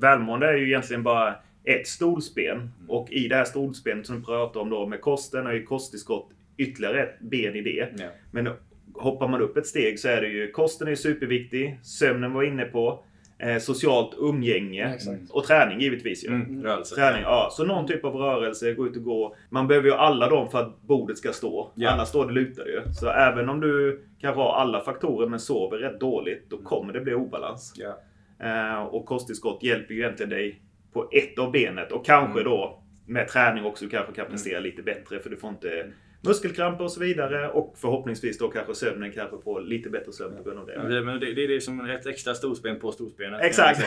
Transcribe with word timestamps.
Välmående 0.00 0.46
är 0.46 0.54
ju 0.54 0.66
egentligen 0.66 1.02
bara 1.02 1.34
ett 1.64 1.86
stolsben. 1.86 2.70
Och 2.88 3.12
i 3.12 3.28
det 3.28 3.36
här 3.36 3.44
stolsbenet 3.44 4.06
som 4.06 4.16
du 4.16 4.22
pratar 4.22 4.60
om 4.60 4.70
då 4.70 4.86
med 4.86 5.00
kosten 5.00 5.46
är 5.46 5.52
ju 5.52 5.62
kosttillskott 5.62 6.30
ytterligare 6.56 7.02
ett 7.02 7.20
ben 7.20 7.56
i 7.56 7.62
det. 7.62 7.88
Ja. 7.98 8.06
Men 8.30 8.48
hoppar 8.94 9.28
man 9.28 9.42
upp 9.42 9.56
ett 9.56 9.66
steg 9.66 9.98
så 9.98 10.08
är 10.08 10.20
det 10.20 10.28
ju 10.28 10.50
kosten 10.50 10.86
är 10.86 10.90
ju 10.90 10.96
superviktig. 10.96 11.78
Sömnen 11.82 12.32
var 12.32 12.42
inne 12.42 12.64
på. 12.64 13.04
Eh, 13.38 13.58
socialt 13.58 14.14
umgänge. 14.18 14.96
Ja, 15.06 15.12
och 15.30 15.44
träning 15.44 15.80
givetvis 15.80 16.24
ju. 16.24 16.28
Mm, 16.28 16.62
rörelse. 16.62 16.94
Träning, 16.94 17.22
ja. 17.22 17.48
Så 17.52 17.64
någon 17.64 17.86
typ 17.86 18.04
av 18.04 18.14
rörelse, 18.14 18.74
gå 18.74 18.86
ut 18.86 18.96
och 18.96 19.02
gå. 19.02 19.36
Man 19.50 19.68
behöver 19.68 19.88
ju 19.88 19.94
alla 19.94 20.28
dem 20.28 20.50
för 20.50 20.60
att 20.60 20.82
bordet 20.82 21.18
ska 21.18 21.32
stå. 21.32 21.70
Ja. 21.74 21.90
Annars 21.90 22.08
står 22.08 22.26
det 22.26 22.32
lutar 22.32 22.66
ju. 22.66 22.82
Så 22.92 23.08
även 23.08 23.48
om 23.48 23.60
du 23.60 24.02
kanske 24.20 24.40
har 24.40 24.52
alla 24.52 24.80
faktorer 24.80 25.28
men 25.28 25.40
sover 25.40 25.78
rätt 25.78 26.00
dåligt, 26.00 26.50
då 26.50 26.58
kommer 26.58 26.92
det 26.92 27.00
bli 27.00 27.14
obalans. 27.14 27.74
Ja. 27.76 27.98
Eh, 28.42 28.82
och 28.82 29.06
kosttillskott 29.06 29.62
hjälper 29.62 29.94
ju 29.94 30.00
egentligen 30.00 30.30
dig 30.30 30.60
på 30.92 31.08
ett 31.12 31.38
av 31.38 31.52
benet. 31.52 31.92
Och 31.92 32.06
kanske 32.06 32.40
Mm. 32.40 32.44
då 32.52 32.82
med 33.06 33.28
träning 33.28 33.64
också 33.64 33.88
kanske 33.90 34.12
kan 34.12 34.26
prestera 34.26 34.60
lite 34.60 34.82
bättre 34.82 35.18
för 35.18 35.30
du 35.30 35.36
får 35.36 35.50
inte 35.50 35.92
muskelkramper 36.20 36.84
och 36.84 36.92
så 36.92 37.00
vidare. 37.00 37.48
Och 37.48 37.74
förhoppningsvis 37.78 38.38
då 38.38 38.48
kanske 38.48 38.74
sömnen 38.74 39.12
kanske 39.12 39.36
får 39.44 39.60
lite 39.60 39.90
bättre 39.90 40.12
sömn 40.12 40.36
på 40.36 40.42
grund 40.42 40.58
av 40.58 40.66
det. 40.66 40.94
Det, 40.94 41.02
men 41.02 41.20
det, 41.20 41.32
det 41.32 41.44
är 41.44 41.48
det 41.48 41.60
som 41.60 41.90
ett 41.90 42.06
extra 42.06 42.34
storsben 42.34 42.80
på 42.80 42.92
storsbenet. 42.92 43.40
Exakt! 43.42 43.80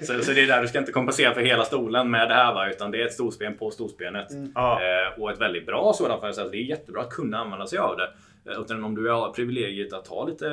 Så, 0.06 0.18
så 0.22 0.32
det 0.32 0.40
är 0.42 0.46
där 0.46 0.62
du 0.62 0.68
ska 0.68 0.78
inte 0.78 0.92
kompensera 0.92 1.34
för 1.34 1.40
hela 1.40 1.64
stolen 1.64 2.10
med 2.10 2.28
det 2.28 2.34
här 2.34 2.54
va, 2.54 2.70
utan 2.70 2.90
det 2.90 3.02
är 3.02 3.06
ett 3.06 3.12
storsben 3.12 3.56
på 3.56 3.70
storsbenet. 3.70 4.26
ja. 4.54 4.80
Eh, 4.82 5.20
och 5.22 5.30
ett 5.30 5.40
väldigt 5.40 5.66
bra 5.66 5.92
sådant 5.94 6.20
för 6.20 6.28
att 6.28 6.52
det 6.52 6.58
är 6.58 6.62
jättebra 6.62 7.00
att 7.02 7.10
kunna 7.10 7.38
använda 7.38 7.66
sig 7.66 7.78
av 7.78 7.96
det. 7.96 8.08
Eh, 8.48 8.60
Utan 8.60 8.84
om 8.84 8.94
du 8.94 9.10
har 9.10 9.30
privilegiet 9.30 9.92
att 9.92 10.06
ha 10.06 10.26
lite, 10.26 10.46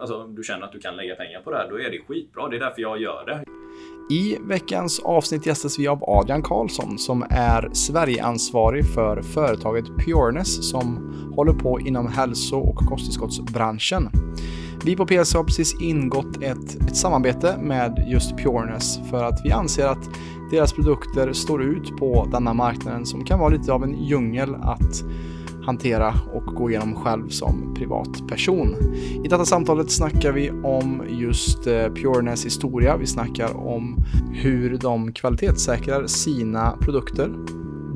alltså 0.00 0.26
du 0.26 0.42
känner 0.42 0.64
att 0.66 0.72
du 0.72 0.78
kan 0.78 0.96
lägga 0.96 1.14
pengar 1.14 1.40
på 1.40 1.50
det 1.50 1.56
här, 1.56 1.68
då 1.70 1.80
är 1.80 1.90
det 1.90 1.98
skitbra. 2.08 2.48
Det 2.48 2.56
är 2.56 2.60
därför 2.60 2.82
jag 2.82 3.00
gör 3.00 3.26
det. 3.26 3.44
I 4.14 4.38
veckans 4.40 5.00
avsnitt 5.00 5.46
gästas 5.46 5.78
vi 5.78 5.88
av 5.88 6.04
Adrian 6.04 6.42
Karlsson 6.42 6.98
som 6.98 7.24
är 7.30 7.70
Sverigeansvarig 7.72 8.86
för 8.94 9.22
företaget 9.22 9.84
Pureness 10.06 10.70
som 10.70 11.14
håller 11.36 11.52
på 11.52 11.80
inom 11.80 12.08
hälso 12.08 12.56
och 12.56 12.76
kosttillskottsbranschen. 12.76 14.08
Vi 14.84 14.96
på 14.96 15.06
PLC 15.06 15.34
har 15.34 15.44
precis 15.44 15.80
ingått 15.80 16.42
ett, 16.42 16.74
ett 16.88 16.96
samarbete 16.96 17.56
med 17.62 18.04
just 18.08 18.36
Pureness 18.36 18.98
för 19.10 19.24
att 19.24 19.40
vi 19.44 19.52
anser 19.52 19.86
att 19.86 20.10
deras 20.50 20.72
produkter 20.72 21.32
står 21.32 21.62
ut 21.62 21.96
på 21.96 22.28
denna 22.32 22.54
marknaden 22.54 23.06
som 23.06 23.24
kan 23.24 23.38
vara 23.38 23.48
lite 23.48 23.72
av 23.72 23.84
en 23.84 24.04
djungel 24.04 24.54
att 24.54 25.04
hantera 25.68 26.14
och 26.32 26.44
gå 26.44 26.70
igenom 26.70 26.94
själv 26.94 27.28
som 27.28 27.74
privatperson. 27.74 28.76
I 29.24 29.28
detta 29.28 29.44
samtalet 29.44 29.90
snackar 29.90 30.32
vi 30.32 30.50
om 30.50 31.02
just 31.08 31.66
eh, 31.66 31.72
Pureness 31.72 32.46
historia. 32.46 32.96
Vi 32.96 33.06
snackar 33.06 33.56
om 33.56 34.04
hur 34.32 34.78
de 34.78 35.12
kvalitetssäkrar 35.12 36.06
sina 36.06 36.76
produkter. 36.80 37.30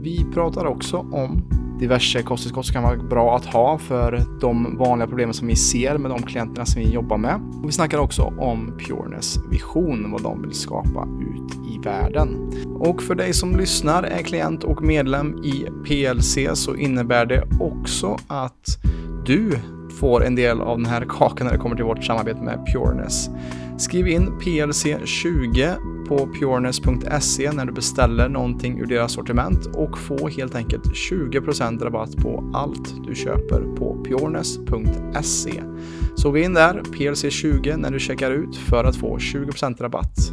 Vi 0.02 0.26
pratar 0.34 0.66
också 0.66 0.96
om 0.96 1.42
diverse 1.82 2.22
kosttillskott 2.22 2.66
som 2.66 2.72
kan 2.72 2.82
vara 2.82 2.96
bra 2.96 3.36
att 3.36 3.46
ha 3.46 3.78
för 3.78 4.24
de 4.40 4.76
vanliga 4.76 5.06
problemen 5.06 5.34
som 5.34 5.48
vi 5.48 5.56
ser 5.56 5.98
med 5.98 6.10
de 6.10 6.22
klienterna 6.22 6.66
som 6.66 6.82
vi 6.82 6.90
jobbar 6.90 7.16
med. 7.16 7.34
Och 7.62 7.68
vi 7.68 7.72
snackar 7.72 7.98
också 7.98 8.22
om 8.22 8.78
Pureness 8.78 9.36
vision, 9.50 10.10
vad 10.12 10.22
de 10.22 10.42
vill 10.42 10.52
skapa 10.52 11.08
ut 11.20 11.74
i 11.74 11.78
världen. 11.84 12.52
Och 12.78 13.02
för 13.02 13.14
dig 13.14 13.32
som 13.32 13.56
lyssnar, 13.56 14.02
är 14.02 14.22
klient 14.22 14.64
och 14.64 14.82
medlem 14.82 15.44
i 15.44 15.66
PLC 15.84 16.38
så 16.54 16.76
innebär 16.76 17.26
det 17.26 17.44
också 17.60 18.18
att 18.26 18.78
du 19.26 19.58
får 20.00 20.24
en 20.24 20.34
del 20.34 20.60
av 20.60 20.78
den 20.78 20.86
här 20.86 21.04
kakan 21.08 21.46
när 21.46 21.52
det 21.52 21.60
kommer 21.60 21.76
till 21.76 21.84
vårt 21.84 22.04
samarbete 22.04 22.40
med 22.42 22.66
Pureness. 22.74 23.30
Skriv 23.82 24.08
in 24.08 24.30
PLC20 24.40 25.76
på 26.08 26.18
pureness.se 26.18 27.52
när 27.52 27.64
du 27.64 27.72
beställer 27.72 28.28
någonting 28.28 28.80
ur 28.80 28.86
deras 28.86 29.12
sortiment 29.12 29.66
och 29.66 29.98
få 29.98 30.28
helt 30.28 30.54
enkelt 30.54 30.84
20% 30.84 31.84
rabatt 31.84 32.16
på 32.16 32.50
allt 32.54 32.94
du 33.06 33.14
köper 33.14 33.76
på 33.76 34.04
pureness.se. 34.04 35.62
Så 36.14 36.30
gå 36.30 36.38
in 36.38 36.54
där, 36.54 36.82
PLC20 36.82 37.76
när 37.76 37.90
du 37.90 38.00
checkar 38.00 38.30
ut 38.30 38.56
för 38.56 38.84
att 38.84 38.96
få 38.96 39.18
20% 39.18 39.82
rabatt. 39.82 40.32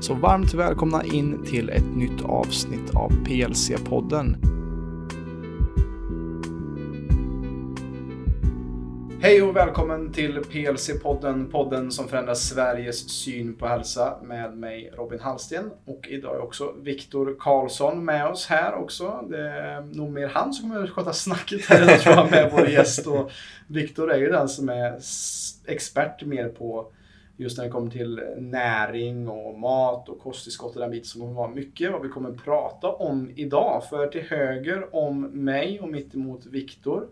Så 0.00 0.14
varmt 0.14 0.54
välkomna 0.54 1.04
in 1.04 1.42
till 1.46 1.68
ett 1.68 1.96
nytt 1.96 2.22
avsnitt 2.22 2.94
av 2.94 3.12
PLC-podden. 3.24 4.53
Hej 9.24 9.42
och 9.42 9.56
välkommen 9.56 10.12
till 10.12 10.38
PLC-podden, 10.38 11.50
podden 11.50 11.90
som 11.92 12.08
förändrar 12.08 12.34
Sveriges 12.34 13.08
syn 13.10 13.54
på 13.54 13.66
hälsa 13.66 14.18
med 14.22 14.56
mig 14.56 14.92
Robin 14.96 15.20
Hallsten. 15.20 15.70
Och 15.84 16.08
idag 16.08 16.36
är 16.36 16.40
också 16.40 16.74
Viktor 16.82 17.36
Karlsson 17.38 18.04
med 18.04 18.26
oss 18.26 18.46
här 18.46 18.74
också. 18.74 19.24
Det 19.30 19.50
är 19.50 19.80
nog 19.80 20.12
mer 20.12 20.28
han 20.28 20.52
som 20.52 20.70
kommer 20.70 20.86
sköta 20.86 21.12
snacket 21.12 21.66
här 21.66 21.82
idag 21.82 22.00
tror 22.00 22.14
jag 22.14 22.30
med 22.30 22.50
vår 22.52 22.68
gäst. 22.68 23.06
Och 23.06 23.30
Viktor 23.66 24.12
är 24.12 24.18
ju 24.18 24.30
den 24.30 24.48
som 24.48 24.68
är 24.68 25.00
expert 25.66 26.24
mer 26.24 26.48
på 26.48 26.92
just 27.36 27.58
när 27.58 27.64
det 27.64 27.70
kommer 27.70 27.90
till 27.90 28.20
näring 28.36 29.28
och 29.28 29.58
mat 29.58 30.08
och 30.08 30.20
kosttillskott 30.20 30.74
och 30.74 30.80
den 30.80 30.90
biten 30.90 31.04
som 31.04 31.20
kommer 31.20 31.34
vara 31.34 31.48
mycket 31.48 31.92
vad 31.92 32.02
vi 32.02 32.08
kommer 32.08 32.32
prata 32.32 32.88
om 32.88 33.32
idag. 33.36 33.84
För 33.90 34.06
till 34.06 34.22
höger 34.22 34.94
om 34.94 35.20
mig 35.20 35.80
och 35.80 35.88
mitt 35.88 36.14
emot 36.14 36.46
Viktor 36.46 37.06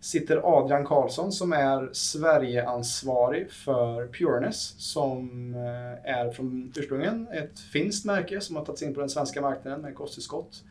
sitter 0.00 0.58
Adrian 0.58 0.86
Karlsson 0.86 1.32
som 1.32 1.52
är 1.52 1.90
Sverigeansvarig 1.92 3.50
för 3.50 4.06
Pureness 4.06 4.74
som 4.78 5.54
eh, 5.54 6.12
är 6.14 6.30
från 6.30 6.72
ursprungligen 6.76 7.28
ett 7.28 7.58
finskt 7.58 8.04
märke 8.04 8.40
som 8.40 8.56
har 8.56 8.64
tagits 8.64 8.82
in 8.82 8.94
på 8.94 9.00
den 9.00 9.08
svenska 9.08 9.40
marknaden 9.40 9.80
med 9.80 9.94
kosttillskott. 9.94 10.64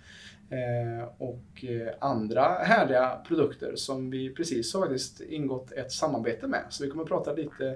Eh, 0.50 1.07
och 1.18 1.63
eh, 1.63 1.94
andra 2.00 2.41
härliga 2.41 3.22
produkter 3.28 3.75
som 3.75 4.09
vi 4.09 4.29
precis 4.29 4.74
har 4.74 4.81
faktiskt 4.81 5.22
ingått 5.22 5.72
ett 5.72 5.91
samarbete 5.91 6.47
med. 6.47 6.63
Så 6.69 6.84
vi 6.84 6.89
kommer 6.89 7.06
prata 7.06 7.34
lite 7.34 7.75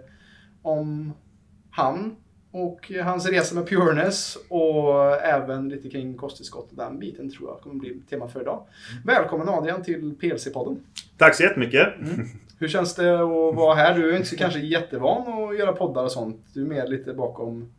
om 0.62 1.14
han 1.72 2.16
och 2.52 2.92
hans 3.04 3.30
resa 3.30 3.56
med 3.56 3.68
Pureness 3.68 4.38
och 4.50 5.16
även 5.22 5.70
lite 5.70 5.90
kring 5.90 6.18
kosttillskott. 6.18 6.70
Den 6.72 7.00
biten 7.00 7.32
tror 7.32 7.50
jag 7.50 7.62
kommer 7.62 7.76
bli 7.76 8.02
tema 8.10 8.28
för 8.28 8.42
idag. 8.42 8.66
Välkommen 9.06 9.50
Adrian 9.50 9.84
till 9.84 10.16
PLC-podden. 10.22 10.78
Tack 11.18 11.36
så 11.36 11.44
jättemycket! 11.44 11.88
Hur 12.60 12.68
känns 12.68 12.96
det 12.96 13.14
att 13.14 13.56
vara 13.56 13.76
här? 13.76 13.98
Du 13.98 14.12
är 14.12 14.18
inte 14.18 14.30
så 14.30 14.38
kanske 14.38 14.60
jättevan 14.60 15.22
att 15.22 15.58
göra 15.58 15.74
poddar 15.74 16.04
och 16.04 16.12
sånt. 16.12 16.46
Du 16.54 16.62
är 16.62 16.68
mer 16.68 16.88
lite 16.88 17.14
bakom 17.14 17.72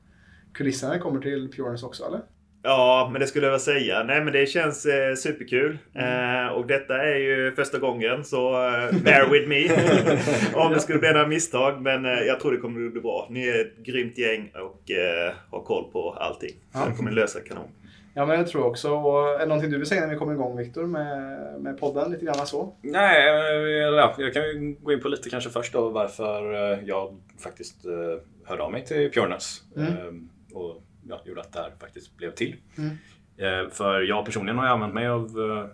kulisserna 0.53 0.88
när 0.92 0.98
det 0.98 1.03
kommer 1.03 1.21
till 1.21 1.53
Pureness 1.53 1.82
också, 1.82 2.04
eller? 2.04 2.21
Ja, 2.65 3.09
men 3.12 3.21
det 3.21 3.27
skulle 3.27 3.47
jag 3.47 3.50
väl 3.50 3.61
säga. 3.61 4.03
Nej, 4.03 4.25
men 4.25 4.33
det 4.33 4.47
känns 4.47 4.87
eh, 4.87 5.15
superkul. 5.15 5.78
Eh, 5.95 6.47
och 6.53 6.67
detta 6.67 7.03
är 7.05 7.17
ju 7.17 7.53
första 7.55 7.78
gången, 7.78 8.25
så 8.25 8.49
eh, 8.67 9.03
bear 9.05 9.31
with 9.31 9.49
me. 9.49 9.69
Om 10.55 10.72
det 10.72 10.81
skulle 10.81 10.99
bli 10.99 11.12
några 11.12 11.27
misstag. 11.27 11.83
Men 11.83 12.05
eh, 12.05 12.11
jag 12.21 12.41
tror 12.41 12.53
det 12.53 12.59
kommer 12.59 12.87
att 12.87 12.93
bli 12.93 13.01
bra. 13.01 13.27
Ni 13.31 13.49
är 13.49 13.61
ett 13.61 13.77
grymt 13.87 14.19
gäng 14.19 14.53
och 14.55 14.91
eh, 14.91 15.33
har 15.51 15.61
koll 15.62 15.84
på 15.93 16.12
allting. 16.21 16.51
Så 16.51 16.78
Ja. 16.78 16.87
det 16.91 16.97
kommer 16.97 17.11
lösa 17.11 17.41
kanon. 17.41 17.69
Ja, 18.15 18.27
men 18.27 18.37
jag 18.37 18.47
tror 18.49 18.65
också. 18.67 18.91
Och 18.91 19.28
är 19.34 19.39
det 19.39 19.47
någonting 19.47 19.71
du 19.71 19.78
vill 19.78 19.87
säga 19.87 20.01
när 20.01 20.09
vi 20.12 20.17
kommer 20.17 20.33
igång, 20.33 20.56
Viktor, 20.56 20.87
med, 20.87 21.39
med 21.61 21.81
podden? 21.81 22.11
Lite 22.12 22.25
grann 22.25 22.47
så? 22.47 22.75
Nej, 22.83 23.28
eller 23.28 23.99
ja, 23.99 24.15
jag 24.19 24.33
kan 24.34 24.43
ju 24.43 24.77
gå 24.83 24.93
in 24.93 25.01
på 25.01 25.09
lite 25.09 25.31
kanske 25.31 25.51
först 25.51 25.72
då 25.72 25.89
varför 25.89 26.55
eh, 26.72 26.78
jag 26.84 27.17
faktiskt 27.43 27.84
eh, 27.84 27.93
hörde 28.45 28.62
av 28.62 28.72
mig 28.72 28.84
till 28.84 29.11
Pureness. 29.11 29.62
Mm. 29.77 29.89
Eh, 29.93 30.56
och 30.59 30.83
ja, 31.09 31.23
gjorde 31.25 31.41
att 31.41 31.53
det 31.53 31.61
här 31.61 31.73
faktiskt 31.81 32.17
blev 32.17 32.31
till. 32.31 32.57
Mm. 32.79 32.97
Eh, 33.37 33.71
för 33.71 34.01
jag 34.01 34.25
personligen 34.25 34.59
har 34.59 34.67
använt 34.67 34.95
mig 34.95 35.09
av 35.09 35.25
eh, 35.25 35.67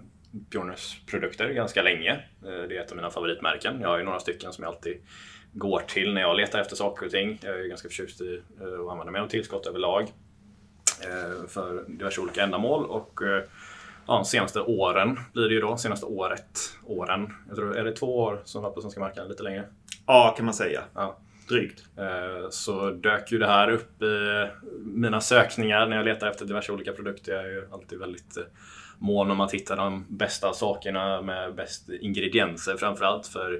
Pureness 0.50 0.96
produkter 1.06 1.50
ganska 1.50 1.82
länge. 1.82 2.12
Eh, 2.12 2.68
det 2.68 2.76
är 2.76 2.80
ett 2.80 2.90
av 2.90 2.96
mina 2.96 3.10
favoritmärken. 3.10 3.80
Jag 3.80 3.88
har 3.88 3.98
ju 3.98 4.04
några 4.04 4.20
stycken 4.20 4.52
som 4.52 4.64
jag 4.64 4.74
alltid 4.74 4.96
går 5.52 5.80
till 5.80 6.14
när 6.14 6.20
jag 6.20 6.36
letar 6.36 6.60
efter 6.60 6.76
saker 6.76 7.06
och 7.06 7.12
ting. 7.12 7.38
Jag 7.42 7.54
är 7.54 7.62
ju 7.62 7.68
ganska 7.68 7.88
förtjust 7.88 8.20
i 8.20 8.42
att 8.60 8.90
använda 8.90 9.12
mig 9.12 9.20
av 9.20 9.28
tillskott 9.28 9.66
överlag. 9.66 10.06
För 11.48 11.84
diverse 11.88 12.20
olika 12.20 12.42
ändamål. 12.42 12.84
Och 12.84 13.20
ja, 14.06 14.14
de 14.14 14.24
senaste 14.24 14.60
åren 14.60 15.18
blir 15.32 15.48
det 15.48 15.54
ju 15.54 15.60
då. 15.60 15.76
Senaste 15.76 16.06
året, 16.06 16.60
åren. 16.84 17.34
Jag 17.48 17.56
tror, 17.56 17.76
är 17.76 17.84
det 17.84 17.92
två 17.92 18.18
år 18.18 18.42
som 18.44 18.62
var 18.62 18.70
på 18.70 18.80
svenska 18.80 19.00
marknaden? 19.00 19.30
Lite 19.30 19.42
längre? 19.42 19.64
Ja, 20.06 20.34
kan 20.36 20.44
man 20.44 20.54
säga. 20.54 20.82
Ja. 20.94 21.18
Drygt. 21.48 21.84
Eh, 21.96 22.50
så 22.50 22.90
dök 22.90 23.32
ju 23.32 23.38
det 23.38 23.46
här 23.46 23.70
upp 23.70 24.02
i 24.02 24.46
mina 24.80 25.20
sökningar 25.20 25.86
när 25.86 25.96
jag 25.96 26.04
letar 26.04 26.30
efter 26.30 26.44
diverse 26.44 26.72
olika 26.72 26.92
produkter. 26.92 27.32
Jag 27.32 27.44
är 27.44 27.48
ju 27.48 27.68
alltid 27.72 27.98
väldigt 27.98 28.36
eh, 28.36 28.42
mån 28.98 29.30
om 29.30 29.40
att 29.40 29.54
hitta 29.54 29.76
de 29.76 30.06
bästa 30.08 30.52
sakerna 30.52 31.22
med 31.22 31.54
bäst 31.54 31.88
ingredienser 32.00 32.76
framförallt. 32.76 33.26
För, 33.26 33.52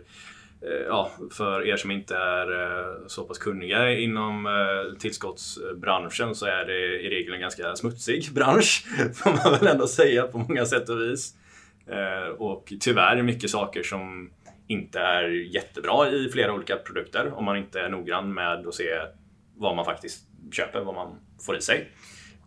eh, 0.63 0.87
ja, 0.87 1.11
för 1.33 1.67
er 1.67 1.77
som 1.77 1.91
inte 1.91 2.17
är 2.17 3.09
så 3.09 3.25
pass 3.25 3.39
kunniga 3.39 3.99
inom 3.99 4.49
tillskottsbranschen 4.99 6.35
så 6.35 6.47
är 6.47 6.65
det 6.65 7.01
i 7.01 7.11
regel 7.11 7.35
en 7.35 7.41
ganska 7.41 7.77
smutsig 7.77 8.29
bransch. 8.35 8.85
Får 9.15 9.31
man 9.31 9.59
väl 9.59 9.67
ändå 9.67 9.87
säga 9.87 10.23
på 10.23 10.39
många 10.39 10.67
sätt 10.67 10.89
och 10.89 11.01
vis. 11.01 11.35
Och 12.39 12.73
tyvärr 12.81 13.23
mycket 13.23 13.51
saker 13.51 13.83
som 13.83 14.31
inte 14.69 15.01
är 15.01 15.29
jättebra 15.55 16.09
i 16.09 16.29
flera 16.33 16.53
olika 16.53 16.77
produkter 16.77 17.33
om 17.35 17.45
man 17.45 17.57
inte 17.57 17.81
är 17.81 17.89
noggrann 17.89 18.35
med 18.35 18.67
att 18.67 18.75
se 18.75 19.01
vad 19.57 19.77
man 19.77 19.85
faktiskt 19.85 20.25
köper, 20.53 20.81
vad 20.81 20.95
man 20.95 21.21
får 21.47 21.57
i 21.57 21.61
sig. 21.61 21.91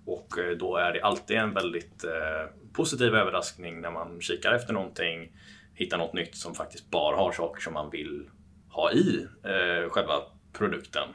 Och 0.06 0.40
eh, 0.40 0.58
då 0.58 0.78
är 0.78 0.94
det 0.94 1.02
alltid 1.02 1.38
en 1.38 1.54
väldigt 1.54 2.04
eh, 2.04 2.50
positiv 2.74 3.16
överraskning 3.16 3.82
när 3.82 3.92
man 3.92 4.22
kikar 4.22 4.54
efter 4.54 4.74
någonting, 4.74 5.32
hittar 5.74 5.98
något 5.98 6.14
nytt 6.14 6.36
som 6.36 6.56
faktiskt 6.56 6.92
bara 6.92 7.16
har 7.16 7.32
saker 7.32 7.62
som 7.62 7.74
man 7.74 7.90
vill 7.90 8.30
ha 8.70 8.92
i 8.92 9.28
eh, 9.44 9.90
själva 9.90 10.14
produkten. 10.54 11.08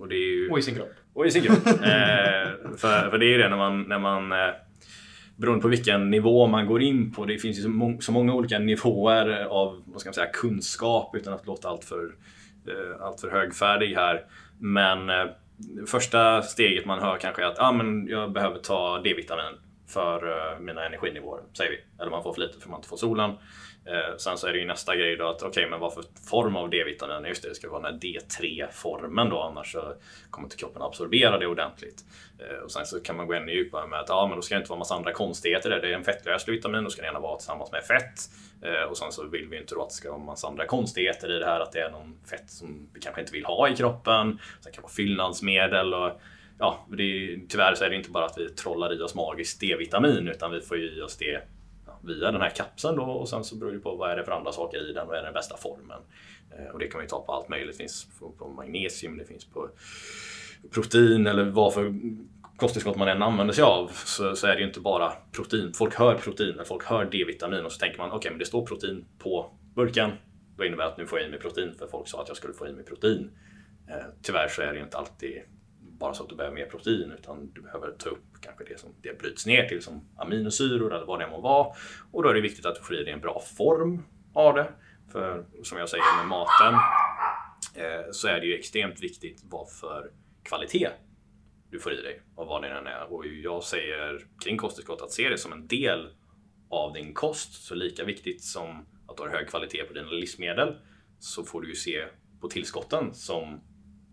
Och, 0.00 0.08
det 0.08 0.14
är 0.14 0.36
ju, 0.36 0.50
Och 0.50 0.58
i 0.58 0.62
sin 0.62 0.74
kropp. 0.74 0.92
och 1.14 1.26
i 1.26 1.30
sin 1.30 1.42
kropp. 1.42 1.66
eh, 1.66 2.76
för, 2.76 3.10
för 3.10 3.18
det 3.18 3.26
är 3.26 3.30
ju 3.30 3.38
det 3.38 3.48
när 3.48 3.56
man, 3.56 3.82
när 3.82 3.98
man 3.98 4.32
beroende 5.38 5.62
på 5.62 5.68
vilken 5.68 6.10
nivå 6.10 6.46
man 6.46 6.66
går 6.66 6.82
in 6.82 7.12
på. 7.12 7.24
Det 7.24 7.38
finns 7.38 7.58
ju 7.58 7.62
så, 7.62 7.68
må 7.68 8.00
så 8.00 8.12
många 8.12 8.34
olika 8.34 8.58
nivåer 8.58 9.44
av 9.44 9.82
vad 9.86 10.00
ska 10.00 10.08
man 10.08 10.14
säga, 10.14 10.30
kunskap 10.32 11.14
utan 11.14 11.34
att 11.34 11.46
låta 11.46 11.68
alltför 11.68 12.14
eh, 12.66 13.06
allt 13.06 13.20
för 13.20 13.30
högfärdig 13.30 13.94
här. 13.94 14.24
Men 14.58 15.10
eh, 15.10 15.26
första 15.86 16.42
steget 16.42 16.86
man 16.86 16.98
hör 16.98 17.16
kanske 17.16 17.42
är 17.42 17.46
att 17.46 17.58
ah, 17.58 17.72
men 17.72 18.06
jag 18.06 18.32
behöver 18.32 18.58
ta 18.58 19.00
D-vitamin 19.04 19.54
för 19.88 20.28
eh, 20.30 20.60
mina 20.60 20.86
energinivåer, 20.86 21.42
säger 21.52 21.70
vi. 21.70 22.02
Eller 22.02 22.10
man 22.10 22.22
får 22.22 22.32
för 22.34 22.40
lite 22.40 22.60
för 22.60 22.68
man 22.68 22.78
inte 22.78 22.88
får 22.88 22.96
solen. 22.96 23.30
Eh, 23.86 24.16
sen 24.16 24.38
så 24.38 24.46
är 24.46 24.52
det 24.52 24.58
ju 24.58 24.66
nästa 24.66 24.96
grej 24.96 25.16
då 25.16 25.28
att 25.28 25.36
okej, 25.36 25.48
okay, 25.48 25.70
men 25.70 25.80
vad 25.80 25.94
för 25.94 26.04
form 26.30 26.56
av 26.56 26.70
D-vitamin? 26.70 27.24
Just 27.24 27.42
det, 27.42 27.48
det 27.48 27.54
ska 27.54 27.70
vara 27.70 27.82
den 27.82 27.92
här 27.92 28.00
D3-formen 28.00 29.28
då, 29.28 29.40
annars 29.40 29.72
så 29.72 29.94
kommer 30.30 30.46
inte 30.46 30.56
kroppen 30.56 30.82
absorbera 30.82 31.38
det 31.38 31.46
ordentligt. 31.46 32.04
Eh, 32.38 32.62
och 32.64 32.72
sen 32.72 32.86
så 32.86 33.00
kan 33.00 33.16
man 33.16 33.26
gå 33.26 33.34
ännu 33.34 33.52
djupare 33.52 33.86
med 33.86 34.00
att 34.00 34.08
ja, 34.08 34.26
men 34.26 34.36
då 34.36 34.42
ska 34.42 34.54
det 34.54 34.58
inte 34.58 34.70
vara 34.70 34.78
massa 34.78 34.94
andra 34.94 35.12
konstigheter. 35.12 35.70
Det 35.70 35.88
är 35.88 35.92
en 35.92 36.04
fettlöslig 36.04 36.54
vitamin, 36.54 36.84
då 36.84 36.90
ska 36.90 37.02
det 37.02 37.06
gärna 37.06 37.20
vara 37.20 37.36
tillsammans 37.36 37.72
med 37.72 37.84
fett. 37.84 38.20
Eh, 38.62 38.90
och 38.90 38.98
sen 38.98 39.12
så 39.12 39.26
vill 39.26 39.48
vi 39.48 39.58
inte 39.58 39.74
då 39.74 39.82
att 39.82 39.88
det 39.88 39.94
ska 39.94 40.10
vara 40.10 40.22
massa 40.22 40.48
andra 40.48 40.66
konstigheter 40.66 41.36
i 41.36 41.38
det 41.38 41.46
här, 41.46 41.60
att 41.60 41.72
det 41.72 41.80
är 41.80 41.90
någon 41.90 42.18
fett 42.30 42.50
som 42.50 42.88
vi 42.94 43.00
kanske 43.00 43.20
inte 43.20 43.32
vill 43.32 43.44
ha 43.44 43.68
i 43.68 43.76
kroppen. 43.76 44.38
Sen 44.60 44.72
kan 44.72 44.80
det 44.80 44.82
vara 44.82 44.92
fyllnadsmedel 44.92 45.94
och 45.94 46.20
ja, 46.58 46.86
det 46.88 47.02
är, 47.02 47.40
tyvärr 47.48 47.74
så 47.74 47.84
är 47.84 47.90
det 47.90 47.96
inte 47.96 48.10
bara 48.10 48.24
att 48.24 48.38
vi 48.38 48.48
trollar 48.48 49.00
i 49.00 49.02
oss 49.02 49.14
magiskt 49.14 49.60
D-vitamin 49.60 50.28
utan 50.28 50.50
vi 50.50 50.60
får 50.60 50.76
ju 50.76 50.98
i 50.98 51.00
oss 51.00 51.16
det 51.16 51.42
via 52.02 52.32
den 52.32 52.40
här 52.40 52.50
kapseln 52.50 52.96
då 52.96 53.02
och 53.02 53.28
sen 53.28 53.44
så 53.44 53.56
beror 53.56 53.72
det 53.72 53.78
på 53.78 53.96
vad 53.96 54.10
är 54.10 54.16
det 54.16 54.24
för 54.24 54.32
andra 54.32 54.52
saker 54.52 54.90
i 54.90 54.92
den 54.92 55.06
och 55.06 55.16
är 55.16 55.22
den 55.22 55.32
bästa 55.32 55.56
formen. 55.56 56.00
Eh, 56.50 56.72
och 56.72 56.78
det 56.78 56.86
kan 56.86 57.00
vi 57.00 57.06
ta 57.06 57.22
på 57.22 57.32
allt 57.32 57.48
möjligt. 57.48 57.78
Det 57.78 57.82
finns 57.82 58.06
på 58.38 58.48
magnesium, 58.48 59.18
det 59.18 59.24
finns 59.24 59.44
på 59.44 59.68
protein 60.70 61.26
eller 61.26 61.44
vad 61.44 61.74
för 61.74 61.94
kosttillskott 62.56 62.96
man 62.96 63.08
än 63.08 63.22
använder 63.22 63.54
sig 63.54 63.64
av 63.64 63.86
så, 63.86 64.36
så, 64.36 64.46
är 64.46 64.54
det 64.54 64.60
ju 64.60 64.66
inte 64.66 64.80
bara 64.80 65.12
protein. 65.32 65.72
Folk 65.72 65.94
hör 65.94 66.14
protein, 66.14 66.60
folk 66.64 66.84
hör 66.84 67.04
D-vitamin 67.04 67.64
och 67.64 67.72
så 67.72 67.78
tänker 67.78 67.98
man 67.98 68.08
okej, 68.08 68.18
okay, 68.18 68.30
men 68.30 68.38
det 68.38 68.44
står 68.44 68.66
protein 68.66 69.04
på 69.18 69.50
burken. 69.74 70.10
Då 70.56 70.64
innebär 70.64 70.84
det 70.84 70.90
att 70.90 70.98
nu 70.98 71.06
får 71.06 71.18
jag 71.18 71.28
i 71.28 71.30
mig 71.30 71.40
protein 71.40 71.74
för 71.78 71.86
folk 71.86 72.08
sa 72.08 72.22
att 72.22 72.28
jag 72.28 72.36
skulle 72.36 72.54
få 72.54 72.68
i 72.68 72.72
mig 72.72 72.84
protein. 72.84 73.30
Eh, 73.88 74.06
tyvärr 74.22 74.48
så 74.48 74.62
är 74.62 74.72
det 74.72 74.80
inte 74.80 74.98
alltid 74.98 75.42
bara 75.98 76.14
så 76.14 76.22
att 76.22 76.28
du 76.28 76.36
behöver 76.36 76.54
mer 76.54 76.66
protein 76.66 77.12
utan 77.18 77.50
du 77.54 77.62
behöver 77.62 77.90
ta 77.90 78.10
upp 78.10 78.24
kanske 78.40 78.64
det 78.64 78.80
som 78.80 78.90
det 79.02 79.18
bryts 79.18 79.46
ner 79.46 79.68
till 79.68 79.82
som 79.82 80.08
aminosyror 80.16 80.94
eller 80.94 81.06
vad 81.06 81.20
det 81.20 81.30
må 81.30 81.40
vara. 81.40 81.74
Och 82.12 82.22
då 82.22 82.28
är 82.28 82.34
det 82.34 82.40
viktigt 82.40 82.66
att 82.66 82.74
du 82.74 82.82
får 82.82 82.96
i 82.96 83.04
dig 83.04 83.12
en 83.12 83.20
bra 83.20 83.42
form 83.56 84.02
av 84.34 84.54
det. 84.54 84.72
För 85.12 85.44
som 85.62 85.78
jag 85.78 85.88
säger 85.88 86.16
med 86.16 86.28
maten 86.28 86.74
eh, 87.74 88.10
så 88.12 88.28
är 88.28 88.40
det 88.40 88.46
ju 88.46 88.54
extremt 88.54 89.00
viktigt 89.00 89.42
vad 89.44 89.70
för 89.70 90.10
kvalitet 90.42 90.90
du 91.70 91.80
får 91.80 91.92
i 91.92 92.02
dig 92.02 92.22
och 92.34 92.46
vad 92.46 92.62
det 92.62 92.68
än 92.68 92.86
är. 92.86 93.12
Och 93.12 93.26
jag 93.26 93.64
säger 93.64 94.26
kring 94.44 94.56
kosttillskott 94.56 95.02
att 95.02 95.12
se 95.12 95.28
det 95.28 95.38
som 95.38 95.52
en 95.52 95.66
del 95.66 96.08
av 96.70 96.92
din 96.92 97.14
kost. 97.14 97.66
Så 97.66 97.74
lika 97.74 98.04
viktigt 98.04 98.44
som 98.44 98.86
att 99.08 99.16
du 99.16 99.22
har 99.22 99.30
hög 99.30 99.48
kvalitet 99.48 99.84
på 99.84 99.92
dina 99.92 100.10
livsmedel 100.10 100.76
så 101.18 101.44
får 101.44 101.60
du 101.60 101.68
ju 101.68 101.74
se 101.74 102.04
på 102.40 102.48
tillskotten 102.48 103.14
som 103.14 103.60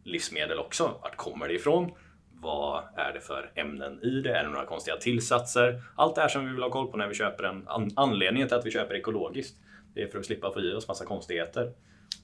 livsmedel 0.05 0.59
också. 0.59 0.99
Vart 1.01 1.15
kommer 1.15 1.47
det 1.47 1.53
ifrån? 1.53 1.91
Vad 2.31 2.83
är 2.95 3.13
det 3.13 3.19
för 3.19 3.51
ämnen 3.55 4.03
i 4.03 4.21
det? 4.21 4.37
Är 4.37 4.43
det 4.43 4.49
några 4.49 4.65
konstiga 4.65 4.97
tillsatser? 4.97 5.81
Allt 5.95 6.15
det 6.15 6.21
här 6.21 6.27
som 6.27 6.45
vi 6.45 6.51
vill 6.51 6.63
ha 6.63 6.69
koll 6.69 6.91
på 6.91 6.97
när 6.97 7.07
vi 7.07 7.15
köper 7.15 7.43
en 7.43 7.67
an 7.67 7.91
anledningen 7.95 8.47
till 8.47 8.57
att 8.57 8.65
vi 8.65 8.71
köper 8.71 8.95
ekologiskt. 8.95 9.57
Det 9.93 10.01
är 10.01 10.07
för 10.07 10.19
att 10.19 10.25
slippa 10.25 10.51
få 10.51 10.61
i 10.61 10.73
oss 10.73 10.87
massa 10.87 11.05
konstigheter. 11.05 11.73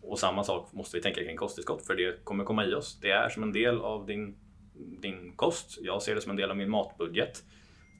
Och 0.01 0.19
samma 0.19 0.43
sak 0.43 0.73
måste 0.73 0.97
vi 0.97 1.03
tänka 1.03 1.23
kring 1.23 1.37
kosttillskott 1.37 1.85
för 1.85 1.95
det 1.95 2.23
kommer 2.23 2.43
komma 2.43 2.65
i 2.65 2.73
oss. 2.73 2.99
Det 3.01 3.11
är 3.11 3.29
som 3.29 3.43
en 3.43 3.51
del 3.51 3.81
av 3.81 4.05
din, 4.05 4.35
din 4.75 5.35
kost. 5.35 5.77
Jag 5.81 6.01
ser 6.01 6.15
det 6.15 6.21
som 6.21 6.29
en 6.29 6.37
del 6.37 6.49
av 6.49 6.57
min 6.57 6.69
matbudget. 6.69 7.43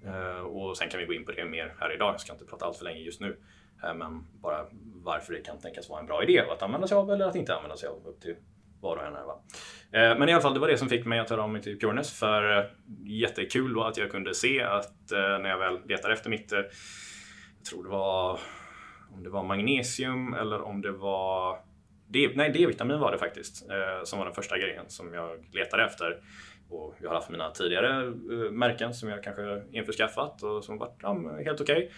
Uh, 0.06 0.42
och 0.42 0.78
sen 0.78 0.90
kan 0.90 1.00
vi 1.00 1.06
gå 1.06 1.14
in 1.14 1.26
på 1.26 1.32
det 1.32 1.46
mer 1.46 1.76
här 1.80 1.96
idag. 1.96 2.14
Jag 2.14 2.22
ska 2.22 2.34
inte 2.34 2.46
prata 2.46 2.66
allt 2.66 2.78
för 2.78 2.86
länge 2.86 3.00
just 3.00 3.22
nu. 3.22 3.38
Uh, 3.84 3.94
men 3.94 4.28
bara 4.34 4.66
varför 5.04 5.34
det 5.34 5.42
kan 5.42 5.60
tänkas 5.60 5.90
vara 5.90 6.00
en 6.00 6.06
bra 6.06 6.24
idé 6.24 6.40
att 6.40 6.62
använda 6.62 6.88
sig 6.88 6.98
av 6.98 7.12
eller 7.12 7.26
att 7.26 7.36
inte 7.36 7.56
använda 7.56 7.78
sig 7.78 7.90
av. 7.90 8.08
Upp 8.08 8.22
till 8.22 8.36
var 8.82 8.98
och 8.98 9.06
en 9.06 9.16
här. 9.16 9.24
Va? 9.24 9.42
Eh, 9.92 10.20
men 10.20 10.30
i 10.30 10.34
alla 10.34 10.42
fall, 10.42 10.54
det 10.54 10.60
var 10.60 10.68
det 10.68 10.78
som 10.78 10.90
fick 10.90 11.06
mig 11.06 11.20
att 11.20 11.30
höra 11.30 11.44
av 11.44 11.50
mig 11.50 11.62
till 11.62 11.80
Pureness. 11.80 12.20
För 12.20 12.58
eh, 12.58 12.66
jättekul 13.06 13.76
var 13.76 13.90
att 13.90 13.98
jag 13.98 14.12
kunde 14.12 14.34
se 14.34 14.62
att 14.62 15.12
eh, 15.12 15.20
när 15.20 15.50
jag 15.50 15.58
väl 15.58 15.80
letade 15.86 16.14
efter 16.14 16.30
mitt, 16.30 16.52
eh, 16.52 16.60
jag 17.58 17.66
tror 17.70 17.84
det 17.84 17.90
var 17.90 18.40
om 19.14 19.24
det 19.24 19.30
var 19.30 19.44
magnesium 19.44 20.34
eller 20.34 20.62
om 20.62 20.82
det 20.82 20.92
var 20.92 21.58
D, 22.08 22.30
nej, 22.36 22.50
D-vitamin 22.50 23.00
var 23.00 23.12
det 23.12 23.18
faktiskt 23.18 23.70
eh, 23.70 24.04
som 24.04 24.20
var 24.20 24.26
den 24.26 24.36
första 24.36 24.58
grejen 24.58 24.86
som 24.88 25.14
jag 25.14 25.30
letade 25.54 25.86
efter. 25.86 26.18
Och 26.70 26.96
jag 27.02 27.10
har 27.10 27.16
haft 27.16 27.30
mina 27.30 27.52
tidigare 27.52 28.08
eh, 28.08 28.52
märken 28.52 28.94
som 28.94 29.10
jag 29.10 29.24
kanske 29.24 29.64
införskaffat 29.72 30.44
och 30.44 30.64
som 30.64 30.78
varit 30.78 31.00
ja, 31.02 31.38
helt 31.46 31.62
okej. 31.62 31.78
Okay 31.78 31.90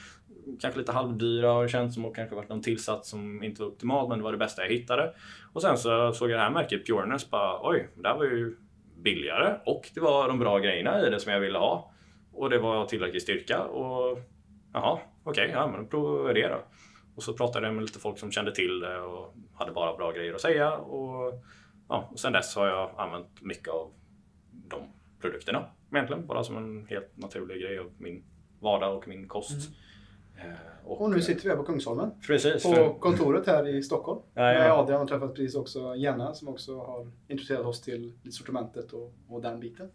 kanske 0.59 0.79
lite 0.79 0.91
halvdyra 0.91 1.51
har 1.51 1.63
det 1.63 1.69
känts 1.69 1.95
som 1.95 2.05
och 2.05 2.15
kanske 2.15 2.35
varit 2.35 2.49
någon 2.49 2.61
tillsats 2.61 3.09
som 3.09 3.43
inte 3.43 3.61
var 3.61 3.69
optimal 3.69 4.09
men 4.09 4.17
det 4.17 4.23
var 4.23 4.31
det 4.31 4.37
bästa 4.37 4.61
jag 4.61 4.69
hittade. 4.69 5.13
Och 5.53 5.61
sen 5.61 5.77
så 5.77 6.13
såg 6.13 6.29
jag 6.29 6.39
det 6.39 6.43
här 6.43 6.51
märket 6.51 6.87
Pureness 6.87 7.29
bara 7.29 7.69
oj, 7.69 7.89
det 7.95 8.07
här 8.07 8.17
var 8.17 8.25
ju 8.25 8.57
billigare 8.97 9.55
och 9.65 9.89
det 9.93 9.99
var 9.99 10.27
de 10.27 10.39
bra 10.39 10.59
grejerna 10.59 11.07
i 11.07 11.09
det 11.09 11.19
som 11.19 11.31
jag 11.33 11.39
ville 11.39 11.57
ha. 11.57 11.91
Och 12.33 12.49
det 12.49 12.59
var 12.59 12.85
tillräcklig 12.85 13.21
styrka 13.21 13.63
och 13.63 14.19
jaha, 14.73 14.99
okej, 15.23 15.43
okay, 15.43 15.55
ja 15.55 15.67
men 15.67 15.81
då 15.81 15.87
provar 15.87 16.33
det 16.33 16.47
då. 16.47 16.63
Och 17.15 17.23
så 17.23 17.33
pratade 17.33 17.65
jag 17.65 17.75
med 17.75 17.81
lite 17.81 17.99
folk 17.99 18.19
som 18.19 18.31
kände 18.31 18.55
till 18.55 18.79
det 18.79 18.99
och 18.99 19.35
hade 19.53 19.71
bara 19.71 19.97
bra 19.97 20.11
grejer 20.11 20.33
att 20.33 20.41
säga. 20.41 20.77
Och, 20.77 21.43
ja, 21.89 22.09
och 22.11 22.19
sen 22.19 22.33
dess 22.33 22.55
har 22.55 22.67
jag 22.67 22.91
använt 22.97 23.41
mycket 23.41 23.67
av 23.67 23.91
de 24.51 24.81
produkterna 25.21 25.65
egentligen. 25.91 26.27
Bara 26.27 26.43
som 26.43 26.57
en 26.57 26.85
helt 26.85 27.17
naturlig 27.17 27.61
grej 27.61 27.79
av 27.79 27.91
min 27.97 28.23
vardag 28.59 28.97
och 28.97 29.07
min 29.07 29.27
kost. 29.27 29.67
Mm. 29.67 29.79
Eh, 30.43 30.89
och, 30.89 31.01
och, 31.01 31.09
nu 31.09 31.21
sitter 31.21 31.43
vi 31.43 31.49
här 31.49 31.57
på 31.57 31.63
Kungsholmen. 31.63 32.11
Precis, 32.27 32.63
på 32.63 32.73
för... 32.73 32.99
kontoret 32.99 33.47
här 33.47 33.67
i 33.67 33.83
Stockholm. 33.83 34.19
Ja, 34.33 34.53
ja. 34.53 34.59
Med 34.59 34.71
Adrian 34.71 35.01
och 35.01 35.07
träffat 35.07 35.35
precis 35.35 35.55
också 35.55 35.95
Jenna 35.95 36.33
som 36.33 36.47
också 36.47 36.79
har 36.79 37.11
intresserat 37.27 37.65
oss 37.65 37.81
till 37.81 38.13
sortimentet 38.31 38.93
och, 38.93 39.13
och 39.27 39.41
den 39.41 39.59
biten. 39.59 39.89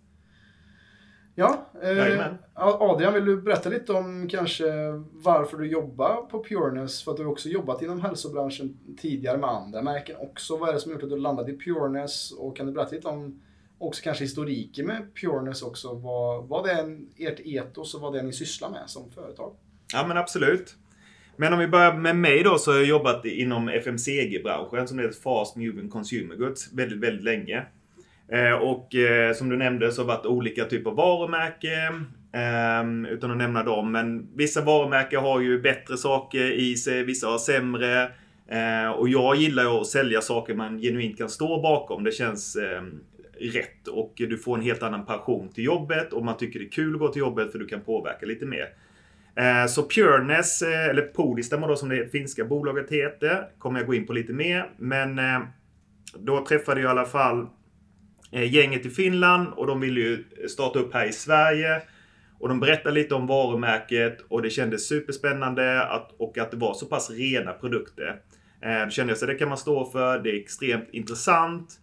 Ja, 1.34 1.66
eh, 1.82 2.32
Adrian 2.54 3.14
vill 3.14 3.24
du 3.24 3.42
berätta 3.42 3.68
lite 3.68 3.92
om 3.92 4.28
kanske 4.30 4.64
varför 5.12 5.56
du 5.56 5.66
jobbar 5.66 6.16
på 6.30 6.44
Pureness? 6.44 7.02
För 7.02 7.10
att 7.10 7.16
du 7.16 7.24
har 7.24 7.32
också 7.32 7.48
jobbat 7.48 7.82
inom 7.82 8.00
hälsobranschen 8.00 8.78
tidigare 9.00 9.38
med 9.38 9.50
andra 9.50 9.82
märken 9.82 10.16
också. 10.18 10.56
Vad 10.56 10.68
är 10.68 10.72
det 10.72 10.80
som 10.80 10.92
gjort 10.92 11.02
att 11.02 11.10
du 11.10 11.16
landade 11.16 11.52
i 11.52 11.58
Pureness? 11.58 12.32
Och 12.32 12.56
kan 12.56 12.66
du 12.66 12.72
berätta 12.72 12.94
lite 12.94 13.08
om 13.08 13.42
också 13.78 14.02
kanske 14.02 14.24
historiken 14.24 14.86
med 14.86 15.14
Pureness 15.14 15.62
också? 15.62 15.94
Vad, 15.94 16.48
vad 16.48 16.68
är 16.68 16.98
ert 17.16 17.40
etos 17.40 17.94
och 17.94 18.00
vad 18.00 18.12
det 18.12 18.18
är 18.18 18.22
ni 18.22 18.32
sysslar 18.32 18.70
med 18.70 18.82
som 18.86 19.10
företag? 19.10 19.52
Ja 19.92 20.06
men 20.06 20.16
absolut. 20.16 20.76
Men 21.36 21.52
om 21.52 21.58
vi 21.58 21.68
börjar 21.68 21.94
med 21.94 22.16
mig 22.16 22.42
då 22.42 22.58
så 22.58 22.70
har 22.70 22.78
jag 22.78 22.86
jobbat 22.86 23.24
inom 23.24 23.68
FMCG-branschen 23.68 24.88
som 24.88 24.98
heter 24.98 25.20
Fast 25.22 25.56
Moving 25.56 25.88
Consumer 25.88 26.36
Goods 26.36 26.72
väldigt, 26.72 26.98
väldigt 26.98 27.24
länge. 27.24 27.64
Eh, 28.32 28.52
och 28.52 28.94
eh, 28.94 29.34
som 29.34 29.48
du 29.48 29.56
nämnde 29.56 29.92
så 29.92 30.02
har 30.02 30.06
det 30.06 30.14
varit 30.16 30.26
olika 30.26 30.64
typer 30.64 30.90
av 30.90 30.96
varumärken. 30.96 32.06
Eh, 32.32 33.12
utan 33.12 33.30
att 33.30 33.36
nämna 33.36 33.62
dem. 33.62 33.92
Men 33.92 34.28
vissa 34.36 34.64
varumärken 34.64 35.20
har 35.20 35.40
ju 35.40 35.60
bättre 35.60 35.96
saker 35.96 36.52
i 36.52 36.76
sig, 36.76 37.02
vissa 37.02 37.26
har 37.26 37.38
sämre. 37.38 38.02
Eh, 38.48 38.90
och 38.90 39.08
jag 39.08 39.36
gillar 39.36 39.62
ju 39.62 39.68
att 39.68 39.86
sälja 39.86 40.20
saker 40.20 40.54
man 40.54 40.78
genuint 40.78 41.18
kan 41.18 41.28
stå 41.28 41.60
bakom. 41.62 42.04
Det 42.04 42.12
känns 42.12 42.56
eh, 42.56 42.82
rätt 43.40 43.88
och 43.88 44.12
du 44.16 44.38
får 44.38 44.56
en 44.56 44.62
helt 44.62 44.82
annan 44.82 45.06
passion 45.06 45.48
till 45.48 45.64
jobbet 45.64 46.12
och 46.12 46.24
man 46.24 46.36
tycker 46.36 46.58
det 46.58 46.64
är 46.64 46.70
kul 46.70 46.94
att 46.94 47.00
gå 47.00 47.08
till 47.08 47.20
jobbet 47.20 47.52
för 47.52 47.58
du 47.58 47.66
kan 47.66 47.80
påverka 47.80 48.26
lite 48.26 48.46
mer. 48.46 48.66
Eh, 49.38 49.66
så 49.66 49.88
Pureness, 49.88 50.62
eh, 50.62 50.88
eller 50.88 51.02
Podistamo 51.02 51.66
då 51.66 51.76
som 51.76 51.88
det 51.88 52.12
finska 52.12 52.44
bolaget 52.44 52.90
heter, 52.90 53.46
kommer 53.58 53.80
jag 53.80 53.86
gå 53.86 53.94
in 53.94 54.06
på 54.06 54.12
lite 54.12 54.32
mer. 54.32 54.70
Men 54.76 55.18
eh, 55.18 55.40
då 56.14 56.44
träffade 56.46 56.80
jag 56.80 56.88
i 56.88 56.90
alla 56.90 57.04
fall 57.04 57.46
gänget 58.30 58.86
i 58.86 58.90
Finland 58.90 59.48
och 59.48 59.66
de 59.66 59.80
ville 59.80 60.00
ju 60.00 60.24
starta 60.48 60.78
upp 60.78 60.94
här 60.94 61.06
i 61.06 61.12
Sverige. 61.12 61.82
Och 62.38 62.48
de 62.48 62.60
berättade 62.60 62.94
lite 62.94 63.14
om 63.14 63.26
varumärket 63.26 64.20
och 64.28 64.42
det 64.42 64.50
kändes 64.50 64.88
superspännande 64.88 65.82
att, 65.82 66.12
och 66.18 66.38
att 66.38 66.50
det 66.50 66.56
var 66.56 66.74
så 66.74 66.86
pass 66.86 67.10
rena 67.10 67.52
produkter. 67.52 68.20
Då 68.84 68.90
kände 68.90 69.12
jag 69.12 69.22
att 69.22 69.26
det 69.26 69.34
kan 69.34 69.48
man 69.48 69.58
stå 69.58 69.84
för, 69.84 70.18
det 70.18 70.30
är 70.30 70.40
extremt 70.40 70.88
intressant 70.92 71.80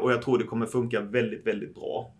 och 0.00 0.12
jag 0.12 0.22
tror 0.22 0.38
det 0.38 0.44
kommer 0.44 0.66
funka 0.66 1.00
väldigt, 1.00 1.46
väldigt 1.46 1.74
bra. 1.74 2.14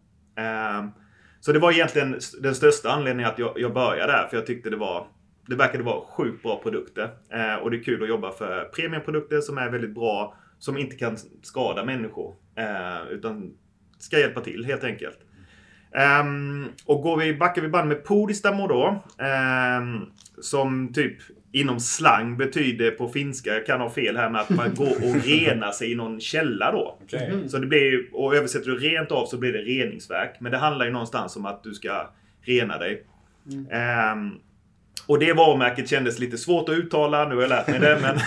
Så 1.43 1.53
det 1.53 1.59
var 1.59 1.73
egentligen 1.73 2.21
den 2.41 2.55
största 2.55 2.91
anledningen 2.91 3.31
att 3.31 3.39
jag, 3.39 3.53
jag 3.57 3.75
började 3.75 4.13
där. 4.13 4.27
För 4.27 4.37
jag 4.37 4.47
tyckte 4.47 4.71
det 4.71 4.77
var 4.77 5.07
det 5.47 5.57
verkade 5.57 5.85
vara 5.85 6.07
sjukt 6.07 6.43
bra 6.43 6.61
produkter. 6.63 7.09
Eh, 7.33 7.55
och 7.55 7.71
det 7.71 7.77
är 7.77 7.83
kul 7.83 8.03
att 8.03 8.09
jobba 8.09 8.33
för 8.33 8.65
premiumprodukter 8.65 9.41
som 9.41 9.59
är 9.59 9.71
väldigt 9.71 9.95
bra. 9.95 10.35
Som 10.59 10.79
inte 10.79 10.97
kan 10.97 11.17
skada 11.43 11.85
människor. 11.85 12.35
Eh, 12.57 13.09
utan 13.11 13.55
ska 13.99 14.19
hjälpa 14.19 14.41
till 14.41 14.65
helt 14.65 14.85
enkelt. 14.85 15.19
Um, 16.21 16.69
och 16.87 17.03
går 17.03 17.17
vi, 17.17 17.35
backar 17.35 17.63
vi 17.63 17.69
band 17.69 17.89
med 17.89 18.05
Podistamo 18.05 18.67
då. 18.67 19.03
Um, 19.79 20.13
som 20.41 20.93
typ 20.93 21.17
inom 21.53 21.81
slang 21.81 22.37
betyder 22.37 22.91
på 22.91 23.09
finska, 23.09 23.51
jag 23.51 23.67
kan 23.67 23.81
ha 23.81 23.91
fel 23.91 24.17
här 24.17 24.31
med 24.31 24.41
att 24.41 24.51
man 24.51 24.75
går 24.75 24.97
och 24.97 25.25
renar 25.25 25.73
sig 25.73 25.93
i 25.93 25.95
någon 25.95 26.21
källa 26.21 26.73
då. 26.73 26.99
Okej. 27.03 27.49
Så 27.49 27.59
det 27.59 27.67
blir, 27.67 28.05
och 28.13 28.35
översätter 28.35 28.71
du 28.71 28.79
rent 28.79 29.11
av 29.13 29.27
så 29.27 29.39
blir 29.39 29.53
det 29.53 29.59
reningsverk. 29.59 30.37
Men 30.41 30.53
det 30.53 30.59
handlar 30.59 30.87
ju 30.87 30.93
någonstans 30.93 31.37
om 31.37 31.47
att 31.47 31.63
du 31.63 31.75
ska 31.75 32.11
rena 32.43 32.79
dig. 32.79 33.05
Ehm, 33.71 34.31
och 35.07 35.19
det 35.19 35.33
varumärket 35.33 35.89
kändes 35.89 36.19
lite 36.19 36.39
svårt 36.39 36.69
att 36.69 36.75
uttala. 36.75 37.29
Nu 37.29 37.35
har 37.35 37.43
jag 37.43 37.49
lärt 37.49 37.69
mig 37.69 37.81
det. 37.81 37.99
Men, 38.03 38.19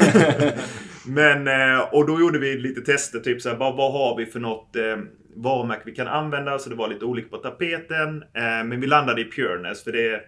men, 1.46 1.72
eh, 1.74 1.79
och 1.79 2.08
då 2.08 2.20
gjorde 2.20 2.39
vi 2.39 2.58
lite 2.58 2.82
tester. 2.82 3.20
Typ 3.20 3.41
så 3.41 3.50
här, 3.50 3.55
vad, 3.55 3.75
vad 3.75 3.91
har 3.91 4.17
vi 4.17 4.25
för 4.25 4.39
något 4.39 4.75
eh, 4.75 4.98
varumärke 5.36 5.82
vi 5.86 5.96
kan 5.96 6.08
använda? 6.08 6.60
Så 6.60 6.70
det 6.70 6.75
var 6.75 6.88
lite 6.88 7.05
olika 7.05 7.29
på 7.29 7.38
tapeten. 7.38 8.24
Eh, 8.34 8.63
men 8.65 8.82
vi 8.82 8.88
landade 8.88 9.22
i 9.22 9.32
Pureness. 9.32 9.84
För 9.84 9.91
det, 9.91 10.22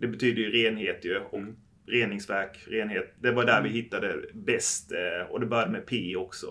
det 0.00 0.06
betyder 0.06 0.42
ju 0.42 0.50
renhet 0.50 1.04
ju. 1.04 1.18
Och 1.18 1.40
reningsverk, 1.86 2.58
renhet. 2.70 3.14
Det 3.20 3.30
var 3.32 3.44
där 3.44 3.62
vi 3.62 3.68
hittade 3.68 4.14
bäst. 4.34 4.92
eh, 4.92 5.30
Och 5.30 5.40
det 5.40 5.46
började 5.46 5.70
med 5.72 5.86
P 5.86 6.16
också. 6.16 6.46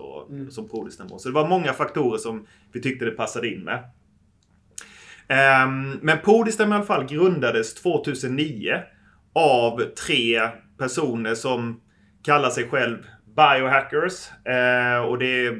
Som 0.50 0.68
Prodisnamo. 0.68 1.18
Så 1.18 1.28
det 1.28 1.34
var 1.34 1.48
många 1.48 1.72
faktorer 1.72 2.18
som 2.18 2.46
vi 2.72 2.80
tyckte 2.80 3.04
det 3.04 3.10
passade 3.10 3.48
in 3.48 3.64
med. 3.64 3.84
Ehm, 5.28 5.98
men 6.02 6.18
Podistem 6.18 6.72
i 6.72 6.74
alla 6.74 6.84
fall 6.84 7.06
grundades 7.06 7.74
2009 7.74 8.80
av 9.32 9.80
tre 10.06 10.40
personer 10.78 11.34
som 11.34 11.80
kallar 12.24 12.50
sig 12.50 12.68
själv 12.68 12.98
biohackers. 13.36 14.30
Eh, 14.46 15.04
och 15.04 15.18
det 15.18 15.56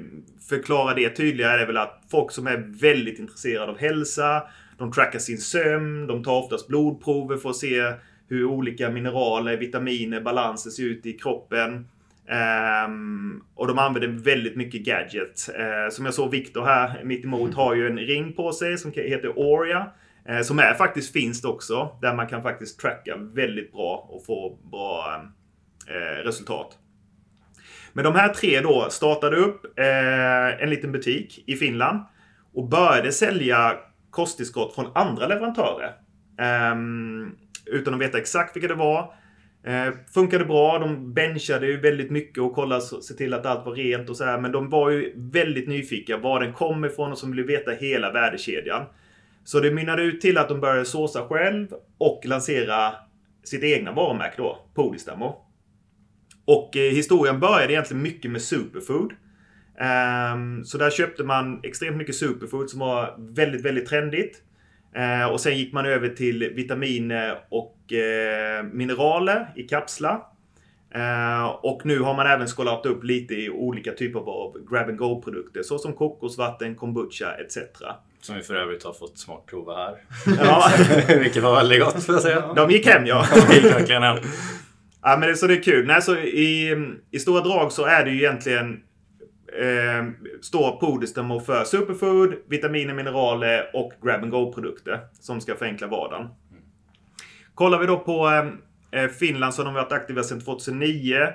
förklarar 0.48 0.94
det 0.94 1.10
tydligare 1.10 1.62
är 1.62 1.66
väl 1.66 1.76
att 1.76 2.02
folk 2.10 2.30
som 2.30 2.46
är 2.46 2.56
väldigt 2.80 3.18
intresserade 3.18 3.72
av 3.72 3.78
hälsa, 3.78 4.42
de 4.78 4.92
trackar 4.92 5.18
sin 5.18 5.38
sömn, 5.38 6.06
de 6.06 6.24
tar 6.24 6.32
oftast 6.42 6.68
blodprover 6.68 7.36
för 7.36 7.50
att 7.50 7.56
se 7.56 7.92
hur 8.32 8.44
olika 8.44 8.90
mineraler, 8.90 9.56
vitaminer, 9.56 10.20
balanser 10.20 10.70
ser 10.70 10.82
ut 10.82 11.06
i 11.06 11.12
kroppen. 11.12 11.88
Um, 12.86 13.44
och 13.54 13.66
de 13.66 13.78
använder 13.78 14.08
väldigt 14.08 14.56
mycket 14.56 14.84
gadgets. 14.84 15.48
Uh, 15.48 15.54
eh, 15.54 15.90
som 15.90 16.04
jag 16.04 16.14
såg 16.14 16.30
Viktor 16.30 16.64
här 16.64 17.04
mitt 17.04 17.24
emot 17.24 17.54
har 17.54 17.74
ju 17.74 17.86
en 17.86 17.98
ring 17.98 18.32
på 18.32 18.52
sig 18.52 18.78
som 18.78 18.92
heter 18.92 19.38
Oria. 19.38 19.86
Uh, 20.30 20.40
som 20.40 20.58
är 20.58 20.74
faktiskt 20.74 21.12
finst 21.12 21.44
också. 21.44 21.98
Där 22.02 22.14
man 22.14 22.26
kan 22.26 22.42
faktiskt 22.42 22.80
tracka 22.80 23.16
väldigt 23.16 23.72
bra 23.72 24.08
och 24.10 24.26
få 24.26 24.58
bra 24.70 25.22
uh, 25.90 26.24
resultat. 26.24 26.78
Men 27.92 28.04
de 28.04 28.14
här 28.14 28.28
tre 28.28 28.60
då 28.60 28.86
startade 28.90 29.36
upp 29.36 29.78
en 30.60 30.70
liten 30.70 30.92
butik 30.92 31.44
i 31.46 31.56
Finland. 31.56 32.00
Och 32.54 32.68
började 32.68 33.12
sälja 33.12 33.76
kosttillskott 34.10 34.74
från 34.74 34.86
andra 34.94 35.26
leverantörer. 35.26 35.92
Um, 36.72 37.36
utan 37.66 37.94
att 37.94 38.00
veta 38.00 38.18
exakt 38.18 38.56
vilka 38.56 38.68
det 38.68 38.74
var. 38.74 39.14
Eh, 39.64 39.94
funkade 40.14 40.44
bra. 40.44 40.78
De 40.78 41.14
benchade 41.14 41.66
ju 41.66 41.80
väldigt 41.80 42.10
mycket 42.10 42.42
och 42.42 42.54
kollade 42.54 42.80
så, 42.80 43.00
se 43.00 43.14
till 43.14 43.34
att 43.34 43.46
allt 43.46 43.66
var 43.66 43.72
rent 43.72 44.10
och 44.10 44.16
så 44.16 44.24
här. 44.24 44.38
Men 44.38 44.52
de 44.52 44.70
var 44.70 44.90
ju 44.90 45.12
väldigt 45.16 45.68
nyfikna 45.68 46.16
var 46.16 46.40
den 46.40 46.52
kom 46.52 46.84
ifrån 46.84 47.12
och 47.12 47.18
som 47.18 47.30
ville 47.30 47.42
veta 47.42 47.70
hela 47.70 48.12
värdekedjan. 48.12 48.86
Så 49.44 49.60
det 49.60 49.70
mynnade 49.70 50.02
ut 50.02 50.20
till 50.20 50.38
att 50.38 50.48
de 50.48 50.60
började 50.60 50.84
såsa 50.84 51.28
själv 51.28 51.68
och 51.98 52.22
lansera 52.24 52.92
sitt 53.44 53.62
egna 53.62 53.92
varumärke 53.92 54.34
då, 54.36 54.58
Polystamo. 54.74 55.36
Och 56.44 56.76
eh, 56.76 56.92
historien 56.92 57.40
började 57.40 57.72
egentligen 57.72 58.02
mycket 58.02 58.30
med 58.30 58.42
superfood. 58.42 59.12
Ehm, 59.78 60.64
så 60.64 60.78
där 60.78 60.90
köpte 60.90 61.24
man 61.24 61.60
extremt 61.62 61.96
mycket 61.96 62.14
superfood 62.14 62.70
som 62.70 62.80
var 62.80 63.14
väldigt, 63.18 63.64
väldigt 63.64 63.88
trendigt. 63.88 64.42
Eh, 64.94 65.26
och 65.32 65.40
sen 65.40 65.58
gick 65.58 65.72
man 65.72 65.86
över 65.86 66.08
till 66.08 66.52
vitaminer 66.54 67.38
och 67.50 67.92
eh, 67.92 68.64
mineraler 68.64 69.52
i 69.56 69.62
kapslar. 69.62 70.20
Eh, 70.94 71.44
och 71.46 71.80
nu 71.86 72.00
har 72.00 72.14
man 72.14 72.26
även 72.26 72.48
skalat 72.48 72.86
upp 72.86 73.04
lite 73.04 73.34
i 73.34 73.50
olika 73.50 73.92
typer 73.92 74.20
av 74.20 74.56
grab 74.70 74.88
and 74.88 74.98
go-produkter 74.98 75.62
såsom 75.62 75.92
kokosvatten, 75.92 76.74
kombucha 76.74 77.34
etc. 77.34 77.58
Som 78.20 78.36
vi 78.36 78.42
för 78.42 78.54
övrigt 78.54 78.84
har 78.84 78.92
fått 78.92 79.18
smakprova 79.18 79.76
här. 79.76 79.96
Ja, 80.38 80.70
Vilket 81.18 81.42
var 81.42 81.54
väldigt 81.54 81.80
gott 81.80 82.04
får 82.04 82.14
jag 82.14 82.22
säga. 82.22 82.52
de 82.56 82.70
gick 82.70 82.86
hem 82.86 83.06
ja. 83.06 83.26
Det 83.48 83.54
gick 83.54 83.64
verkligen 83.64 84.02
hem. 84.02 84.16
Ja, 85.02 85.16
men 85.20 85.28
det, 85.28 85.36
så 85.36 85.46
det 85.46 85.54
är 85.54 85.62
kul. 85.62 85.86
Nej, 85.86 86.02
så 86.02 86.16
i, 86.16 86.76
I 87.10 87.18
stora 87.18 87.40
drag 87.40 87.72
så 87.72 87.84
är 87.84 88.04
det 88.04 88.10
ju 88.10 88.18
egentligen 88.18 88.80
eh, 89.60 90.30
står 90.40 90.80
Podestamo 90.80 91.40
för 91.40 91.64
superfood, 91.64 92.34
vitaminer, 92.48 92.94
mineraler 92.94 93.70
och 93.74 93.92
grab 94.02 94.22
and 94.22 94.30
go-produkter 94.30 95.00
som 95.12 95.40
ska 95.40 95.54
förenkla 95.54 95.86
vardagen. 95.86 96.28
Kollar 97.54 97.78
vi 97.78 97.86
då 97.86 97.98
på 97.98 98.28
eh, 98.92 99.08
Finland 99.08 99.54
så 99.54 99.62
har 99.62 99.64
de 99.64 99.74
varit 99.74 99.92
aktiva 99.92 100.22
sedan 100.22 100.40
2009 100.40 101.28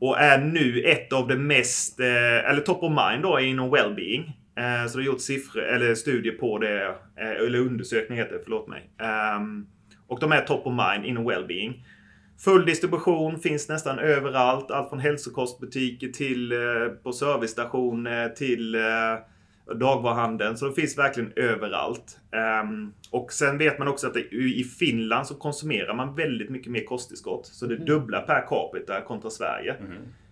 och 0.00 0.18
är 0.18 0.38
nu 0.38 0.82
ett 0.82 1.12
av 1.12 1.28
de 1.28 1.36
mest, 1.36 2.00
eh, 2.00 2.50
eller 2.50 2.60
top 2.60 2.82
of 2.82 2.90
mind 2.90 3.22
då 3.22 3.40
inom 3.40 3.74
well-being. 3.74 4.32
Eh, 4.56 4.86
så 4.88 4.98
det 4.98 5.04
har 5.04 5.06
gjort 5.06 5.20
siffror, 5.20 5.62
eller 5.62 5.94
studier 5.94 6.32
på 6.32 6.58
det, 6.58 6.84
eh, 7.20 7.30
eller 7.30 7.58
undersökning 7.58 8.18
heter 8.18 8.34
det, 8.34 8.40
förlåt 8.44 8.68
mig. 8.68 8.90
Ehm, 8.98 9.66
och 10.06 10.20
de 10.20 10.32
är 10.32 10.40
top 10.40 10.66
of 10.66 10.72
mind 10.72 11.06
inom 11.06 11.30
well-being. 11.30 11.84
Full 12.38 12.66
distribution 12.66 13.38
finns 13.38 13.68
nästan 13.68 13.98
överallt. 13.98 14.70
Allt 14.70 14.88
från 14.88 14.98
hälsokostbutiker 14.98 16.08
till 16.08 16.52
eh, 16.52 16.58
på 17.02 17.12
servicestationer 17.12 18.28
till 18.28 18.74
eh, 18.74 18.80
dagvaruhandeln. 19.74 20.56
Så 20.56 20.68
det 20.68 20.74
finns 20.74 20.98
verkligen 20.98 21.32
överallt. 21.36 22.18
Ehm, 22.32 22.92
och 23.10 23.32
sen 23.32 23.58
vet 23.58 23.78
man 23.78 23.88
också 23.88 24.06
att 24.06 24.16
i 24.32 24.64
Finland 24.78 25.26
så 25.26 25.34
konsumerar 25.34 25.94
man 25.94 26.14
väldigt 26.14 26.50
mycket 26.50 26.72
mer 26.72 26.84
kosttillskott. 26.84 27.46
Så 27.46 27.66
det 27.66 27.74
är 27.74 27.78
dubbla 27.78 28.20
per 28.20 28.46
capita 28.48 29.00
kontra 29.00 29.30
Sverige. 29.30 29.76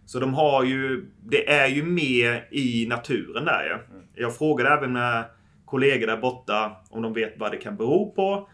Så 0.06 0.20
de 0.20 0.34
har 0.34 0.64
ju, 0.64 1.06
det 1.22 1.50
är 1.50 1.66
ju 1.66 1.82
mer 1.82 2.48
i 2.50 2.86
naturen 2.88 3.44
där 3.44 3.64
ju. 3.64 4.02
Jag 4.22 4.36
frågade 4.36 4.70
även 4.70 4.92
med 4.92 5.24
kollegor 5.64 6.06
där 6.06 6.16
borta 6.16 6.72
om 6.90 7.02
de 7.02 7.12
vet 7.12 7.34
vad 7.38 7.50
det 7.52 7.56
kan 7.56 7.76
bero 7.76 8.12
på. 8.12 8.48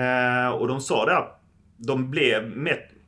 Eh, 0.00 0.48
och 0.48 0.68
de 0.68 0.80
sa 0.80 1.06
det 1.06 1.16
att 1.16 1.40
de 1.76 2.10
blev 2.10 2.56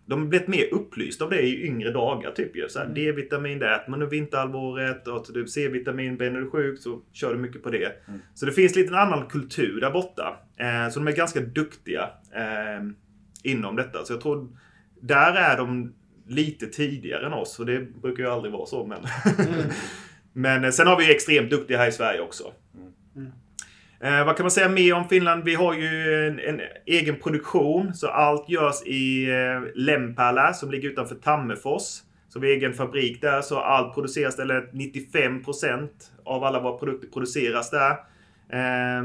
de 0.06 0.28
blev 0.28 0.48
mer 0.48 0.74
upplysta 0.74 1.24
av 1.24 1.30
det 1.30 1.40
i 1.40 1.66
yngre 1.66 1.90
dagar. 1.90 2.30
Typ 2.30 2.56
ju. 2.56 2.68
Så 2.68 2.78
här, 2.78 2.86
D-vitamin, 2.86 3.58
det 3.58 3.74
äter 3.74 3.90
man 3.90 4.02
under 4.02 4.10
vinterhalvåret. 4.10 5.08
Och 5.08 5.24
typ 5.24 5.48
C-vitamin, 5.48 6.14
när 6.14 6.30
du 6.30 6.46
är 6.46 6.50
sjuk 6.50 6.80
så 6.80 7.00
kör 7.12 7.34
du 7.34 7.40
mycket 7.40 7.62
på 7.62 7.70
det. 7.70 7.92
Så 8.34 8.46
det 8.46 8.52
finns 8.52 8.76
lite 8.76 8.88
en 8.88 8.98
annan 8.98 9.26
kultur 9.26 9.80
där 9.80 9.90
borta. 9.90 10.36
Eh, 10.56 10.90
så 10.90 11.00
de 11.00 11.08
är 11.08 11.12
ganska 11.16 11.40
duktiga 11.40 12.10
eh, 12.34 12.86
inom 13.42 13.76
detta. 13.76 14.04
Så 14.04 14.12
jag 14.12 14.20
tror 14.20 14.56
där 15.00 15.34
är 15.34 15.56
de 15.56 15.94
lite 16.26 16.66
tidigare 16.66 17.26
än 17.26 17.32
oss. 17.32 17.58
Och 17.58 17.66
det 17.66 17.80
brukar 18.02 18.22
ju 18.22 18.30
aldrig 18.30 18.52
vara 18.52 18.66
så. 18.66 18.86
Men, 18.86 18.98
men 20.32 20.64
eh, 20.64 20.70
sen 20.70 20.86
har 20.86 20.98
vi 20.98 21.14
extremt 21.14 21.50
duktiga 21.50 21.78
här 21.78 21.88
i 21.88 21.92
Sverige 21.92 22.20
också. 22.20 22.52
Eh, 24.00 24.24
vad 24.24 24.36
kan 24.36 24.44
man 24.44 24.50
säga 24.50 24.68
mer 24.68 24.94
om 24.94 25.08
Finland? 25.08 25.44
Vi 25.44 25.54
har 25.54 25.74
ju 25.74 26.26
en, 26.26 26.38
en 26.38 26.60
egen 26.86 27.16
produktion. 27.16 27.94
Så 27.94 28.08
allt 28.08 28.48
görs 28.48 28.82
i 28.86 29.30
eh, 29.30 29.62
Lempälä 29.74 30.54
som 30.54 30.70
ligger 30.70 30.88
utanför 30.88 31.14
Tammerfors. 31.14 31.82
Så 32.28 32.40
vi 32.40 32.46
har 32.46 32.54
egen 32.54 32.74
fabrik 32.74 33.20
där. 33.20 33.42
Så 33.42 33.58
allt 33.58 33.94
produceras, 33.94 34.38
eller 34.38 34.60
95% 34.72 35.88
av 36.24 36.44
alla 36.44 36.60
våra 36.60 36.78
produkter 36.78 37.08
produceras 37.08 37.70
där. 37.70 37.90
Eh, 38.52 39.02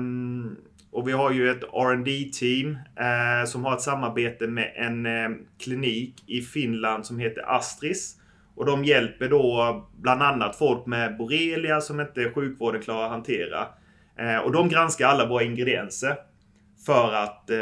och 0.91 1.07
vi 1.07 1.11
har 1.11 1.31
ju 1.31 1.49
ett 1.49 1.63
rd 1.63 2.33
team 2.33 2.77
eh, 2.95 3.45
som 3.45 3.65
har 3.65 3.73
ett 3.73 3.81
samarbete 3.81 4.47
med 4.47 4.73
en 4.75 5.05
eh, 5.05 5.29
klinik 5.59 6.23
i 6.27 6.41
Finland 6.41 7.05
som 7.05 7.19
heter 7.19 7.55
Astris. 7.55 8.17
Och 8.55 8.65
de 8.65 8.85
hjälper 8.85 9.29
då 9.29 9.89
bland 10.01 10.21
annat 10.21 10.55
folk 10.55 10.85
med 10.85 11.17
borrelia 11.17 11.81
som 11.81 11.99
inte 11.99 12.31
sjukvården 12.31 12.81
klarar 12.81 13.03
att 13.05 13.11
hantera. 13.11 13.67
Eh, 14.21 14.37
och 14.37 14.51
de 14.51 14.69
granskar 14.69 15.07
alla 15.07 15.25
våra 15.25 15.43
ingredienser. 15.43 16.15
För 16.85 17.13
att 17.13 17.49
eh, 17.49 17.57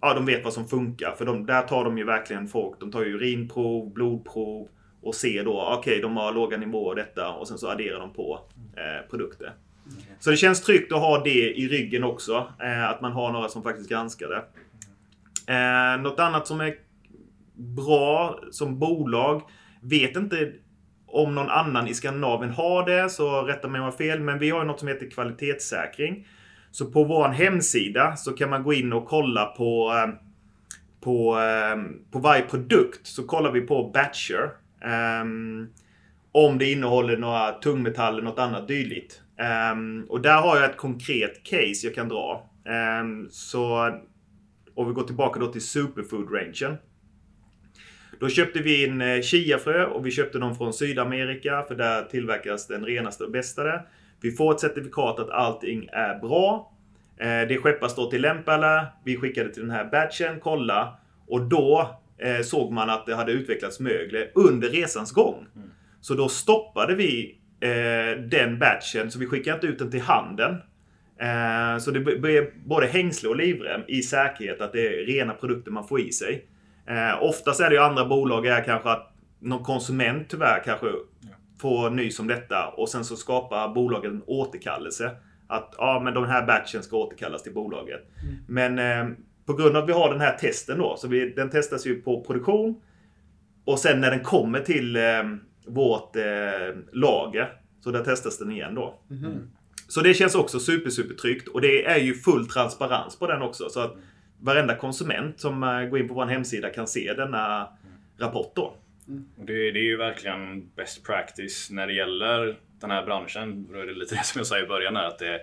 ja, 0.00 0.14
de 0.14 0.26
vet 0.26 0.44
vad 0.44 0.52
som 0.52 0.68
funkar. 0.68 1.14
För 1.18 1.24
de, 1.24 1.46
där 1.46 1.62
tar 1.62 1.84
de 1.84 1.98
ju 1.98 2.04
verkligen 2.04 2.48
folk. 2.48 2.80
De 2.80 2.92
tar 2.92 3.04
ju 3.04 3.14
urinprov, 3.14 3.92
blodprov 3.92 4.68
och 5.02 5.14
ser 5.14 5.44
då, 5.44 5.74
okej 5.78 6.00
de 6.00 6.16
har 6.16 6.32
låga 6.32 6.56
nivåer 6.56 6.94
detta 6.94 7.32
och 7.32 7.48
sen 7.48 7.58
så 7.58 7.68
adderar 7.68 8.00
de 8.00 8.12
på 8.12 8.40
eh, 8.76 9.10
produkter. 9.10 9.52
Så 10.20 10.30
det 10.30 10.36
känns 10.36 10.62
tryggt 10.62 10.92
att 10.92 11.00
ha 11.00 11.22
det 11.24 11.58
i 11.58 11.68
ryggen 11.68 12.04
också. 12.04 12.52
Eh, 12.62 12.88
att 12.90 13.00
man 13.00 13.12
har 13.12 13.32
några 13.32 13.48
som 13.48 13.62
faktiskt 13.62 13.88
granskar 13.88 14.28
det. 14.28 14.44
Eh, 15.52 16.02
något 16.02 16.20
annat 16.20 16.46
som 16.46 16.60
är 16.60 16.74
bra 17.54 18.40
som 18.50 18.78
bolag. 18.78 19.42
Vet 19.80 20.16
inte 20.16 20.52
om 21.08 21.34
någon 21.34 21.48
annan 21.50 21.88
i 21.88 21.94
Skandinavien 21.94 22.52
har 22.52 22.86
det, 22.86 23.10
så 23.10 23.42
rätta 23.42 23.68
mig 23.68 23.80
om 23.80 23.84
jag 23.84 23.92
har 23.92 23.98
fel. 23.98 24.20
Men 24.20 24.38
vi 24.38 24.50
har 24.50 24.60
ju 24.60 24.66
något 24.66 24.78
som 24.78 24.88
heter 24.88 25.10
kvalitetssäkring. 25.10 26.26
Så 26.70 26.86
på 26.86 27.04
vår 27.04 27.28
hemsida 27.28 28.16
så 28.16 28.32
kan 28.32 28.50
man 28.50 28.62
gå 28.62 28.72
in 28.72 28.92
och 28.92 29.06
kolla 29.06 29.44
på 29.44 29.92
eh, 29.94 30.14
på, 31.00 31.38
eh, 31.38 31.82
på 32.10 32.18
varje 32.18 32.42
produkt 32.42 33.06
så 33.06 33.22
kollar 33.22 33.52
vi 33.52 33.60
på 33.60 33.90
Batcher. 33.94 34.50
Um, 35.22 35.68
om 36.32 36.58
det 36.58 36.72
innehåller 36.72 37.16
några 37.16 37.52
tungmetaller, 37.52 38.22
något 38.22 38.38
annat 38.38 38.68
dylikt. 38.68 39.22
Um, 39.72 40.06
och 40.08 40.20
där 40.20 40.40
har 40.40 40.56
jag 40.56 40.70
ett 40.70 40.76
konkret 40.76 41.44
case 41.44 41.86
jag 41.86 41.94
kan 41.94 42.08
dra. 42.08 42.50
Um, 43.00 43.28
så, 43.30 43.90
om 44.74 44.88
vi 44.88 44.92
går 44.92 45.02
tillbaka 45.02 45.40
då 45.40 45.46
till 45.46 45.60
superfood-rangen. 45.60 46.76
Då 48.20 48.28
köpte 48.28 48.58
vi 48.58 48.84
in 48.84 49.00
eh, 49.00 49.20
chiafrö 49.20 49.84
och 49.84 50.06
vi 50.06 50.10
köpte 50.10 50.38
dem 50.38 50.54
från 50.54 50.72
Sydamerika 50.72 51.64
för 51.68 51.74
där 51.74 52.02
tillverkas 52.02 52.66
den 52.66 52.84
renaste 52.84 53.24
och 53.24 53.30
bästa 53.30 53.64
där. 53.64 53.82
Vi 54.20 54.32
får 54.32 54.54
ett 54.54 54.60
certifikat 54.60 55.18
att 55.18 55.30
allting 55.30 55.88
är 55.92 56.18
bra. 56.18 56.72
Eh, 57.16 57.48
det 57.48 57.58
skeppas 57.58 57.96
då 57.96 58.10
till 58.10 58.22
Lempala. 58.22 58.86
Vi 59.04 59.16
skickade 59.16 59.54
till 59.54 59.62
den 59.62 59.70
här 59.70 59.84
batchen, 59.84 60.40
kolla. 60.40 60.96
Och 61.26 61.40
då 61.40 61.98
eh, 62.18 62.40
såg 62.40 62.72
man 62.72 62.90
att 62.90 63.06
det 63.06 63.14
hade 63.14 63.32
utvecklats 63.32 63.80
mögel 63.80 64.28
under 64.34 64.68
resans 64.68 65.12
gång. 65.12 65.46
Mm. 65.56 65.70
Så 66.00 66.14
då 66.14 66.28
stoppade 66.28 66.94
vi 66.94 67.38
eh, 67.60 68.22
den 68.22 68.58
batchen, 68.58 69.10
så 69.10 69.18
vi 69.18 69.26
skickade 69.26 69.54
inte 69.54 69.66
ut 69.66 69.78
den 69.78 69.90
till 69.90 70.00
handeln. 70.00 70.56
Eh, 71.20 71.78
så 71.78 71.90
det 71.90 72.00
blev 72.00 72.46
både 72.64 72.86
hängsle 72.86 73.28
och 73.28 73.36
livrem 73.36 73.80
i 73.88 74.02
säkerhet 74.02 74.60
att 74.60 74.72
det 74.72 74.86
är 74.86 75.06
rena 75.06 75.34
produkter 75.34 75.70
man 75.70 75.88
får 75.88 76.00
i 76.00 76.12
sig. 76.12 76.46
Eh, 76.88 77.22
oftast 77.22 77.60
är 77.60 77.68
det 77.68 77.74
ju 77.74 77.82
andra 77.82 78.04
bolag 78.04 78.46
är 78.46 78.64
kanske 78.64 78.90
att 78.90 79.12
någon 79.38 79.64
konsument 79.64 80.28
tyvärr 80.28 80.62
kanske 80.64 80.86
får 81.60 81.90
nys 81.90 82.20
om 82.20 82.26
detta 82.26 82.68
och 82.68 82.88
sen 82.88 83.04
så 83.04 83.16
skapar 83.16 83.68
bolaget 83.68 84.10
en 84.10 84.22
återkallelse. 84.26 85.10
Att 85.46 85.74
ja, 85.78 86.00
men 86.04 86.14
den 86.14 86.24
här 86.24 86.46
batchen 86.46 86.82
ska 86.82 86.96
återkallas 86.96 87.42
till 87.42 87.54
bolaget. 87.54 88.00
Mm. 88.22 88.36
Men 88.48 88.78
eh, 88.78 89.16
på 89.46 89.54
grund 89.54 89.76
av 89.76 89.82
att 89.82 89.88
vi 89.88 89.92
har 89.92 90.10
den 90.10 90.20
här 90.20 90.36
testen 90.36 90.78
då, 90.78 90.96
så 90.96 91.08
vi, 91.08 91.30
den 91.30 91.50
testas 91.50 91.86
ju 91.86 92.02
på 92.02 92.24
produktion. 92.24 92.80
Och 93.64 93.78
sen 93.78 94.00
när 94.00 94.10
den 94.10 94.20
kommer 94.20 94.60
till 94.60 94.96
eh, 94.96 95.02
vårt 95.66 96.16
eh, 96.16 96.22
lager, 96.92 97.52
så 97.80 97.90
där 97.90 98.04
testas 98.04 98.38
den 98.38 98.50
igen 98.50 98.74
då. 98.74 99.00
Mm. 99.10 99.50
Så 99.88 100.00
det 100.00 100.14
känns 100.14 100.34
också 100.34 100.60
super, 100.60 100.90
super 100.90 101.14
tryggt. 101.14 101.48
Och 101.48 101.60
det 101.60 101.84
är 101.84 101.98
ju 101.98 102.14
full 102.14 102.48
transparens 102.48 103.18
på 103.18 103.26
den 103.26 103.42
också. 103.42 103.68
Så 103.68 103.80
att 103.80 103.96
varenda 104.40 104.76
konsument 104.76 105.40
som 105.40 105.62
eh, 105.62 105.82
går 105.82 105.98
in 105.98 106.08
på 106.08 106.14
vår 106.14 106.26
hemsida 106.26 106.70
kan 106.70 106.86
se 106.86 107.12
denna 107.12 107.68
rapport 108.18 108.52
då. 108.54 108.74
Mm. 109.08 109.28
Det, 109.36 109.52
det, 109.52 109.78
är 109.78 109.84
ju 109.84 109.96
verkligen 109.96 110.70
best 110.76 111.04
practice 111.04 111.70
när 111.70 111.86
det 111.86 111.92
gäller 111.92 112.56
den 112.80 112.90
här 112.90 113.04
branschen. 113.04 113.66
Då 113.72 113.78
är 113.78 113.86
det 113.86 113.94
lite 113.94 114.14
det 114.14 114.24
som 114.24 114.38
jag 114.38 114.46
sa 114.46 114.58
i 114.58 114.66
början 114.66 114.96
här, 114.96 115.06
att 115.06 115.18
det 115.18 115.40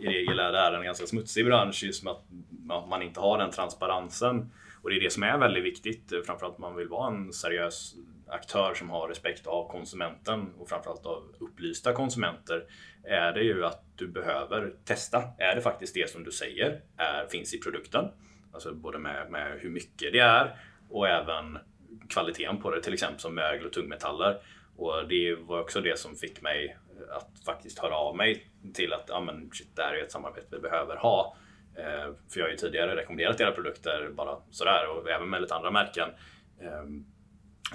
i 0.00 0.06
regel 0.06 0.38
är 0.38 0.52
det 0.52 0.58
här 0.58 0.72
en 0.72 0.84
ganska 0.84 1.06
smutsig 1.06 1.46
bransch 1.46 1.84
just 1.84 2.04
med 2.04 2.14
att 2.70 2.88
man 2.88 3.02
inte 3.02 3.20
har 3.20 3.38
den 3.38 3.50
transparensen. 3.50 4.50
Och 4.82 4.90
det 4.90 4.96
är 4.96 5.00
det 5.00 5.12
som 5.12 5.22
är 5.22 5.38
väldigt 5.38 5.64
viktigt, 5.64 6.12
framförallt 6.26 6.56
om 6.56 6.62
man 6.62 6.76
vill 6.76 6.88
vara 6.88 7.14
en 7.14 7.32
seriös 7.32 7.94
aktör 8.28 8.74
som 8.74 8.90
har 8.90 9.08
respekt 9.08 9.46
av 9.46 9.68
konsumenten 9.68 10.54
och 10.58 10.68
framförallt 10.68 11.06
av 11.06 11.22
upplysta 11.38 11.92
konsumenter 11.92 12.64
är 13.04 13.32
det 13.32 13.42
ju 13.42 13.64
att 13.64 13.82
du 13.96 14.08
behöver 14.08 14.72
testa. 14.84 15.22
Är 15.38 15.54
det 15.54 15.62
faktiskt 15.62 15.94
det 15.94 16.10
som 16.10 16.24
du 16.24 16.30
säger 16.30 16.80
är, 16.96 17.26
finns 17.26 17.54
i 17.54 17.58
produkten? 17.58 18.04
Alltså 18.52 18.74
både 18.74 18.98
med, 18.98 19.30
med 19.30 19.58
hur 19.60 19.70
mycket 19.70 20.12
det 20.12 20.18
är 20.18 20.56
och 20.90 21.08
även 21.08 21.58
kvaliteten 22.08 22.62
på 22.62 22.70
det, 22.70 22.82
till 22.82 22.94
exempel 22.94 23.20
som 23.20 23.34
mögel 23.34 23.66
och 23.66 23.72
tungmetaller. 23.72 24.38
Och 24.76 25.08
det 25.08 25.34
var 25.34 25.60
också 25.60 25.80
det 25.80 25.98
som 25.98 26.16
fick 26.16 26.42
mig 26.42 26.76
att 27.10 27.44
faktiskt 27.44 27.78
höra 27.78 27.96
av 27.96 28.16
mig 28.16 28.46
till 28.74 28.92
att 28.92 29.10
ah, 29.10 29.20
men 29.20 29.50
shit, 29.52 29.76
det 29.76 29.82
här 29.82 29.94
är 29.94 30.02
ett 30.02 30.12
samarbete 30.12 30.46
vi 30.50 30.58
behöver 30.58 30.96
ha. 30.96 31.36
Eh, 31.76 32.14
för 32.28 32.40
jag 32.40 32.44
har 32.44 32.50
ju 32.50 32.56
tidigare 32.56 32.96
rekommenderat 32.96 33.40
era 33.40 33.52
produkter 33.52 34.10
bara 34.14 34.36
sådär 34.50 34.86
och 34.88 35.10
även 35.10 35.30
med 35.30 35.42
lite 35.42 35.54
andra 35.54 35.70
märken. 35.70 36.08
Eh, 36.60 36.84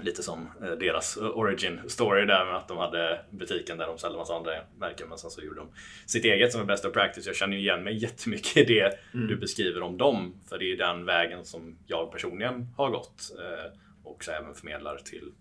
lite 0.01 0.23
som 0.23 0.49
eh, 0.61 0.71
deras 0.71 1.17
origin 1.17 1.79
story 1.87 2.25
där 2.25 2.45
med 2.45 2.55
att 2.55 2.67
de 2.67 2.77
hade 2.77 3.25
butiken 3.29 3.77
där 3.77 3.87
de 3.87 3.97
sålde 3.97 4.17
massa 4.17 4.35
andra 4.35 4.51
märken 4.77 5.09
men 5.09 5.17
sen 5.17 5.29
så 5.29 5.41
gjorde 5.41 5.59
de 5.59 5.69
sitt 6.05 6.25
eget 6.25 6.51
som 6.51 6.61
är 6.61 6.65
best 6.65 6.85
of 6.85 6.93
practice. 6.93 7.27
Jag 7.27 7.35
känner 7.35 7.57
igen 7.57 7.83
mig 7.83 7.97
jättemycket 8.03 8.57
i 8.57 8.63
det 8.63 8.99
mm. 9.13 9.27
du 9.27 9.35
beskriver 9.35 9.81
om 9.81 9.97
dem 9.97 10.41
för 10.49 10.57
det 10.57 10.71
är 10.71 10.77
den 10.77 11.05
vägen 11.05 11.45
som 11.45 11.77
jag 11.87 12.11
personligen 12.11 12.67
har 12.77 12.89
gått 12.89 13.35
eh, 13.39 13.71
och 14.03 14.23
så 14.23 14.31
även 14.31 14.55
förmedlar 14.55 14.97
till 14.97 15.31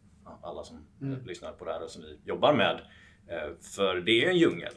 alla 0.43 0.65
som 0.65 0.87
mm. 1.03 1.27
lyssnar 1.27 1.53
på 1.53 1.65
det 1.65 1.73
här 1.73 1.83
och 1.83 1.91
som 1.91 2.03
vi 2.03 2.19
jobbar 2.25 2.55
med. 2.55 2.81
Eh, 3.29 3.53
för 3.77 3.97
det 3.97 4.25
är 4.25 4.31
en 4.31 4.37
djungel 4.37 4.73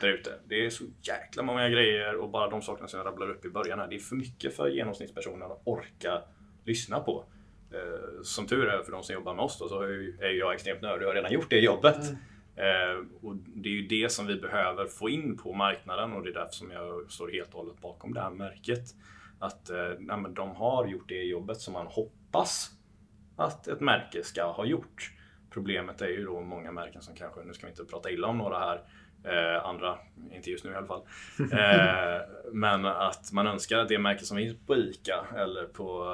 där 0.00 0.08
ute. 0.08 0.30
Det 0.48 0.66
är 0.66 0.70
så 0.70 0.84
jäkla 1.02 1.42
många 1.42 1.68
grejer 1.68 2.16
och 2.16 2.30
bara 2.30 2.50
de 2.50 2.62
sakerna 2.62 2.88
som 2.88 2.98
jag 2.98 3.06
rabblar 3.06 3.30
upp 3.30 3.44
i 3.44 3.48
början 3.48 3.78
här. 3.78 3.88
Det 3.88 3.96
är 3.96 4.00
för 4.00 4.16
mycket 4.16 4.56
för 4.56 4.68
genomsnittspersonen 4.68 5.42
att 5.42 5.62
orka 5.64 6.22
lyssna 6.64 7.00
på. 7.00 7.24
Eh, 7.72 8.22
som 8.22 8.46
tur 8.46 8.66
är 8.66 8.82
för 8.82 8.92
de 8.92 9.02
som 9.02 9.14
jobbar 9.14 9.34
med 9.34 9.44
oss 9.44 9.58
då, 9.58 9.68
så 9.68 9.82
är 9.82 10.38
jag 10.38 10.54
extremt 10.54 10.82
nördig 10.82 11.08
och 11.08 11.14
har 11.14 11.14
redan 11.14 11.32
gjort 11.32 11.50
det 11.50 11.60
jobbet. 11.60 11.98
Mm. 12.08 12.16
Eh, 12.56 13.04
och 13.22 13.36
det 13.36 13.68
är 13.68 13.72
ju 13.72 13.86
det 13.86 14.12
som 14.12 14.26
vi 14.26 14.36
behöver 14.36 14.86
få 14.86 15.08
in 15.08 15.36
på 15.36 15.52
marknaden 15.52 16.12
och 16.12 16.22
det 16.22 16.30
är 16.30 16.34
därför 16.34 16.54
som 16.54 16.70
jag 16.70 17.10
står 17.10 17.28
helt 17.28 17.54
och 17.54 17.60
hållet 17.60 17.80
bakom 17.80 18.14
det 18.14 18.20
här 18.20 18.30
märket. 18.30 18.94
Att 19.38 19.70
eh, 19.70 19.90
nej, 19.98 20.18
de 20.30 20.56
har 20.56 20.86
gjort 20.86 21.08
det 21.08 21.22
jobbet 21.22 21.60
som 21.60 21.72
man 21.72 21.86
hoppas 21.86 22.70
att 23.36 23.68
ett 23.68 23.80
märke 23.80 24.24
ska 24.24 24.52
ha 24.52 24.64
gjort. 24.64 25.12
Problemet 25.50 26.02
är 26.02 26.08
ju 26.08 26.24
då 26.24 26.40
många 26.40 26.72
märken 26.72 27.02
som 27.02 27.14
kanske, 27.14 27.44
nu 27.44 27.54
ska 27.54 27.66
vi 27.66 27.70
inte 27.70 27.84
prata 27.84 28.10
illa 28.10 28.28
om 28.28 28.38
några 28.38 28.58
här, 28.58 28.82
Eh, 29.24 29.66
andra, 29.66 29.98
inte 30.32 30.50
just 30.50 30.64
nu 30.64 30.70
i 30.70 30.74
alla 30.74 30.86
fall. 30.86 31.02
Eh, 31.52 32.20
men 32.52 32.84
att 32.86 33.32
man 33.32 33.46
önskar 33.46 33.78
att 33.78 33.88
det 33.88 33.98
märke 33.98 34.24
som 34.24 34.36
finns 34.36 34.56
på 34.66 34.76
ICA 34.76 35.26
eller 35.36 35.64
på, 35.64 36.04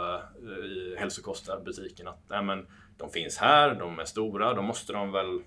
eh, 0.42 0.64
i 0.64 0.96
hälsokostbutiken 0.98 2.08
att 2.08 2.20
nej, 2.28 2.42
men, 2.42 2.66
de 2.96 3.10
finns 3.10 3.38
här, 3.38 3.74
de 3.74 3.98
är 3.98 4.04
stora, 4.04 4.54
då 4.54 4.62
måste 4.62 4.92
de 4.92 5.12
väl 5.12 5.42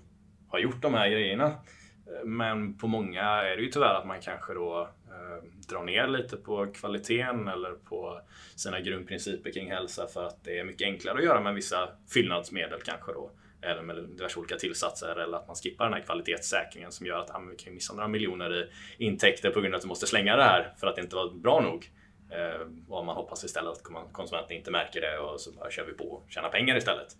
ha 0.48 0.58
gjort 0.58 0.82
de 0.82 0.94
här 0.94 1.08
grejerna. 1.08 1.46
Eh, 1.46 2.24
men 2.24 2.78
på 2.78 2.86
många 2.86 3.22
är 3.22 3.56
det 3.56 3.62
ju 3.62 3.70
tyvärr 3.70 3.94
att 3.94 4.06
man 4.06 4.20
kanske 4.20 4.54
då 4.54 4.88
eh, 5.06 5.44
drar 5.68 5.84
ner 5.84 6.06
lite 6.06 6.36
på 6.36 6.66
kvaliteten 6.66 7.48
eller 7.48 7.72
på 7.72 8.20
sina 8.56 8.80
grundprinciper 8.80 9.52
kring 9.52 9.70
hälsa 9.70 10.06
för 10.06 10.26
att 10.26 10.44
det 10.44 10.58
är 10.58 10.64
mycket 10.64 10.86
enklare 10.86 11.18
att 11.18 11.24
göra 11.24 11.40
med 11.40 11.54
vissa 11.54 11.88
fyllnadsmedel 12.14 12.80
kanske 12.84 13.12
då 13.12 13.30
eller 13.62 13.82
med 13.82 13.96
diverse 13.96 14.38
olika 14.38 14.56
tillsatser 14.56 15.16
eller 15.16 15.36
att 15.36 15.46
man 15.46 15.56
skippar 15.56 15.84
den 15.84 15.94
här 15.94 16.00
kvalitetssäkringen 16.00 16.92
som 16.92 17.06
gör 17.06 17.18
att 17.18 17.30
ah, 17.30 17.42
vi 17.50 17.56
kan 17.56 17.74
missa 17.74 17.94
några 17.94 18.08
miljoner 18.08 18.70
i 18.98 19.04
intäkter 19.04 19.50
på 19.50 19.60
grund 19.60 19.74
av 19.74 19.78
att 19.78 19.82
du 19.82 19.88
måste 19.88 20.06
slänga 20.06 20.36
det 20.36 20.42
här 20.42 20.74
för 20.80 20.86
att 20.86 20.96
det 20.96 21.02
inte 21.02 21.16
var 21.16 21.30
bra 21.30 21.60
nog. 21.60 21.90
Eh, 22.30 22.66
och 22.88 23.06
man 23.06 23.16
hoppas 23.16 23.44
istället 23.44 23.72
att 23.72 23.82
konsumenten 24.12 24.56
inte 24.56 24.70
märker 24.70 25.00
det 25.00 25.18
och 25.18 25.40
så 25.40 25.52
bara 25.52 25.70
kör 25.70 25.86
vi 25.86 25.92
på 25.92 26.04
och 26.04 26.26
tjänar 26.28 26.48
pengar 26.48 26.76
istället. 26.76 27.16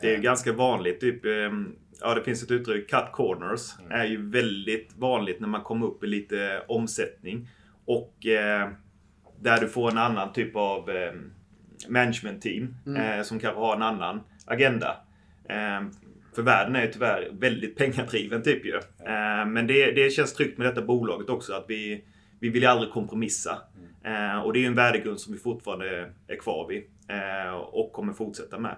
Det 0.00 0.10
är 0.10 0.16
ju 0.16 0.22
ganska 0.22 0.52
vanligt. 0.52 1.00
Typ, 1.00 1.24
ehm, 1.24 1.76
ja, 2.00 2.14
det 2.14 2.22
finns 2.22 2.42
ett 2.42 2.50
uttryck, 2.50 2.90
cut 2.90 3.12
corners. 3.12 3.78
Mm. 3.78 3.92
är 3.92 4.04
ju 4.04 4.30
väldigt 4.30 4.96
vanligt 4.96 5.40
när 5.40 5.48
man 5.48 5.62
kommer 5.62 5.86
upp 5.86 6.04
i 6.04 6.06
lite 6.06 6.62
omsättning. 6.68 7.48
Och 7.84 8.26
eh, 8.26 8.70
där 9.40 9.60
du 9.60 9.68
får 9.68 9.90
en 9.90 9.98
annan 9.98 10.32
typ 10.32 10.56
av 10.56 10.90
eh, 10.90 11.12
management 11.88 12.42
team 12.42 12.76
mm. 12.86 13.18
eh, 13.18 13.22
som 13.22 13.38
kanske 13.38 13.60
har 13.60 13.76
en 13.76 13.82
annan 13.82 14.20
agenda. 14.46 14.96
Ehm, 15.48 15.90
för 16.34 16.42
världen 16.42 16.76
är 16.76 16.82
ju 16.82 16.92
tyvärr 16.92 17.30
väldigt 17.32 17.76
pengadriven 17.78 18.42
typ 18.42 18.64
ju. 18.64 18.80
Ehm, 19.06 19.52
men 19.52 19.66
det, 19.66 19.92
det 19.92 20.10
känns 20.10 20.34
tryggt 20.34 20.58
med 20.58 20.66
detta 20.66 20.82
bolaget 20.82 21.28
också 21.28 21.52
att 21.52 21.64
vi, 21.68 22.04
vi 22.40 22.48
vill 22.48 22.66
aldrig 22.66 22.92
kompromissa. 22.92 23.58
Ehm, 24.04 24.40
och 24.40 24.52
det 24.52 24.58
är 24.58 24.60
ju 24.60 24.66
en 24.66 24.74
värdegrund 24.74 25.20
som 25.20 25.32
vi 25.32 25.38
fortfarande 25.38 26.12
är 26.28 26.36
kvar 26.36 26.68
vid 26.68 26.82
och 27.72 27.92
kommer 27.92 28.12
fortsätta 28.12 28.58
med. 28.58 28.76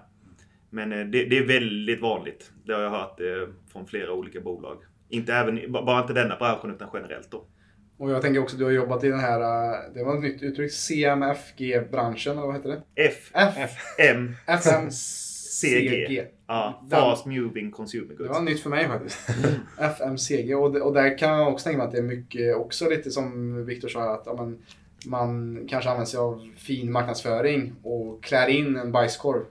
Men 0.75 0.91
eh, 0.91 1.05
det, 1.05 1.25
det 1.25 1.37
är 1.37 1.47
väldigt 1.47 2.01
vanligt. 2.01 2.51
Det 2.65 2.73
har 2.73 2.81
jag 2.81 2.89
hört 2.89 3.19
eh, 3.19 3.53
från 3.71 3.85
flera 3.85 4.13
olika 4.13 4.41
bolag. 4.41 4.77
Inte 5.09 5.33
även, 5.33 5.71
bara 5.71 6.01
inte 6.01 6.13
denna 6.13 6.35
branschen 6.35 6.71
utan 6.71 6.89
generellt 6.93 7.31
då. 7.31 7.45
Och 7.97 8.11
jag 8.11 8.21
tänker 8.21 8.41
också, 8.41 8.57
du 8.57 8.63
har 8.63 8.71
jobbat 8.71 9.03
i 9.03 9.09
den 9.09 9.19
här, 9.19 9.39
eh, 9.39 9.93
det 9.93 10.03
var 10.03 10.15
ett 10.15 10.23
nytt 10.23 10.43
uttryck, 10.43 10.71
CMFG-branschen, 10.71 12.37
eller 12.37 12.47
vad 12.47 12.55
heter 12.55 12.69
det? 12.69 12.81
F. 12.95 13.31
F. 13.33 13.71
M. 13.99 14.35
FM. 14.45 14.89
CG. 15.61 16.27
Ja, 16.47 16.83
Fast 16.89 17.25
Moving 17.25 17.71
Consumer 17.71 18.07
Goods. 18.07 18.23
Det 18.23 18.33
var 18.33 18.41
nytt 18.41 18.63
för 18.63 18.69
mig 18.69 18.87
faktiskt. 18.87 19.17
FMCG. 19.79 20.55
Och, 20.55 20.75
och 20.75 20.93
där 20.93 21.17
kan 21.17 21.39
jag 21.39 21.53
också 21.53 21.63
tänka 21.63 21.77
mig 21.77 21.85
att 21.85 21.91
det 21.91 21.97
är 21.97 22.03
mycket, 22.03 22.55
också 22.55 22.89
lite 22.89 23.11
som 23.11 23.65
Viktor 23.65 23.87
sa, 23.87 24.13
att 24.13 24.23
ja, 24.25 24.33
man, 24.33 24.57
man 25.05 25.59
kanske 25.69 25.89
använder 25.89 26.09
sig 26.09 26.19
av 26.19 26.49
fin 26.57 26.91
marknadsföring 26.91 27.73
och 27.83 28.23
klär 28.23 28.47
in 28.47 28.75
en 28.75 28.91
bajskorv. 28.91 29.41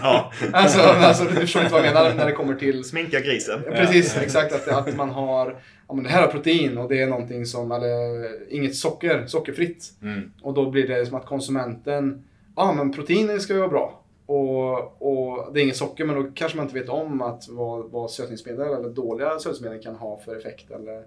Ja. 0.00 0.32
alltså, 0.52 0.80
alltså, 0.80 1.24
du 1.24 1.34
förstår 1.34 1.62
inte 1.62 1.74
vad 1.74 1.86
jag 1.86 1.94
menar 1.94 2.14
när 2.14 2.26
det 2.26 2.32
kommer 2.32 2.54
till... 2.54 2.84
Sminka 2.84 3.20
grisen. 3.20 3.62
Precis, 3.62 4.16
exakt. 4.16 4.52
Att, 4.52 4.68
att 4.68 4.96
man 4.96 5.10
har, 5.10 5.56
ja 5.88 5.94
men 5.94 6.04
det 6.04 6.10
här 6.10 6.20
har 6.20 6.28
protein 6.28 6.78
och 6.78 6.88
det 6.88 7.00
är 7.00 7.06
någonting 7.06 7.46
som, 7.46 7.72
eller 7.72 8.52
inget 8.52 8.76
socker, 8.76 9.26
sockerfritt. 9.26 9.92
Mm. 10.02 10.32
Och 10.42 10.54
då 10.54 10.70
blir 10.70 10.88
det 10.88 11.06
som 11.06 11.16
att 11.16 11.26
konsumenten, 11.26 12.24
ja 12.56 12.72
men 12.72 12.92
proteiner 12.92 13.38
ska 13.38 13.52
ju 13.52 13.58
vara 13.58 13.70
bra. 13.70 14.03
Och, 14.26 15.02
och, 15.02 15.52
det 15.52 15.60
är 15.60 15.62
inget 15.62 15.76
socker 15.76 16.04
men 16.04 16.16
då 16.16 16.30
kanske 16.34 16.56
man 16.56 16.66
inte 16.66 16.78
vet 16.78 16.88
om 16.88 17.22
att 17.22 17.48
vad, 17.48 17.90
vad 17.90 18.10
sötningsmedel 18.10 18.74
eller 18.74 18.88
dåliga 18.88 19.38
sötningsmedel 19.38 19.82
kan 19.82 19.94
ha 19.94 20.18
för 20.18 20.36
effekt. 20.36 20.70
Eller, 20.70 21.04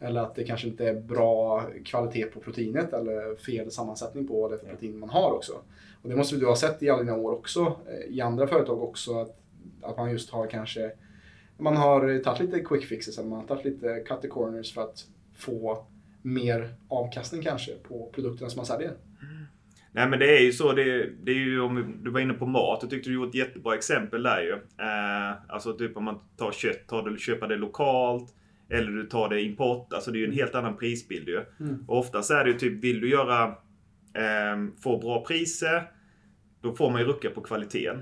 eller 0.00 0.20
att 0.20 0.34
det 0.34 0.44
kanske 0.44 0.68
inte 0.68 0.88
är 0.88 0.94
bra 0.94 1.64
kvalitet 1.84 2.24
på 2.24 2.40
proteinet 2.40 2.92
eller 2.92 3.36
fel 3.36 3.70
sammansättning 3.70 4.28
på 4.28 4.48
det 4.48 4.58
för 4.58 4.66
protein 4.66 4.98
man 4.98 5.10
har 5.10 5.32
också. 5.32 5.52
Och 6.02 6.08
det 6.08 6.16
måste 6.16 6.36
du 6.36 6.46
ha 6.46 6.56
sett 6.56 6.82
i 6.82 6.90
alla 6.90 7.02
dina 7.02 7.16
år 7.16 7.32
också, 7.32 7.76
eh, 7.88 8.14
i 8.16 8.20
andra 8.20 8.46
företag 8.46 8.82
också, 8.82 9.20
att, 9.20 9.36
att 9.82 9.96
man 9.96 10.10
just 10.10 10.30
har 10.30 10.46
kanske 10.46 10.92
man 11.58 11.76
har 11.76 12.22
tagit 12.22 12.40
lite 12.40 12.60
quick 12.60 12.84
fixes 12.84 13.18
eller 13.18 13.28
man 13.28 13.40
har 13.40 13.46
tagit 13.46 13.64
lite 13.64 14.00
cut 14.00 14.22
the 14.22 14.28
corners 14.28 14.74
för 14.74 14.82
att 14.82 15.06
få 15.36 15.84
mer 16.22 16.74
avkastning 16.88 17.42
kanske 17.42 17.72
på 17.74 18.10
produkterna 18.12 18.50
som 18.50 18.58
man 18.58 18.66
säljer. 18.66 18.92
Nej 19.96 20.08
men 20.08 20.18
det 20.18 20.38
är 20.38 20.40
ju 20.40 20.52
så. 20.52 20.72
Det, 20.72 21.10
det 21.22 21.30
är 21.30 21.34
ju 21.34 21.60
om 21.60 21.94
du 22.02 22.10
var 22.10 22.20
inne 22.20 22.34
på 22.34 22.46
mat. 22.46 22.78
Jag 22.82 22.90
tyckte 22.90 23.10
du 23.10 23.14
gjorde 23.14 23.28
ett 23.28 23.34
jättebra 23.34 23.74
exempel 23.74 24.22
där 24.22 24.40
ju. 24.40 24.52
Eh, 24.52 25.34
alltså 25.48 25.72
typ 25.72 25.96
om 25.96 26.04
man 26.04 26.18
tar 26.36 26.52
kött, 26.52 26.86
tar 26.88 27.10
det, 27.10 27.18
köper 27.18 27.48
det 27.48 27.56
lokalt. 27.56 28.34
Eller 28.68 28.90
du 28.90 29.06
tar 29.06 29.28
det 29.28 29.42
import. 29.42 29.92
Alltså 29.92 30.10
det 30.10 30.18
är 30.18 30.20
ju 30.20 30.26
en 30.26 30.32
helt 30.32 30.54
annan 30.54 30.76
prisbild 30.76 31.28
ju. 31.28 31.40
Mm. 31.60 31.84
Och 31.88 31.98
oftast 31.98 32.30
är 32.30 32.44
det 32.44 32.50
ju 32.50 32.58
typ, 32.58 32.84
vill 32.84 33.00
du 33.00 33.10
göra, 33.10 33.44
eh, 34.14 34.66
få 34.82 34.98
bra 34.98 35.24
priser. 35.24 35.82
Då 36.62 36.74
får 36.74 36.90
man 36.90 37.00
ju 37.00 37.06
rucka 37.06 37.30
på 37.30 37.40
kvaliteten. 37.40 37.96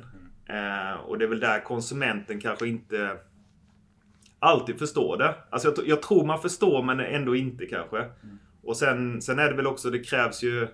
Eh, 0.48 1.00
och 1.00 1.18
det 1.18 1.24
är 1.24 1.28
väl 1.28 1.40
där 1.40 1.64
konsumenten 1.64 2.40
kanske 2.40 2.68
inte 2.68 3.16
alltid 4.38 4.78
förstår 4.78 5.16
det. 5.16 5.34
Alltså 5.50 5.74
jag, 5.76 5.88
jag 5.88 6.02
tror 6.02 6.26
man 6.26 6.42
förstår 6.42 6.82
men 6.82 7.00
ändå 7.00 7.36
inte 7.36 7.66
kanske. 7.66 8.04
Och 8.62 8.76
sen, 8.76 9.22
sen 9.22 9.38
är 9.38 9.50
det 9.50 9.56
väl 9.56 9.66
också, 9.66 9.90
det 9.90 9.98
krävs 9.98 10.42
ju 10.42 10.68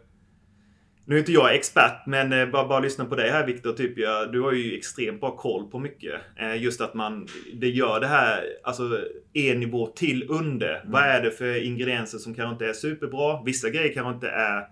nu 1.11 1.17
är 1.17 1.21
inte 1.21 1.33
jag 1.33 1.55
expert, 1.55 2.07
men 2.07 2.33
eh, 2.33 2.49
bara, 2.49 2.69
bara 2.69 2.81
lyssna 2.81 3.05
på 3.05 3.17
dig 3.17 3.31
här 3.31 3.47
Viktor. 3.47 3.73
Typ, 3.73 3.99
ja, 3.99 4.27
du 4.27 4.41
har 4.41 4.53
ju 4.53 4.77
extremt 4.79 5.21
bra 5.21 5.37
koll 5.37 5.71
på 5.71 5.79
mycket. 5.79 6.21
Eh, 6.37 6.63
just 6.63 6.81
att 6.81 6.95
man 6.95 7.29
det 7.55 7.69
gör 7.69 8.01
det 8.01 8.07
här, 8.07 8.45
alltså 8.63 9.01
en 9.33 9.61
nivå 9.61 9.87
till 9.87 10.31
under. 10.31 10.81
Mm. 10.81 10.93
Vad 10.93 11.03
är 11.03 11.23
det 11.23 11.31
för 11.31 11.65
ingredienser 11.65 12.19
som 12.19 12.35
kanske 12.35 12.53
inte 12.53 12.67
är 12.67 12.73
superbra? 12.73 13.43
Vissa 13.43 13.71
grejer 13.71 13.95
kanske 13.95 14.15
inte 14.15 14.29
är 14.29 14.67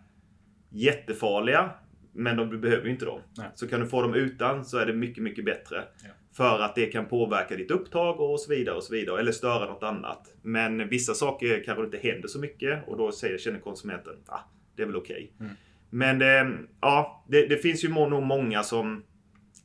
jättefarliga. 0.70 1.70
Men 2.12 2.37
de, 2.37 2.51
du 2.51 2.59
behöver 2.59 2.85
ju 2.85 2.90
inte 2.90 3.05
dem. 3.05 3.20
Nej. 3.37 3.46
Så 3.55 3.68
kan 3.68 3.81
du 3.81 3.87
få 3.87 4.03
dem 4.03 4.14
utan 4.14 4.64
så 4.64 4.79
är 4.79 4.87
det 4.87 4.92
mycket, 4.92 5.22
mycket 5.22 5.44
bättre. 5.44 5.85
Ja. 6.05 6.11
För 6.37 6.61
att 6.61 6.74
det 6.74 6.87
kan 6.87 7.07
påverka 7.07 7.57
ditt 7.57 7.70
upptag 7.70 8.20
och 8.20 8.40
så 8.40 8.51
vidare 8.51 8.77
och 8.77 8.83
så 8.83 8.94
vidare. 8.94 9.20
Eller 9.20 9.33
störa 9.33 9.66
något 9.66 9.83
annat. 9.83 10.35
Men 10.42 10.88
vissa 10.88 11.14
saker 11.14 11.62
kanske 11.64 11.85
inte 11.85 11.98
händer 11.98 12.29
så 12.29 12.38
mycket 12.38 12.88
och 12.88 12.96
då 12.96 13.12
säger, 13.12 13.38
känner 13.38 13.59
konsumenten 13.59 14.14
ah, 14.27 14.40
det 14.77 14.83
är 14.83 14.87
väl 14.87 14.96
okej. 14.96 15.33
Mm. 15.40 15.53
Men 15.90 16.22
eh, 16.22 16.59
ja, 16.81 17.24
det, 17.29 17.46
det 17.46 17.57
finns 17.57 17.85
ju 17.85 17.88
nog 17.88 18.22
många 18.22 18.62
som 18.62 19.03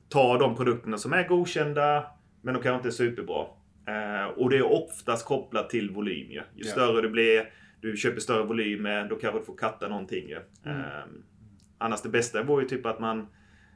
tar 0.10 0.40
de 0.40 0.56
produkterna 0.56 0.98
som 0.98 1.14
är 1.14 1.28
godkända 1.28 2.06
men 2.42 2.54
de 2.54 2.64
kanske 2.64 2.76
inte 2.76 2.88
är 2.90 3.08
superbra. 3.08 3.46
Eh, 3.88 4.26
och 4.26 4.50
det 4.50 4.58
är 4.58 4.72
oftast 4.72 5.26
kopplat 5.26 5.70
till 5.70 5.92
volym 5.92 6.32
ju. 6.32 6.42
Ju 6.56 6.64
större 6.64 7.02
det 7.02 7.10
blir, 7.10 7.50
du 7.82 7.98
köper 7.98 8.20
större 8.20 8.44
volymer, 8.44 9.06
då 9.10 9.16
kanske 9.16 9.40
du 9.40 9.46
får 9.46 9.56
katta 9.58 9.88
någonting 9.88 10.30
ju. 10.30 10.38
Mm. 10.66 10.80
Eh, 10.80 10.86
annars 11.78 12.02
det 12.02 12.10
bästa 12.10 12.44
vore 12.44 12.64
ju 12.64 12.70
typ 12.70 12.86
att 12.86 13.00
man 13.00 13.28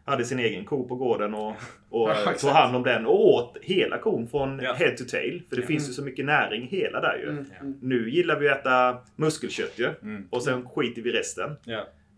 hade 0.05 0.25
sin 0.25 0.39
egen 0.39 0.65
ko 0.65 0.88
på 0.88 0.95
gården 0.95 1.33
och, 1.33 1.55
och 1.89 2.10
Ja, 2.10 2.31
eh, 2.31 2.38
tog 2.38 2.49
hand 2.49 2.75
om 2.75 2.83
den 2.83 3.05
och 3.05 3.25
åt 3.33 3.57
hela 3.62 3.97
kon 3.97 4.27
från 4.27 4.60
Ja. 4.63 4.73
head 4.73 4.91
to 4.97 5.03
tail. 5.12 5.43
För 5.49 5.55
det 5.55 5.62
Ja. 5.62 5.67
finns 5.67 5.89
ju 5.89 5.93
så 5.93 6.03
mycket 6.03 6.25
näring 6.25 6.67
hela 6.67 7.01
där 7.01 7.17
ju. 7.17 7.29
Mm. 7.29 7.45
Nu 7.81 8.10
gillar 8.10 8.39
vi 8.39 8.49
att 8.49 8.60
äta 8.60 8.97
muskelkött 9.15 9.73
ju. 9.79 9.89
Mm. 10.01 10.27
Och 10.29 10.43
sen 10.43 10.69
skiter 10.69 11.01
vi 11.01 11.12
resten. 11.12 11.55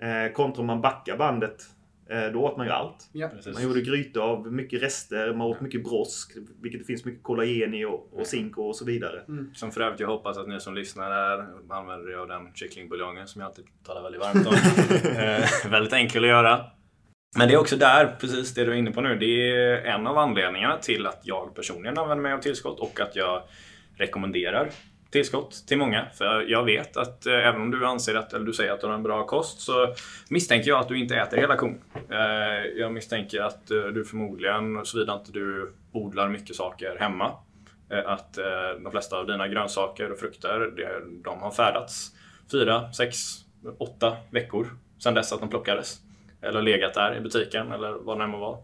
Eh, 0.01 0.33
kontra 0.33 0.61
om 0.61 0.67
man 0.67 0.81
backar 0.81 1.17
bandet. 1.17 1.63
Eh, 2.09 2.31
då 2.33 2.39
åt 2.39 2.57
man 2.57 2.65
ju 2.65 2.71
allt. 2.71 3.09
Ja. 3.11 3.29
Man 3.53 3.63
gjorde 3.63 3.81
grytor 3.81 4.23
av 4.23 4.53
mycket 4.53 4.81
rester, 4.81 5.33
man 5.33 5.47
åt 5.47 5.61
mycket 5.61 5.83
brosk, 5.83 6.37
vilket 6.61 6.81
det 6.81 6.85
finns 6.85 7.05
mycket 7.05 7.23
kollagen 7.23 7.73
i 7.73 7.85
och, 7.85 8.09
och 8.13 8.27
zink 8.27 8.57
och 8.57 8.75
så 8.75 8.85
vidare. 8.85 9.21
Som 9.53 9.71
för 9.71 9.81
övrigt 9.81 9.99
jag 9.99 10.07
hoppas 10.07 10.37
att 10.37 10.47
ni 10.47 10.59
som 10.59 10.75
lyssnar 10.75 11.11
här 11.11 11.47
använder 11.69 12.11
er 12.11 12.17
av 12.17 12.27
den 12.27 12.53
kycklingbuljongen 12.53 13.27
som 13.27 13.41
jag 13.41 13.47
alltid 13.47 13.65
talar 13.85 14.03
väldigt 14.03 14.21
varmt 14.21 14.47
om. 14.47 14.53
eh, 15.65 15.71
väldigt 15.71 15.93
enkel 15.93 16.23
att 16.23 16.29
göra. 16.29 16.65
Men 17.37 17.47
det 17.47 17.53
är 17.53 17.57
också 17.57 17.75
där, 17.75 18.15
precis 18.19 18.53
det 18.53 18.65
du 18.65 18.71
är 18.71 18.75
inne 18.75 18.91
på 18.91 19.01
nu, 19.01 19.15
det 19.15 19.51
är 19.51 19.85
en 19.85 20.07
av 20.07 20.17
anledningarna 20.17 20.77
till 20.77 21.07
att 21.07 21.21
jag 21.23 21.55
personligen 21.55 21.97
använder 21.97 22.21
mig 22.21 22.33
av 22.33 22.39
tillskott 22.39 22.79
och 22.79 22.99
att 22.99 23.15
jag 23.15 23.43
rekommenderar 23.97 24.69
tillskott 25.11 25.63
till 25.67 25.77
många. 25.77 26.05
För 26.13 26.41
jag 26.41 26.63
vet 26.63 26.97
att 26.97 27.25
eh, 27.25 27.47
även 27.47 27.61
om 27.61 27.71
du 27.71 27.85
anser 27.85 28.15
att, 28.15 28.33
eller 28.33 28.45
du 28.45 28.53
säger 28.53 28.71
att 28.71 28.81
du 28.81 28.87
har 28.87 28.93
en 28.93 29.03
bra 29.03 29.25
kost 29.25 29.59
så 29.61 29.93
misstänker 30.29 30.69
jag 30.69 30.79
att 30.79 30.87
du 30.87 30.99
inte 30.99 31.15
äter 31.15 31.37
hela 31.37 31.55
kon. 31.55 31.81
Eh, 32.09 32.65
jag 32.75 32.93
misstänker 32.93 33.41
att 33.41 33.71
eh, 33.71 33.81
du 33.81 34.05
förmodligen, 34.05 34.85
såvida 34.85 35.13
inte 35.13 35.31
du 35.31 35.73
odlar 35.91 36.29
mycket 36.29 36.55
saker 36.55 36.97
hemma, 36.99 37.31
eh, 37.89 38.11
att 38.11 38.37
eh, 38.37 38.45
de 38.83 38.91
flesta 38.91 39.17
av 39.17 39.27
dina 39.27 39.47
grönsaker 39.47 40.11
och 40.11 40.19
frukter, 40.19 40.59
det, 40.59 41.01
de 41.23 41.39
har 41.39 41.51
färdats 41.51 42.11
fyra, 42.51 42.93
sex, 42.93 43.17
åtta 43.77 44.17
veckor 44.29 44.67
sedan 44.99 45.13
dess 45.13 45.33
att 45.33 45.39
de 45.39 45.49
plockades. 45.49 45.97
Eller 46.41 46.61
legat 46.61 46.93
där 46.93 47.17
i 47.17 47.21
butiken 47.21 47.71
eller 47.71 47.91
vad 47.91 48.17
det 48.17 48.23
än 48.23 48.29
må 48.29 48.37
vara. 48.37 48.57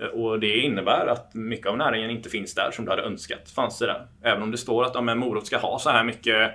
Eh, 0.00 0.06
Och 0.06 0.40
det 0.40 0.58
innebär 0.58 1.06
att 1.06 1.34
mycket 1.34 1.66
av 1.66 1.76
näringen 1.76 2.10
inte 2.10 2.28
finns 2.30 2.54
där 2.54 2.70
som 2.70 2.84
du 2.84 2.90
hade 2.90 3.02
önskat 3.02 3.50
fanns 3.50 3.82
i 3.82 3.86
den. 3.86 4.00
Även 4.22 4.42
om 4.42 4.50
det 4.50 4.58
står 4.58 4.84
att 4.84 4.94
ja, 4.94 5.00
men 5.00 5.18
morot 5.18 5.46
ska 5.46 5.58
ha 5.58 5.78
så 5.78 5.90
här 5.90 6.04
mycket 6.04 6.50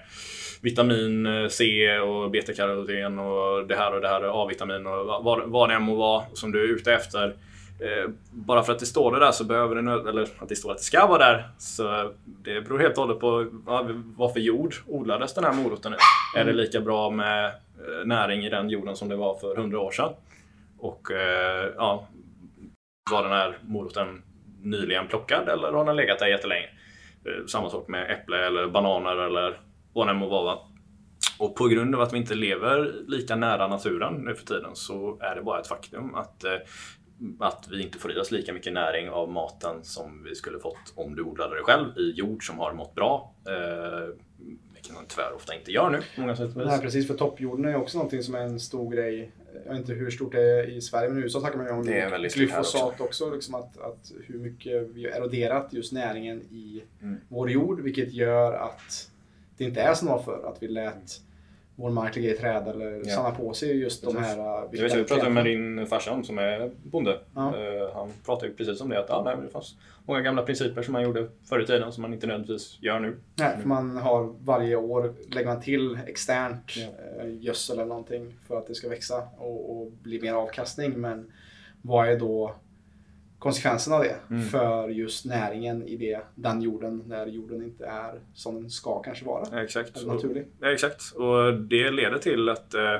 vitamin 0.61 1.25
eh, 1.25 1.47
C 1.47 1.89
och 1.99 2.31
betakaroten 2.31 3.19
och 3.19 3.67
det 3.67 3.75
här 3.75 3.93
och 3.95 4.01
det 4.01 4.07
här 4.07 4.43
A-vitamin 4.43 4.87
och 4.87 5.05
vad, 5.23 5.43
vad 5.49 5.69
det 5.69 5.75
än 5.75 5.81
må 5.83 5.95
vara 5.95 6.23
som 6.33 6.51
du 6.51 6.63
är 6.63 6.67
ute 6.67 6.93
efter. 6.93 7.35
Eh, 7.81 8.09
bara 8.31 8.63
för 8.63 8.73
att 8.73 8.79
det 8.79 8.85
står 8.85 9.11
det 9.11 9.19
där 9.19 9.31
så 9.31 9.43
behöver 9.43 9.75
det, 9.75 10.09
eller 10.09 10.27
att 10.39 10.49
det 10.49 10.55
står 10.55 10.71
att 10.71 10.77
det 10.77 10.83
ska 10.83 11.07
vara 11.07 11.17
där. 11.19 11.49
Så 11.57 12.11
det 12.25 12.61
beror 12.61 12.79
helt 12.79 12.97
och 12.97 13.03
hållet 13.03 13.19
på 13.19 13.45
vad 14.17 14.33
för 14.33 14.39
jord 14.39 14.75
odlades 14.87 15.33
den 15.33 15.43
här 15.43 15.53
moroten 15.53 15.93
i. 15.93 15.97
Är 16.39 16.45
det 16.45 16.53
lika 16.53 16.79
bra 16.81 17.09
med 17.09 17.51
näring 18.05 18.45
i 18.45 18.49
den 18.49 18.69
jorden 18.69 18.95
som 18.95 19.09
det 19.09 19.15
var 19.15 19.35
för 19.35 19.57
100 19.57 19.79
år 19.79 19.91
sedan? 19.91 20.13
Och 20.79 21.07
ja, 21.75 22.07
var 23.11 23.23
den 23.23 23.31
här 23.31 23.57
moroten 23.61 24.21
nyligen 24.61 25.07
plockad 25.07 25.49
eller 25.49 25.71
har 25.71 25.85
den 25.85 25.95
legat 25.95 26.19
där 26.19 26.27
jättelänge? 26.27 26.69
Eh, 27.25 27.45
samma 27.47 27.69
sak 27.69 27.87
med 27.87 28.11
äpple 28.11 28.47
eller 28.47 28.67
bananer 28.67 29.17
eller 29.17 29.59
vad 29.93 30.07
det 30.07 30.11
än 30.11 30.17
må 30.17 30.29
vara. 30.29 30.57
Och 31.39 31.55
på 31.55 31.67
grund 31.67 31.95
av 31.95 32.01
att 32.01 32.13
vi 32.13 32.17
inte 32.17 32.35
lever 32.35 32.93
lika 33.07 33.35
nära 33.35 33.67
naturen 33.67 34.13
nu 34.13 34.35
för 34.35 34.45
tiden 34.45 34.71
så 34.73 35.17
är 35.21 35.35
det 35.35 35.41
bara 35.41 35.59
ett 35.59 35.67
faktum 35.67 36.15
att, 36.15 36.43
eh, 36.43 36.51
att 37.39 37.67
vi 37.71 37.83
inte 37.83 37.97
får 37.97 38.17
i 38.17 38.19
oss 38.19 38.31
lika 38.31 38.53
mycket 38.53 38.73
näring 38.73 39.09
av 39.09 39.31
maten 39.31 39.83
som 39.83 40.23
vi 40.23 40.35
skulle 40.35 40.59
fått 40.59 40.93
om 40.95 41.15
du 41.15 41.23
odlade 41.23 41.55
det 41.55 41.63
själv 41.63 41.97
i 41.97 42.11
jord 42.11 42.47
som 42.47 42.59
har 42.59 42.73
mått 42.73 42.95
bra. 42.95 43.35
Eh, 43.47 44.09
vilket 44.73 44.93
man 44.93 45.03
tyvärr 45.07 45.35
ofta 45.35 45.55
inte 45.55 45.71
gör 45.71 45.89
nu 45.89 45.99
på 46.15 46.21
många 46.21 46.35
sätt 46.35 46.55
och 46.55 46.61
vis. 46.61 46.67
Nej, 46.67 46.81
precis. 46.81 47.07
För 47.07 47.13
toppjorden 47.13 47.65
är 47.65 47.69
ju 47.69 47.75
också 47.75 47.97
någonting 47.97 48.23
som 48.23 48.35
är 48.35 48.41
en 48.41 48.59
stor 48.59 48.91
grej. 48.91 49.31
Jag 49.65 49.71
vet 49.71 49.79
inte 49.79 49.93
hur 49.93 50.09
stort 50.09 50.31
det 50.31 50.41
är 50.41 50.69
i 50.69 50.81
Sverige, 50.81 51.09
men 51.09 51.17
i 51.19 51.21
USA 51.21 51.39
snackar 51.39 51.57
man 51.57 51.65
ju 51.67 51.71
om 51.73 51.83
glyfosat 52.33 53.01
också. 53.01 53.33
liksom 53.33 53.55
att, 53.55 53.77
att 53.77 54.11
hur 54.27 54.39
mycket 54.39 54.87
vi 54.93 55.03
har 55.03 55.11
eroderat 55.11 55.67
just 55.73 55.91
näringen 55.91 56.41
i 56.41 56.83
Mm. 57.01 57.17
vår 57.29 57.49
jord, 57.51 57.81
vilket 57.81 58.13
gör 58.13 58.53
att 58.53 59.09
det 59.57 59.63
inte 59.63 59.81
är 59.81 59.93
som 59.93 60.07
det 60.07 60.13
var 60.13 60.21
förr, 60.23 60.45
att 60.53 60.63
vi 60.63 60.67
lät 60.67 61.21
vår 61.75 61.89
mark 61.89 62.15
ligga 62.15 62.31
i 62.33 62.37
träd 62.37 62.67
eller 62.67 63.01
Ja. 63.05 63.15
samla 63.15 63.31
på 63.31 63.53
sig 63.53 63.77
just 63.77 64.03
de 64.03 64.13
Precis. 64.15 64.27
här... 64.35 64.37
uh, 64.63 64.69
Jag 64.71 64.81
vet, 64.83 64.95
jag 64.95 65.07
pratade 65.07 65.29
med 65.29 65.45
din 65.45 65.87
farsa 65.87 66.11
om 66.11 66.23
som 66.23 66.37
är 66.37 66.71
bonde. 66.83 67.19
Ja. 67.35 67.41
Eh, 67.57 67.93
Han 67.95 68.09
pratade 68.25 68.47
ju 68.47 68.53
precis 68.53 68.81
om 68.81 68.89
det 68.89 68.99
att 68.99 69.05
ja, 69.09 69.21
nej, 69.25 69.35
det 69.45 69.49
fanns 69.51 69.75
många 70.05 70.21
gamla 70.21 70.41
principer 70.41 70.81
som 70.81 70.93
man 70.93 71.03
gjorde 71.03 71.27
förr 71.49 71.59
i 71.63 71.65
tiden 71.65 71.91
som 71.91 72.01
man 72.01 72.13
inte 72.13 72.27
nödvändigtvis 72.27 72.77
gör 72.81 72.99
nu. 72.99 73.17
Nej, 73.35 73.57
för 73.61 73.67
man 73.67 73.97
har 73.97 74.33
varje 74.43 74.75
år 74.75 75.13
lägger 75.31 75.47
man 75.47 75.61
till 75.61 75.99
externt 76.07 76.71
Ja. 76.77 76.83
eh, 77.23 77.29
gödsel 77.39 77.75
eller 77.79 77.85
någonting 77.89 78.33
för 78.47 78.57
att 78.57 78.67
det 78.67 78.75
ska 78.75 78.89
växa 78.89 79.23
och, 79.37 79.77
och 79.81 79.91
bli 79.91 80.21
mer 80.21 80.33
avkastning. 80.33 80.91
Men 81.01 81.31
vad 81.81 82.09
är 82.09 82.19
då 82.19 82.55
konsekvensen 83.45 83.93
av 83.93 84.01
det 84.03 84.15
Mm. 84.29 84.41
för 84.49 84.89
just 84.89 85.25
näringen 85.25 85.87
i 85.87 85.97
det, 85.97 86.19
den 86.35 86.61
jorden 86.61 87.03
när 87.07 87.27
jorden 87.27 87.63
inte 87.63 87.85
är 87.85 88.19
som 88.33 88.55
den 88.55 88.69
ska 88.69 89.01
kanske 89.01 89.25
vara? 89.25 89.61
Exakt. 89.63 89.97
Eller 89.97 90.13
naturlig. 90.13 90.45
Exakt. 90.63 91.01
Och 91.15 91.53
det 91.53 91.91
leder 91.91 92.17
till 92.17 92.49
att 92.49 92.73
eh, 92.73 92.99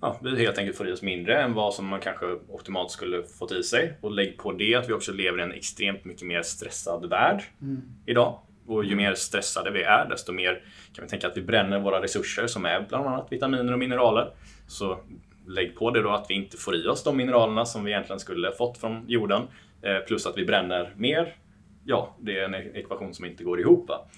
ja, 0.00 0.18
vi 0.22 0.38
helt 0.44 0.58
enkelt 0.58 0.76
får 0.76 0.88
i 0.88 0.92
oss 0.92 1.02
mindre 1.02 1.42
än 1.42 1.54
vad 1.54 1.74
som 1.74 1.86
man 1.86 2.00
kanske 2.00 2.26
optimalt 2.48 2.90
skulle 2.90 3.22
fått 3.22 3.52
i 3.52 3.62
sig. 3.62 3.98
Och 4.00 4.10
lägg 4.10 4.38
på 4.38 4.52
det 4.52 4.74
att 4.74 4.88
vi 4.88 4.92
också 4.92 5.12
lever 5.12 5.38
i 5.38 5.42
en 5.42 5.52
extremt 5.52 6.04
mycket 6.04 6.26
mer 6.26 6.42
stressad 6.42 7.08
värld 7.10 7.42
Mm. 7.62 7.82
idag. 8.06 8.38
Och 8.66 8.84
ju 8.84 8.96
mer 8.96 9.14
stressade 9.14 9.70
vi 9.70 9.82
är, 9.82 10.08
desto 10.08 10.32
mer 10.32 10.62
kan 10.94 11.04
vi 11.04 11.10
tänka 11.10 11.26
att 11.26 11.36
vi 11.36 11.42
bränner 11.42 11.80
våra 11.80 12.02
resurser 12.02 12.46
som 12.46 12.64
är 12.64 12.86
bland 12.88 13.06
annat 13.06 13.26
vitaminer 13.32 13.72
och 13.72 13.78
mineraler. 13.78 14.30
Så 14.68 14.98
lägg 15.48 15.76
på 15.76 15.90
det 15.90 16.02
då 16.02 16.10
att 16.10 16.26
vi 16.28 16.34
inte 16.34 16.56
får 16.56 16.76
i 16.76 16.86
oss 16.86 17.04
de 17.04 17.16
mineralerna 17.16 17.64
som 17.64 17.84
vi 17.84 17.90
egentligen 17.90 18.20
skulle 18.20 18.52
fått 18.52 18.78
från 18.78 19.04
jorden. 19.08 19.42
Eh, 19.82 19.98
plus 20.06 20.26
att 20.26 20.38
vi 20.38 20.44
bränner 20.44 20.94
mer. 20.96 21.34
Ja, 21.84 22.16
det 22.20 22.38
är 22.38 22.44
en 22.44 22.54
ekvation 22.54 23.14
som 23.14 23.24
inte 23.24 23.44
går 23.44 23.60
ihop. 23.60 23.88
Va? 23.88 24.08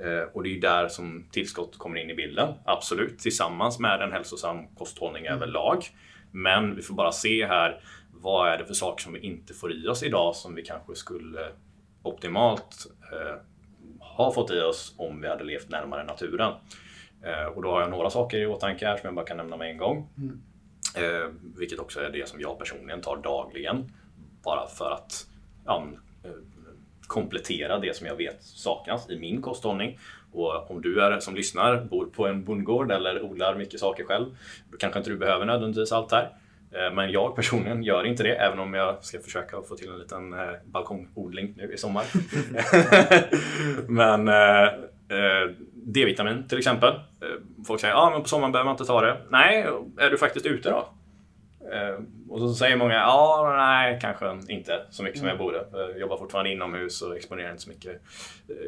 Eh, 0.00 0.28
och 0.32 0.42
det 0.42 0.56
är 0.56 0.60
där 0.60 0.88
som 0.88 1.26
tillskott 1.30 1.78
kommer 1.78 1.96
in 1.96 2.10
i 2.10 2.14
bilden. 2.14 2.54
Absolut, 2.64 3.18
tillsammans 3.18 3.78
med 3.78 4.02
en 4.02 4.12
hälsosam 4.12 4.66
kosthållning 4.74 5.26
överlag. 5.26 5.84
Men 6.30 6.76
vi 6.76 6.82
får 6.82 6.94
bara 6.94 7.12
se 7.12 7.46
här, 7.46 7.80
vad 8.12 8.48
är 8.48 8.58
det 8.58 8.64
för 8.64 8.74
saker 8.74 9.02
som 9.02 9.12
vi 9.12 9.20
inte 9.20 9.54
får 9.54 9.72
i 9.72 9.88
oss 9.88 10.02
idag 10.02 10.36
som 10.36 10.54
vi 10.54 10.62
kanske 10.62 10.94
skulle 10.94 11.48
optimalt 12.02 12.86
eh, 13.12 13.42
ha 14.00 14.32
fått 14.32 14.50
i 14.50 14.60
oss 14.60 14.94
om 14.98 15.20
vi 15.20 15.28
hade 15.28 15.44
levt 15.44 15.68
närmare 15.68 16.04
naturen. 16.04 16.52
Eh, 17.22 17.44
och 17.44 17.62
då 17.62 17.70
har 17.70 17.80
jag 17.80 17.90
några 17.90 18.10
saker 18.10 18.38
i 18.38 18.46
åtanke 18.46 18.86
här 18.86 18.96
som 18.96 19.06
jag 19.06 19.14
bara 19.14 19.26
kan 19.26 19.36
nämna 19.36 19.56
med 19.56 19.70
en 19.70 19.78
gång. 19.78 20.08
Mm. 20.18 20.42
Eh, 20.96 21.30
vilket 21.58 21.78
också 21.78 22.00
är 22.00 22.10
det 22.10 22.28
som 22.28 22.40
jag 22.40 22.58
personligen 22.58 23.00
tar 23.00 23.16
dagligen. 23.16 23.92
Bara 24.44 24.66
för 24.66 24.90
att 24.90 25.26
ja, 25.64 25.86
eh, 26.24 26.30
komplettera 27.06 27.78
det 27.78 27.96
som 27.96 28.06
jag 28.06 28.16
vet 28.16 28.42
saknas 28.42 29.10
i 29.10 29.18
min 29.18 29.42
kosthållning. 29.42 29.98
Och 30.32 30.70
om 30.70 30.82
du 30.82 31.00
är 31.00 31.20
som 31.20 31.34
lyssnar, 31.34 31.84
bor 31.84 32.06
på 32.06 32.26
en 32.26 32.44
bondgård 32.44 32.92
eller 32.92 33.22
odlar 33.22 33.54
mycket 33.54 33.80
saker 33.80 34.04
själv, 34.04 34.26
då 34.70 34.76
kanske 34.76 34.98
inte 34.98 35.10
du 35.10 35.16
behöver 35.16 35.46
nödvändigtvis 35.46 35.92
allt 35.92 36.12
här. 36.12 36.30
Eh, 36.72 36.94
men 36.94 37.10
jag 37.10 37.36
personligen 37.36 37.82
gör 37.82 38.06
inte 38.06 38.22
det, 38.22 38.34
även 38.34 38.58
om 38.58 38.74
jag 38.74 39.04
ska 39.04 39.20
försöka 39.20 39.62
få 39.62 39.76
till 39.76 39.88
en 39.88 39.98
liten 39.98 40.32
eh, 40.32 40.54
balkongodling 40.64 41.54
nu 41.56 41.72
i 41.72 41.76
sommar. 41.76 42.04
men 43.88 44.28
D-vitamin 45.92 46.48
till 46.48 46.58
exempel. 46.58 46.94
Eh, 46.94 47.64
folk 47.66 47.80
säger 47.80 47.94
ah, 47.94 48.20
på 48.20 48.28
sommaren 48.28 48.52
behöver 48.52 48.64
man 48.64 48.74
inte 48.74 48.84
ta 48.84 49.00
det. 49.00 49.16
Nej, 49.30 49.66
är 49.98 50.10
du 50.10 50.18
faktiskt 50.18 50.46
ute 50.46 50.70
då? 50.70 50.88
Eh, 51.72 52.00
och 52.28 52.40
så 52.40 52.54
säger 52.54 52.76
många, 52.76 52.94
ja, 52.94 53.54
nej, 53.56 53.98
kanske 54.02 54.38
inte 54.48 54.86
så 54.90 55.02
mycket 55.02 55.18
som 55.18 55.28
jag 55.28 55.38
borde. 55.38 55.64
Jag 55.72 55.98
jobbar 55.98 56.16
fortfarande 56.16 56.52
inomhus 56.52 57.02
och 57.02 57.16
exponerar 57.16 57.50
inte 57.50 57.62
så 57.62 57.70
mycket 57.70 58.02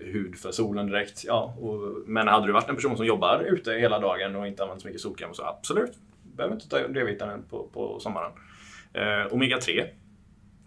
hud 0.04 0.38
för 0.38 0.52
solen 0.52 0.86
direkt. 0.86 1.24
Ja, 1.26 1.54
och, 1.60 1.78
men 2.06 2.28
hade 2.28 2.46
du 2.46 2.52
varit 2.52 2.68
en 2.68 2.76
person 2.76 2.96
som 2.96 3.06
jobbar 3.06 3.40
ute 3.40 3.72
hela 3.72 3.98
dagen 3.98 4.36
och 4.36 4.46
inte 4.46 4.62
använder 4.62 4.82
så 4.82 4.88
mycket 4.88 5.02
solkräm 5.02 5.34
så 5.34 5.44
absolut, 5.44 5.92
behöver 6.36 6.54
inte 6.54 6.68
ta 6.68 6.78
D-vitamin 6.78 7.44
på, 7.50 7.68
på 7.72 8.00
sommaren. 8.00 8.32
Eh, 8.92 9.32
Omega 9.32 9.58
3. 9.58 9.86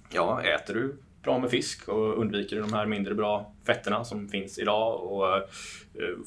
Ja, 0.10 0.42
äter 0.42 0.74
du 0.74 0.98
bra 1.24 1.40
med 1.40 1.50
fisk 1.50 1.88
och 1.88 2.20
undviker 2.20 2.60
de 2.60 2.74
här 2.74 2.86
mindre 2.86 3.16
bra 3.16 3.54
fetterna 3.66 4.04
som 4.04 4.30
finns 4.30 4.60
idag 4.60 5.04
och 5.04 5.38
eh, 5.38 5.44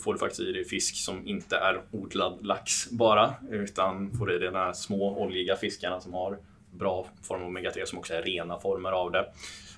får 0.04 0.12
du 0.12 0.18
faktiskt 0.18 0.40
i 0.40 0.52
dig 0.52 0.64
fisk 0.64 0.96
som 0.96 1.26
inte 1.26 1.56
är 1.56 1.82
odlad 1.90 2.46
lax 2.46 2.90
bara 2.90 3.34
utan 3.50 4.10
får 4.18 4.32
i 4.32 4.38
dig 4.38 4.50
de 4.50 4.58
här 4.58 4.72
små 4.72 5.22
oljiga 5.22 5.56
fiskarna 5.56 6.00
som 6.00 6.14
har 6.14 6.38
bra 6.70 7.06
form 7.22 7.42
av 7.42 7.48
omega-3 7.48 7.84
som 7.84 7.98
också 7.98 8.14
är 8.14 8.22
rena 8.22 8.58
former 8.58 8.92
av 8.92 9.12
det. 9.12 9.32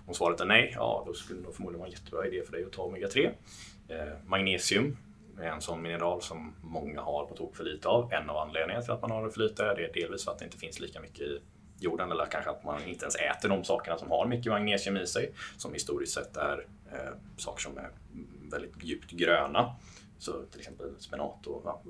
Om 0.06 0.14
svaret 0.14 0.40
är 0.40 0.44
nej, 0.44 0.72
ja 0.74 1.04
då 1.06 1.12
skulle 1.12 1.40
det 1.40 1.52
förmodligen 1.52 1.78
vara 1.78 1.88
en 1.88 1.92
jättebra 1.92 2.26
idé 2.26 2.42
för 2.44 2.52
dig 2.52 2.64
att 2.64 2.72
ta 2.72 2.82
omega-3. 2.82 3.30
Eh, 3.88 3.96
magnesium 4.26 4.96
är 5.40 5.50
en 5.50 5.60
sån 5.60 5.82
mineral 5.82 6.22
som 6.22 6.54
många 6.60 7.00
har 7.00 7.26
på 7.26 7.36
tok 7.36 7.56
för 7.56 7.64
lite 7.64 7.88
av. 7.88 8.12
En 8.12 8.30
av 8.30 8.36
anledningarna 8.36 8.82
till 8.82 8.92
att 8.92 9.02
man 9.02 9.10
har 9.10 9.26
det 9.26 9.30
för 9.30 9.40
lite 9.40 9.64
är 9.64 9.76
det 9.76 10.00
delvis 10.00 10.24
för 10.24 10.32
att 10.32 10.38
det 10.38 10.44
inte 10.44 10.58
finns 10.58 10.80
lika 10.80 11.00
mycket 11.00 11.20
i 11.20 11.40
jorden 11.80 12.12
eller 12.12 12.26
kanske 12.26 12.50
att 12.50 12.64
man 12.64 12.84
inte 12.84 13.04
ens 13.04 13.16
äter 13.16 13.48
de 13.48 13.64
sakerna 13.64 13.98
som 13.98 14.10
har 14.10 14.26
mycket 14.26 14.52
magnesium 14.52 14.96
i 14.96 15.06
sig 15.06 15.32
som 15.56 15.72
historiskt 15.72 16.14
sett 16.14 16.36
är 16.36 16.66
eh, 16.92 17.14
saker 17.36 17.62
som 17.62 17.78
är 17.78 17.90
väldigt 18.50 18.84
djupt 18.84 19.10
gröna. 19.10 19.74
Så 20.18 20.32
till 20.50 20.60
exempel 20.60 20.90
spenat 20.98 21.46
och 21.46 21.62
ja, 21.64 21.82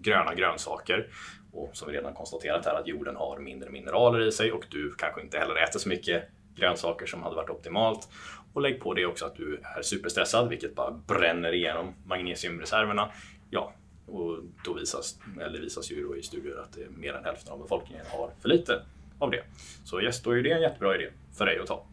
gröna 0.00 0.34
grönsaker. 0.34 1.08
Och 1.52 1.70
som 1.72 1.88
vi 1.88 1.96
redan 1.96 2.14
konstaterat 2.14 2.66
här 2.66 2.74
att 2.74 2.86
jorden 2.86 3.16
har 3.16 3.38
mindre 3.38 3.70
mineraler 3.70 4.20
i 4.20 4.32
sig 4.32 4.52
och 4.52 4.64
du 4.70 4.94
kanske 4.94 5.20
inte 5.20 5.38
heller 5.38 5.56
äter 5.56 5.78
så 5.78 5.88
mycket 5.88 6.24
grönsaker 6.54 7.06
som 7.06 7.22
hade 7.22 7.36
varit 7.36 7.50
optimalt. 7.50 8.08
Och 8.52 8.62
lägg 8.62 8.80
på 8.80 8.94
det 8.94 9.06
också 9.06 9.26
att 9.26 9.36
du 9.36 9.60
är 9.76 9.82
superstressad 9.82 10.48
vilket 10.48 10.74
bara 10.74 10.90
bränner 10.90 11.52
igenom 11.52 11.94
magnesiumreserverna. 12.04 13.12
Ja, 13.50 13.72
och 14.06 14.38
då 14.64 14.72
visas, 14.72 15.18
eller 15.40 15.60
visas 15.60 15.90
ju 15.90 16.02
då 16.08 16.16
i 16.16 16.22
studier 16.22 16.56
att 16.56 16.72
det 16.72 16.82
är 16.82 16.88
mer 16.88 17.14
än 17.14 17.24
hälften 17.24 17.52
av 17.52 17.58
befolkningen 17.58 18.06
har 18.08 18.30
för 18.40 18.48
lite 18.48 18.82
av 19.20 19.30
det. 19.30 19.42
Så 19.84 20.00
yes, 20.00 20.22
då 20.22 20.30
är 20.30 20.42
det 20.42 20.50
en 20.50 20.62
jättebra 20.62 20.94
idé 20.94 21.08
för 21.38 21.46
dig 21.46 21.58
att 21.58 21.66
ta. 21.66 21.86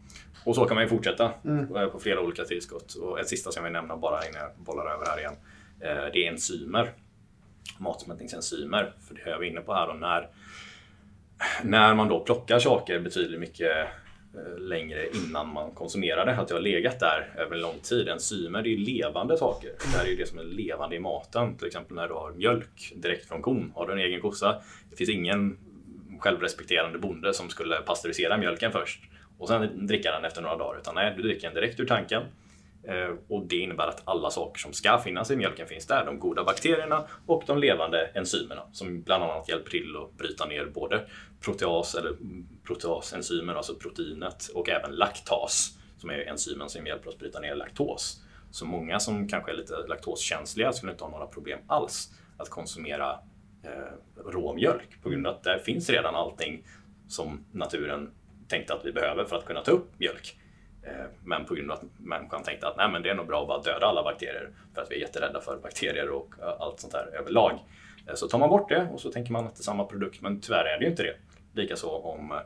Och 0.44 0.54
så 0.54 0.64
kan 0.64 0.74
man 0.74 0.84
ju 0.84 0.88
fortsätta 0.88 1.32
mm. 1.44 1.76
Eh, 1.76 1.86
på 1.86 1.98
flera 1.98 2.20
olika 2.20 2.44
tillskott. 2.44 2.94
Och 2.94 3.20
ett 3.20 3.28
sista 3.28 3.52
som 3.52 3.60
jag 3.60 3.70
vill 3.70 3.72
nämna 3.72 3.96
bara 3.96 4.28
innan 4.28 4.40
jag 4.40 4.50
bollar 4.56 4.94
över 4.94 5.06
här 5.06 5.18
igen. 5.18 5.34
Eh, 5.80 6.12
det 6.12 6.26
är 6.26 6.32
enzymer. 6.32 6.92
Matsmältningsenzymer. 7.78 8.92
För 9.08 9.14
det 9.14 9.30
är 9.30 9.38
vi 9.38 9.46
inne 9.48 9.60
på 9.60 9.74
här. 9.74 9.88
Och 9.88 10.00
när, 10.00 10.28
när 11.62 11.94
man 11.94 12.08
då 12.08 12.20
plockar 12.20 12.58
saker 12.58 13.00
betydligt 13.00 13.40
mycket 13.40 13.86
eh, 14.34 14.58
längre 14.58 15.06
innan 15.08 15.52
man 15.52 15.70
konsumerar 15.70 16.26
det. 16.26 16.36
Att 16.36 16.48
det 16.48 16.54
har 16.54 16.60
legat 16.60 17.00
där 17.00 17.34
över 17.36 17.54
en 17.54 17.62
lång 17.62 17.78
tid. 17.82 18.08
Enzymer 18.08 18.62
det 18.62 18.72
är 18.72 18.76
levande 18.76 19.36
saker. 19.36 19.70
Det 19.92 19.98
här 19.98 20.04
är 20.04 20.08
ju 20.08 20.16
det 20.16 20.26
som 20.26 20.38
är 20.38 20.44
levande 20.44 20.96
i 20.96 20.98
maten. 20.98 21.56
Till 21.56 21.66
exempel 21.66 21.96
när 21.96 22.08
du 22.08 22.14
har 22.14 22.32
mjölk 22.32 22.92
direkt 22.96 23.28
från 23.28 23.42
kon. 23.42 23.72
Har 23.74 23.86
du 23.86 23.92
en 23.92 23.98
egen 23.98 24.20
kossa. 24.20 24.62
Det 24.90 24.96
finns 24.96 25.10
ingen 25.10 25.58
självrespekterande 26.18 26.98
bonde 26.98 27.34
som 27.34 27.50
skulle 27.50 27.76
pastörisera 27.76 28.36
mjölken 28.36 28.72
först 28.72 29.00
och 29.38 29.48
sen 29.48 29.86
dricka 29.86 30.12
den 30.12 30.24
efter 30.24 30.42
några 30.42 30.56
dagar. 30.56 30.78
Utan 30.78 30.94
nej, 30.94 31.14
du 31.16 31.22
dricker 31.22 31.46
den 31.46 31.54
direkt 31.54 31.80
ur 31.80 31.86
tanken. 31.86 32.22
Eh, 32.82 33.14
och 33.28 33.46
det 33.46 33.56
innebär 33.56 33.88
att 33.88 34.02
alla 34.04 34.30
saker 34.30 34.60
som 34.60 34.72
ska 34.72 34.98
finnas 34.98 35.30
i 35.30 35.36
mjölken 35.36 35.66
finns 35.66 35.86
där. 35.86 36.04
De 36.04 36.18
goda 36.18 36.44
bakterierna 36.44 37.04
och 37.26 37.42
de 37.46 37.58
levande 37.58 38.10
enzymerna 38.14 38.62
som 38.72 39.02
bland 39.02 39.24
annat 39.24 39.48
hjälper 39.48 39.70
till 39.70 39.96
att 39.96 40.18
bryta 40.18 40.46
ner 40.46 40.66
både 40.66 41.06
proteas 41.40 41.94
eller 41.94 42.16
proteasenzymer, 42.66 43.54
alltså 43.54 43.74
proteinet, 43.74 44.50
och 44.54 44.68
även 44.68 44.90
laktas 44.90 45.78
som 45.98 46.10
är 46.10 46.18
enzymen 46.18 46.68
som 46.68 46.86
hjälper 46.86 47.08
oss 47.08 47.18
bryta 47.18 47.40
ner 47.40 47.54
laktos. 47.54 48.22
Så 48.50 48.64
många 48.64 49.00
som 49.00 49.28
kanske 49.28 49.52
är 49.52 49.56
lite 49.56 49.74
laktoskänsliga 49.88 50.72
skulle 50.72 50.92
inte 50.92 51.04
ha 51.04 51.10
några 51.10 51.26
problem 51.26 51.58
alls 51.66 52.12
att 52.36 52.48
konsumera 52.48 53.18
eh, 53.62 54.30
råmjölk 54.30 55.02
på 55.02 55.10
grund 55.10 55.26
av 55.26 55.34
att 55.34 55.42
där 55.42 55.58
finns 55.58 55.90
redan 55.90 56.14
allting 56.14 56.64
som 57.08 57.44
naturen 57.52 58.10
tänkte 58.48 58.74
att 58.74 58.84
vi 58.84 58.92
behöver 58.92 59.24
för 59.24 59.36
att 59.36 59.44
kunna 59.44 59.60
ta 59.60 59.70
upp 59.70 59.98
mjölk. 59.98 60.36
Eh, 60.82 61.06
men 61.24 61.44
på 61.44 61.54
grund 61.54 61.70
av 61.70 61.78
att 61.78 61.84
människan 61.98 62.42
tänkte 62.42 62.68
att 62.68 62.76
Nej, 62.76 62.90
men 62.92 63.02
det 63.02 63.10
är 63.10 63.14
nog 63.14 63.26
bra 63.26 63.42
att 63.42 63.48
bara 63.48 63.62
döda 63.62 63.86
alla 63.86 64.02
bakterier 64.02 64.50
för 64.74 64.82
att 64.82 64.90
vi 64.90 64.96
är 64.96 65.00
jätterädda 65.00 65.40
för 65.40 65.56
bakterier 65.56 66.10
och 66.10 66.34
eh, 66.42 66.60
allt 66.60 66.80
sånt 66.80 66.92
här 66.92 67.06
överlag. 67.06 67.58
Eh, 68.08 68.14
så 68.14 68.28
tar 68.28 68.38
man 68.38 68.48
bort 68.48 68.68
det 68.68 68.88
och 68.92 69.00
så 69.00 69.10
tänker 69.10 69.32
man 69.32 69.46
att 69.46 69.56
det 69.56 69.60
är 69.60 69.64
samma 69.64 69.84
produkt, 69.84 70.22
men 70.22 70.40
tyvärr 70.40 70.64
är 70.64 70.78
det 70.78 70.84
ju 70.84 70.90
inte 70.90 71.02
det. 71.02 71.16
Likaså 71.60 71.88
om 71.88 72.32
eh, 72.32 72.38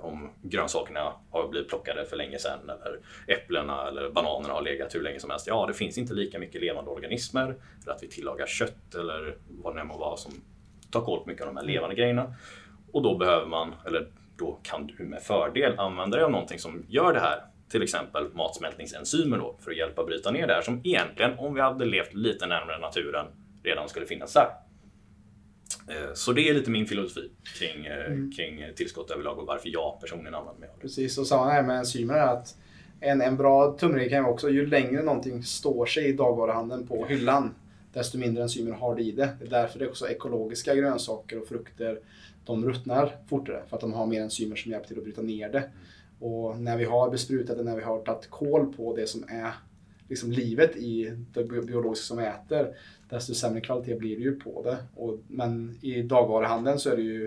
om 0.00 0.30
grönsakerna 0.42 1.12
har 1.30 1.48
blivit 1.48 1.68
plockade 1.68 2.04
för 2.04 2.16
länge 2.16 2.38
sedan 2.38 2.58
eller 2.64 2.98
äpplena 3.26 3.88
eller 3.88 4.10
bananerna 4.10 4.54
har 4.54 4.62
legat 4.62 4.94
hur 4.94 5.02
länge 5.02 5.20
som 5.20 5.30
helst. 5.30 5.46
Ja, 5.46 5.66
det 5.66 5.74
finns 5.74 5.98
inte 5.98 6.14
lika 6.14 6.38
mycket 6.38 6.60
levande 6.60 6.90
organismer 6.90 7.54
eller 7.82 7.92
att 7.92 8.02
vi 8.02 8.08
tillagar 8.08 8.46
kött 8.46 8.94
eller 8.94 9.36
vad 9.48 9.74
det 9.74 9.80
än 9.80 9.86
må 9.86 9.98
vara 9.98 10.16
som 10.16 10.32
tar 10.90 11.00
koll 11.00 11.20
på 11.20 11.28
mycket 11.28 11.42
av 11.42 11.54
de 11.54 11.56
här 11.56 11.66
levande 11.66 11.96
grejerna. 11.96 12.34
Och 12.92 13.02
då 13.02 13.16
behöver 13.16 13.46
man, 13.46 13.74
eller 13.86 14.08
då 14.38 14.58
kan 14.62 14.86
du 14.86 15.04
med 15.04 15.22
fördel 15.22 15.78
använda 15.78 16.16
dig 16.16 16.24
av 16.24 16.30
någonting 16.30 16.58
som 16.58 16.84
gör 16.88 17.12
det 17.12 17.20
här. 17.20 17.40
Till 17.68 17.82
exempel 17.82 18.28
matsmältningsenzymer 18.34 19.38
då, 19.38 19.56
för 19.60 19.70
att 19.70 19.76
hjälpa 19.76 20.04
bryta 20.04 20.30
ner 20.30 20.46
det 20.46 20.54
här 20.54 20.62
som 20.62 20.80
egentligen, 20.84 21.38
om 21.38 21.54
vi 21.54 21.60
hade 21.60 21.84
levt 21.84 22.14
lite 22.14 22.46
närmare 22.46 22.78
naturen, 22.78 23.26
redan 23.62 23.88
skulle 23.88 24.06
finnas 24.06 24.32
där. 24.32 24.48
Eh, 25.88 26.14
så 26.14 26.32
det 26.32 26.48
är 26.48 26.54
lite 26.54 26.70
min 26.70 26.86
filosofi 26.86 27.30
kring, 27.58 27.86
eh, 27.86 28.06
mm. 28.06 28.32
kring 28.32 28.64
tillskott 28.76 29.10
överlag 29.10 29.38
och 29.38 29.46
varför 29.46 29.68
jag 29.68 30.00
personligen 30.00 30.34
använder 30.34 30.60
mig 30.60 30.68
av 30.68 30.74
det. 30.76 30.82
Precis, 30.82 31.18
och 31.18 31.26
samma 31.26 31.50
här 31.50 31.62
med 31.62 31.78
enzymer 31.78 32.14
är 32.14 32.26
att 32.26 32.56
en, 33.00 33.20
en 33.20 33.36
bra 33.36 33.76
tumregel 33.78 34.10
kan 34.10 34.22
vara 34.22 34.32
också, 34.32 34.50
ju 34.50 34.66
längre 34.66 35.02
någonting 35.02 35.42
står 35.42 35.86
sig 35.86 36.04
i 36.04 36.12
dagvaruhandeln 36.12 36.86
på 36.86 37.06
hyllan, 37.06 37.54
desto 37.92 38.18
mindre 38.18 38.42
enzymer 38.42 38.72
har 38.72 38.96
det 38.96 39.02
i 39.02 39.12
det. 39.12 39.28
Det 39.38 39.46
är 39.46 39.50
därför 39.50 39.78
det 39.78 39.84
är 39.84 39.88
också 39.88 40.08
ekologiska 40.08 40.74
grönsaker 40.74 41.40
och 41.40 41.48
frukter 41.48 42.00
de 42.44 42.64
ruttnar 42.64 43.16
fortare 43.28 43.62
för 43.68 43.76
att 43.76 43.80
de 43.80 43.92
har 43.92 44.06
mer 44.06 44.20
enzymer 44.20 44.56
som 44.56 44.72
hjälper 44.72 44.88
till 44.88 44.98
att 44.98 45.04
bryta 45.04 45.22
ner 45.22 45.48
det. 45.48 45.70
Och 46.20 46.58
när 46.60 46.76
vi 46.76 46.84
har 46.84 47.10
besprutat 47.10 47.56
det, 47.56 47.64
när 47.64 47.76
vi 47.76 47.82
har 47.82 47.98
tagit 47.98 48.30
koll 48.30 48.72
på 48.72 48.96
det 48.96 49.06
som 49.06 49.24
är 49.28 49.52
liksom 50.08 50.32
livet 50.32 50.76
i 50.76 51.12
det 51.32 51.44
biologiska 51.44 52.04
som 52.04 52.16
vi 52.16 52.24
äter, 52.24 52.76
desto 53.08 53.34
sämre 53.34 53.60
kvalitet 53.60 53.94
blir 53.94 54.16
det 54.16 54.22
ju 54.22 54.40
på 54.40 54.62
det. 54.62 54.76
Och, 54.94 55.18
men 55.28 55.78
i 55.82 56.02
dagvaruhandeln 56.02 56.78
så 56.78 56.90
är 56.90 56.96
det 56.96 57.02
ju 57.02 57.26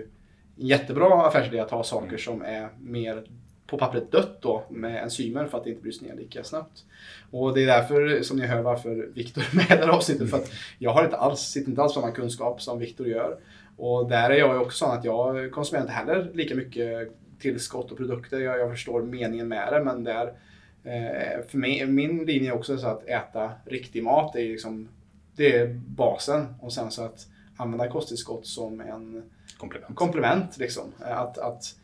en 0.58 0.66
jättebra 0.66 1.26
affärsidé 1.26 1.60
att 1.60 1.70
ha 1.70 1.84
saker 1.84 2.16
som 2.16 2.42
är 2.42 2.68
mer 2.80 3.24
på 3.66 3.78
pappret 3.78 4.12
dött 4.12 4.42
då 4.42 4.64
med 4.70 5.02
enzymer 5.02 5.46
för 5.46 5.58
att 5.58 5.64
det 5.64 5.70
inte 5.70 5.82
bryts 5.82 6.00
ner 6.00 6.14
lika 6.14 6.44
snabbt. 6.44 6.84
Och 7.30 7.54
det 7.54 7.62
är 7.62 7.66
därför 7.66 8.22
som 8.22 8.36
ni 8.36 8.46
hör 8.46 8.62
varför 8.62 9.08
Viktor 9.14 9.42
är 9.52 9.56
med 9.56 9.64
i 9.64 9.68
det 9.68 9.86
här 9.86 9.88
avsnittet. 9.88 10.30
För 10.30 10.36
att 10.36 10.50
jag 10.78 10.90
har 10.90 11.04
inte 11.04 11.16
alls, 11.16 11.40
sitter 11.40 11.70
inte 11.70 11.82
alls 11.82 11.94
samma 11.94 12.10
kunskap 12.10 12.62
som 12.62 12.78
Viktor 12.78 13.06
gör. 13.06 13.38
Och 13.76 14.08
där 14.08 14.30
är 14.30 14.38
jag 14.38 14.54
ju 14.54 14.60
också 14.60 14.84
sån 14.84 14.98
att 14.98 15.04
jag 15.04 15.52
konsumerar 15.52 15.82
inte 15.82 15.94
heller 15.94 16.30
lika 16.34 16.54
mycket 16.54 17.12
tillskott 17.40 17.90
och 17.90 17.96
produkter. 17.96 18.40
Jag, 18.40 18.58
jag 18.58 18.70
förstår 18.70 19.02
meningen 19.02 19.48
med 19.48 19.72
det 19.72 19.84
men 19.84 20.04
där 20.04 20.26
eh, 20.84 21.46
för 21.48 21.58
mig, 21.58 21.86
min 21.86 22.24
linje 22.24 22.50
är 22.50 22.54
också 22.54 22.78
så 22.78 22.86
att 22.86 23.08
äta 23.08 23.52
riktig 23.64 24.02
mat 24.02 24.36
är 24.36 24.40
liksom 24.40 24.88
det 25.36 25.56
är 25.56 25.66
basen 25.74 26.54
och 26.60 26.72
sen 26.72 26.90
så 26.90 27.02
att 27.02 27.26
använda 27.56 27.88
kosttillskott 27.88 28.46
som 28.46 28.80
en 28.80 29.22
komplement. 29.58 29.96
komplement 29.96 30.58
liksom. 30.58 30.84
Att, 31.00 31.38
att 31.38 31.74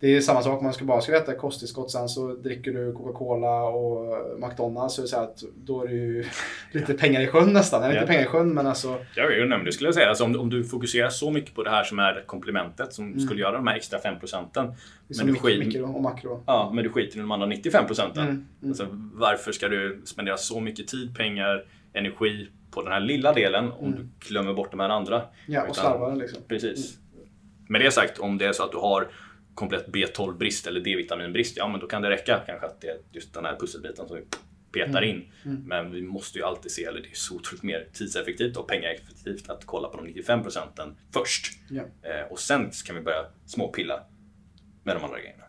det 0.00 0.16
är 0.16 0.20
samma 0.20 0.42
sak 0.42 0.62
man 0.62 0.72
ska 0.72 0.84
bara 0.84 1.00
ska 1.00 1.16
äta 1.16 1.34
kosttillskott 1.34 1.90
sen 1.90 2.08
så 2.08 2.34
dricker 2.34 2.72
du 2.72 2.92
Coca-Cola 2.92 3.62
och 3.64 4.16
McDonalds 4.40 4.94
så 4.94 5.02
är 5.02 5.06
så 5.06 5.16
att 5.16 5.42
då 5.64 5.82
är 5.82 5.88
det 5.88 5.94
ju 5.94 6.24
lite 6.72 6.94
pengar 6.94 7.20
i 7.20 7.26
sjön 7.26 7.52
nästan. 7.52 7.82
Eller 7.82 7.94
ja. 7.94 8.00
inte 8.00 8.12
pengar 8.12 8.22
i 8.22 8.28
sjön 8.28 8.54
men 8.54 8.66
alltså. 8.66 8.98
Jag 9.16 9.28
vet 9.28 9.42
inte, 9.42 9.56
det 9.56 9.72
skulle 9.72 9.88
jag 9.88 9.94
säga. 9.94 10.08
Alltså, 10.08 10.24
om, 10.24 10.40
om 10.40 10.50
du 10.50 10.64
fokuserar 10.64 11.08
så 11.08 11.30
mycket 11.30 11.54
på 11.54 11.62
det 11.62 11.70
här 11.70 11.84
som 11.84 11.98
är 11.98 12.24
komplementet 12.26 12.92
som 12.92 13.06
mm. 13.06 13.20
skulle 13.20 13.40
göra 13.40 13.52
de 13.52 13.66
här 13.66 13.76
extra 13.76 13.98
5 13.98 14.18
procenten. 14.18 14.72
Men, 15.06 15.26
du 15.26 15.34
skit, 15.34 15.66
mikro 15.66 15.94
och 15.94 16.02
makro. 16.02 16.42
Ja, 16.46 16.70
men 16.74 16.84
du 16.84 16.90
skiter 16.90 17.16
i 17.16 17.20
de 17.20 17.30
andra 17.30 17.46
95 17.46 17.86
procenten. 17.86 18.22
Mm. 18.22 18.46
Mm. 18.62 18.70
Alltså, 18.70 18.86
varför 19.14 19.52
ska 19.52 19.68
du 19.68 20.02
spendera 20.04 20.36
så 20.36 20.60
mycket 20.60 20.88
tid, 20.88 21.16
pengar, 21.16 21.64
energi 21.92 22.48
på 22.74 22.82
den 22.82 22.92
här 22.92 23.00
lilla 23.00 23.32
delen 23.32 23.72
om 23.72 23.86
mm. 23.86 23.98
du 23.98 24.28
glömmer 24.28 24.54
bort 24.54 24.70
de 24.70 24.80
här 24.80 24.88
andra? 24.88 25.22
Ja, 25.46 25.68
och 25.68 25.76
slarvar 25.76 26.16
liksom. 26.16 26.42
Precis. 26.48 26.98
Med 27.68 27.80
det 27.80 27.90
sagt, 27.90 28.18
om 28.18 28.38
det 28.38 28.46
är 28.46 28.52
så 28.52 28.62
att 28.62 28.72
du 28.72 28.78
har 28.78 29.08
komplett 29.54 29.86
B12-brist 29.86 30.66
eller 30.66 30.80
D-vitaminbrist, 30.80 31.56
ja 31.56 31.68
men 31.68 31.80
då 31.80 31.86
kan 31.86 32.02
det 32.02 32.10
räcka 32.10 32.40
kanske 32.46 32.66
att 32.66 32.80
det 32.80 32.88
är 32.88 32.96
just 33.12 33.34
den 33.34 33.44
här 33.44 33.56
pusselbiten 33.56 34.08
som 34.08 34.18
petar 34.72 35.02
in. 35.02 35.24
Men 35.42 35.92
vi 35.92 36.02
måste 36.02 36.38
ju 36.38 36.44
alltid 36.44 36.70
se, 36.70 36.84
eller 36.84 37.00
det 37.00 37.08
är 37.08 37.14
så 37.14 37.36
otroligt 37.36 37.62
mer 37.62 37.88
tidseffektivt 37.92 38.56
och 38.56 38.68
pengaeffektivt 38.68 39.50
att 39.50 39.64
kolla 39.64 39.88
på 39.88 39.96
de 39.96 40.06
95 40.06 40.42
procenten 40.42 40.96
först. 41.12 41.52
Ja. 41.70 41.82
Eh, 41.82 42.32
och 42.32 42.38
sen 42.38 42.70
kan 42.86 42.96
vi 42.96 43.02
börja 43.02 43.24
småpilla 43.46 44.00
med 44.84 44.96
de 44.96 45.04
andra 45.04 45.18
grejerna. 45.20 45.44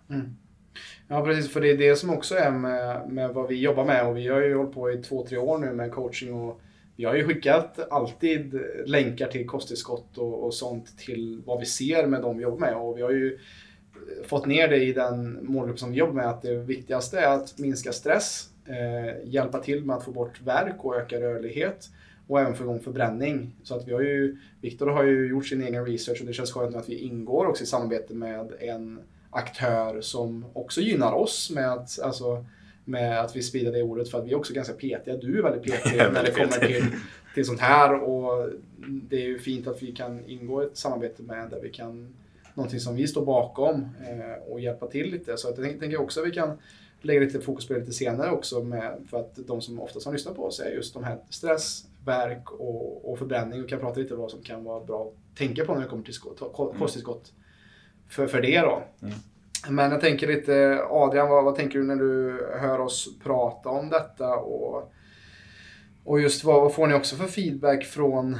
Ja, 1.07 1.25
precis. 1.25 1.53
För 1.53 1.61
det 1.61 1.71
är 1.71 1.77
det 1.77 1.95
som 1.95 2.09
också 2.09 2.35
är 2.35 2.51
med, 2.51 3.09
med 3.09 3.29
vad 3.29 3.47
vi 3.47 3.61
jobbar 3.61 3.85
med. 3.85 4.07
Och 4.07 4.17
vi 4.17 4.27
har 4.27 4.41
ju 4.41 4.55
hållit 4.55 4.73
på 4.73 4.91
i 4.91 4.97
två, 4.97 5.27
tre 5.27 5.37
år 5.37 5.57
nu 5.57 5.73
med 5.73 5.91
coaching. 5.91 6.33
Och 6.33 6.61
vi 6.95 7.05
har 7.05 7.15
ju 7.15 7.27
skickat 7.27 7.79
alltid 7.89 8.59
länkar 8.85 9.27
till 9.27 9.47
kosttillskott 9.47 10.17
och, 10.17 10.43
och 10.43 10.53
sånt 10.53 10.97
till 10.97 11.41
vad 11.45 11.59
vi 11.59 11.65
ser 11.65 12.07
med 12.07 12.21
de 12.21 12.37
vi 12.37 12.43
jobbar 12.43 12.59
med. 12.59 12.75
Och 12.75 12.97
vi 12.97 13.01
har 13.01 13.11
ju 13.11 13.33
eh, 13.33 14.27
fått 14.27 14.45
ner 14.45 14.67
det 14.67 14.83
i 14.83 14.93
den 14.93 15.39
målgrupp 15.41 15.79
som 15.79 15.91
vi 15.91 15.97
jobbar 15.97 16.13
med 16.13 16.29
att 16.29 16.41
det 16.41 16.55
viktigaste 16.55 17.19
är 17.19 17.27
att 17.27 17.59
minska 17.59 17.91
stress, 17.91 18.49
eh, 18.65 19.29
hjälpa 19.29 19.59
till 19.59 19.85
med 19.85 19.95
att 19.95 20.05
få 20.05 20.11
bort 20.11 20.41
värk 20.41 20.75
och 20.77 20.95
öka 20.95 21.19
rörlighet 21.19 21.89
och 22.27 22.39
även 22.39 22.55
få 22.55 22.63
igång 22.63 22.79
förbränning. 22.79 23.51
Så 23.63 23.75
att 23.75 23.87
vi 23.87 23.93
har 23.93 24.01
ju, 24.01 24.37
Viktor 24.61 24.87
har 24.87 25.03
ju 25.03 25.27
gjort 25.27 25.47
sin 25.47 25.63
egen 25.63 25.85
research 25.85 26.21
och 26.21 26.27
det 26.27 26.33
känns 26.33 26.51
skönt 26.51 26.75
att 26.75 26.89
vi 26.89 26.97
ingår 26.97 27.45
också 27.45 27.63
i 27.63 27.67
samarbete 27.67 28.13
med 28.13 28.51
en 28.59 28.99
aktör 29.29 30.01
som 30.01 30.45
också 30.53 30.81
gynnar 30.81 31.13
oss 31.13 31.51
med 31.51 31.71
att, 31.71 31.99
alltså, 31.99 32.45
med 32.85 33.19
att 33.21 33.35
vi 33.35 33.41
sprider 33.41 33.71
det 33.71 33.81
ordet 33.83 34.09
för 34.09 34.19
att 34.19 34.25
vi 34.25 34.31
är 34.31 34.35
också 34.37 34.53
ganska 34.53 34.73
petiga. 34.73 35.17
Du 35.17 35.37
är 35.39 35.43
väldigt 35.43 35.63
petig 35.83 35.97
när 35.97 36.23
det 36.23 36.31
kommer 36.31 36.67
till, 36.67 36.85
till 37.33 37.45
sånt 37.45 37.59
här 37.59 37.93
och 38.03 38.49
det 38.87 39.15
är 39.15 39.25
ju 39.27 39.39
fint 39.39 39.67
att 39.67 39.83
vi 39.83 39.91
kan 39.91 40.25
ingå 40.25 40.63
i 40.63 40.65
ett 40.65 40.77
samarbete 40.77 41.23
med 41.23 41.49
där 41.49 41.59
vi 41.61 41.69
kan 41.69 42.15
någonting 42.53 42.79
som 42.79 42.95
vi 42.95 43.07
står 43.07 43.25
bakom 43.25 43.75
eh, 44.07 44.51
och 44.51 44.59
hjälpa 44.59 44.87
till 44.87 45.11
lite. 45.11 45.37
Så 45.37 45.47
jag 45.47 45.55
tänker- 45.79 46.01
också 46.01 46.21
att 46.21 46.27
vi 46.27 46.31
kan 46.31 46.57
lägga 47.01 47.19
lite 47.19 47.41
fokus 47.41 47.67
på 47.67 47.73
det 47.73 47.79
lite 47.79 47.93
senare 47.93 48.31
också 48.31 48.63
med, 48.63 48.97
för 49.09 49.19
att 49.19 49.35
de 49.47 49.61
som 49.61 49.79
oftast 49.79 50.05
har 50.05 50.13
lyssnat 50.13 50.35
på 50.35 50.45
oss 50.45 50.59
är 50.59 50.71
just 50.71 50.93
de 50.93 51.03
här 51.03 51.17
stress, 51.29 51.85
värk 52.05 52.51
och, 52.51 53.11
och 53.11 53.19
förbränning 53.19 53.63
och 53.63 53.69
kan 53.69 53.79
prata 53.79 53.99
lite 53.99 54.13
om 54.13 54.19
vad 54.19 54.31
som 54.31 54.41
kan 54.41 54.63
vara 54.63 54.83
bra 54.85 55.03
att 55.03 55.37
tänka 55.37 55.65
på 55.65 55.73
när 55.73 55.81
det 55.81 55.87
kommer 55.87 56.03
till 56.03 56.13
skott, 56.13 56.39
ko- 56.39 56.73
kosttillskott 56.79 57.33
för, 58.09 58.27
för 58.27 58.41
det 58.41 58.59
då. 58.61 58.83
Mm. 59.01 59.13
Men 59.69 59.91
jag 59.91 60.01
tänker 60.01 60.27
lite, 60.27 60.85
Adrian, 60.89 61.29
vad, 61.29 61.43
vad 61.43 61.55
tänker 61.55 61.79
du 61.79 61.85
när 61.85 61.95
du 61.95 62.39
hör 62.59 62.79
oss 62.79 63.19
prata 63.23 63.69
om 63.69 63.89
detta? 63.89 64.35
Och, 64.35 64.93
och 66.03 66.19
just 66.21 66.43
vad, 66.43 66.61
vad 66.61 66.73
får 66.73 66.87
ni 66.87 66.93
också 66.93 67.15
för 67.15 67.27
feedback 67.27 67.85
från 67.85 68.37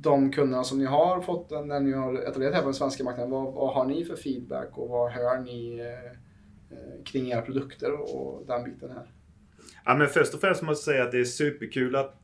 de 0.00 0.32
kunderna 0.32 0.64
som 0.64 0.78
ni 0.78 0.84
har 0.84 1.20
fått 1.20 1.50
när 1.50 1.80
ni 1.80 1.92
har 1.92 2.14
etablerat 2.14 2.54
här 2.54 2.60
på 2.60 2.66
den 2.66 2.74
svenska 2.74 3.04
marknaden? 3.04 3.30
Vad, 3.30 3.54
vad 3.54 3.74
har 3.74 3.84
ni 3.84 4.04
för 4.04 4.16
feedback 4.16 4.78
och 4.78 4.88
vad 4.88 5.10
hör 5.10 5.38
ni 5.38 5.80
eh, 5.80 7.04
kring 7.04 7.30
era 7.30 7.42
produkter 7.42 7.92
och 7.92 8.46
den 8.46 8.64
biten 8.64 8.90
här? 8.90 9.06
Ja, 9.84 9.94
men 9.94 10.08
först 10.08 10.34
och 10.34 10.40
främst 10.40 10.62
måste 10.62 10.90
jag 10.90 10.94
säga 10.96 11.04
att 11.04 11.12
det 11.12 11.20
är 11.20 11.24
superkul 11.24 11.96
att 11.96 12.20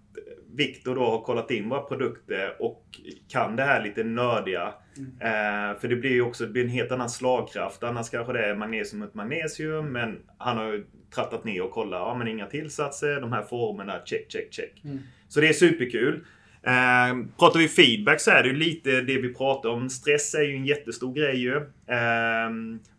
Viktor 0.53 0.95
då 0.95 1.05
har 1.05 1.21
kollat 1.21 1.51
in 1.51 1.69
våra 1.69 1.81
produkter 1.81 2.57
och 2.63 2.85
kan 3.29 3.57
det 3.57 3.63
här 3.63 3.85
lite 3.85 4.05
nördiga. 4.05 4.75
Eh, 5.21 5.81
för 5.81 5.89
det 5.89 5.97
blir 5.97 6.11
ju 6.11 6.23
också 6.23 6.45
det 6.45 6.53
blir 6.53 6.65
en 6.65 6.69
helt 6.69 6.93
annan 6.93 7.11
slagkraft. 7.11 7.83
Annars 7.83 8.11
kanske 8.11 8.33
det 8.33 8.47
är 8.47 8.55
magnesium 8.55 9.01
mot 9.01 9.15
magnesium. 9.15 9.93
Men 9.93 10.19
han 10.39 10.57
har 10.57 10.73
ju 10.73 10.85
trattat 11.15 11.45
ner 11.45 11.63
och 11.63 11.71
kollat. 11.71 12.01
Ja, 12.01 12.15
men 12.15 12.29
inga 12.29 12.47
tillsatser. 12.47 13.21
De 13.21 13.33
här 13.33 13.43
formerna. 13.43 14.01
Check, 14.05 14.33
check, 14.33 14.53
check. 14.53 14.81
Mm. 14.85 14.99
Så 15.29 15.41
det 15.41 15.49
är 15.49 15.53
superkul. 15.53 16.25
Eh, 16.63 17.27
pratar 17.39 17.59
vi 17.59 17.69
feedback 17.69 18.21
så 18.21 18.31
är 18.31 18.43
det 18.43 18.49
ju 18.49 18.57
lite 18.57 19.01
det 19.01 19.19
vi 19.19 19.35
pratar 19.35 19.69
om. 19.69 19.91
Stress 19.91 20.35
är 20.35 20.43
ju 20.43 20.57
en 20.57 20.65
jättestor 20.65 21.15
grej 21.15 21.37
ju. 21.37 21.57
Eh, 21.87 22.51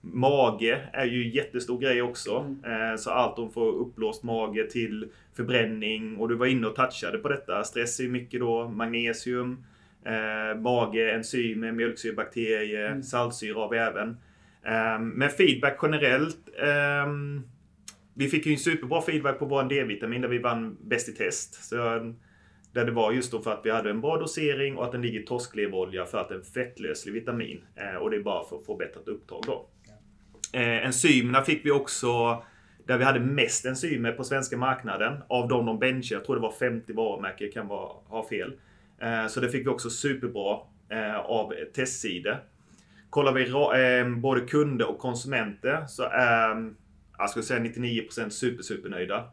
mage 0.02 0.80
är 0.94 1.06
ju 1.06 1.24
en 1.24 1.30
jättestor 1.30 1.80
grej 1.80 2.02
också. 2.02 2.56
Eh, 2.66 2.98
så 2.98 3.10
allt 3.10 3.40
om 3.40 3.52
får 3.52 3.72
uppblåst 3.72 4.24
mage 4.24 4.70
till 4.70 5.08
förbränning. 5.36 6.18
Och 6.18 6.30
du 6.30 6.36
var 6.36 6.46
inne 6.46 6.68
och 6.68 6.76
touchade 6.76 7.18
på 7.18 7.28
detta. 7.28 7.64
Stress 7.64 8.00
är 8.00 8.04
ju 8.04 8.10
mycket 8.10 8.40
då 8.40 8.68
magnesium, 8.68 9.64
eh, 10.06 10.60
mage, 10.62 11.12
enzymer, 11.12 11.72
mjölksyrebakterier, 11.72 12.88
Mm. 12.88 13.04
saltsyra 13.04 13.60
har 13.60 13.70
vi 13.70 13.78
även. 13.78 14.10
Eh, 14.66 15.00
men 15.00 15.30
feedback 15.30 15.80
generellt. 15.82 16.38
ehm, 16.64 17.42
vi 18.14 18.28
fick 18.28 18.46
ju 18.46 18.52
en 18.52 18.58
superbra 18.60 19.02
feedback 19.02 19.40
på 19.40 19.46
vår 19.46 19.64
D-vitamin 19.64 20.22
där 20.22 20.30
vi 20.30 20.38
vann 20.38 20.78
bäst 20.82 21.10
i 21.10 21.12
test. 21.12 21.64
Så, 21.70 21.76
där 22.74 22.86
det 22.86 22.92
var 22.92 23.12
just 23.12 23.32
då 23.32 23.42
för 23.42 23.54
att 23.54 23.62
vi 23.64 23.72
hade 23.72 23.90
en 23.90 24.02
bra 24.02 24.18
dosering 24.18 24.78
och 24.78 24.86
att 24.86 24.92
den 24.92 25.02
ligger 25.02 25.20
i 25.20 25.24
torskleverolja 25.26 26.06
för 26.06 26.18
att 26.18 26.30
det 26.30 26.36
är 26.36 26.40
en 26.40 26.46
fettlöslig 26.46 27.14
vitamin. 27.14 27.64
Eh, 27.76 27.96
och 27.96 28.10
det 28.12 28.18
är 28.18 28.22
bara 28.22 28.44
för 28.50 28.58
att 28.58 28.66
få 28.66 28.76
bättre 28.76 29.00
upptag 29.06 29.44
då. 29.46 29.70
Eh, 30.54 30.86
enzymerna 30.86 31.42
fick 31.42 31.66
vi 31.66 31.72
också 31.72 32.44
där 32.88 32.98
vi 32.98 33.04
hade 33.04 33.20
mest 33.20 33.66
enzymer 33.66 34.12
på 34.12 34.24
svenska 34.24 34.58
marknaden. 34.58 35.22
Av 35.30 35.48
de 35.48 35.66
de 35.66 35.80
benchade, 35.80 36.20
jag 36.20 36.26
tror 36.26 36.36
det 36.36 36.42
var 36.42 36.52
50 36.52 36.94
varumärken, 36.94 37.48
jag 37.48 37.54
kan 37.54 37.68
vara, 37.68 37.92
ha 38.06 38.28
fel. 38.28 38.54
Eh, 39.02 39.28
så 39.28 39.40
det 39.40 39.50
fick 39.50 39.66
vi 39.66 39.70
också 39.70 39.90
superbra 39.90 40.60
eh, 40.90 41.18
av 41.20 41.54
testsidor. 41.76 42.38
Kollar 43.10 43.34
vi 43.34 43.50
eh, 43.50 44.16
både 44.16 44.42
kunder 44.42 44.90
och 44.90 45.00
konsumenter 45.00 45.86
så 45.88 46.04
är 46.04 46.74
jag 47.22 47.30
skulle 47.30 47.44
säga 47.44 47.60
99% 47.60 48.30
super, 48.30 48.64
super 48.64 48.90
nöjda. 48.90 49.30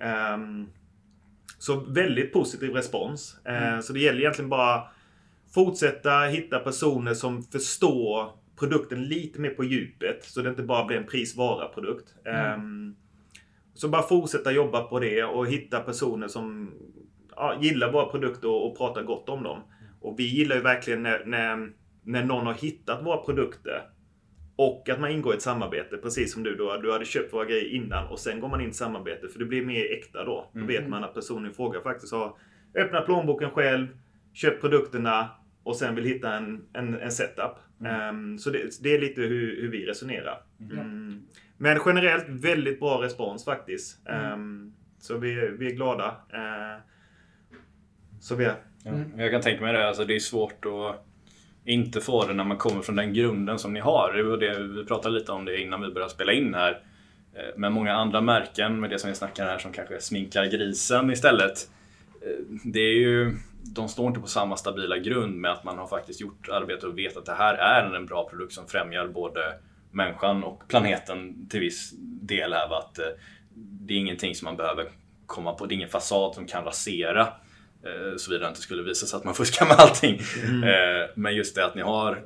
Ehm, 0.00 0.66
så 1.58 1.76
väldigt 1.80 2.32
positiv 2.32 2.70
respons. 2.70 3.36
Eh, 3.44 3.80
Så 3.80 3.92
det 3.92 4.00
gäller 4.00 4.20
egentligen 4.20 4.48
bara 4.48 4.82
fortsätta 5.54 6.20
hitta 6.20 6.58
personer 6.58 7.14
som 7.14 7.42
förstår 7.42 8.32
produkten 8.58 9.04
lite 9.04 9.40
mer 9.40 9.50
på 9.50 9.64
djupet. 9.64 10.24
Så 10.24 10.42
det 10.42 10.48
inte 10.50 10.62
bara 10.62 10.84
blir 10.84 10.96
en 10.96 11.06
pris-vara-produkt. 11.06 12.14
Ehm, 12.24 12.96
Så 13.74 13.88
bara 13.88 14.02
fortsätta 14.02 14.52
jobba 14.52 14.82
på 14.82 15.00
det 15.00 15.24
och 15.24 15.46
hitta 15.46 15.80
personer 15.80 16.28
som 16.28 16.74
ja, 17.36 17.58
gillar 17.60 17.92
våra 17.92 18.06
produkter 18.06 18.48
och, 18.48 18.70
och 18.70 18.78
pratar 18.78 19.02
gott 19.02 19.28
om 19.28 19.42
dem. 19.42 19.62
Och 20.00 20.18
vi 20.18 20.24
gillar 20.24 20.56
ju 20.56 20.62
verkligen 20.62 21.02
när, 21.02 21.24
när, 21.24 21.70
när 22.02 22.24
någon 22.24 22.46
har 22.46 22.54
hittat 22.54 23.06
våra 23.06 23.16
produkter 23.16 23.82
och 24.56 24.88
att 24.88 25.00
man 25.00 25.10
ingår 25.10 25.32
i 25.32 25.36
ett 25.36 25.42
samarbete, 25.42 25.96
precis 25.96 26.32
som 26.32 26.42
du 26.42 26.54
då. 26.54 26.76
Du 26.76 26.92
hade 26.92 27.04
köpt 27.04 27.32
våra 27.32 27.44
grejer 27.44 27.74
innan 27.74 28.08
och 28.08 28.18
sen 28.18 28.40
går 28.40 28.48
man 28.48 28.60
in 28.60 28.70
i 28.70 28.72
samarbete 28.72 29.28
för 29.28 29.38
det 29.38 29.44
blir 29.44 29.64
mer 29.64 29.92
äkta 29.92 30.24
då. 30.24 30.50
Då 30.52 30.66
vet 30.66 30.88
man 30.88 31.04
att 31.04 31.14
personen 31.14 31.50
i 31.50 31.54
fråga 31.54 31.80
faktiskt 31.80 32.12
har 32.12 32.36
öppnat 32.74 33.06
plånboken 33.06 33.50
själv, 33.50 33.86
köpt 34.32 34.60
produkterna 34.60 35.30
och 35.62 35.76
sen 35.76 35.94
vill 35.94 36.04
hitta 36.04 36.34
en, 36.34 36.64
en, 36.72 36.94
en 36.94 37.12
setup. 37.12 37.56
Ehm, 37.86 38.38
så 38.38 38.50
det, 38.50 38.82
det 38.82 38.94
är 38.94 39.00
lite 39.00 39.20
hur, 39.20 39.62
hur 39.62 39.70
vi 39.70 39.86
resonerar. 39.86 40.42
Mm. 40.60 41.22
Men 41.58 41.80
generellt 41.86 42.28
väldigt 42.28 42.80
bra 42.80 43.02
respons 43.02 43.44
faktiskt. 43.44 44.08
Ehm, 44.08 44.72
så 44.98 45.18
vi, 45.18 45.56
vi 45.58 45.66
är 45.66 45.74
glada. 45.74 46.06
Eh, 46.32 46.91
så 48.22 48.34
vi 48.34 48.44
är... 48.44 48.54
Ja, 48.84 48.92
Jag 49.16 49.30
kan 49.30 49.40
tänka 49.40 49.62
mig 49.62 49.72
det. 49.72 49.88
Alltså, 49.88 50.04
det 50.04 50.14
är 50.14 50.18
svårt 50.20 50.64
att 50.64 51.06
inte 51.64 52.00
få 52.00 52.26
det 52.26 52.34
när 52.34 52.44
man 52.44 52.56
kommer 52.56 52.82
från 52.82 52.96
den 52.96 53.14
grunden 53.14 53.58
som 53.58 53.72
ni 53.72 53.80
har. 53.80 54.12
Det 54.40 54.58
vi 54.58 54.84
pratade 54.84 55.18
lite 55.18 55.32
om 55.32 55.44
det 55.44 55.60
innan 55.60 55.80
vi 55.80 55.90
började 55.90 56.12
spela 56.12 56.32
in 56.32 56.54
här. 56.54 56.82
Eh, 57.34 57.42
Men 57.56 57.72
många 57.72 57.92
andra 57.92 58.20
märken 58.20 58.80
med 58.80 58.90
det 58.90 58.98
som 58.98 59.10
vi 59.10 59.16
snackar 59.16 59.46
här 59.46 59.58
som 59.58 59.72
kanske 59.72 60.00
sminkar 60.00 60.44
grisen 60.46 61.10
istället. 61.10 61.70
eh, 62.22 62.44
Det 62.64 62.80
är 62.80 62.94
ju, 62.94 63.36
de 63.62 63.88
står 63.88 64.06
inte 64.08 64.20
på 64.20 64.26
samma 64.26 64.56
stabila 64.56 64.98
grund 64.98 65.34
med 65.34 65.50
att 65.52 65.64
man 65.64 65.78
har 65.78 65.86
faktiskt 65.86 66.20
gjort 66.20 66.48
arbete 66.48 66.86
och 66.86 66.98
vet 66.98 67.16
att 67.16 67.26
det 67.26 67.34
här 67.34 67.54
är 67.54 67.94
en 67.94 68.06
bra 68.06 68.28
produkt 68.28 68.52
som 68.52 68.66
främjar 68.66 69.06
både 69.08 69.40
människan 69.90 70.44
och 70.44 70.62
planeten 70.68 71.48
till 71.48 71.60
viss 71.60 71.92
del. 72.22 72.52
Här, 72.52 72.78
att 72.78 72.98
eh, 72.98 73.04
det 73.54 73.94
är 73.94 73.98
ingenting 73.98 74.34
som 74.34 74.44
man 74.46 74.56
behöver 74.56 74.88
komma 75.26 75.52
på, 75.52 75.66
det 75.66 75.74
är 75.74 75.76
ingen 75.76 75.88
fasad 75.88 76.34
som 76.34 76.46
kan 76.46 76.64
rasera. 76.64 77.28
Eh, 77.84 78.16
Såvida 78.16 78.44
det 78.44 78.48
inte 78.48 78.60
skulle 78.60 78.82
visa 78.82 79.06
sig 79.06 79.16
att 79.16 79.24
man 79.24 79.34
fuskar 79.34 79.66
med 79.66 79.76
allting. 79.78 80.20
Eh, 80.64 81.08
Men 81.14 81.34
just 81.34 81.54
det 81.54 81.64
att 81.64 81.74
ni 81.74 81.82
har 81.82 82.22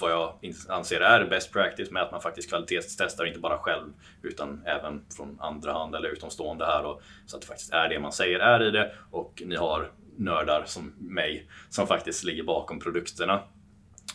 vad 0.00 0.10
jag 0.12 0.34
anser 0.68 1.00
är 1.00 1.24
best 1.24 1.52
practice 1.52 1.90
med 1.90 2.02
att 2.02 2.12
man 2.12 2.20
faktiskt 2.20 2.48
kvalitetstestar 2.48 3.24
inte 3.24 3.38
bara 3.40 3.58
själv 3.58 3.92
utan 4.22 4.62
även 4.66 5.04
från 5.16 5.36
andra 5.40 5.72
hand 5.72 5.94
eller 5.94 6.08
utomstående 6.08 6.66
här. 6.66 6.84
Och, 6.84 7.02
så 7.26 7.36
att 7.36 7.42
det 7.42 7.48
faktiskt 7.48 7.72
är 7.72 7.88
det 7.88 7.98
man 8.00 8.12
säger 8.12 8.38
är 8.38 8.62
i 8.62 8.70
det 8.70 8.92
och 9.10 9.42
ni 9.46 9.56
har 9.56 9.90
nördar 10.16 10.62
som 10.66 10.92
mig 10.98 11.46
som 11.70 11.86
faktiskt 11.86 12.24
ligger 12.24 12.42
bakom 12.42 12.80
produkterna 12.80 13.42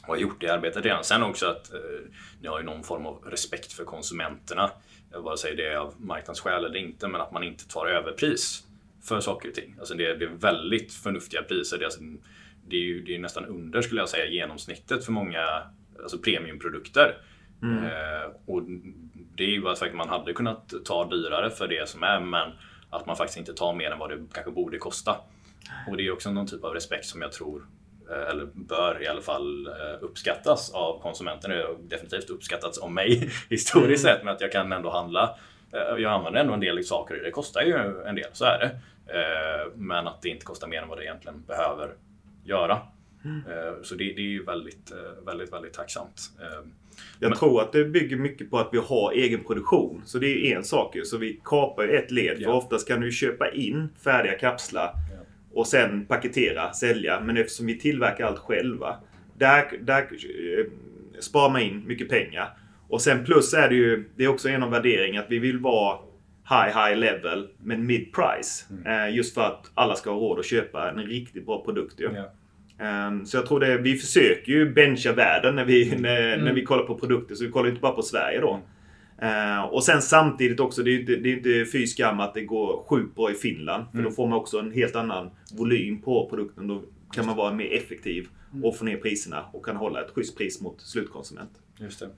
och 0.02 0.08
har 0.08 0.18
gjort 0.18 0.42
det 0.42 0.50
arbetet 0.50 0.86
redan. 0.86 1.04
Sen 1.04 1.24
också 1.24 1.46
att 1.46 1.74
eh, 1.74 1.80
ni 2.42 2.48
har 2.48 2.60
ju 2.60 2.66
någon 2.66 2.84
form 2.84 3.06
av 3.06 3.24
respekt 3.26 3.74
för 3.74 3.86
konsumenterna. 3.86 4.72
Vare 5.16 5.38
sig 5.38 5.56
det 5.56 5.68
är 5.68 5.76
av 5.76 5.94
marknadsskäl 5.98 6.66
eller 6.66 6.76
inte, 6.78 7.08
men 7.08 7.22
att 7.22 7.32
man 7.32 7.44
inte 7.44 7.68
tar 7.68 7.88
överpris 7.88 8.64
för 9.08 9.20
saker 9.20 9.50
och 9.50 9.56
ting. 9.56 9.76
Alltså 9.80 9.94
det, 9.94 10.16
det 10.16 10.26
är 10.26 10.30
väldigt 10.30 10.94
förnuftiga 10.94 11.44
priser. 11.44 11.78
Det 11.78 11.84
är, 11.84 11.86
alltså, 11.86 12.02
det 12.68 12.76
är 12.76 12.82
ju 12.82 13.02
det 13.02 13.16
är 13.16 13.20
nästan 13.20 13.46
under, 13.46 13.82
skulle 13.82 14.02
jag 14.02 14.10
säga, 14.10 14.26
genomsnittet 14.26 15.06
för 15.06 15.12
många 15.12 15.40
alltså 16.04 16.18
premiumprodukter. 16.18 17.18
Eh, 17.64 18.32
och 18.46 18.64
det 19.36 19.44
är 19.44 19.50
ju 19.50 19.62
faktum 19.62 19.98
man 19.98 20.10
hade 20.10 20.34
kunnat 20.34 20.74
ta 20.86 21.10
dyrare 21.10 21.50
för 21.50 21.68
det 21.68 21.90
som 21.90 22.04
är, 22.04 22.20
men 22.20 22.52
att 22.90 23.06
man 23.06 23.16
faktiskt 23.16 23.38
inte 23.38 23.54
tar 23.54 23.74
mer 23.74 23.92
än 23.92 24.00
vad 24.00 24.10
det 24.10 24.26
kanske 24.34 24.52
borde 24.52 24.78
kosta. 24.78 25.18
Och 25.88 25.98
det 25.98 26.08
är 26.08 26.12
också 26.12 26.32
någon 26.32 26.48
typ 26.48 26.64
av 26.64 26.74
respekt 26.74 27.06
som 27.06 27.22
jag 27.22 27.32
tror 27.32 27.68
eh, 28.12 28.30
eller 28.30 28.46
bör 28.46 29.04
i 29.04 29.08
alla 29.08 29.22
fall 29.22 29.68
eh, 29.68 29.74
uppskattas 30.02 30.74
av 30.74 31.02
konsumenterna. 31.02 31.56
Det 31.56 31.64
har 31.64 31.78
definitivt 31.90 32.30
uppskattats 32.30 32.78
av 32.78 32.92
mig 32.92 33.30
historiskt 33.50 34.04
sett 34.04 34.24
med 34.24 34.34
att 34.34 34.42
jag 34.42 34.52
kan 34.52 34.72
ändå 34.72 34.90
handla 34.90 35.36
jag 35.98 36.14
använder 36.14 36.42
ändå 36.42 36.54
en 36.54 36.60
del 36.60 36.84
saker. 36.84 37.16
Det 37.16 37.32
kostar 37.32 37.62
ju 37.62 38.04
en 38.08 38.16
del, 38.16 38.30
så 38.34 38.46
är 38.46 38.60
det. 38.60 38.66
Eh, 39.14 39.72
men 39.76 40.08
att 40.08 40.22
det 40.22 40.30
inte 40.30 40.46
kostar 40.46 40.68
mer 40.68 40.82
än 40.82 40.88
vad 40.88 40.98
det 40.98 41.04
egentligen 41.04 41.44
behöver 41.48 41.90
göra. 42.44 42.82
Mm. 43.26 43.44
Så 43.84 43.96
det, 43.96 44.04
det, 44.04 44.22
är 44.22 44.30
ju 44.30 44.44
väldigt, 44.44 44.92
väldigt, 45.26 45.54
väldigt 45.54 45.74
tacksamt. 45.74 46.32
Jag 47.20 47.30
men, 47.30 47.38
tror 47.38 47.62
att 47.62 47.72
det 47.72 47.86
bygger 47.86 48.18
mycket 48.18 48.50
på 48.50 48.60
att 48.60 48.70
vi 48.72 48.78
har 48.78 49.12
egen 49.12 49.44
produktion. 49.44 50.02
Så 50.06 50.20
det 50.20 50.52
är 50.52 50.56
en 50.58 50.64
sak 50.64 50.96
ju. 50.96 51.06
Så 51.06 51.18
vi 51.18 51.42
kapar 51.44 51.88
ett 51.88 52.12
led. 52.12 52.38
Ja. 52.40 52.46
För 52.46 52.58
oftast 52.58 52.88
kan 52.88 53.02
du 53.02 53.12
köpa 53.12 53.52
in 53.52 53.90
färdiga 54.04 54.38
kapslar 54.38 54.94
ja. 55.12 55.20
och 55.54 55.68
sen 55.68 56.06
paketera, 56.06 56.74
sälja. 56.74 57.20
Men 57.20 57.38
eftersom 57.38 57.66
vi 57.66 57.80
tillverkar 57.80 58.26
allt 58.26 58.40
själva. 58.40 58.96
Där, 59.38 59.78
där 59.82 60.08
sparar 61.20 61.50
man 61.50 61.62
in 61.62 61.84
mycket 61.88 62.10
pengar. 62.10 62.58
Och 62.90 63.02
sen 63.02 63.26
plus 63.26 63.54
är 63.54 63.70
det 63.70 63.76
ju, 63.76 64.10
det 64.16 64.24
är 64.24 64.28
också 64.28 64.50
en 64.50 64.64
av 64.64 64.72
värderingarna 64.72 65.26
att 65.26 65.32
vi 65.32 65.40
vill 65.40 65.60
vara 65.60 65.98
high, 66.50 66.78
high 66.78 66.98
level 66.98 67.48
men 67.64 67.86
mid 67.86 68.14
price. 68.14 68.66
Mm. 68.70 69.08
Eh, 69.08 69.16
just 69.16 69.34
för 69.34 69.42
att 69.42 69.72
alla 69.74 69.96
ska 69.96 70.10
ha 70.10 70.20
råd 70.20 70.40
att 70.40 70.46
köpa 70.46 70.90
en 70.90 70.98
riktigt 70.98 71.46
bra 71.46 71.64
produkt. 71.64 72.00
Ju. 72.00 72.12
Yeah. 72.12 72.28
Um, 73.08 73.26
så 73.26 73.38
jag 73.38 73.46
tror 73.46 73.60
det, 73.60 73.78
vi 73.78 73.96
försöker 73.96 74.52
ju 74.52 74.74
bencha 74.74 75.14
världen 75.14 75.56
när 75.56 75.66
vi, 75.66 75.96
när, 76.00 76.34
mm. 76.34 76.46
när 76.46 76.54
vi 76.54 76.64
kollar 76.64 76.84
på 76.84 76.98
produkter. 76.98 77.36
Så 77.36 77.44
vi 77.44 77.52
kollar 77.52 77.70
inte 77.70 77.82
bara 77.82 77.92
på 77.92 78.02
Sverige 78.02 78.42
då. 78.42 78.62
Uh, 79.24 79.64
och 79.64 79.84
sen 79.84 80.02
samtidigt 80.02 80.60
också, 80.60 80.84
det 80.84 80.92
är 80.92 81.00
inte, 81.00 81.16
det 81.16 81.30
är 81.30 81.38
inte 81.38 81.72
fy 81.72 81.88
skam 81.88 82.20
att 82.20 82.34
det 82.34 82.42
går 82.42 82.84
sjukt 82.88 83.16
bra 83.16 83.32
i 83.32 83.34
Finland. 83.34 83.86
För 83.92 83.98
mm. 83.98 84.10
då 84.10 84.16
får 84.16 84.28
man 84.28 84.40
också 84.40 84.60
en 84.60 84.72
helt 84.72 84.96
annan 84.96 85.30
volym 85.58 86.02
på 86.02 86.30
produkten. 86.30 86.68
Då 86.68 86.84
kan 87.14 87.26
man 87.26 87.38
vara 87.38 87.54
mer 87.54 87.74
effektiv 87.74 88.28
mm. 88.52 88.66
och 88.66 88.78
få 88.78 88.86
ner 88.86 88.98
priserna 88.98 89.46
och 89.54 89.66
kan 89.66 89.76
hålla 89.76 90.02
ett 90.02 90.12
schysst 90.16 90.38
pris 90.38 90.62
mot 90.62 90.82
slutkonsument. 90.82 91.52
Just 91.80 92.00
det. 92.00 92.10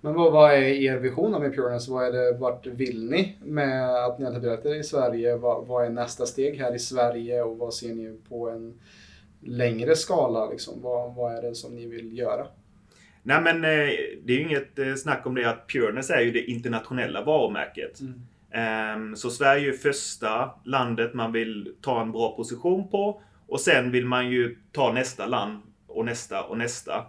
Men 0.00 0.14
vad, 0.14 0.32
vad, 0.32 0.52
är 0.52 0.58
er 0.58 0.96
vision 0.96 1.34
av 1.34 1.44
Impurance? 1.44 1.90
Vad 1.90 2.06
är 2.06 2.12
det, 2.12 2.38
vart 2.38 2.66
vill 2.66 3.10
ni 3.10 3.36
med 3.44 4.04
att 4.04 4.18
ni 4.18 4.24
har 4.24 4.32
etablerat 4.32 4.66
er 4.66 4.74
i 4.74 4.84
Sverige? 4.84 5.36
Vad, 5.36 5.66
vad, 5.66 5.86
är 5.86 5.90
nästa 5.90 6.26
steg 6.26 6.58
här 6.58 6.74
i 6.74 6.78
Sverige 6.78 7.42
och 7.42 7.58
vad 7.58 7.74
ser 7.74 7.94
ni 7.94 8.18
på 8.28 8.50
en 8.50 8.80
längre 9.40 9.96
skala? 9.96 10.50
Liksom? 10.50 10.82
Vad, 10.82 11.14
vad 11.14 11.34
är 11.34 11.42
det 11.42 11.54
som 11.54 11.74
ni 11.74 11.86
vill 11.86 12.18
göra? 12.18 12.46
Nej 13.22 13.40
men 13.42 13.56
eh, 13.56 13.90
det 14.24 14.32
är 14.32 14.36
ju 14.36 14.42
inget 14.42 14.78
eh, 14.78 14.94
snack 14.94 15.26
om 15.26 15.34
det 15.34 15.44
att 15.44 15.68
Pureness 15.68 16.10
är 16.10 16.20
ju 16.20 16.30
det 16.30 16.50
internationella 16.50 17.24
varumärket. 17.24 18.00
Mm. 18.00 18.20
Ehm, 18.50 19.16
så 19.16 19.30
Sverige 19.30 19.68
är 19.68 19.72
första 19.72 20.50
landet 20.64 21.14
man 21.14 21.32
vill 21.32 21.74
ta 21.80 22.00
en 22.00 22.12
bra 22.12 22.36
position 22.36 22.88
på. 22.88 23.22
Och 23.46 23.60
sen 23.60 23.90
vill 23.90 24.06
man 24.06 24.30
ju 24.30 24.58
ta 24.72 24.92
nästa 24.92 25.26
land 25.26 25.62
och 25.86 26.04
nästa 26.04 26.42
och 26.44 26.58
nästa. 26.58 27.06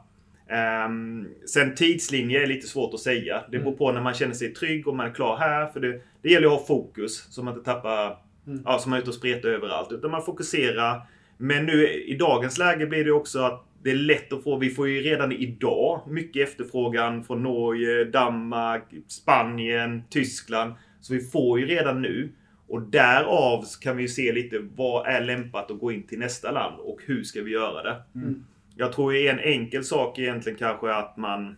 Um, 0.49 1.27
sen 1.45 1.75
tidslinje 1.75 2.43
är 2.43 2.47
lite 2.47 2.67
svårt 2.67 2.93
att 2.93 2.99
säga. 2.99 3.43
Det 3.51 3.57
beror 3.57 3.67
mm. 3.67 3.77
på 3.77 3.91
när 3.91 4.01
man 4.01 4.13
känner 4.13 4.33
sig 4.33 4.53
trygg 4.53 4.87
och 4.87 4.95
man 4.95 5.07
är 5.07 5.13
klar 5.13 5.37
här. 5.37 5.67
För 5.67 5.79
det, 5.79 6.01
det 6.21 6.29
gäller 6.29 6.47
att 6.47 6.59
ha 6.59 6.65
fokus 6.65 7.27
så 7.29 7.43
man 7.43 7.53
inte 7.53 7.65
tappar, 7.65 8.17
mm. 8.47 8.61
ja, 8.65 8.79
så 8.79 8.89
man 8.89 8.97
är 8.97 9.01
ute 9.01 9.09
och 9.09 9.15
spretar 9.15 9.49
överallt. 9.49 9.91
Utan 9.91 10.11
man 10.11 10.25
fokuserar. 10.25 11.01
Men 11.37 11.65
nu 11.65 11.87
i 11.87 12.17
dagens 12.17 12.57
läge 12.57 12.85
blir 12.85 13.05
det 13.05 13.11
också 13.11 13.39
att 13.39 13.65
det 13.83 13.91
är 13.91 13.95
lätt 13.95 14.33
att 14.33 14.43
få, 14.43 14.57
vi 14.57 14.69
får 14.69 14.87
ju 14.87 15.01
redan 15.01 15.31
idag 15.31 16.01
mycket 16.07 16.49
efterfrågan 16.49 17.23
från 17.23 17.43
Norge, 17.43 18.05
Danmark, 18.05 18.83
Spanien, 19.07 20.03
Tyskland. 20.09 20.73
Så 21.01 21.13
vi 21.13 21.19
får 21.19 21.59
ju 21.59 21.65
redan 21.65 22.01
nu. 22.01 22.29
Och 22.67 22.81
därav 22.81 23.65
kan 23.81 23.97
vi 23.97 24.07
se 24.07 24.31
lite 24.31 24.59
vad 24.75 25.07
är 25.07 25.21
lämpat 25.21 25.71
att 25.71 25.79
gå 25.79 25.91
in 25.91 26.07
till 26.07 26.19
nästa 26.19 26.51
land 26.51 26.79
och 26.79 26.99
hur 27.05 27.23
ska 27.23 27.41
vi 27.41 27.51
göra 27.51 27.83
det. 27.83 27.95
Mm. 28.15 28.45
Jag 28.79 28.93
tror 28.93 29.15
en 29.15 29.39
enkel 29.39 29.83
sak 29.83 30.19
egentligen 30.19 30.57
kanske 30.57 30.93
att 30.93 31.17
man 31.17 31.57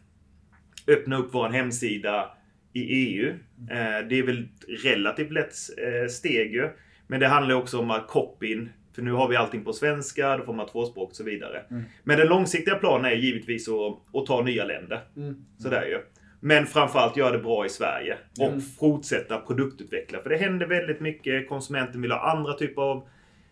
öppnar 0.88 1.20
upp 1.20 1.30
vår 1.34 1.50
hemsida 1.50 2.32
i 2.74 2.82
EU. 2.82 3.30
Eh, 3.72 4.08
det 4.10 4.20
är 4.20 4.24
väl 4.24 4.48
relativt 4.84 5.32
lätt 5.32 5.54
eh, 5.78 6.10
steg 6.10 6.54
ju. 6.54 6.70
Men 7.08 7.20
det 7.20 7.28
handlar 7.28 7.56
också 7.56 7.80
om 7.80 7.92
att 7.92 8.08
copyn 8.08 8.70
för 8.96 9.02
nu 9.02 9.12
har 9.12 9.28
vi 9.28 9.36
allting 9.36 9.64
på 9.64 9.74
svenska, 9.74 10.38
då 10.38 10.44
får 10.44 10.54
man 10.54 10.68
tvåspråk 10.68 11.10
och 11.10 11.16
så 11.16 11.24
vidare. 11.24 11.64
Mm. 11.72 11.84
Men 12.04 12.18
den 12.18 12.28
långsiktiga 12.28 12.76
planen 12.76 13.12
är 13.12 13.16
givetvis 13.16 13.68
att, 13.70 14.16
att 14.16 14.26
ta 14.26 14.42
nya 14.42 14.66
länder. 14.66 15.00
Mm. 15.18 15.36
Sådär 15.58 15.86
ju. 15.86 16.00
Men 16.40 16.66
framförallt 16.66 17.18
göra 17.18 17.32
det 17.32 17.44
bra 17.44 17.66
i 17.66 17.70
Sverige. 17.70 18.18
Och 18.40 18.48
mm. 18.48 18.62
fortsätta 18.62 19.38
produktutveckla. 19.38 20.20
För 20.20 20.30
det 20.30 20.38
händer 20.38 20.66
väldigt 20.66 21.00
mycket. 21.00 21.50
Konsumenten 21.50 22.02
vill 22.02 22.12
ha 22.12 22.32
andra 22.32 22.54
typer 22.54 22.82
av 22.82 23.08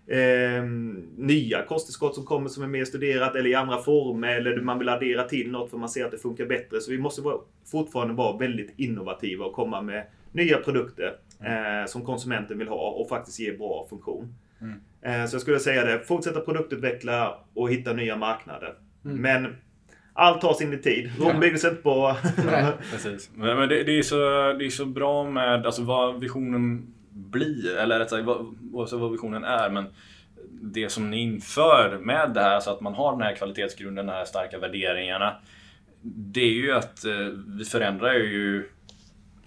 eh, 0.09 0.63
nya 1.17 1.65
kosttillskott 1.65 2.15
som 2.15 2.25
kommer 2.25 2.49
som 2.49 2.63
är 2.63 2.67
mer 2.67 2.85
studerat 2.85 3.35
eller 3.35 3.49
i 3.49 3.55
andra 3.55 3.77
former 3.77 4.35
eller 4.35 4.61
man 4.61 4.79
vill 4.79 4.89
addera 4.89 5.23
till 5.23 5.51
något 5.51 5.69
för 5.69 5.77
man 5.77 5.89
ser 5.89 6.05
att 6.05 6.11
det 6.11 6.17
funkar 6.17 6.45
bättre. 6.45 6.81
Så 6.81 6.91
vi 6.91 6.97
måste 6.97 7.21
vara, 7.21 7.37
fortfarande 7.71 8.13
vara 8.13 8.37
väldigt 8.37 8.73
innovativa 8.77 9.45
och 9.45 9.53
komma 9.53 9.81
med 9.81 10.05
nya 10.31 10.57
produkter 10.57 11.15
eh, 11.39 11.87
som 11.87 12.05
konsumenten 12.05 12.57
vill 12.57 12.67
ha 12.67 12.89
och 12.89 13.09
faktiskt 13.09 13.39
ge 13.39 13.57
bra 13.57 13.87
funktion. 13.89 14.35
Mm. 14.61 14.79
Eh, 15.01 15.27
så 15.27 15.35
jag 15.35 15.41
skulle 15.41 15.59
säga 15.59 15.85
det, 15.85 15.99
fortsätta 15.99 16.39
produktutveckla 16.39 17.37
och 17.53 17.71
hitta 17.71 17.93
nya 17.93 18.15
marknader. 18.15 18.73
Mm. 19.05 19.21
Men 19.21 19.55
allt 20.13 20.41
tar 20.41 20.53
sin 20.53 20.81
tid. 20.81 21.11
Rom 21.19 21.39
byggs 21.39 21.63
inte 21.65 21.81
på... 21.81 22.15
Precis. 22.91 23.29
Men, 23.35 23.57
men 23.57 23.69
det, 23.69 23.83
det, 23.83 23.97
är 23.97 24.03
så, 24.03 24.17
det 24.59 24.65
är 24.65 24.69
så 24.69 24.85
bra 24.85 25.23
med 25.23 25.65
alltså, 25.65 25.83
vad 25.83 26.19
visionen 26.19 26.93
bli, 27.19 27.75
eller 27.79 27.99
rätt 27.99 28.09
sagt 28.09 28.27
oavsett 28.73 28.99
vad 28.99 29.11
visionen 29.11 29.43
är. 29.43 29.69
Men 29.69 29.85
det 30.61 30.89
som 30.89 31.09
ni 31.09 31.17
inför 31.17 31.97
med 31.97 32.31
det 32.33 32.41
här, 32.41 32.59
så 32.59 32.71
att 32.71 32.81
man 32.81 32.93
har 32.93 33.11
den 33.11 33.21
här 33.21 33.35
kvalitetsgrunden, 33.35 34.05
de 34.05 34.11
här 34.11 34.25
starka 34.25 34.57
värderingarna. 34.59 35.35
Det 36.01 36.41
är 36.41 36.53
ju 36.53 36.71
att 36.71 37.05
eh, 37.05 37.27
vi 37.57 37.65
förändrar 37.65 38.13
ju 38.13 38.69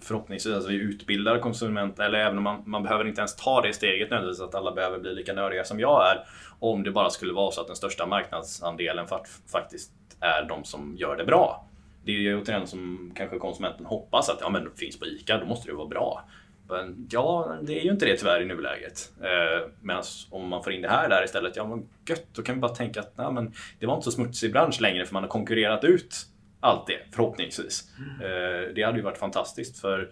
förhoppningsvis, 0.00 0.54
alltså 0.54 0.70
vi 0.70 0.76
utbildar 0.76 1.38
konsumenter, 1.38 2.04
eller 2.04 2.18
även 2.18 2.38
om 2.38 2.44
man, 2.44 2.62
man 2.66 2.82
behöver 2.82 3.08
inte 3.08 3.20
ens 3.20 3.36
ta 3.36 3.60
det 3.60 3.72
steget 3.72 4.10
nödvändigtvis 4.10 4.40
att 4.48 4.54
alla 4.54 4.72
behöver 4.72 4.98
bli 4.98 5.14
lika 5.14 5.32
nördiga 5.32 5.64
som 5.64 5.80
jag 5.80 6.10
är. 6.10 6.24
Om 6.58 6.82
det 6.82 6.90
bara 6.90 7.10
skulle 7.10 7.32
vara 7.32 7.50
så 7.50 7.60
att 7.60 7.66
den 7.66 7.76
största 7.76 8.06
marknadsandelen 8.06 9.06
faktiskt 9.52 9.92
är 10.20 10.48
de 10.48 10.64
som 10.64 10.96
gör 10.98 11.16
det 11.16 11.24
bra. 11.24 11.68
Det 12.04 12.12
är 12.12 12.16
ju 12.16 12.42
återigen 12.42 12.66
som 12.66 13.12
kanske 13.16 13.38
konsumenten 13.38 13.86
hoppas 13.86 14.28
att 14.28 14.38
ja, 14.40 14.50
men 14.50 14.64
det 14.64 14.70
finns 14.76 14.98
på 14.98 15.06
ICA, 15.06 15.38
då 15.38 15.46
måste 15.46 15.68
det 15.68 15.74
vara 15.74 15.88
bra. 15.88 16.24
Men 16.72 17.08
ja, 17.10 17.56
det 17.62 17.80
är 17.80 17.84
ju 17.84 17.90
inte 17.90 18.06
det 18.06 18.16
tyvärr 18.16 18.40
i 18.40 18.44
nuläget. 18.44 19.12
Eh, 19.20 19.68
Medan 19.80 20.02
om 20.30 20.48
man 20.48 20.64
får 20.64 20.72
in 20.72 20.82
det 20.82 20.88
här 20.88 21.08
där 21.08 21.24
istället, 21.24 21.56
ja 21.56 21.66
men 21.66 21.88
gött, 22.08 22.26
då 22.32 22.42
kan 22.42 22.54
vi 22.54 22.60
bara 22.60 22.74
tänka 22.74 23.00
att 23.00 23.12
nej, 23.16 23.32
men 23.32 23.52
det 23.78 23.86
var 23.86 23.94
inte 23.94 24.04
så 24.04 24.10
smutsig 24.10 24.52
bransch 24.52 24.80
längre 24.80 25.06
för 25.06 25.14
man 25.14 25.22
har 25.22 25.30
konkurrerat 25.30 25.84
ut 25.84 26.26
allt 26.60 26.86
det 26.86 26.98
förhoppningsvis. 27.14 27.90
Mm. 27.98 28.74
det 28.74 28.82
hade 28.82 28.98
ju 28.98 29.04
varit 29.04 29.18
fantastiskt 29.18 29.80
för 29.80 30.10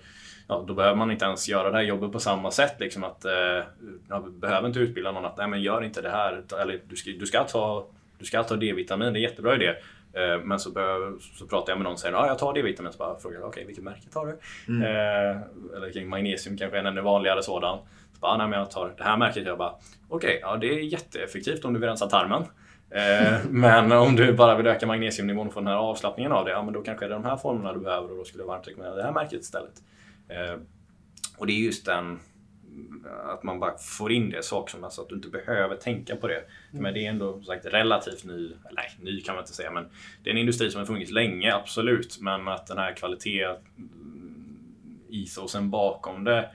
ja, 0.51 0.65
då 0.69 0.75
behöver 0.75 0.97
man 0.97 1.11
inte 1.11 1.25
ens 1.25 1.49
göra 1.49 1.71
det 1.71 1.77
här 1.77 1.85
jobbet 1.85 2.13
på 2.13 2.21
samma 2.21 2.51
sätt. 2.51 2.75
Liksom 2.79 3.05
att, 3.05 3.25
eh, 3.25 3.65
jag 4.09 4.33
behöver 4.33 4.69
inte 4.69 4.81
utbilda 4.81 5.13
någon 5.13 5.25
att 5.25 5.37
nej, 5.37 5.49
men 5.49 5.63
gör 5.63 5.85
inte 5.85 6.03
det 6.03 6.11
här. 6.11 6.43
Eller 6.61 6.81
du 6.89 6.97
ska, 6.97 7.11
du 7.11 7.27
ska 7.27 7.45
ta, 7.45 7.87
du 8.19 8.25
ska 8.25 8.43
ta 8.43 8.57
D-vitamin, 8.57 9.13
det 9.13 9.19
är 9.19 9.23
jättebra 9.23 9.55
idé. 9.55 9.75
Eh, 10.13 10.45
men 10.45 10.59
så, 10.59 10.71
bör, 10.71 11.19
så 11.39 11.47
pratar 11.47 11.73
jag 11.73 11.79
med 11.79 11.85
någon 11.85 11.93
och 11.93 11.99
säger 11.99 12.15
att 12.15 12.25
ah, 12.25 12.27
jag 12.27 12.39
tar 12.39 12.55
D-vitamin. 12.55 12.93
Så 12.93 12.99
bara 12.99 13.09
jag 13.09 13.27
okej, 13.27 13.39
okay, 13.39 13.65
vilket 13.65 13.85
märke 13.85 14.09
tar 14.13 14.27
du? 14.27 14.39
Mm. 14.69 14.83
Eh, 14.83 15.43
eller 15.77 15.93
kring 15.93 16.09
magnesium 16.09 16.57
kanske 16.57 16.77
är 16.77 16.81
en 16.81 16.87
ännu 16.87 17.01
vanligare 17.01 17.43
sådan. 17.43 17.79
Så 18.15 18.21
bara, 18.21 18.33
ah, 18.33 18.37
nej, 18.37 18.49
men 18.49 18.59
jag 18.59 18.71
tar 18.71 18.95
det 18.97 19.05
här 19.05 19.17
märket. 19.17 19.47
Jag 19.47 19.59
bara 19.59 19.75
okej, 20.09 20.29
okay, 20.29 20.39
ja, 20.41 20.57
det 20.57 20.67
är 20.67 20.79
jätteeffektivt 20.79 21.65
om 21.65 21.73
du 21.73 21.81
vill 21.81 21.89
rensa 21.89 22.07
tarmen. 22.07 22.43
Eh, 22.91 23.39
men 23.51 23.93
om 23.93 24.17
du 24.17 24.33
bara 24.33 24.57
vill 24.57 24.67
öka 24.67 24.87
magnesiumnivån 24.87 25.47
och 25.47 25.53
få 25.53 25.61
den 25.61 25.67
här 25.67 25.77
avslappningen 25.77 26.33
av 26.33 26.45
det, 26.45 26.51
ja 26.51 26.63
men 26.63 26.75
då 26.75 26.83
kanske 26.83 27.07
det 27.07 27.15
är 27.15 27.19
de 27.19 27.25
här 27.25 27.37
formerna 27.37 27.73
du 27.73 27.81
behöver 27.81 28.11
och 28.11 28.17
då 28.17 28.25
skulle 28.25 28.43
jag 28.43 28.49
varmt 28.49 28.69
rekommendera 28.69 28.97
det 28.97 29.03
här 29.03 29.13
märket 29.13 29.41
istället. 29.41 29.75
Eh, 30.29 30.61
och 31.39 31.47
det 31.47 31.53
är 31.53 31.57
just 31.57 31.87
den 31.87 32.21
att 33.25 33.43
man 33.43 33.61
bara 33.61 33.79
får 33.79 34.13
in 34.13 34.31
det 34.31 34.43
sak 34.43 34.71
som 34.71 34.85
alltså 34.85 35.03
att 35.03 35.09
du 35.09 35.15
inte 35.15 35.29
behöver 35.29 35.77
tänka 35.77 36.17
på 36.17 36.29
det. 36.29 36.45
Mm. 36.73 36.83
Men 36.83 36.95
det 36.95 37.07
är 37.07 37.11
ändå 37.11 37.43
sagt 37.43 37.67
relativt 37.67 38.25
ny, 38.25 38.47
eller 38.47 38.77
nej, 38.77 38.91
ny 39.01 39.21
kan 39.21 39.35
man 39.35 39.43
inte 39.43 39.55
säga, 39.55 39.71
men 39.71 39.89
det 40.23 40.31
är 40.31 40.35
en 40.35 40.41
industri 40.41 40.71
som 40.71 40.79
har 40.79 40.87
funnits 40.87 41.11
länge, 41.11 41.55
absolut. 41.55 42.19
Men 42.21 42.49
att 42.49 42.67
den 42.67 42.79
här 42.79 42.95
kvalitet, 42.95 43.47
ethos 45.13 45.57
bakom 45.61 46.25
det 46.25 46.51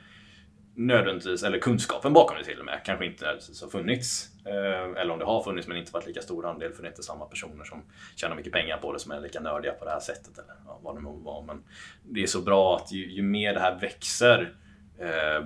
nödvändigtvis, 0.76 1.44
eller 1.44 1.60
kunskapen 1.60 2.14
bakom 2.14 2.38
det 2.38 2.44
till 2.44 2.60
och 2.60 2.66
med, 2.66 2.82
kanske 2.86 3.06
inte 3.06 3.26
har 3.26 3.70
funnits. 3.70 4.30
Eh, 4.46 5.02
eller 5.02 5.12
om 5.12 5.20
det 5.20 5.26
har 5.26 5.44
funnits 5.44 5.68
men 5.68 5.78
inte 5.78 5.92
varit 5.92 6.08
lika 6.08 6.22
stor 6.22 6.46
andel 6.46 6.74
för 6.74 6.82
det 6.82 6.88
är 6.88 6.92
inte 6.92 7.04
samma 7.04 7.26
personer 7.26 7.64
som 7.64 7.84
tjänar 8.16 8.36
mycket 8.36 8.54
pengar 8.54 8.78
på 8.78 8.94
det 8.94 9.00
som 9.00 9.12
är 9.12 9.22
lika 9.22 9.40
nördiga 9.40 9.74
på 9.74 9.86
det 9.86 9.92
här 9.92 10.00
sättet. 10.00 10.38
Eller 10.38 10.56
vad 10.82 10.96
det 10.96 11.02
må 11.02 11.12
vara. 11.12 11.46
Men 11.46 11.64
det 12.04 12.24
är 12.24 12.28
så 12.28 12.42
bra 12.42 12.76
att 12.76 12.92
ju, 12.92 13.12
ju 13.12 13.22
mer 13.22 13.54
det 13.54 13.60
här 13.60 13.80
växer 13.80 14.54
eh, 15.00 15.46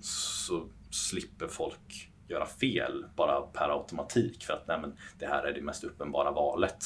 så 0.00 0.68
slipper 0.90 1.48
folk 1.48 2.10
göra 2.28 2.46
fel 2.46 3.04
bara 3.16 3.40
per 3.40 3.68
automatik 3.68 4.44
för 4.44 4.54
att 4.54 4.68
nej, 4.68 4.78
men 4.80 4.96
det 5.18 5.26
här 5.26 5.44
är 5.44 5.52
det 5.52 5.60
mest 5.60 5.84
uppenbara 5.84 6.30
valet. 6.30 6.84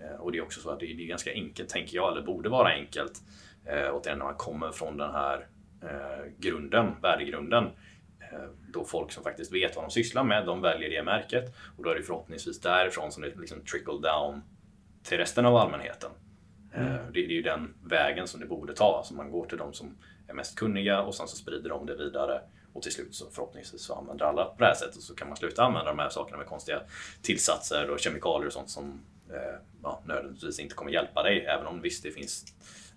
Eh, 0.00 0.20
och 0.20 0.32
det 0.32 0.38
är 0.38 0.42
också 0.42 0.60
så 0.60 0.70
att 0.70 0.80
det 0.80 0.86
är, 0.86 1.06
ganska 1.06 1.32
enkelt, 1.32 1.68
tänker 1.68 1.96
jag, 1.96 2.12
eller 2.12 2.22
borde 2.22 2.48
vara 2.48 2.68
enkelt. 2.68 3.22
Eh, 3.64 3.86
och 3.86 4.02
när 4.06 4.16
man 4.16 4.34
kommer 4.34 4.70
från 4.72 4.96
den 4.96 5.10
här 5.10 5.46
eh, 5.82 6.32
grunden, 6.38 6.94
värdegrunden, 7.02 7.64
då 8.72 8.84
folk 8.84 9.12
som 9.12 9.22
faktiskt 9.22 9.52
vet 9.52 9.76
vad 9.76 9.84
de 9.84 9.90
sysslar 9.90 10.24
med, 10.24 10.46
de 10.46 10.60
väljer 10.60 10.90
det 10.90 11.02
märket 11.02 11.54
och 11.76 11.84
då 11.84 11.90
är 11.90 11.94
det 11.94 12.02
förhoppningsvis 12.02 12.60
därifrån 12.60 13.12
som 13.12 13.22
det 13.22 13.34
liksom 13.36 13.64
trickle 13.64 13.92
down 13.92 14.42
till 15.02 15.18
resten 15.18 15.46
av 15.46 15.56
allmänheten. 15.56 16.10
Mm. 16.74 16.92
Det, 17.12 17.12
det, 17.12 17.26
är 17.26 17.36
ju 17.36 17.42
den 17.42 17.74
vägen 17.84 18.26
som 18.26 18.40
det 18.40 18.46
borde 18.46 18.74
ta. 18.74 18.96
Alltså 18.96 19.14
man 19.14 19.30
går 19.30 19.46
till 19.46 19.58
de 19.58 19.72
som 19.72 19.96
är 20.28 20.34
mest 20.34 20.58
kunniga 20.58 21.02
och 21.02 21.14
sen 21.14 21.28
så 21.28 21.36
sprider 21.36 21.70
de 21.70 21.86
det 21.86 21.94
vidare 21.94 22.40
och 22.72 22.82
till 22.82 22.92
slut 22.92 23.14
så 23.14 23.30
förhoppningsvis 23.30 23.82
så 23.82 23.94
använder 23.94 24.24
alla 24.24 24.44
på 24.44 24.58
det 24.58 24.66
här 24.66 24.74
sättet 24.74 25.02
så 25.02 25.14
kan 25.14 25.28
man 25.28 25.36
sluta 25.36 25.62
använda 25.62 25.90
de 25.90 25.98
här 25.98 26.08
sakerna 26.08 26.38
med 26.38 26.46
konstiga 26.46 26.80
tillsatser 27.22 27.90
och 27.90 28.00
kemikalier 28.00 28.46
och 28.46 28.52
sånt 28.52 28.70
som 28.70 29.00
eh, 29.30 29.58
ja, 29.82 30.02
nödvändigtvis 30.04 30.58
inte 30.58 30.74
kommer 30.74 30.90
hjälpa 30.90 31.22
dig. 31.22 31.46
Även 31.46 31.66
om 31.66 31.80
visst 31.80 32.02
det 32.02 32.10
finns, 32.10 32.44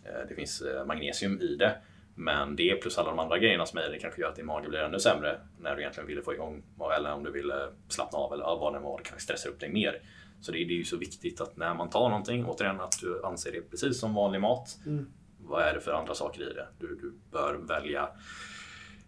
eh, 0.05 0.27
det 0.29 0.35
finns 0.35 0.61
eh, 0.61 0.85
magnesium 0.85 1.41
i 1.41 1.55
det. 1.55 1.77
Men 2.15 2.55
det 2.55 2.81
plus 2.81 2.97
alla 2.97 3.09
de 3.09 3.19
andra 3.19 3.39
grejerna 3.39 3.65
som 3.65 3.79
är 3.79 3.89
i 3.89 3.91
det 3.91 3.99
kanske 3.99 4.21
gör 4.21 4.29
att 4.29 4.35
din 4.35 4.45
mage 4.45 4.69
blir 4.69 4.79
ännu 4.79 4.99
sämre 4.99 5.39
när 5.59 5.75
du 5.75 5.81
egentligen 5.81 6.07
ville 6.07 6.21
få 6.21 6.33
igång 6.33 6.63
eller 6.97 7.13
om 7.13 7.23
du 7.23 7.31
vill 7.31 7.53
slappna 7.89 8.19
av 8.19 8.33
eller 8.33 8.45
vad 8.45 8.73
det 8.73 8.79
var, 8.79 8.97
det 8.97 9.03
kanske 9.03 9.23
stressar 9.23 9.49
upp 9.49 9.59
dig 9.59 9.69
mer. 9.69 10.01
Så 10.41 10.51
det 10.51 10.61
är, 10.61 10.65
det 10.65 10.73
är 10.73 10.77
ju 10.77 10.85
så 10.85 10.97
viktigt 10.97 11.41
att 11.41 11.57
när 11.57 11.73
man 11.73 11.89
tar 11.89 12.09
någonting, 12.09 12.45
återigen 12.45 12.81
att 12.81 12.99
du 13.01 13.25
anser 13.25 13.51
det 13.51 13.61
precis 13.61 13.99
som 13.99 14.13
vanlig 14.13 14.41
mat. 14.41 14.77
Mm. 14.85 15.11
Vad 15.47 15.63
är 15.63 15.73
det 15.73 15.79
för 15.79 15.91
andra 15.91 16.13
saker 16.13 16.41
i 16.41 16.53
det? 16.53 16.67
Du, 16.79 16.87
du 16.95 17.13
bör 17.31 17.53
välja 17.53 18.09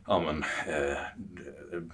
ja, 0.10 0.20
men, 0.20 0.44
eh, 0.76 0.98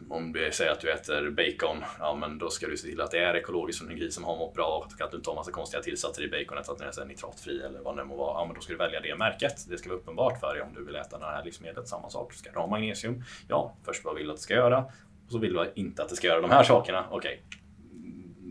om 0.09 0.33
du 0.33 0.51
säger 0.51 0.71
att 0.71 0.79
du 0.79 0.91
äter 0.91 1.29
bacon, 1.29 1.83
ja, 1.99 2.15
men 2.15 2.37
då 2.37 2.49
ska 2.49 2.67
du 2.67 2.77
se 2.77 2.87
till 2.87 3.01
att 3.01 3.11
det 3.11 3.19
är 3.19 3.33
ekologiskt 3.33 3.79
från 3.79 3.91
en 3.91 3.97
gris 3.97 4.15
som 4.15 4.23
har 4.23 4.37
mått 4.37 4.53
bra 4.53 4.85
och 4.85 5.01
att 5.01 5.11
du 5.11 5.17
inte 5.17 5.29
har 5.29 5.35
massa 5.35 5.51
konstiga 5.51 5.83
tillsatser 5.83 6.23
i 6.23 6.29
baconet, 6.29 6.69
att 6.69 6.77
den 6.77 6.87
är 6.87 7.05
nitratfri 7.05 7.61
eller 7.61 7.79
vad 7.79 7.97
det 7.97 8.05
må 8.05 8.15
vara. 8.15 8.41
Ja, 8.41 8.45
men 8.45 8.55
då 8.55 8.61
ska 8.61 8.73
du 8.73 8.77
välja 8.77 8.99
det 8.99 9.15
märket. 9.15 9.65
Det 9.69 9.77
ska 9.77 9.89
vara 9.89 9.99
uppenbart 9.99 10.39
för 10.39 10.53
dig 10.53 10.63
om 10.63 10.73
du 10.73 10.85
vill 10.85 10.95
äta 10.95 11.19
det 11.19 11.25
här 11.25 11.43
livsmedlet. 11.43 11.87
Samma 11.87 12.09
sak, 12.09 12.33
ska 12.33 12.51
du 12.51 12.59
ha 12.59 12.67
magnesium? 12.67 13.23
Ja, 13.47 13.77
först 13.85 14.05
vad 14.05 14.15
vill 14.15 14.25
du 14.25 14.31
att 14.31 14.37
det 14.37 14.43
ska 14.43 14.53
göra? 14.53 14.85
Och 15.25 15.31
så 15.31 15.37
vill 15.37 15.53
du 15.53 15.71
inte 15.75 16.03
att 16.03 16.09
det 16.09 16.15
ska 16.15 16.27
göra 16.27 16.41
de 16.41 16.51
här 16.51 16.63
sakerna. 16.63 17.05
Okej, 17.11 17.17
okay. 17.17 17.59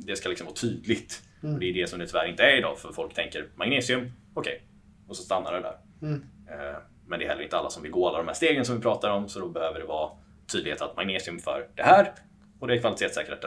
det 0.07 0.17
ska 0.17 0.29
liksom 0.29 0.47
vara 0.47 0.57
tydligt. 0.57 1.23
Mm. 1.43 1.55
Och 1.55 1.61
det 1.61 1.67
är 1.67 1.75
det 1.75 1.87
som 1.87 1.99
det 1.99 2.07
tyvärr 2.07 2.27
inte 2.27 2.43
är 2.43 2.59
idag, 2.59 2.79
för 2.79 2.93
folk 2.93 3.15
tänker 3.15 3.49
magnesium, 3.57 4.13
okej, 4.35 4.53
okay. 4.55 4.74
Och 5.09 5.17
så 5.17 5.23
stannar 5.23 5.53
det 5.53 5.61
där. 5.61 5.77
Mm. 6.03 6.25
Eh, 6.51 6.79
men 7.07 7.19
det 7.19 7.25
är 7.25 7.29
heller 7.29 7.43
inte 7.43 7.57
alla 7.57 7.71
som 7.71 7.83
vill 7.83 7.93
gå 7.93 8.09
alla 8.09 8.19
de 8.19 8.27
här 8.27 8.35
stegen 8.35 8.65
som 8.65 8.77
vi 8.77 8.83
pratar 8.83 9.11
om, 9.11 9.29
så 9.29 9.41
då 9.41 9.49
behöver 9.49 9.81
det 9.81 9.87
vara 9.87 10.11
tydlighet 10.53 10.83
att 10.83 10.97
magnesium 10.97 11.39
för 11.39 11.69
det 11.75 11.83
här 11.83 12.13
och 12.59 12.67
det 12.67 12.75
är 12.75 12.81
kvalitetssäkrat. 12.81 13.45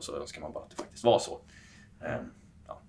Så 0.00 0.16
önskar 0.16 0.40
man 0.40 0.52
bara 0.52 0.64
att 0.64 0.70
det 0.70 0.76
faktiskt 0.76 1.04
var 1.04 1.18
så. 1.18 1.40
Ehm, 2.00 2.24
ja. 2.66 2.80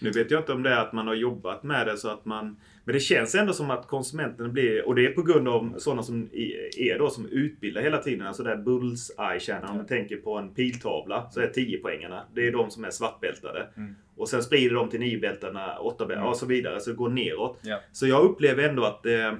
Nu 0.00 0.10
vet 0.10 0.30
jag 0.30 0.40
inte 0.40 0.52
om 0.52 0.62
det 0.62 0.70
är 0.70 0.78
att 0.78 0.92
man 0.92 1.06
har 1.06 1.14
jobbat 1.14 1.62
med 1.62 1.86
det 1.86 1.96
så 1.96 2.08
att 2.08 2.24
man 2.24 2.56
men 2.84 2.92
det 2.92 3.00
känns 3.00 3.34
ändå 3.34 3.52
som 3.52 3.70
att 3.70 3.86
konsumenten 3.86 4.52
blir, 4.52 4.86
och 4.86 4.94
det 4.94 5.06
är 5.06 5.10
på 5.10 5.22
grund 5.22 5.48
av 5.48 5.74
sådana 5.78 6.02
som 6.02 6.28
er 6.32 6.98
då 6.98 7.10
som 7.10 7.26
utbildar 7.26 7.82
hela 7.82 7.98
tiden. 7.98 8.26
Alltså 8.26 8.42
där 8.42 8.56
bullseye-kärnan, 8.56 9.70
om 9.70 9.76
man 9.76 9.86
tänker 9.86 10.16
på 10.16 10.38
en 10.38 10.54
piltavla 10.54 11.30
så 11.30 11.40
är 11.40 11.46
10 11.46 11.78
poängarna 11.78 12.24
Det 12.34 12.48
är 12.48 12.52
de 12.52 12.70
som 12.70 12.84
är 12.84 12.90
svartbältade. 12.90 13.68
Mm. 13.76 13.94
Och 14.16 14.28
sen 14.28 14.42
sprider 14.42 14.74
de 14.74 14.88
till 14.88 15.00
9-bältarna, 15.00 15.78
8 15.78 16.06
bältarna 16.06 16.20
mm. 16.20 16.30
och 16.30 16.36
så 16.36 16.46
vidare. 16.46 16.80
Så 16.80 16.90
det 16.90 16.96
går 16.96 17.08
neråt. 17.08 17.58
Ja. 17.62 17.80
Så 17.92 18.06
jag 18.06 18.24
upplever 18.24 18.68
ändå 18.68 18.84
att 18.84 19.06
eh, 19.06 19.32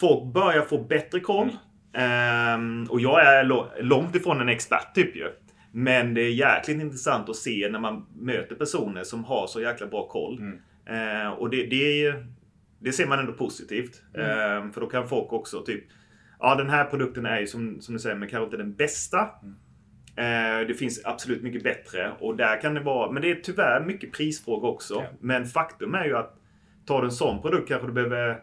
folk 0.00 0.34
börjar 0.34 0.62
få 0.62 0.78
bättre 0.78 1.20
koll. 1.20 1.50
Mm. 1.92 2.60
Um, 2.60 2.86
och 2.90 3.00
jag 3.00 3.26
är 3.26 3.44
långt 3.82 4.16
ifrån 4.16 4.40
en 4.40 4.48
expert 4.48 4.94
typ 4.94 5.16
ju. 5.16 5.30
Men 5.72 6.14
det 6.14 6.20
är 6.20 6.30
jäkligt 6.30 6.80
intressant 6.80 7.28
att 7.28 7.36
se 7.36 7.68
när 7.70 7.78
man 7.78 8.06
möter 8.16 8.54
personer 8.54 9.04
som 9.04 9.24
har 9.24 9.46
så 9.46 9.60
jäkla 9.60 9.86
bra 9.86 10.08
koll. 10.08 10.38
Mm. 10.38 10.58
Eh, 10.86 11.32
och 11.32 11.50
det, 11.50 11.66
det, 11.66 12.14
det, 12.78 12.92
ser 12.92 13.06
man 13.06 13.18
ändå 13.18 13.32
positivt. 13.32 14.02
Mm. 14.14 14.30
Eh, 14.30 14.72
för 14.72 14.80
då 14.80 14.86
kan 14.86 15.08
folk 15.08 15.32
också 15.32 15.62
typ 15.62 15.84
Ja 16.40 16.54
den 16.54 16.70
här 16.70 16.84
produkten 16.84 17.26
är 17.26 17.40
ju 17.40 17.46
som, 17.46 17.80
som 17.80 17.94
du 17.94 18.00
säger 18.00 18.16
men 18.16 18.28
kanske 18.28 18.44
inte 18.44 18.56
den 18.56 18.74
bästa. 18.74 19.28
Eh, 20.16 20.66
det 20.68 20.74
finns 20.78 21.00
absolut 21.04 21.42
mycket 21.42 21.62
bättre 21.62 22.12
och 22.20 22.36
där 22.36 22.60
kan 22.60 22.74
det 22.74 22.80
vara 22.80 23.12
Men 23.12 23.22
det 23.22 23.30
är 23.30 23.34
tyvärr 23.34 23.84
mycket 23.84 24.12
prisfråga 24.12 24.68
också. 24.68 24.94
Okay. 24.94 25.08
Men 25.20 25.46
faktum 25.46 25.94
är 25.94 26.04
ju 26.04 26.16
att 26.16 26.40
Tar 26.86 27.00
du 27.00 27.06
en 27.06 27.12
sån 27.12 27.42
produkt 27.42 27.68
kanske 27.68 27.86
du 27.86 27.92
behöver 27.92 28.40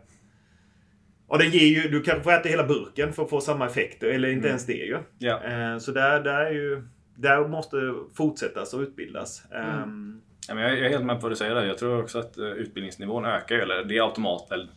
Ja, 1.29 1.37
det 1.37 1.45
ger 1.45 1.81
ju, 1.81 1.89
du 1.89 2.01
kan 2.01 2.23
få 2.23 2.31
äta 2.31 2.49
hela 2.49 2.63
burken 2.63 3.13
för 3.13 3.23
att 3.23 3.29
få 3.29 3.41
samma 3.41 3.65
effekter. 3.65 4.07
Eller 4.07 4.27
inte 4.27 4.39
mm. 4.39 4.47
ens 4.47 4.65
det 4.65 4.73
ju. 4.73 4.97
Ja. 5.17 5.43
Eh, 5.43 5.77
så 5.77 5.91
där, 5.91 6.23
där, 6.23 6.45
är 6.45 6.51
ju, 6.51 6.83
där 7.15 7.47
måste 7.47 7.93
fortsättas 8.13 8.73
och 8.73 8.81
utbildas. 8.81 9.43
Mm. 9.51 9.83
Um, 9.83 10.21
Ja, 10.47 10.55
men 10.55 10.63
jag 10.63 10.79
är 10.79 10.89
helt 10.89 11.05
med 11.05 11.15
på 11.15 11.21
vad 11.21 11.31
du 11.31 11.35
säger 11.35 11.55
där. 11.55 11.65
Jag 11.65 11.77
tror 11.77 12.01
också 12.01 12.19
att 12.19 12.37
eh, 12.37 12.45
utbildningsnivån 12.45 13.25
ökar. 13.25 13.55
Eller 13.55 13.83
det 13.83 13.97
är 13.97 14.01
automat, 14.01 14.51
eller 14.51 14.67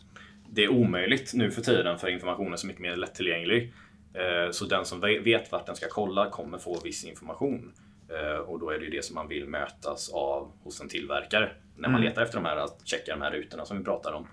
det 0.49 0.63
är 0.63 0.69
omöjligt 0.69 1.33
nu 1.33 1.51
för 1.51 1.61
tiden 1.61 1.97
för 1.97 2.07
informationen 2.07 2.53
är 2.53 2.57
så 2.57 2.67
mycket 2.67 2.81
mer 2.81 2.95
lättillgänglig. 2.95 3.73
Eh, 4.15 4.51
så 4.51 4.65
den 4.65 4.85
som 4.85 4.99
vet 4.99 5.51
vart 5.51 5.65
den 5.65 5.75
ska 5.75 5.87
kolla 5.89 6.29
kommer 6.29 6.57
få 6.57 6.79
viss 6.83 7.05
information. 7.05 7.73
Eh, 8.09 8.37
och 8.37 8.59
då 8.59 8.69
är 8.69 8.79
det 8.79 8.85
ju 8.85 8.91
det 8.91 9.05
som 9.05 9.15
man 9.15 9.27
vill 9.27 9.47
mötas 9.47 10.09
av 10.13 10.51
hos 10.63 10.81
en 10.81 10.89
tillverkare 10.89 11.51
när 11.75 11.89
man 11.89 12.01
mm. 12.01 12.09
letar 12.09 12.21
efter 12.21 12.37
de 12.37 12.45
här, 12.45 12.57
att 12.57 12.81
checka 12.83 13.15
de 13.15 13.21
här 13.21 13.31
rutorna 13.31 13.65
som 13.65 13.77
vi 13.77 13.83
pratar 13.83 14.13
om. 14.13 14.27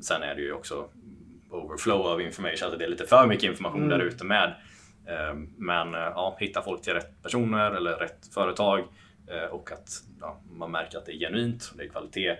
Sen 0.00 0.22
är 0.22 0.34
det 0.34 0.40
ju 0.40 0.52
också 0.52 0.88
overflow 1.50 2.00
of 2.00 2.20
information, 2.20 2.58
alltså 2.62 2.78
det 2.78 2.84
är 2.84 2.88
lite 2.88 3.06
för 3.06 3.26
mycket 3.26 3.44
information 3.44 3.84
mm. 3.84 3.98
där 3.98 4.04
ute 4.04 4.24
med. 4.24 4.54
Men 5.56 5.92
ja, 5.92 6.36
hitta 6.40 6.62
folk 6.62 6.82
till 6.82 6.92
rätt 6.92 7.22
personer 7.22 7.70
eller 7.70 7.96
rätt 7.96 8.34
företag 8.34 8.84
Eh, 9.26 9.44
och 9.44 9.72
att 9.72 10.02
ja, 10.20 10.40
man 10.50 10.70
märker 10.70 10.98
att 10.98 11.06
det 11.06 11.12
är 11.12 11.18
genuint, 11.18 11.72
det 11.76 11.84
är 11.84 11.88
kvalitet. 11.88 12.28
Eh, 12.28 12.36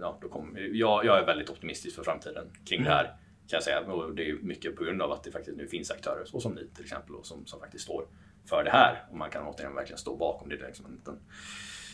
ja, 0.00 0.18
då 0.22 0.28
kommer, 0.28 0.60
jag, 0.60 1.04
jag 1.04 1.18
är 1.18 1.26
väldigt 1.26 1.50
optimistisk 1.50 1.96
för 1.96 2.02
framtiden 2.02 2.44
kring 2.64 2.80
mm. 2.80 2.90
det 2.90 2.96
här. 2.96 3.12
Kan 3.48 3.56
jag 3.56 3.62
säga. 3.62 3.80
Och 3.80 4.14
det 4.14 4.30
är 4.30 4.34
mycket 4.34 4.76
på 4.76 4.84
grund 4.84 5.02
av 5.02 5.12
att 5.12 5.24
det 5.24 5.30
faktiskt 5.30 5.56
nu 5.56 5.68
finns 5.68 5.90
aktörer, 5.90 6.24
så 6.24 6.40
som 6.40 6.54
ni 6.54 6.68
till 6.74 6.84
exempel, 6.84 7.14
och 7.14 7.26
som, 7.26 7.46
som 7.46 7.60
faktiskt 7.60 7.84
står 7.84 8.06
för 8.48 8.64
det 8.64 8.70
här. 8.70 9.04
Och 9.10 9.16
man 9.16 9.30
kan 9.30 9.46
återigen 9.46 9.74
verkligen 9.74 9.98
stå 9.98 10.16
bakom 10.16 10.48
det. 10.48 10.56
det 10.56 10.62
är 10.62 10.66
liksom 10.66 10.86
en 10.86 10.92
liten 10.92 11.18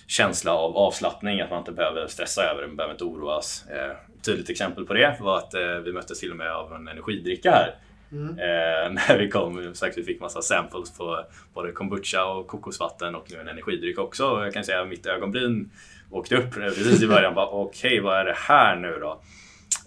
känsla 0.07 0.53
av 0.53 0.77
avslappning, 0.77 1.41
att 1.41 1.51
man 1.51 1.59
inte 1.59 1.73
behöver 1.73 2.07
stressa 2.07 2.43
över 2.43 2.63
det, 2.63 2.67
man 2.67 2.77
behöver 2.77 2.95
inte 2.95 3.05
oroas. 3.05 3.69
Eh, 3.69 3.97
tydligt 4.23 4.51
exempel 4.51 4.85
på 4.87 4.95
det 4.95 5.17
var 5.21 5.39
att 5.39 5.55
eh, 5.55 5.77
vi 5.85 5.93
möttes 5.93 6.21
till 6.21 6.31
och 6.31 6.37
med 6.37 6.53
av 6.53 6.73
en 6.73 6.89
energidricka 6.89 7.51
här 7.51 7.79
Mm. 8.13 8.39
Eh, 8.39 8.93
när 9.09 9.19
vi 9.19 9.29
kom. 9.29 9.75
Så 9.75 9.89
vi 9.97 10.03
fick 10.03 10.21
massa 10.21 10.43
samples 10.43 10.99
på 10.99 11.25
både 11.55 11.73
kombucha 11.73 12.25
och 12.25 12.47
kokosvatten 12.47 13.15
och 13.15 13.27
nu 13.31 13.41
en 13.41 13.49
energidryck 13.49 13.99
också. 13.99 14.25
Jag 14.25 14.53
kan 14.55 14.65
säga 14.65 14.81
att 14.81 14.89
mitt 14.89 15.07
ögonbryn 15.07 15.71
åkte 16.11 16.37
upp 16.37 16.55
precis 16.55 17.03
i 17.03 17.07
början. 17.07 17.35
Okej, 17.37 17.91
okay, 17.91 18.01
vad 18.01 18.19
är 18.19 18.25
det 18.25 18.37
här 18.37 18.77
nu 18.77 18.99
då? 19.01 19.21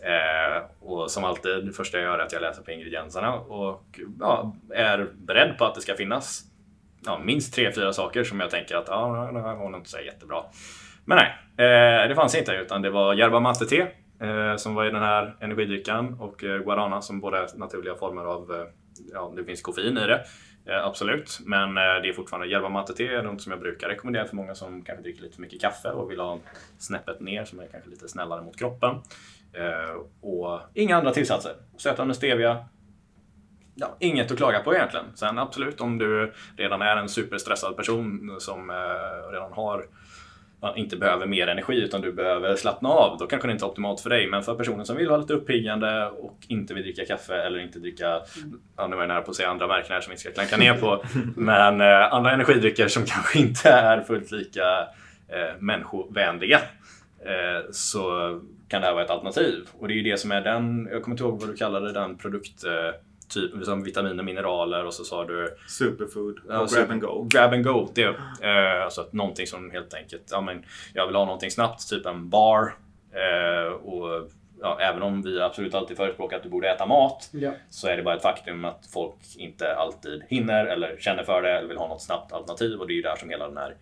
Eh, 0.03 0.63
och 0.79 1.11
som 1.11 1.23
alltid, 1.23 1.65
det 1.65 1.73
första 1.73 1.97
jag 1.97 2.03
gör 2.03 2.19
är 2.19 2.23
att 2.23 2.33
jag 2.33 2.41
läser 2.41 2.61
på 2.61 2.71
ingredienserna 2.71 3.33
och 3.33 3.99
ja, 4.19 4.55
är 4.73 5.07
beredd 5.13 5.57
på 5.57 5.65
att 5.65 5.75
det 5.75 5.81
ska 5.81 5.95
finnas 5.95 6.43
ja, 7.05 7.19
minst 7.23 7.53
tre, 7.53 7.71
fyra 7.71 7.93
saker 7.93 8.23
som 8.23 8.39
jag 8.39 8.49
tänker 8.49 8.75
att 8.75 8.89
ah, 8.89 9.31
det 9.31 9.41
här 9.41 9.55
var 9.55 9.69
nog 9.69 9.79
inte 9.79 9.89
så 9.89 9.99
jättebra. 9.99 10.43
Men 11.05 11.17
nej, 11.17 11.27
eh, 11.67 12.07
det 12.07 12.15
fanns 12.15 12.35
inte 12.35 12.51
utan 12.51 12.81
det 12.81 12.89
var 12.89 13.13
yerba 13.13 13.39
mate 13.39 13.65
te 13.65 13.81
eh, 14.21 14.55
som 14.55 14.75
var 14.75 14.85
i 14.85 14.91
den 14.91 15.01
här 15.01 15.35
energidrycken 15.39 16.13
och 16.19 16.43
eh, 16.43 16.59
guarana 16.59 17.01
som 17.01 17.19
båda 17.19 17.43
är 17.43 17.57
naturliga 17.57 17.95
former 17.95 18.25
av, 18.25 18.51
eh, 18.51 18.67
ja 19.13 19.33
det 19.35 19.43
finns 19.43 19.61
koffein 19.61 19.97
i 19.97 20.07
det. 20.07 20.23
Eh, 20.65 20.85
absolut, 20.85 21.39
men 21.45 21.69
eh, 21.69 22.01
det 22.01 22.09
är 22.09 22.13
fortfarande 22.13 22.47
yerba 22.47 22.69
mate-te 22.69 23.21
något 23.21 23.41
som 23.41 23.51
jag 23.51 23.59
brukar 23.61 23.89
rekommendera 23.89 24.25
för 24.25 24.35
många 24.35 24.55
som 24.55 24.83
kanske 24.83 25.03
dricker 25.03 25.21
lite 25.21 25.35
för 25.35 25.41
mycket 25.41 25.61
kaffe 25.61 25.89
och 25.89 26.11
vill 26.11 26.19
ha 26.19 26.39
snäppet 26.77 27.19
ner 27.19 27.45
som 27.45 27.59
är 27.59 27.67
kanske 27.67 27.89
lite 27.89 28.07
snällare 28.07 28.41
mot 28.41 28.57
kroppen. 28.57 28.95
Eh, 29.53 29.95
och 30.21 30.59
inga 30.73 30.97
andra 30.97 31.11
tillsatser. 31.11 31.51
Sötande 31.77 32.13
stevia, 32.13 32.65
Ja, 33.75 33.95
inget 33.99 34.31
att 34.31 34.37
klaga 34.37 34.59
på 34.59 34.75
egentligen. 34.75 35.05
Sen 35.15 35.39
absolut 35.39 35.81
om 35.81 35.97
du 35.97 36.33
redan 36.57 36.81
är 36.81 36.97
en 36.97 37.09
superstressad 37.09 37.77
person 37.77 38.35
som 38.39 38.69
eh, 38.69 39.31
redan 39.31 39.53
har 39.53 39.85
inte 40.75 40.97
behöver 40.97 41.25
mer 41.25 41.47
energi 41.47 41.83
utan 41.83 42.01
du 42.01 42.13
behöver 42.13 42.55
slappna 42.55 42.89
av, 42.89 43.17
då 43.17 43.27
kanske 43.27 43.47
det 43.47 43.51
inte 43.51 43.65
är 43.65 43.67
optimalt 43.67 44.01
för 44.01 44.09
dig. 44.09 44.29
Men 44.29 44.43
för 44.43 44.55
personen 44.55 44.85
som 44.85 44.97
vill 44.97 45.07
vara 45.07 45.17
lite 45.17 45.33
uppiggande 45.33 46.09
och 46.09 46.37
inte 46.47 46.73
vill 46.73 46.83
dricka 46.83 47.05
kaffe 47.05 47.35
eller 47.35 47.59
inte 47.59 47.79
dricka, 47.79 48.07
mm. 48.07 48.59
ja, 48.77 48.87
nu 48.87 48.95
var 48.95 49.03
jag 49.03 49.07
nära 49.07 49.21
på 49.21 49.31
att 49.31 49.37
säga 49.37 49.49
andra 49.49 49.67
märken 49.67 49.91
här 49.91 50.01
som 50.01 50.09
vi 50.09 50.13
inte 50.13 50.21
ska 50.21 50.31
klanka 50.31 50.57
ner 50.57 50.73
på, 50.73 51.03
men 51.35 51.81
eh, 51.81 52.13
andra 52.13 52.31
energidrycker 52.31 52.87
som 52.87 53.05
kanske 53.07 53.39
inte 53.39 53.69
är 53.69 54.01
fullt 54.01 54.31
lika 54.31 54.79
eh, 55.27 55.59
människovänliga. 55.59 56.59
Eh, 57.25 57.71
så 57.71 58.39
kan 58.73 58.81
det 58.81 58.87
här 58.87 58.93
vara 58.93 59.03
ett 59.03 59.09
alternativ. 59.09 59.69
Och 59.79 59.87
det 59.87 59.93
är 59.93 59.95
ju 59.95 60.03
det 60.03 60.17
som 60.17 60.31
är 60.31 60.41
den, 60.41 60.87
jag 60.91 61.03
kommer 61.03 61.13
inte 61.13 61.23
ihåg 61.23 61.39
vad 61.39 61.49
du 61.49 61.55
kallade 61.55 61.91
den 61.91 62.17
produkt 62.17 62.63
eh, 62.63 62.71
typ 63.29 63.65
som 63.65 63.83
vitaminer, 63.83 64.23
mineraler 64.23 64.85
och 64.85 64.93
så 64.93 65.03
sa 65.03 65.25
du 65.25 65.57
Superfood 65.67 66.39
och 66.39 66.53
ja, 66.53 66.67
grab 66.75 66.91
and 66.91 67.01
go. 67.01 67.27
Grab 67.29 67.53
and 67.53 67.63
go. 67.63 67.89
Det, 67.95 68.03
eh, 68.41 68.83
alltså 68.83 69.01
att 69.01 69.13
någonting 69.13 69.47
som 69.47 69.71
helt 69.71 69.93
enkelt, 69.93 70.23
ja, 70.31 70.41
men 70.41 70.65
jag 70.93 71.07
vill 71.07 71.15
ha 71.15 71.25
någonting 71.25 71.51
snabbt, 71.51 71.89
typ 71.89 72.05
en 72.05 72.29
bar. 72.29 72.75
Eh, 73.11 73.73
och 73.73 74.29
ja, 74.61 74.79
även 74.79 75.01
om 75.01 75.21
vi 75.21 75.41
absolut 75.41 75.73
alltid 75.73 75.97
förespråkar 75.97 76.37
att 76.37 76.43
du 76.43 76.49
borde 76.49 76.69
äta 76.69 76.85
mat 76.85 77.29
ja. 77.31 77.51
så 77.69 77.87
är 77.87 77.97
det 77.97 78.03
bara 78.03 78.15
ett 78.15 78.21
faktum 78.21 78.65
att 78.65 78.87
folk 78.93 79.15
inte 79.37 79.75
alltid 79.75 80.23
hinner 80.27 80.65
eller 80.65 80.97
känner 80.99 81.23
för 81.23 81.41
det 81.41 81.57
eller 81.57 81.67
vill 81.67 81.77
ha 81.77 81.87
något 81.87 82.01
snabbt 82.01 82.33
alternativ 82.33 82.79
och 82.79 82.87
det 82.87 82.93
är 82.93 82.95
ju 82.95 83.01
där 83.01 83.15
som 83.15 83.29
hela 83.29 83.47
den 83.47 83.57
här 83.57 83.75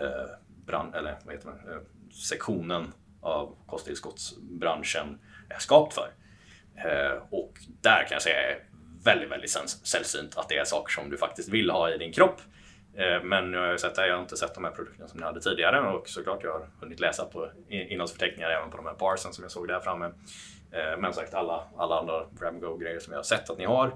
eh, 0.00 0.30
brand, 0.66 0.94
eller 0.94 1.18
vad 1.24 1.34
heter 1.34 1.48
det, 1.48 1.72
eh, 1.72 1.80
sektionen 2.12 2.92
av 3.20 3.56
kosttillskottsbranschen 3.66 5.18
är 5.48 5.58
skapt 5.58 5.94
för. 5.94 6.10
Eh, 6.84 7.22
och 7.30 7.52
där 7.80 8.02
kan 8.02 8.12
jag 8.12 8.22
säga 8.22 8.56
väldigt, 9.04 9.30
väldigt 9.30 9.50
sällsynt 9.84 10.36
att 10.36 10.48
det 10.48 10.56
är 10.56 10.64
saker 10.64 10.92
som 10.92 11.10
du 11.10 11.16
faktiskt 11.16 11.48
vill 11.48 11.70
ha 11.70 11.90
i 11.90 11.98
din 11.98 12.12
kropp. 12.12 12.40
Eh, 12.94 13.22
men 13.22 13.44
eh, 13.44 13.50
nu 13.50 13.58
har 13.58 13.66
jag 13.66 13.80
sett 13.80 13.94
det, 13.94 14.06
jag 14.06 14.14
har 14.14 14.22
inte 14.22 14.36
sett 14.36 14.54
de 14.54 14.64
här 14.64 14.70
produkterna 14.70 15.08
som 15.08 15.20
ni 15.20 15.26
hade 15.26 15.40
tidigare 15.40 15.80
och 15.80 16.08
såklart 16.08 16.42
jag 16.42 16.52
har 16.52 16.68
hunnit 16.80 17.00
läsa 17.00 17.24
på 17.24 17.50
innehållsförteckningar 17.68 18.50
även 18.50 18.70
på 18.70 18.76
de 18.76 18.86
här 18.86 18.94
parsen 18.94 19.32
som 19.32 19.44
jag 19.44 19.50
såg 19.50 19.68
där 19.68 19.80
framme. 19.80 20.12
Men 20.98 21.12
sagt 21.12 21.34
alla, 21.34 21.64
alla 21.76 21.98
andra 21.98 22.26
Ramgo-grejer 22.40 22.98
som 22.98 23.12
jag 23.12 23.18
har 23.18 23.24
sett 23.24 23.50
att 23.50 23.58
ni 23.58 23.64
har. 23.64 23.86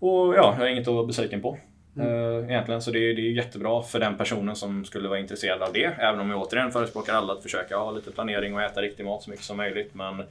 Och 0.00 0.34
ja, 0.34 0.34
jag 0.34 0.52
har 0.52 0.66
inget 0.66 0.88
att 0.88 0.94
vara 0.94 1.06
besviken 1.06 1.42
på. 1.42 1.58
Mm. 1.96 2.50
Egentligen, 2.50 2.82
så 2.82 2.90
det 2.90 2.98
är, 2.98 3.14
det 3.14 3.22
är 3.22 3.32
jättebra 3.32 3.82
för 3.82 4.00
den 4.00 4.16
personen 4.16 4.56
som 4.56 4.84
skulle 4.84 5.08
vara 5.08 5.18
intresserad 5.18 5.62
av 5.62 5.72
det. 5.72 5.84
Även 5.84 6.20
om 6.20 6.30
jag 6.30 6.40
återigen 6.40 6.72
förespråkar 6.72 7.14
alla 7.14 7.32
att 7.32 7.42
försöka 7.42 7.76
ha 7.76 7.90
lite 7.90 8.10
planering 8.10 8.54
och 8.54 8.62
äta 8.62 8.82
riktig 8.82 9.04
mat 9.04 9.22
så 9.22 9.30
mycket 9.30 9.44
som 9.44 9.56
möjligt. 9.56 9.94
Men 9.94 10.22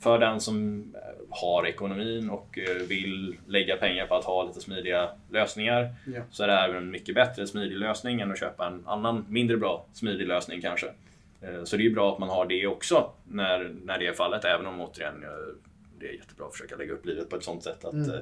för 0.00 0.18
den 0.18 0.40
som 0.40 0.84
har 1.30 1.66
ekonomin 1.66 2.30
och 2.30 2.58
vill 2.88 3.36
lägga 3.46 3.76
pengar 3.76 4.06
på 4.06 4.14
att 4.14 4.24
ha 4.24 4.44
lite 4.44 4.60
smidiga 4.60 5.10
lösningar 5.30 5.94
ja. 6.14 6.22
så 6.30 6.42
är 6.42 6.46
det 6.46 6.54
här 6.54 6.74
en 6.74 6.90
mycket 6.90 7.14
bättre 7.14 7.46
smidig 7.46 7.78
lösning 7.78 8.20
än 8.20 8.32
att 8.32 8.38
köpa 8.38 8.66
en 8.66 8.82
annan 8.86 9.26
mindre 9.28 9.56
bra 9.56 9.86
smidig 9.92 10.26
lösning 10.26 10.60
kanske. 10.60 10.86
Så 11.64 11.76
det 11.76 11.86
är 11.86 11.90
bra 11.90 12.12
att 12.12 12.18
man 12.18 12.28
har 12.28 12.46
det 12.46 12.66
också 12.66 13.10
när, 13.24 13.72
när 13.84 13.98
det 13.98 14.06
är 14.06 14.12
fallet, 14.12 14.44
även 14.44 14.66
om 14.66 14.80
återigen 14.80 15.24
det 15.98 16.08
är 16.08 16.12
jättebra 16.12 16.46
att 16.46 16.52
försöka 16.52 16.76
lägga 16.76 16.92
upp 16.92 17.06
livet 17.06 17.30
på 17.30 17.36
ett 17.36 17.44
sånt 17.44 17.62
sätt 17.62 17.84
att 17.84 17.92
mm 17.92 18.10
Eh, 18.10 18.20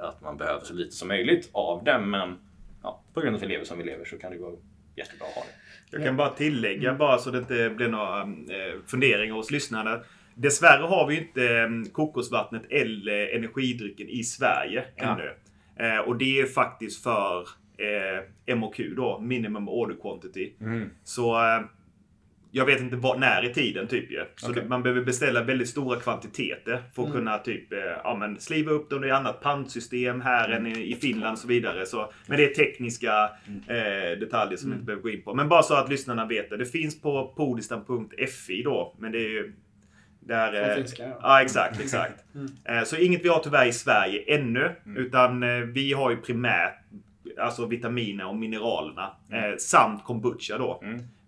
att 0.00 0.20
man 0.20 0.36
behöver 0.36 0.64
så 0.64 0.74
lite 0.74 0.96
som 0.96 1.08
möjligt 1.08 1.50
av 1.52 1.84
det. 1.84 1.98
Men 1.98 2.38
ja, 2.82 3.02
på 3.14 3.20
grund 3.20 3.34
av 3.34 3.36
att 3.36 3.42
vi 3.42 3.52
lever 3.52 3.64
som 3.64 3.78
vi 3.78 3.84
lever 3.84 4.04
så 4.04 4.18
kan 4.18 4.30
det 4.30 4.38
gå 4.38 4.58
jättebra 4.96 5.26
att 5.26 5.34
ha 5.34 5.42
det. 5.42 5.96
Jag 5.96 6.04
kan 6.06 6.16
bara 6.16 6.28
tillägga, 6.28 6.88
mm. 6.88 6.98
bara 6.98 7.18
så 7.18 7.30
det 7.30 7.38
inte 7.38 7.70
blir 7.70 7.88
några 7.88 8.20
eh, 8.22 8.80
funderingar 8.86 9.34
hos 9.34 9.50
lyssnarna. 9.50 10.00
Dessvärre 10.34 10.86
har 10.86 11.06
vi 11.06 11.18
inte 11.18 11.48
mm, 11.48 11.88
kokosvattnet 11.88 12.62
eller 12.70 13.36
energidrycken 13.36 14.08
i 14.08 14.24
Sverige 14.24 14.84
ja. 14.96 15.04
ännu. 15.04 15.34
Eh, 15.76 15.98
och 15.98 16.16
det 16.16 16.40
är 16.40 16.46
faktiskt 16.46 17.02
för 17.02 17.48
MOQ 18.54 18.80
då, 18.96 19.18
Minimum 19.18 19.68
Order 19.68 19.96
Quantity. 20.02 20.52
Mm. 20.60 20.90
Så 21.04 21.36
jag 22.54 22.66
vet 22.66 22.80
inte 22.80 22.96
var, 22.96 23.18
när 23.18 23.44
i 23.44 23.54
tiden 23.54 23.86
typ 23.86 24.10
ju. 24.10 24.24
Så 24.36 24.50
okay. 24.50 24.62
det, 24.62 24.68
man 24.68 24.82
behöver 24.82 25.02
beställa 25.02 25.42
väldigt 25.42 25.68
stora 25.68 26.00
kvantiteter 26.00 26.82
för 26.94 27.02
att 27.02 27.08
mm. 27.08 27.12
kunna 27.12 27.38
typ, 27.38 27.72
eh, 27.72 27.78
ja, 28.04 28.16
men 28.20 28.40
sliva 28.40 28.70
upp 28.70 28.90
dem 28.90 29.04
i 29.04 29.10
annat 29.10 29.40
pantsystem 29.40 30.20
här 30.20 30.48
mm. 30.48 30.66
än 30.66 30.72
i, 30.72 30.92
i, 30.92 30.94
Finland 30.94 31.32
och 31.32 31.38
så 31.38 31.48
vidare. 31.48 31.86
Så, 31.86 32.12
men 32.26 32.36
det 32.36 32.44
är 32.44 32.54
tekniska 32.54 33.30
mm. 33.46 33.60
eh, 33.68 34.18
detaljer 34.18 34.56
som 34.56 34.70
vi 34.70 34.74
inte 34.74 34.82
mm. 34.82 34.84
behöver 34.84 35.02
gå 35.02 35.10
in 35.10 35.22
på. 35.22 35.34
Men 35.34 35.48
bara 35.48 35.62
så 35.62 35.74
att 35.74 35.88
lyssnarna 35.88 36.26
vet 36.26 36.50
det. 36.50 36.56
Det 36.56 36.66
finns 36.66 37.00
på 37.00 37.34
podistan.fi 37.36 38.62
då. 38.62 38.96
Men 38.98 39.12
det 39.12 39.18
är 39.18 39.30
ju 39.30 39.52
där, 40.20 40.70
eh, 40.70 40.76
finska, 40.76 41.02
ja. 41.02 41.18
ja. 41.22 41.42
exakt, 41.42 41.80
exakt. 41.80 42.24
Mm. 42.34 42.78
Eh, 42.78 42.84
så 42.84 42.96
inget 42.96 43.24
vi 43.24 43.28
har 43.28 43.38
tyvärr 43.38 43.66
i 43.66 43.72
Sverige 43.72 44.34
ännu. 44.36 44.70
Mm. 44.86 44.96
Utan 44.96 45.40
vi 45.72 45.92
har 45.92 46.10
ju 46.10 46.16
primärt 46.16 46.74
alltså 47.38 47.66
vitaminer 47.66 48.26
och 48.26 48.36
mineralerna. 48.36 49.16
Mm. 49.32 49.58
samt 49.58 50.04
kombucha 50.04 50.58
då. 50.58 50.82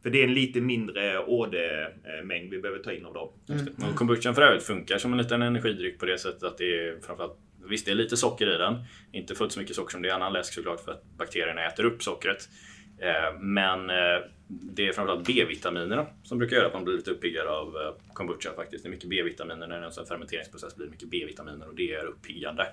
För 0.04 0.10
det 0.10 0.20
är 0.20 0.24
en 0.24 0.34
lite 0.34 0.60
mindre 0.60 1.18
ådermängd 1.18 2.50
vi 2.50 2.60
behöver 2.60 2.82
ta 2.82 2.92
in 2.92 3.04
av 3.04 3.14
dem. 3.14 3.28
Mm. 3.48 3.90
Och 3.90 3.96
kombuchan 3.96 4.34
för 4.34 4.42
övrigt 4.42 4.62
funkar 4.62 4.98
som 4.98 5.12
en 5.12 5.18
liten 5.18 5.42
energidryck 5.42 5.98
på 5.98 6.06
det 6.06 6.18
sättet 6.18 6.42
att 6.42 6.58
det 6.58 6.78
är 6.78 7.00
framförallt 7.06 7.38
Visst, 7.68 7.86
det 7.86 7.90
är 7.90 7.94
lite 7.94 8.16
socker 8.16 8.54
i 8.54 8.58
den. 8.58 8.84
Inte 9.12 9.34
fullt 9.34 9.52
så 9.52 9.60
mycket 9.60 9.76
socker 9.76 9.92
som 9.92 10.02
det 10.02 10.08
är 10.08 10.10
i 10.10 10.14
annan 10.14 10.32
läsk 10.32 10.54
såklart 10.54 10.80
för 10.80 10.92
att 10.92 11.04
bakterierna 11.18 11.66
äter 11.66 11.84
upp 11.84 12.02
sockret. 12.02 12.48
Eh, 12.98 13.38
men 13.40 13.90
eh, 13.90 14.22
det 14.48 14.88
är 14.88 14.92
framförallt 14.92 15.26
B-vitaminerna 15.26 16.06
som 16.22 16.38
brukar 16.38 16.56
göra 16.56 16.66
att 16.66 16.74
man 16.74 16.84
blir 16.84 16.94
lite 16.94 17.10
uppiggad 17.10 17.46
av 17.46 17.68
eh, 17.76 18.12
kombucha 18.12 18.54
faktiskt. 18.56 18.84
Det 18.84 18.88
är 18.88 18.90
mycket 18.90 19.08
B-vitaminer 19.08 19.66
när 19.66 20.00
en 20.00 20.06
fermenteringsprocess 20.06 20.76
blir 20.76 20.86
mycket 20.86 21.08
B-vitaminer 21.08 21.68
och 21.68 21.74
det 21.74 21.94
är 21.94 22.04
uppiggande 22.04 22.66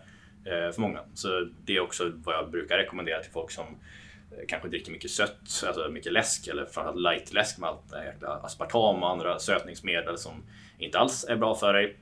för 0.44 0.82
många. 0.82 1.00
Så 1.14 1.48
det 1.66 1.76
är 1.76 1.80
också 1.80 2.12
vad 2.16 2.36
jag 2.36 2.52
brukar 2.52 2.78
rekommendera 2.78 3.20
till 3.20 3.32
folk 3.32 3.52
som 3.52 3.66
kanske 4.48 4.70
dricker 4.70 4.92
mycket 4.92 5.12
sött, 5.12 5.64
alltså 5.68 5.90
mycket 5.90 6.14
läsk 6.14 6.48
eller 6.48 6.66
framförallt 6.66 7.00
light-läsk 7.00 7.58
med 7.58 7.70
allt 7.70 8.24
aspartam 8.24 9.04
och 9.04 9.10
andra 9.10 9.40
sötningsmedel 9.40 10.18
som 10.18 10.44
inte 10.78 11.00
alls 11.00 11.26
är 11.30 11.36
bra 11.36 11.56
för 11.56 11.74
dig. 11.74 11.98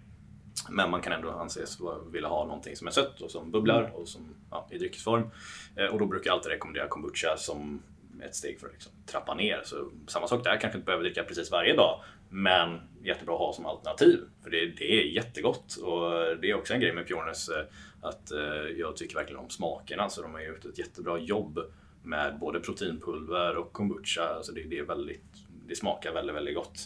Men 0.70 0.90
man 0.90 1.02
kan 1.02 1.14
ändå 1.14 1.30
anses 1.30 1.78
vilja 2.12 2.30
ha 2.30 2.46
någonting 2.46 2.76
som 2.76 2.88
är 2.88 2.92
sött 2.92 3.22
och 3.22 3.32
som 3.32 3.52
bubblar 3.52 3.80
mm. 3.80 3.92
och 3.92 4.08
som 4.08 4.36
ja, 4.52 4.68
i 4.72 4.78
dryckesform. 4.78 5.30
Eh, 5.76 5.86
och 5.86 6.00
då 6.00 6.06
brukar 6.06 6.30
jag 6.30 6.36
alltid 6.36 6.52
rekommendera 6.52 6.88
kombucha 6.88 7.38
som 7.38 7.84
ett 8.24 8.36
steg 8.36 8.60
för 8.60 8.68
att 8.68 8.74
liksom 8.74 8.92
trappa 9.06 9.36
ner. 9.36 9.62
Så 9.66 9.92
samma 10.08 10.28
sak 10.28 10.44
där, 10.44 10.58
kanske 10.62 10.78
inte 10.78 10.86
behöver 10.86 11.04
dricka 11.04 11.24
precis 11.24 11.52
varje 11.52 11.76
dag. 11.76 12.02
Men 12.30 12.82
jättebra 13.04 13.34
att 13.36 13.40
ha 13.40 13.54
som 13.54 13.66
alternativ. 13.66 14.20
För 14.44 14.50
det, 14.50 14.66
det 14.66 14.94
är 14.94 15.04
jättegott. 15.04 15.76
Och 15.76 16.12
det 16.42 16.50
är 16.50 16.54
också 16.54 16.74
en 16.74 16.80
grej 16.80 16.94
med 16.94 17.08
Pjornes 17.08 17.50
eh, 17.50 17.66
att 18.02 18.32
jag 18.78 18.98
tycker 18.98 19.16
verkligen 19.16 19.40
om 19.40 19.50
smakerna. 19.50 20.10
Så 20.10 20.22
de 20.22 20.34
har 20.34 20.42
gjort 20.42 20.66
ett 20.66 20.80
jättebra 20.80 21.20
jobb 21.20 21.60
med 22.04 22.40
både 22.40 22.60
proteinpulver 22.60 23.58
och 23.58 23.74
kombucha. 23.74 24.24
Alltså 24.36 24.52
det, 24.52 24.64
det, 24.64 24.80
är 24.80 24.84
väldigt, 24.84 25.24
det 25.68 25.76
smakar 25.76 26.14
väldigt, 26.14 26.36
väldigt 26.36 26.56
gott. 26.56 26.80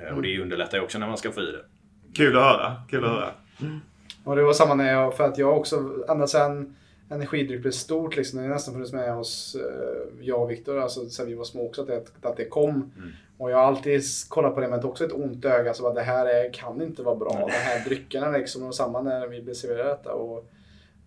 Mm. 0.00 0.16
Och 0.16 0.22
det 0.22 0.30
mm. 0.30 0.42
underlättar 0.42 0.78
ju 0.78 0.84
också 0.84 0.98
när 0.98 1.06
man 1.06 1.18
ska 1.18 1.32
få 1.32 1.40
i 1.40 1.52
det. 1.52 1.64
Kul 2.14 2.36
att 2.36 2.42
höra. 2.42 2.76
Kul 2.90 3.04
att 3.04 3.10
höra. 3.10 3.30
Mm. 3.60 3.80
Och 4.24 4.36
det 4.36 4.42
var 4.42 4.52
samma 4.52 4.74
när 4.74 4.92
jag, 4.92 5.16
för 5.16 5.24
att 5.24 5.38
jag 5.38 5.56
också, 5.56 6.04
ända 6.08 6.26
sedan 6.26 6.76
energidryck 7.10 7.60
blev 7.60 7.70
stort, 7.70 8.16
liksom, 8.16 8.38
det 8.38 8.46
har 8.46 8.54
nästan 8.54 8.74
funnits 8.74 8.92
med 8.92 9.14
hos 9.14 9.54
eh, 9.54 10.26
jag 10.26 10.42
och 10.42 10.50
Viktor, 10.50 10.78
alltså 10.78 11.08
sen 11.08 11.26
vi 11.26 11.34
var 11.34 11.44
små 11.44 11.66
också, 11.66 11.80
att 11.82 11.86
det, 11.86 12.04
att 12.22 12.36
det 12.36 12.44
kom. 12.44 12.70
Mm. 12.70 13.10
Och 13.38 13.50
jag 13.50 13.56
har 13.56 13.64
alltid 13.64 14.02
kollat 14.28 14.54
på 14.54 14.60
det 14.60 14.68
med 14.68 14.84
också 14.84 15.04
ett 15.04 15.12
ont 15.12 15.44
öga, 15.44 15.74
så 15.74 15.88
att 15.88 15.94
det 15.94 16.02
här 16.02 16.26
är, 16.26 16.52
kan 16.52 16.82
inte 16.82 17.02
vara 17.02 17.16
bra. 17.16 17.32
Mm. 17.32 17.46
De 17.46 17.52
här 17.52 17.84
dryckerna 17.84 18.30
liksom, 18.30 18.62
och 18.62 18.74
samma 18.74 19.00
när 19.00 19.26
vi 19.26 19.42
blev 19.42 19.54
serverade 19.54 19.88
detta. 19.88 20.12
Och, 20.12 20.50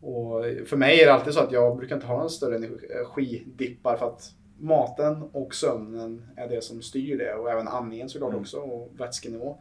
och 0.04 0.46
för 0.66 0.78
mig 0.78 1.02
är 1.02 1.06
det 1.06 1.14
alltid 1.14 1.34
så 1.34 1.40
att 1.40 1.52
jag 1.52 1.78
brukar 1.78 1.96
inte 1.96 2.08
ha 2.08 2.18
någon 2.18 2.30
större 2.30 2.56
energidippar 2.56 3.98
för 3.98 4.06
att 4.06 4.34
maten 4.60 5.24
och 5.32 5.56
sömnen 5.56 6.26
är 6.36 6.48
det 6.48 6.64
som 6.64 6.82
styr 6.82 7.18
det 7.18 7.34
och 7.34 7.52
även 7.52 7.68
andningen 7.68 8.10
såklart 8.10 8.30
mm. 8.30 8.42
också 8.42 8.58
och 8.58 8.92
vätskenivå. 9.00 9.58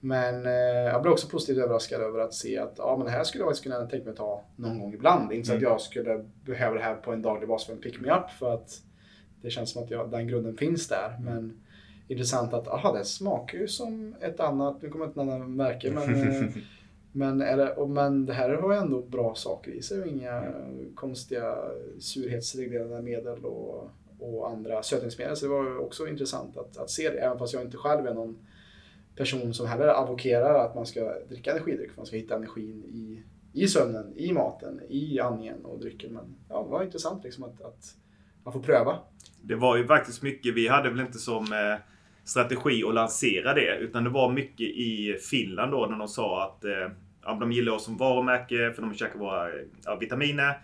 Men 0.00 0.46
eh, 0.46 0.52
jag 0.92 1.02
blev 1.02 1.12
också 1.12 1.28
positivt 1.28 1.58
överraskad 1.58 2.00
över 2.00 2.18
att 2.18 2.34
se 2.34 2.58
att 2.58 2.74
ja, 2.76 2.96
men 2.96 3.06
det 3.06 3.12
här 3.12 3.24
skulle 3.24 3.42
jag 3.42 3.48
faktiskt 3.48 3.64
kunna 3.64 3.86
tänka 3.86 4.06
mig 4.06 4.14
ta 4.14 4.44
någon 4.56 4.78
gång 4.78 4.94
ibland. 4.94 5.32
Inte 5.32 5.46
så 5.46 5.52
mm. 5.52 5.64
att 5.64 5.70
jag 5.70 5.80
skulle 5.80 6.24
behöva 6.44 6.74
det 6.74 6.82
här 6.82 6.94
på 6.94 7.12
en 7.12 7.22
daglig 7.22 7.48
bas 7.48 7.66
för 7.66 7.72
en 7.72 7.80
pick-me-up 7.80 8.30
för 8.38 8.54
att 8.54 8.82
det 9.42 9.50
känns 9.50 9.70
som 9.70 9.84
att 9.84 9.90
jag, 9.90 10.10
den 10.10 10.28
grunden 10.28 10.56
finns 10.56 10.88
där. 10.88 11.18
Men 11.20 11.60
intressant 12.08 12.54
att 12.54 12.68
aha, 12.68 12.92
det 12.92 13.04
smakar 13.04 13.58
ju 13.58 13.68
som 13.68 14.14
ett 14.20 14.40
annat, 14.40 14.82
nu 14.82 14.88
kommer 14.88 15.04
jag 15.04 15.10
inte 15.10 15.24
nämna 15.24 15.46
märke, 15.46 15.90
men 15.90 16.14
eh, 16.44 16.50
Men, 17.18 17.40
är 17.40 17.56
det, 17.56 17.86
men 17.86 18.26
det 18.26 18.32
här 18.32 18.50
har 18.50 18.72
ändå 18.72 19.02
bra 19.02 19.34
saker 19.34 19.70
i 19.70 19.82
sig 19.82 20.00
och 20.00 20.06
inga 20.06 20.30
mm. 20.30 20.94
konstiga 20.94 21.54
surhetsreglerande 21.98 23.02
medel 23.02 23.44
och, 23.44 23.90
och 24.18 24.50
andra 24.50 24.82
sötningsmedel. 24.82 25.36
Så 25.36 25.46
det 25.46 25.52
var 25.52 25.78
också 25.78 26.08
intressant 26.08 26.56
att, 26.56 26.76
att 26.76 26.90
se 26.90 27.10
det, 27.10 27.18
även 27.18 27.38
fast 27.38 27.54
jag 27.54 27.62
inte 27.62 27.76
själv 27.76 28.06
är 28.06 28.14
någon 28.14 28.38
person 29.16 29.54
som 29.54 29.66
heller 29.66 29.88
advokerar 29.88 30.64
att 30.64 30.74
man 30.74 30.86
ska 30.86 31.14
dricka 31.28 31.50
energidryck. 31.50 31.96
Man 31.96 32.06
ska 32.06 32.16
hitta 32.16 32.36
energin 32.36 32.84
i, 32.84 33.22
i 33.62 33.68
sömnen, 33.68 34.12
i 34.16 34.32
maten, 34.32 34.80
i 34.88 35.20
andningen 35.20 35.64
och 35.64 35.80
drycken. 35.80 36.12
Men 36.12 36.34
ja, 36.48 36.62
det 36.62 36.70
var 36.70 36.82
intressant 36.82 37.24
liksom 37.24 37.44
att, 37.44 37.60
att 37.60 37.94
man 38.44 38.52
får 38.52 38.60
pröva. 38.60 38.98
Det 39.42 39.54
var 39.54 39.76
ju 39.76 39.86
faktiskt 39.86 40.22
mycket, 40.22 40.54
vi 40.54 40.68
hade 40.68 40.90
väl 40.90 41.00
inte 41.00 41.18
som 41.18 41.44
eh, 41.44 41.78
strategi 42.24 42.84
att 42.84 42.94
lansera 42.94 43.54
det. 43.54 43.76
Utan 43.80 44.04
det 44.04 44.10
var 44.10 44.32
mycket 44.32 44.66
i 44.66 45.16
Finland 45.30 45.72
då 45.72 45.86
när 45.86 45.98
de 45.98 46.08
sa 46.08 46.44
att 46.44 46.64
eh, 46.64 46.90
ja, 47.28 47.34
de 47.40 47.52
gillar 47.52 47.72
oss 47.72 47.84
som 47.84 47.96
varumärke 47.96 48.72
för 48.72 48.82
de 48.82 48.94
käkar 48.94 49.18
våra 49.18 49.48
ja, 49.84 49.96
vitaminer. 49.96 50.58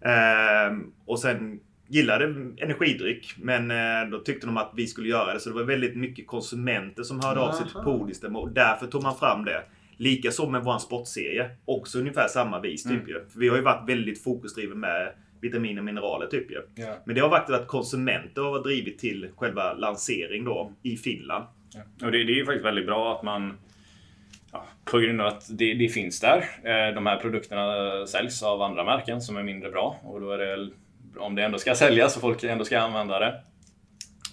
Eh, 0.00 0.76
och 1.04 1.18
sen 1.18 1.60
gillade 1.88 2.24
energidryck. 2.56 3.34
Men 3.38 3.70
eh, 3.70 4.10
då 4.10 4.18
tyckte 4.18 4.46
de 4.46 4.56
att 4.56 4.72
vi 4.76 4.86
skulle 4.86 5.08
göra 5.08 5.34
det. 5.34 5.40
Så 5.40 5.48
det 5.48 5.54
var 5.54 5.62
väldigt 5.62 5.96
mycket 5.96 6.26
konsumenter 6.26 7.02
som 7.02 7.20
hörde 7.20 7.40
Aha. 7.40 7.48
av 7.48 7.52
sig 7.52 7.66
till 7.66 7.80
Podistem 7.84 8.36
och 8.36 8.50
därför 8.50 8.86
tog 8.86 9.02
man 9.02 9.16
fram 9.16 9.44
det. 9.44 9.62
Likaså 9.96 10.50
med 10.50 10.64
vår 10.64 10.78
sportserie. 10.78 11.50
Också 11.64 11.98
ungefär 11.98 12.28
samma 12.28 12.60
vis. 12.60 12.82
Typ, 12.82 13.08
mm. 13.08 13.28
För 13.32 13.40
vi 13.40 13.48
har 13.48 13.56
ju 13.56 13.62
varit 13.62 13.88
väldigt 13.88 14.22
fokusdriven 14.22 14.80
med 14.80 15.12
vitaminer 15.40 15.78
och 15.78 15.84
mineraler. 15.84 16.26
Typ, 16.26 16.50
ju. 16.50 16.82
Yeah. 16.82 16.98
Men 17.06 17.14
det 17.14 17.20
har 17.20 17.28
varit 17.28 17.50
att 17.50 17.66
konsumenter 17.66 18.42
har 18.42 18.62
drivit 18.62 18.98
till 18.98 19.28
själva 19.36 19.72
lansering 19.74 20.44
då 20.44 20.72
i 20.82 20.96
Finland. 20.96 21.44
Ja. 21.74 22.06
Och 22.06 22.12
det, 22.12 22.24
det 22.24 22.32
är 22.32 22.36
ju 22.36 22.44
faktiskt 22.44 22.64
väldigt 22.64 22.86
bra 22.86 23.16
att 23.16 23.22
man 23.22 23.58
på 24.90 24.98
grund 24.98 25.20
av 25.20 25.26
att 25.26 25.46
det, 25.48 25.74
det, 25.74 25.88
finns 25.88 26.20
där. 26.20 26.38
Eh, 26.62 26.94
de 26.94 27.06
här 27.06 27.16
produkterna 27.16 28.06
säljs 28.06 28.42
av 28.42 28.62
andra 28.62 28.84
märken 28.84 29.20
som 29.20 29.36
är 29.36 29.42
mindre 29.42 29.70
bra 29.70 30.00
och 30.04 30.20
då 30.20 30.30
är 30.30 30.38
det 30.38 30.70
om 31.18 31.34
det 31.34 31.44
ändå 31.44 31.58
ska 31.58 31.74
säljas 31.74 32.16
och 32.16 32.20
folk 32.20 32.44
ändå 32.44 32.64
ska 32.64 32.78
använda 32.78 33.18
det. 33.18 33.40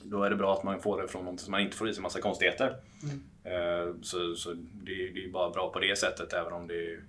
Då 0.04 0.24
är 0.24 0.30
det 0.30 0.36
bra 0.36 0.54
att 0.54 0.64
man 0.64 0.82
får 0.82 1.02
det 1.02 1.08
från 1.08 1.26
något 1.26 1.40
som 1.40 1.52
man 1.52 1.62
inte 1.62 1.78
får 1.78 1.90
i 1.90 1.94
sig 1.94 2.04
massa 2.04 2.22
konstigheter. 2.22 2.76
Mm. 3.04 3.24
Eh, 3.44 3.96
så, 4.02 4.36
så 4.36 4.54
det, 4.54 5.10
det 5.14 5.26
är 5.26 5.30
bara 5.30 5.50
bra 5.50 5.70
på 5.70 5.80
det 5.80 5.98
sättet 6.00 6.34
även 6.34 6.54
om 6.54 6.68
det 6.68 6.74
är 6.74 7.00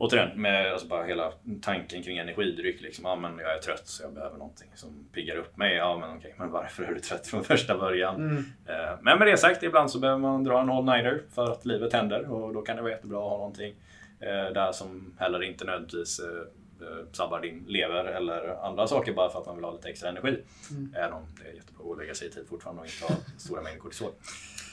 återigen, 0.00 0.40
med 0.40 0.72
alltså 0.72 0.86
bara 0.86 1.04
hela 1.04 1.32
tanken 1.62 2.02
kring 2.02 2.18
energidryck. 2.18 2.80
Liksom, 2.80 3.04
ja, 3.04 3.16
men 3.16 3.38
jag 3.38 3.56
är 3.56 3.58
trött 3.58 3.86
så 3.86 4.02
jag 4.02 4.12
behöver 4.12 4.38
någonting 4.38 4.68
som 4.74 5.08
piggar 5.12 5.36
upp 5.36 5.56
mig. 5.56 5.76
Ja, 5.76 5.98
men 5.98 6.16
okej, 6.16 6.34
men 6.38 6.50
varför 6.50 6.82
är 6.82 6.94
du 6.94 7.00
trött 7.00 7.26
från 7.26 7.44
första 7.54 7.78
början? 7.78 8.14
Mm. 8.14 8.36
Eh, 8.66 8.98
men 9.02 9.18
med 9.18 9.28
det 9.28 9.36
sagt, 9.36 9.62
ibland 9.62 9.90
så 9.90 9.98
behöver 9.98 10.20
man 10.20 10.44
dra 10.44 10.60
en 10.60 10.70
all-nighter 10.70 11.22
för 11.34 11.52
att 11.52 11.66
livet 11.66 11.92
händer 11.92 12.32
och 12.32 12.54
då 12.54 12.62
kan 12.62 12.76
det 12.76 12.82
vara 12.82 12.92
jättebra 12.92 13.18
att 13.18 13.30
ha 13.30 13.36
någonting 13.36 13.74
eh, 14.20 14.52
där 14.54 14.72
som 14.72 15.14
heller 15.18 15.42
inte 15.42 15.64
nödvändigtvis 15.64 16.20
eh, 16.20 17.06
sabbar 17.12 17.40
din 17.40 17.64
lever 17.68 18.04
eller 18.04 18.66
andra 18.66 18.86
saker 18.86 19.12
bara 19.12 19.30
för 19.30 19.38
att 19.38 19.46
man 19.46 19.56
vill 19.56 19.64
ha 19.64 19.72
lite 19.72 19.88
extra 19.88 20.08
energi. 20.08 20.42
Mm. 20.70 20.94
Även 20.96 21.12
om 21.12 21.22
det 21.42 21.50
är 21.50 21.54
jättebra 21.54 21.92
att 21.92 21.98
lägga 21.98 22.14
sig 22.14 22.28
i 22.28 22.30
tid 22.30 22.46
fortfarande 22.48 22.82
och 22.82 22.86
inte 22.86 23.12
ha 23.12 23.20
stora 23.38 23.62
mängder 23.62 23.80
kortisol. 23.80 24.10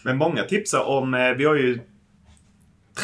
Men 0.04 0.18
många 0.18 0.44
tipsar 0.44 0.84
om, 0.84 1.36
vi 1.38 1.46
har 1.46 1.56
ju 1.56 1.80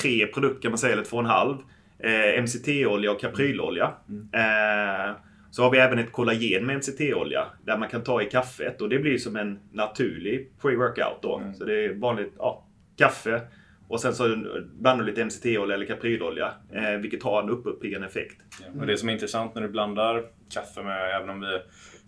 tre 0.01 0.27
produkter 0.27 0.61
kan 0.61 0.71
man 0.71 0.77
säga, 0.77 0.93
eller 0.93 1.03
två 1.03 1.17
och 1.17 1.23
en 1.23 1.29
halv. 1.29 1.57
Eh, 2.03 2.43
MCT-olja 2.43 3.11
och 3.11 3.19
kaprylolja. 3.19 3.93
Eh, 4.33 5.15
så 5.51 5.63
har 5.63 5.71
vi 5.71 5.77
även 5.77 5.99
ett 5.99 6.11
kollagen 6.11 6.65
med 6.65 6.75
MCT-olja 6.75 7.45
där 7.65 7.77
man 7.77 7.89
kan 7.89 8.03
ta 8.03 8.21
i 8.21 8.25
kaffet 8.25 8.81
och 8.81 8.89
det 8.89 8.99
blir 8.99 9.17
som 9.17 9.35
en 9.35 9.59
naturlig 9.71 10.51
pre-workout 10.61 11.19
då. 11.21 11.37
Mm. 11.37 11.53
Så 11.53 11.65
det 11.65 11.85
är 11.85 11.93
vanligt 11.93 12.33
ja, 12.37 12.65
kaffe 12.97 13.41
och 13.87 13.99
sen 13.99 14.13
så 14.13 14.35
blandar 14.79 15.05
du 15.05 15.11
lite 15.11 15.25
MCT-olja 15.25 15.75
eller 15.75 15.85
kaprylolja 15.85 16.53
eh, 16.73 16.99
vilket 17.01 17.23
har 17.23 17.43
en 17.43 17.49
uppiggande 17.49 18.07
effekt. 18.07 18.41
Ja, 18.61 18.81
och 18.81 18.87
det 18.87 18.97
som 18.97 19.09
är 19.09 19.13
intressant 19.13 19.55
när 19.55 19.61
du 19.61 19.69
blandar 19.69 20.23
kaffe 20.53 20.83
med, 20.83 21.15
även 21.15 21.29
om 21.29 21.41
vi 21.41 21.59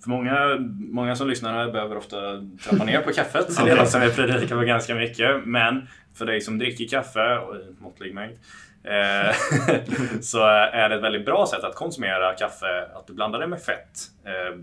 för 0.04 0.10
många, 0.10 0.58
många 0.78 1.16
som 1.16 1.28
lyssnar 1.28 1.54
här 1.54 1.72
behöver 1.72 1.98
ofta 1.98 2.18
trappa 2.64 2.86
ner 2.86 3.02
på 3.02 3.12
kaffet. 3.12 3.52
Så 3.54 3.66
det 3.66 3.72
är 3.72 3.76
något 3.76 3.90
som 3.90 4.02
jag 4.02 4.16
predikar 4.16 4.56
på 4.56 4.62
ganska 4.62 4.96
mycket. 4.96 5.46
Men 5.46 5.88
för 6.14 6.26
dig 6.26 6.42
som 6.42 6.58
dricker 6.58 6.88
kaffe, 6.88 7.38
och 7.38 7.56
i 7.56 7.60
måttlig 7.80 8.14
mängd, 8.14 8.38
så 10.22 10.44
är 10.48 10.90
det 10.90 10.96
ett 10.96 11.04
väldigt 11.04 11.26
bra 11.26 11.46
sätt 11.48 11.64
att 11.64 11.76
konsumera 11.76 12.34
kaffe 12.34 12.86
att 12.94 13.08
du 13.08 13.14
blandar 13.14 13.40
det 13.40 13.48
med 13.48 13.62
fett. 13.62 14.00
Eh, 14.26 14.60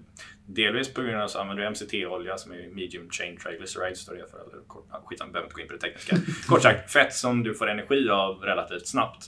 delvis 0.46 0.94
på 0.94 1.02
grund 1.02 1.16
av 1.16 1.22
att 1.22 1.32
du 1.32 1.38
använder 1.38 1.70
MCT-olja 1.70 2.36
som 2.38 2.52
är 2.52 2.68
medium 2.74 3.10
chain 3.10 3.36
triglycerides 3.36 3.98
står 4.00 4.14
det 4.14 4.30
för. 4.30 4.36
Eller, 4.38 4.62
kort- 4.66 4.86
ja, 4.92 5.02
skitsamma, 5.04 5.32
behöver 5.32 5.46
inte 5.46 5.54
gå 5.54 5.60
in 5.60 5.68
på 5.68 5.72
det 5.74 5.80
tekniska. 5.80 6.16
Kort 6.48 6.62
sagt, 6.62 6.92
fett 6.92 7.14
som 7.14 7.42
du 7.42 7.54
får 7.54 7.70
energi 7.70 8.08
av 8.10 8.40
relativt 8.42 8.86
snabbt. 8.88 9.24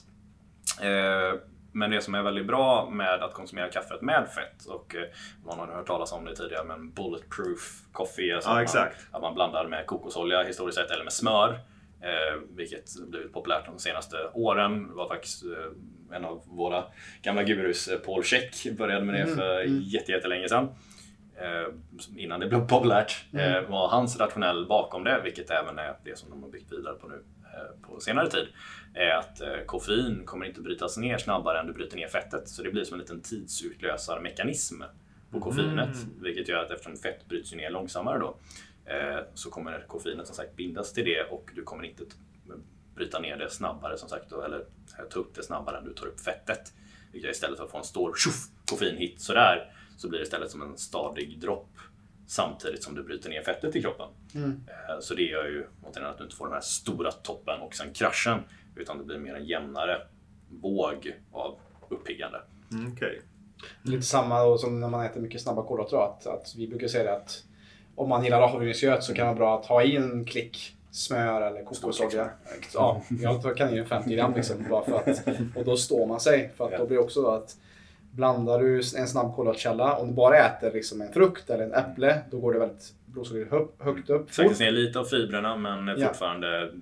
Eh, 0.82 1.40
men 1.72 1.90
det 1.90 2.01
som 2.01 2.14
är 2.14 2.22
väldigt 2.22 2.47
bra 2.47 2.90
med 2.90 3.22
att 3.22 3.32
konsumera 3.34 3.68
kaffet 3.70 4.03
med 4.03 4.28
fett 4.34 4.66
och 4.66 4.95
eh, 4.95 5.03
någon 5.45 5.59
har 5.59 5.66
hört 5.66 5.86
talas 5.86 6.12
om 6.12 6.24
det 6.24 6.36
tidigare 6.36 6.64
men 6.64 6.90
bulletproof 6.92 7.80
coffee. 7.92 8.32
Alltså 8.34 8.51
Ja, 8.51 8.62
att. 8.62 8.74
Man, 8.74 8.86
att 9.12 9.22
man 9.22 9.34
blandar 9.34 9.66
med 9.68 9.86
kokosolja 9.86 10.42
historiskt 10.42 10.78
sett 10.78 10.90
eller 10.90 11.05
med 11.05 11.12
smör. 11.12 11.59
Eh, 12.05 12.40
vilket 12.57 12.84
blivit 13.09 13.32
populärt 13.32 13.66
de 13.66 13.78
senaste 13.78 14.16
åren. 14.34 14.88
Det 14.88 14.94
var 14.94 15.09
faktiskt 15.09 15.44
eh, 15.44 16.16
en 16.16 16.24
av 16.24 16.42
våra 16.46 16.84
gamla 17.22 17.42
gurus, 17.42 17.88
eh, 17.88 17.98
Paul 17.98 18.24
Check, 18.24 18.66
började 18.78 19.05
med 19.05 19.14
det 19.14 19.20
Mm, 19.20 19.36
för 19.36 19.61
mm. 19.61 19.80
jätte, 19.82 20.12
jättelänge 20.12 20.48
sedan. 20.48 20.68
Eh, 21.36 21.74
innan 22.16 22.40
det 22.40 22.46
blev 22.46 22.68
populärt. 22.68 23.24
Mm. 23.32 23.55
Eh, 23.55 23.70
var 23.70 23.88
hans 23.88 24.18
rationell 24.18 24.66
bakom 24.66 25.05
det, 25.05 25.20
vilket 25.24 25.50
även 25.50 25.78
är 25.78 25.96
det 26.05 26.18
som 26.18 26.30
de 26.30 26.42
har 26.42 26.50
byggt 26.50 26.72
vidare 26.72 26.94
på 26.94 27.09
nu 27.09 27.14
eh, 27.44 27.88
på 27.88 28.00
senare 28.00 28.30
tid 28.30 28.46
är 28.94 29.11
att 29.11 29.66
koffein 29.66 30.22
kommer 30.24 30.46
inte 30.46 30.61
brytas 30.61 30.96
ner 30.96 31.18
snabbare 31.18 31.61
än 31.61 31.66
du 31.66 31.72
bryter 31.72 31.96
ner 31.96 32.09
fettet. 32.09 32.48
Så 32.48 32.62
det 32.62 32.70
blir 32.70 32.84
som 32.84 32.94
en 32.94 33.00
liten 33.00 33.22
tidsutlösarmekanism 33.22 34.82
på 35.30 35.40
koffeinet. 35.40 35.94
Mm. 35.94 36.22
Vilket 36.22 36.48
gör 36.48 36.59
att 36.59 36.70
eftersom 36.70 36.96
fett 36.96 37.28
bryts 37.28 37.52
ner 37.55 37.70
långsammare 37.70 38.18
då 38.18 38.36
så 39.35 39.51
kommer 39.51 39.85
koffeinet 39.89 40.26
som 40.26 40.37
sagt 40.37 40.57
bindas 40.57 40.93
till 40.93 41.05
det 41.05 41.22
och 41.22 41.51
du 41.55 41.62
kommer 41.62 41.85
inte 41.85 42.05
bryta 42.95 43.18
ner 43.20 43.37
det 43.37 43.51
snabbare 43.51 43.99
som 43.99 44.09
sagt 44.09 44.32
eller 44.32 44.59
eh, 44.99 45.05
ta 45.11 45.20
upp 45.20 45.35
det 45.35 45.43
snabbare 45.43 45.78
än 45.78 45.85
du 45.85 45.95
tar 45.95 46.07
upp 46.07 46.20
fettet. 46.20 46.72
Vilket 47.12 47.30
istället 47.30 47.59
för 47.59 47.64
att 47.64 47.70
få 47.70 47.78
en 47.78 47.85
stor 47.85 48.14
tjoff 48.16 48.47
koffeinhit 48.70 49.20
sådär 49.20 49.72
så 49.97 50.09
blir 50.09 50.18
det 50.18 50.22
istället 50.24 50.51
som 50.51 50.62
en 50.62 50.78
stadig 50.78 51.41
dropp 51.41 51.70
samtidigt 52.26 52.82
som 52.82 52.95
du 52.95 53.03
bryter 53.03 53.30
ner 53.30 53.43
fettet 53.43 53.76
i 53.76 53.82
kroppen. 53.82 54.09
Mm. 54.35 54.61
Eh, 54.68 55.01
Så 55.01 55.14
det 55.14 55.22
gör 55.22 55.45
ju 55.45 55.66
återigen 55.82 56.11
att 56.11 56.18
du 56.18 56.24
inte 56.24 56.37
får 56.37 56.47
den 56.47 56.55
här 56.55 56.61
stora 56.61 57.12
toppen 57.12 57.61
och 57.61 57.74
sen 57.74 57.93
kraschen. 57.93 58.41
Utan 58.76 58.99
det 58.99 59.05
blir 59.05 59.18
mer 59.18 59.35
en 59.35 59.45
jämnare 59.45 60.07
våg 60.49 61.14
av 61.32 61.59
uppiggande. 61.89 62.43
Mm, 62.72 62.93
Okej. 62.93 63.22
Lite 63.82 64.03
samma 64.03 64.59
som 64.59 64.80
när 64.80 64.89
man 64.89 65.07
äter 65.07 65.20
mycket 65.20 65.41
snabba 65.41 65.62
kolhydrater. 65.66 65.97
Att, 65.97 66.26
att 66.26 66.55
vi 66.57 66.68
brukar 66.68 66.89
säga 66.89 67.05
det 67.05 67.16
att 67.16 67.45
om 67.97 68.09
man 68.09 68.24
gillar 68.24 68.40
havregrynsgröt 68.40 69.05
så 69.05 69.14
kan 69.14 69.26
det 69.26 69.34
vara 69.34 69.38
bra 69.38 69.59
att 69.59 69.66
ha 69.66 69.82
i 69.82 69.97
en 69.97 70.24
klick 70.24 70.76
smör 70.90 71.42
eller 71.42 71.64
kokosolja. 71.64 72.30
Ja, 72.74 73.03
jag 73.42 73.57
kan 73.57 73.74
i 73.74 73.78
en 73.78 73.86
50 73.86 74.14
gram 74.14 74.34
liksom. 74.34 74.66
Bara 74.70 74.84
för 74.84 75.11
att, 75.11 75.28
och 75.57 75.64
då 75.64 75.76
står 75.76 76.07
man 76.07 76.20
sig. 76.20 76.51
För 76.57 76.64
att 76.64 76.78
då 76.78 76.86
blir 76.86 76.97
det 76.97 77.03
också 77.03 77.26
att 77.26 77.57
blandar 78.11 78.59
du 78.59 78.76
en 78.76 79.09
snabb 79.09 79.34
kolhydratkälla, 79.36 79.97
om 79.97 80.09
du 80.09 80.14
bara 80.14 80.38
äter 80.38 80.72
liksom 80.72 81.01
en 81.01 81.12
frukt 81.12 81.51
eller 81.51 81.64
en 81.64 81.74
äpple, 81.74 82.20
då 82.30 82.38
går 82.38 82.53
det 82.53 82.59
väldigt 82.59 82.95
blodsockret 83.07 83.51
högt, 83.51 83.82
högt 83.82 84.11
upp. 84.11 84.32
Saktas 84.32 84.61
ner 84.61 84.70
lite 84.70 84.99
av 84.99 85.05
fibrerna 85.05 85.57
men 85.57 86.07
fortfarande 86.07 86.72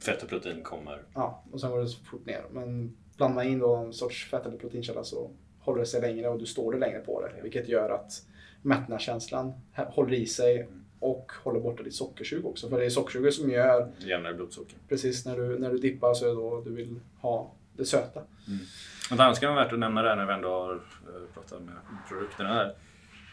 fett 0.00 0.22
och 0.22 0.28
protein 0.28 0.62
kommer. 0.62 1.02
Ja, 1.14 1.42
och 1.52 1.60
sen 1.60 1.70
går 1.70 1.80
det 1.80 1.90
fort 2.10 2.26
ner. 2.26 2.42
Men 2.50 2.96
blandar 3.16 3.34
man 3.34 3.52
in 3.52 3.58
då 3.58 3.76
en 3.76 3.92
sorts 3.92 4.30
fett 4.30 4.46
eller 4.46 4.58
proteinkälla 4.58 5.04
så 5.04 5.30
håller 5.60 5.80
det 5.80 5.86
sig 5.86 6.00
längre 6.00 6.28
och 6.28 6.38
du 6.38 6.46
står 6.46 6.72
det 6.72 6.78
längre 6.78 6.98
på 6.98 7.20
det. 7.20 7.42
Vilket 7.42 7.68
gör 7.68 7.90
att 7.90 8.22
mättnadskänslan 8.64 9.52
håller 9.74 10.12
i 10.12 10.26
sig 10.26 10.68
och 11.00 11.32
håller 11.44 11.60
borta 11.60 11.82
ditt 11.82 11.94
sockersug 11.94 12.46
också. 12.46 12.68
För 12.68 12.78
det 12.78 12.84
är 12.86 12.90
sockersuget 12.90 13.34
som 13.34 13.50
gör, 13.50 13.92
Jämnare 13.98 14.34
blodsocker. 14.34 14.76
precis 14.88 15.26
när 15.26 15.36
du, 15.36 15.58
när 15.58 15.70
du 15.70 15.78
dippar 15.78 16.14
så 16.14 16.24
är 16.24 16.28
det 16.28 16.34
då 16.34 16.60
du 16.64 16.70
vill 16.74 17.00
ha 17.20 17.54
det 17.76 17.84
söta. 17.84 18.20
Något 19.10 19.20
annat 19.20 19.40
kan 19.40 19.54
vara 19.54 19.64
värt 19.64 19.72
att 19.72 19.78
nämna 19.78 20.02
där 20.02 20.16
när 20.16 20.26
vi 20.26 20.32
ändå 20.32 20.48
har 20.48 20.74
eh, 20.74 21.34
pratat 21.34 21.62
med 21.62 21.74
produkterna 22.08 22.48
här. 22.54 22.66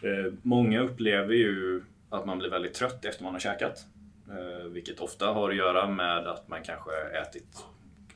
Eh, 0.04 0.34
Många 0.42 0.82
upplever 0.82 1.34
ju 1.34 1.84
att 2.10 2.26
man 2.26 2.40
blir 2.40 2.50
väldigt 2.50 2.74
trött 2.74 3.06
efter 3.06 3.24
man 3.24 3.34
har 3.34 3.40
käkat. 3.40 3.86
Eh, 4.30 4.66
Vilket 4.68 5.00
ofta 5.00 5.26
har 5.26 5.50
att 5.50 5.56
göra 5.56 5.88
med 5.88 6.28
att 6.28 6.48
man 6.48 6.64
kanske 6.64 6.92
ätit 7.22 7.64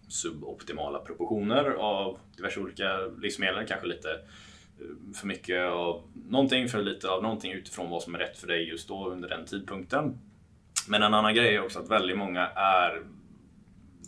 suboptimala 0.08 1.00
proportioner 1.00 1.64
av 1.70 2.18
diverse 2.38 2.60
olika 2.60 2.98
livsmedel. 3.22 3.66
Kanske 3.68 3.88
lite 3.88 4.08
Eh, 4.80 5.14
för 5.16 5.28
mycket 5.28 5.66
av 5.66 6.04
någonting, 6.30 6.68
för 6.68 6.84
lite 6.84 7.10
av 7.10 7.24
någonting 7.24 7.52
utifrån 7.52 7.90
vad 7.90 8.04
som 8.04 8.16
är 8.16 8.20
rätt 8.20 8.38
för 8.38 8.48
dig 8.48 8.70
just 8.70 8.88
då 8.88 9.10
under 9.10 9.30
den 9.30 9.46
tidpunkten. 9.46 10.20
Men 10.88 11.04
en 11.04 11.14
annan 11.14 11.36
grej 11.36 11.56
är 11.56 11.64
också 11.64 11.80
att 11.80 11.90
väldigt 11.90 12.18
många 12.18 12.48
är 12.56 13.04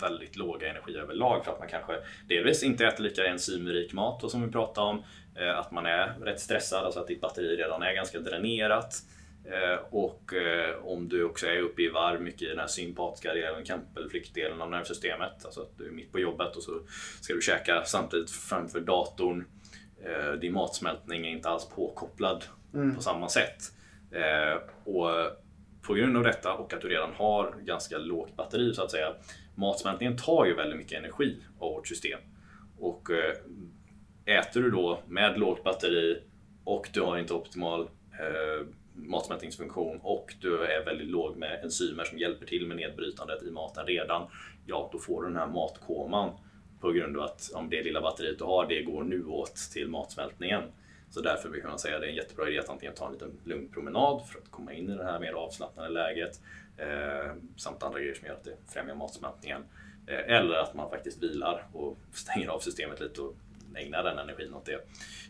väldigt 0.02 0.36
låga 0.36 0.70
energi 0.70 0.98
överlag 0.98 1.46
för 1.46 1.52
att 1.52 1.60
man 1.60 1.68
kanske 1.68 1.94
delvis 2.28 2.64
inte 2.64 2.86
äter 2.86 3.04
lika 3.04 3.26
enzymrik 3.26 3.94
mat 3.94 4.32
som 4.32 4.46
vi 4.46 4.52
pratade 4.52 4.88
om. 4.88 5.04
Eh, 5.36 5.60
att 5.60 5.72
man 5.72 5.86
är 5.86 6.14
rätt 6.22 6.40
stressad, 6.40 6.86
alltså 6.86 7.00
att 7.00 7.08
ditt 7.08 7.22
batteri 7.22 7.56
redan 7.56 7.82
är 7.82 7.94
ganska 7.94 8.20
dränerat. 8.20 8.96
Eh, 9.46 9.80
och 9.90 10.34
om 10.84 11.10
du 11.10 11.24
också 11.24 11.48
är 11.48 11.60
uppe 11.60 11.82
i 11.82 11.90
varv 11.90 12.22
mycket 12.22 12.42
i 12.42 12.46
den 12.46 12.60
här 12.60 12.68
sympatiska 12.68 13.34
delen, 13.34 13.66
kampelflyktdelen 13.66 14.62
av 14.62 14.70
nervsystemet. 14.70 15.46
Alltså 15.46 15.62
att 15.62 15.78
du 15.78 15.88
är 15.88 15.92
mitt 15.92 16.12
på 16.12 16.20
jobbet 16.20 16.56
och 16.56 16.64
så 16.64 16.72
ska 17.22 17.34
du 17.34 17.42
käka 17.42 17.84
samtidigt 17.86 18.32
framför 18.32 18.80
datorn. 18.80 19.46
Eh, 20.06 20.32
Din 20.34 20.54
matsmältning 20.54 21.26
är 21.26 21.30
inte 21.32 21.50
alls 21.50 21.70
påkopplad 21.70 22.44
på 22.96 23.02
samma 23.02 23.30
sätt. 23.30 23.74
Eh, 24.12 24.62
Och 24.84 25.10
på 25.82 25.94
grund 25.94 26.18
av 26.18 26.24
detta 26.24 26.54
och 26.54 26.74
att 26.74 26.82
du 26.82 26.90
redan 26.90 27.14
har 27.14 27.56
ganska 27.62 27.98
lågt 27.98 28.36
batteri 28.36 28.74
så 28.74 28.84
att 28.84 28.92
säga. 28.92 29.14
Matsmältningen 29.56 30.18
tar 30.18 30.46
ju 30.46 30.54
väldigt 30.56 30.78
mycket 30.78 31.00
energi 31.00 31.38
av 31.60 31.70
vårt 31.74 31.88
system. 31.88 32.20
Och 32.80 33.10
eh, 33.12 34.40
äter 34.40 34.62
du 34.62 34.72
då 34.72 35.00
med 35.08 35.40
lågt 35.40 35.64
batteri 35.64 36.22
och 36.64 36.90
du 36.94 37.02
har 37.02 37.18
inte 37.18 37.34
optimal 37.34 37.82
eh, 38.20 38.68
matsmältningsfunktion 38.94 40.00
och 40.04 40.34
du 40.42 40.64
är 40.64 40.86
väldigt 40.86 41.08
låg 41.08 41.38
med 41.38 41.64
enzymer 41.64 42.04
som 42.04 42.18
hjälper 42.18 42.46
till 42.46 42.68
med 42.68 42.78
nedbrytandet 42.78 43.44
i 43.44 43.52
maten 43.52 43.86
redan. 43.86 44.28
Ja, 44.66 44.90
då 44.92 45.00
får 45.00 45.22
du 45.22 45.28
den 45.28 45.38
här 45.38 45.48
matkoman 45.48 46.30
på 46.82 46.92
grund 46.92 47.18
av 47.18 47.24
att 47.24 47.52
om 47.54 47.70
det 47.70 47.84
lilla 47.84 48.02
batteriet 48.02 48.40
du 48.40 48.44
har, 48.44 48.66
det 48.66 48.82
går 48.82 49.04
nu 49.04 49.26
åt 49.26 49.56
till 49.56 49.88
matsmältningen. 49.88 50.64
Så 51.10 51.22
därför 51.22 51.50
brukar 51.50 51.70
man 51.70 51.80
säga 51.80 51.96
att 51.96 52.02
det 52.02 52.08
är 52.08 52.10
en 52.10 52.16
jättebra 52.16 52.50
idé 52.50 52.60
att 52.60 52.70
antingen 52.70 52.96
ta 52.96 53.06
en 53.06 53.14
liten 53.14 53.32
lugn 53.44 53.70
promenad 53.74 54.28
för 54.28 54.40
att 54.40 54.52
komma 54.52 54.74
in 54.74 54.90
i 54.90 54.98
det 54.98 55.04
här 55.04 55.20
mer 55.20 55.34
avslappnade 55.34 55.90
läget 55.90 56.42
eh, 56.78 57.32
samt 57.56 57.84
andra 57.84 58.00
grejer 58.00 58.14
som 58.14 58.28
gör 58.28 58.34
att 58.34 58.44
det 58.44 58.58
främjar 58.68 58.96
matsmältningen. 58.96 59.64
Eh, 60.08 60.36
eller 60.36 60.56
att 60.56 60.74
man 60.74 60.90
faktiskt 60.90 61.24
vilar 61.24 61.64
och 61.74 61.98
stänger 62.14 62.48
av 62.48 62.60
systemet 62.60 63.00
lite 63.00 63.22
och 63.22 63.36
ägnar 63.76 64.04
den 64.04 64.20
energin 64.20 64.54
åt 64.54 64.66
det. 64.66 64.74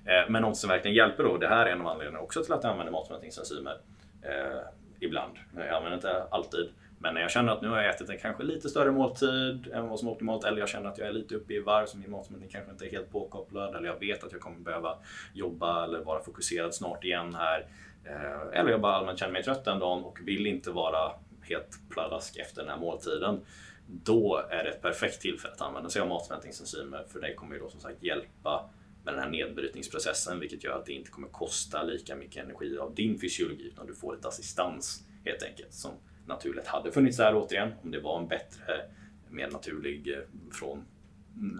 Eh, 0.05 0.29
men 0.29 0.41
något 0.41 0.57
som 0.57 0.69
verkligen 0.69 0.95
hjälper 0.95 1.23
då, 1.23 1.37
det 1.37 1.47
här 1.47 1.65
är 1.65 1.71
en 1.71 1.81
av 1.81 1.87
anledningarna 1.87 2.23
också 2.23 2.43
till 2.43 2.53
att 2.53 2.63
jag 2.63 2.71
använder 2.71 2.91
matsmältningsenzymer 2.91 3.77
eh, 4.21 4.61
ibland. 4.99 5.37
Jag 5.55 5.69
använder 5.69 5.95
inte 5.95 6.23
alltid. 6.23 6.69
Men 6.99 7.13
när 7.13 7.21
jag 7.21 7.31
känner 7.31 7.53
att 7.53 7.61
nu 7.61 7.67
har 7.67 7.81
jag 7.81 7.95
ätit 7.95 8.09
en 8.09 8.17
kanske 8.17 8.43
lite 8.43 8.69
större 8.69 8.91
måltid 8.91 9.67
än 9.73 9.89
vad 9.89 9.99
som 9.99 10.07
är 10.07 10.11
optimalt 10.11 10.43
eller 10.43 10.59
jag 10.59 10.69
känner 10.69 10.89
att 10.89 10.97
jag 10.97 11.07
är 11.07 11.13
lite 11.13 11.35
uppe 11.35 11.53
i 11.53 11.59
varv 11.59 11.85
så 11.85 11.97
min 11.97 12.11
matsmältning 12.11 12.49
kanske 12.49 12.71
inte 12.71 12.85
är 12.85 12.91
helt 12.91 13.11
påkopplad 13.11 13.75
eller 13.75 13.87
jag 13.87 13.99
vet 13.99 14.23
att 14.23 14.31
jag 14.31 14.41
kommer 14.41 14.59
behöva 14.59 14.97
jobba 15.33 15.83
eller 15.83 15.99
vara 15.99 16.23
fokuserad 16.23 16.75
snart 16.75 17.03
igen 17.03 17.35
här. 17.35 17.67
Eh, 18.05 18.59
eller 18.59 18.71
jag 18.71 18.81
bara 18.81 18.95
allmänt 18.95 19.19
känner 19.19 19.33
mig 19.33 19.43
trött 19.43 19.65
den 19.65 19.79
dagen 19.79 20.03
och 20.03 20.19
vill 20.23 20.47
inte 20.47 20.71
vara 20.71 21.11
helt 21.41 21.79
pladask 21.89 22.37
efter 22.37 22.61
den 22.61 22.71
här 22.71 22.77
måltiden. 22.77 23.39
Då 23.87 24.41
är 24.49 24.63
det 24.63 24.69
ett 24.69 24.81
perfekt 24.81 25.21
tillfälle 25.21 25.53
att 25.53 25.61
använda 25.61 25.89
sig 25.89 26.01
av 26.01 26.07
matsmältningsenzymer 26.07 27.05
för 27.07 27.21
det 27.21 27.33
kommer 27.33 27.55
ju 27.55 27.61
då 27.61 27.69
som 27.69 27.79
sagt 27.79 28.03
hjälpa 28.03 28.69
med 29.03 29.13
den 29.13 29.23
här 29.23 29.29
nedbrytningsprocessen 29.29 30.39
vilket 30.39 30.63
gör 30.63 30.79
att 30.79 30.85
det 30.85 30.93
inte 30.93 31.09
kommer 31.09 31.27
kosta 31.27 31.83
lika 31.83 32.15
mycket 32.15 32.43
energi 32.43 32.77
av 32.77 32.95
din 32.95 33.19
fysiologi 33.19 33.67
utan 33.67 33.87
du 33.87 33.95
får 33.95 34.15
lite 34.15 34.27
assistans 34.27 35.03
helt 35.25 35.43
enkelt 35.43 35.73
som 35.73 35.91
naturligt 36.27 36.67
hade 36.67 36.91
funnits 36.91 37.17
där 37.17 37.35
återigen 37.35 37.71
om 37.83 37.91
det 37.91 37.99
var 37.99 38.19
en 38.19 38.27
bättre, 38.27 38.81
mer 39.29 39.51
naturlig 39.51 40.13
eh, 40.13 40.19
från 40.51 40.85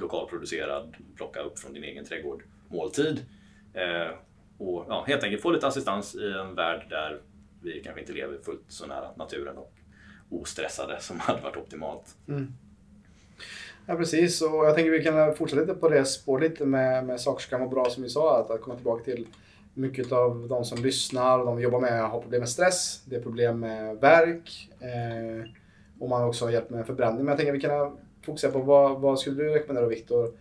lokalproducerad, 0.02 0.96
plocka 1.16 1.40
upp 1.40 1.60
från 1.60 1.74
din 1.74 1.84
egen 1.84 2.06
trädgård 2.06 2.44
måltid. 2.68 3.26
Eh, 3.74 4.16
och 4.58 4.86
ja, 4.88 5.04
helt 5.08 5.24
enkelt 5.24 5.42
få 5.42 5.52
lite 5.52 5.68
assistans 5.68 6.16
i 6.16 6.32
en 6.32 6.56
värld 6.56 6.86
där 6.90 7.22
vi 7.62 7.82
kanske 7.84 8.02
inte 8.02 8.14
lever 8.14 8.38
fullt 8.44 8.64
så 8.68 8.86
nära 8.86 9.12
naturen 9.16 9.58
och 9.58 9.74
ostressade 10.30 11.00
som 11.00 11.20
hade 11.20 11.42
varit 11.42 11.58
optimalt. 11.58 12.16
Mm. 12.28 12.54
Ja 13.86 13.96
precis, 13.96 14.42
och 14.42 14.66
jag 14.66 14.76
tänker 14.76 14.92
vi 14.92 15.04
kan 15.04 15.36
fortsätta 15.36 15.62
lite 15.62 15.74
på 15.74 15.90
det 15.90 16.06
spåret 16.06 16.52
lite 16.52 16.66
med, 16.66 17.06
med 17.06 17.22
saker 17.22 17.42
som 17.42 17.50
kan 17.50 17.60
vara 17.60 17.70
bra 17.70 17.90
som 17.90 18.04
vi 18.04 18.10
sa, 18.10 18.40
att, 18.40 18.52
att 18.52 18.62
komma 18.62 18.76
tillbaka 18.76 19.04
till 19.04 19.28
mycket 19.78 20.12
av 20.12 20.48
de 20.48 20.66
som 20.66 20.84
lyssnar, 20.84 21.40
och 21.40 21.46
de 21.46 21.62
jobbar 21.62 21.80
med 21.80 22.10
har 22.10 22.22
problem 22.22 22.40
med 22.40 22.50
stress, 22.50 23.02
det 23.06 23.16
är 23.16 23.22
problem 23.22 23.60
med 23.60 23.98
värk 23.98 24.70
eh, 24.80 25.50
och 26.00 26.10
man 26.10 26.22
har 26.22 26.28
också 26.28 26.52
hjälp 26.52 26.70
med 26.70 26.86
förbränning. 26.86 27.18
Men 27.18 27.28
jag 27.28 27.38
tänker 27.38 27.54
att 27.54 27.58
vi 27.58 27.62
kan 27.62 27.98
fokusera 28.26 28.52
på 28.52 28.60
vad, 28.60 29.02
vad 29.02 29.20
skulle 29.20 29.44
du 29.44 29.50
rekommendera 29.50 29.88
Viktor 29.88 30.32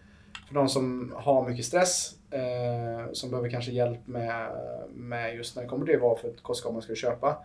för 0.49 0.55
de 0.55 0.69
som 0.69 1.15
har 1.17 1.49
mycket 1.49 1.65
stress, 1.65 2.15
eh, 2.31 3.13
som 3.13 3.31
behöver 3.31 3.51
kanske 3.51 3.73
hjälp 3.73 4.07
med, 4.07 4.51
med 4.95 5.37
just 5.37 5.57
när 5.57 5.63
det 5.63 5.69
kommer 5.69 5.87
till 5.87 5.99
vad 5.99 6.19
för 6.19 6.29
ett 6.29 6.43
kostskap 6.43 6.73
man 6.73 6.83
ska 6.83 6.95
köpa. 6.95 7.37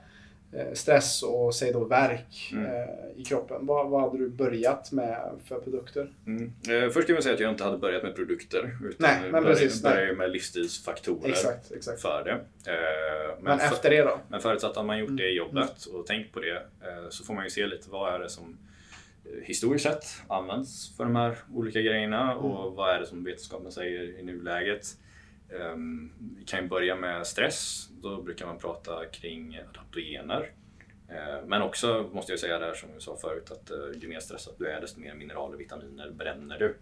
Eh, 0.54 0.74
stress 0.74 1.24
och 1.24 1.56
säg 1.56 1.72
då 1.72 1.84
värk 1.84 2.50
mm. 2.52 2.66
eh, 2.66 2.72
i 3.16 3.24
kroppen. 3.24 3.66
Vad, 3.66 3.90
vad 3.90 4.02
hade 4.02 4.18
du 4.18 4.30
börjat 4.30 4.92
med 4.92 5.40
för 5.46 5.60
produkter? 5.60 6.14
Mm. 6.26 6.54
Eh, 6.70 6.90
först 6.90 7.08
kan 7.08 7.16
jag 7.16 7.24
säga 7.24 7.36
att 7.36 7.42
jag 7.42 7.52
inte 7.52 7.64
hade 7.64 7.78
börjat 7.78 8.04
med 8.04 8.16
produkter. 8.16 8.78
Utan 8.84 8.96
nej, 9.00 9.22
men 9.22 9.44
började, 9.44 9.62
precis. 9.62 9.84
Började 9.84 10.14
med 10.14 10.32
livsstilsfaktorer 10.32 11.30
exakt, 11.30 11.72
exakt. 11.72 12.02
för 12.02 12.24
det. 12.24 12.42
men, 13.36 13.44
men 13.44 13.60
efter 13.60 13.90
det 13.90 14.02
då? 14.02 14.20
Men 14.28 14.42
förutsatt 14.42 14.78
att 14.78 14.86
man 14.86 15.00
gjort 15.00 15.18
det 15.18 15.24
mm. 15.24 15.36
jobbet 15.36 15.86
och 15.86 16.06
tänkt 16.06 16.34
på 16.34 16.40
det 16.40 16.64
så 17.10 17.24
får 17.24 17.34
man 17.34 17.44
ju 17.44 17.50
se 17.50 17.66
lite 17.66 17.90
vad 17.90 18.14
är 18.14 18.20
det 18.20 18.30
som 18.30 18.58
historiskt 19.44 19.86
sett 19.86 20.06
används 20.28 20.98
för 20.98 21.04
de 21.04 21.16
här 21.16 21.38
olika 21.54 21.82
grejerna 21.82 22.36
och 22.36 22.62
mm. 22.62 22.76
vad 22.76 22.96
är 22.96 23.00
det 23.00 23.06
som 23.06 23.24
vetenskapen 23.24 23.72
säger 23.72 24.20
i 24.20 24.24
nuläget. 24.24 24.88
Ehm, 25.60 26.12
vi 26.38 26.46
kan 26.46 26.64
ju 26.64 26.68
börja 26.68 26.96
med 26.96 27.28
stress. 27.28 27.90
Då 28.02 28.22
brukar 28.22 28.46
man 28.46 28.58
prata 28.58 29.06
kring 29.06 29.60
adaptogener. 29.70 30.52
Ehm, 31.10 31.46
men 31.46 31.62
också 31.62 32.10
måste 32.14 32.32
jag 32.32 32.40
säga 32.40 32.60
där 32.60 32.74
som 32.74 32.90
vi 32.94 33.02
sa 33.02 33.18
förut 33.18 33.52
att 33.52 33.72
eh, 33.72 34.02
ju 34.02 34.08
mer 34.08 34.20
stressad 34.20 34.54
du 34.58 34.68
är 34.68 34.82
desto 34.82 35.00
mer 35.00 35.16
mineraler 35.16 35.56
och 35.56 35.62
vitaminer 35.62 36.12
bränner 36.12 36.60
du. 36.60 36.78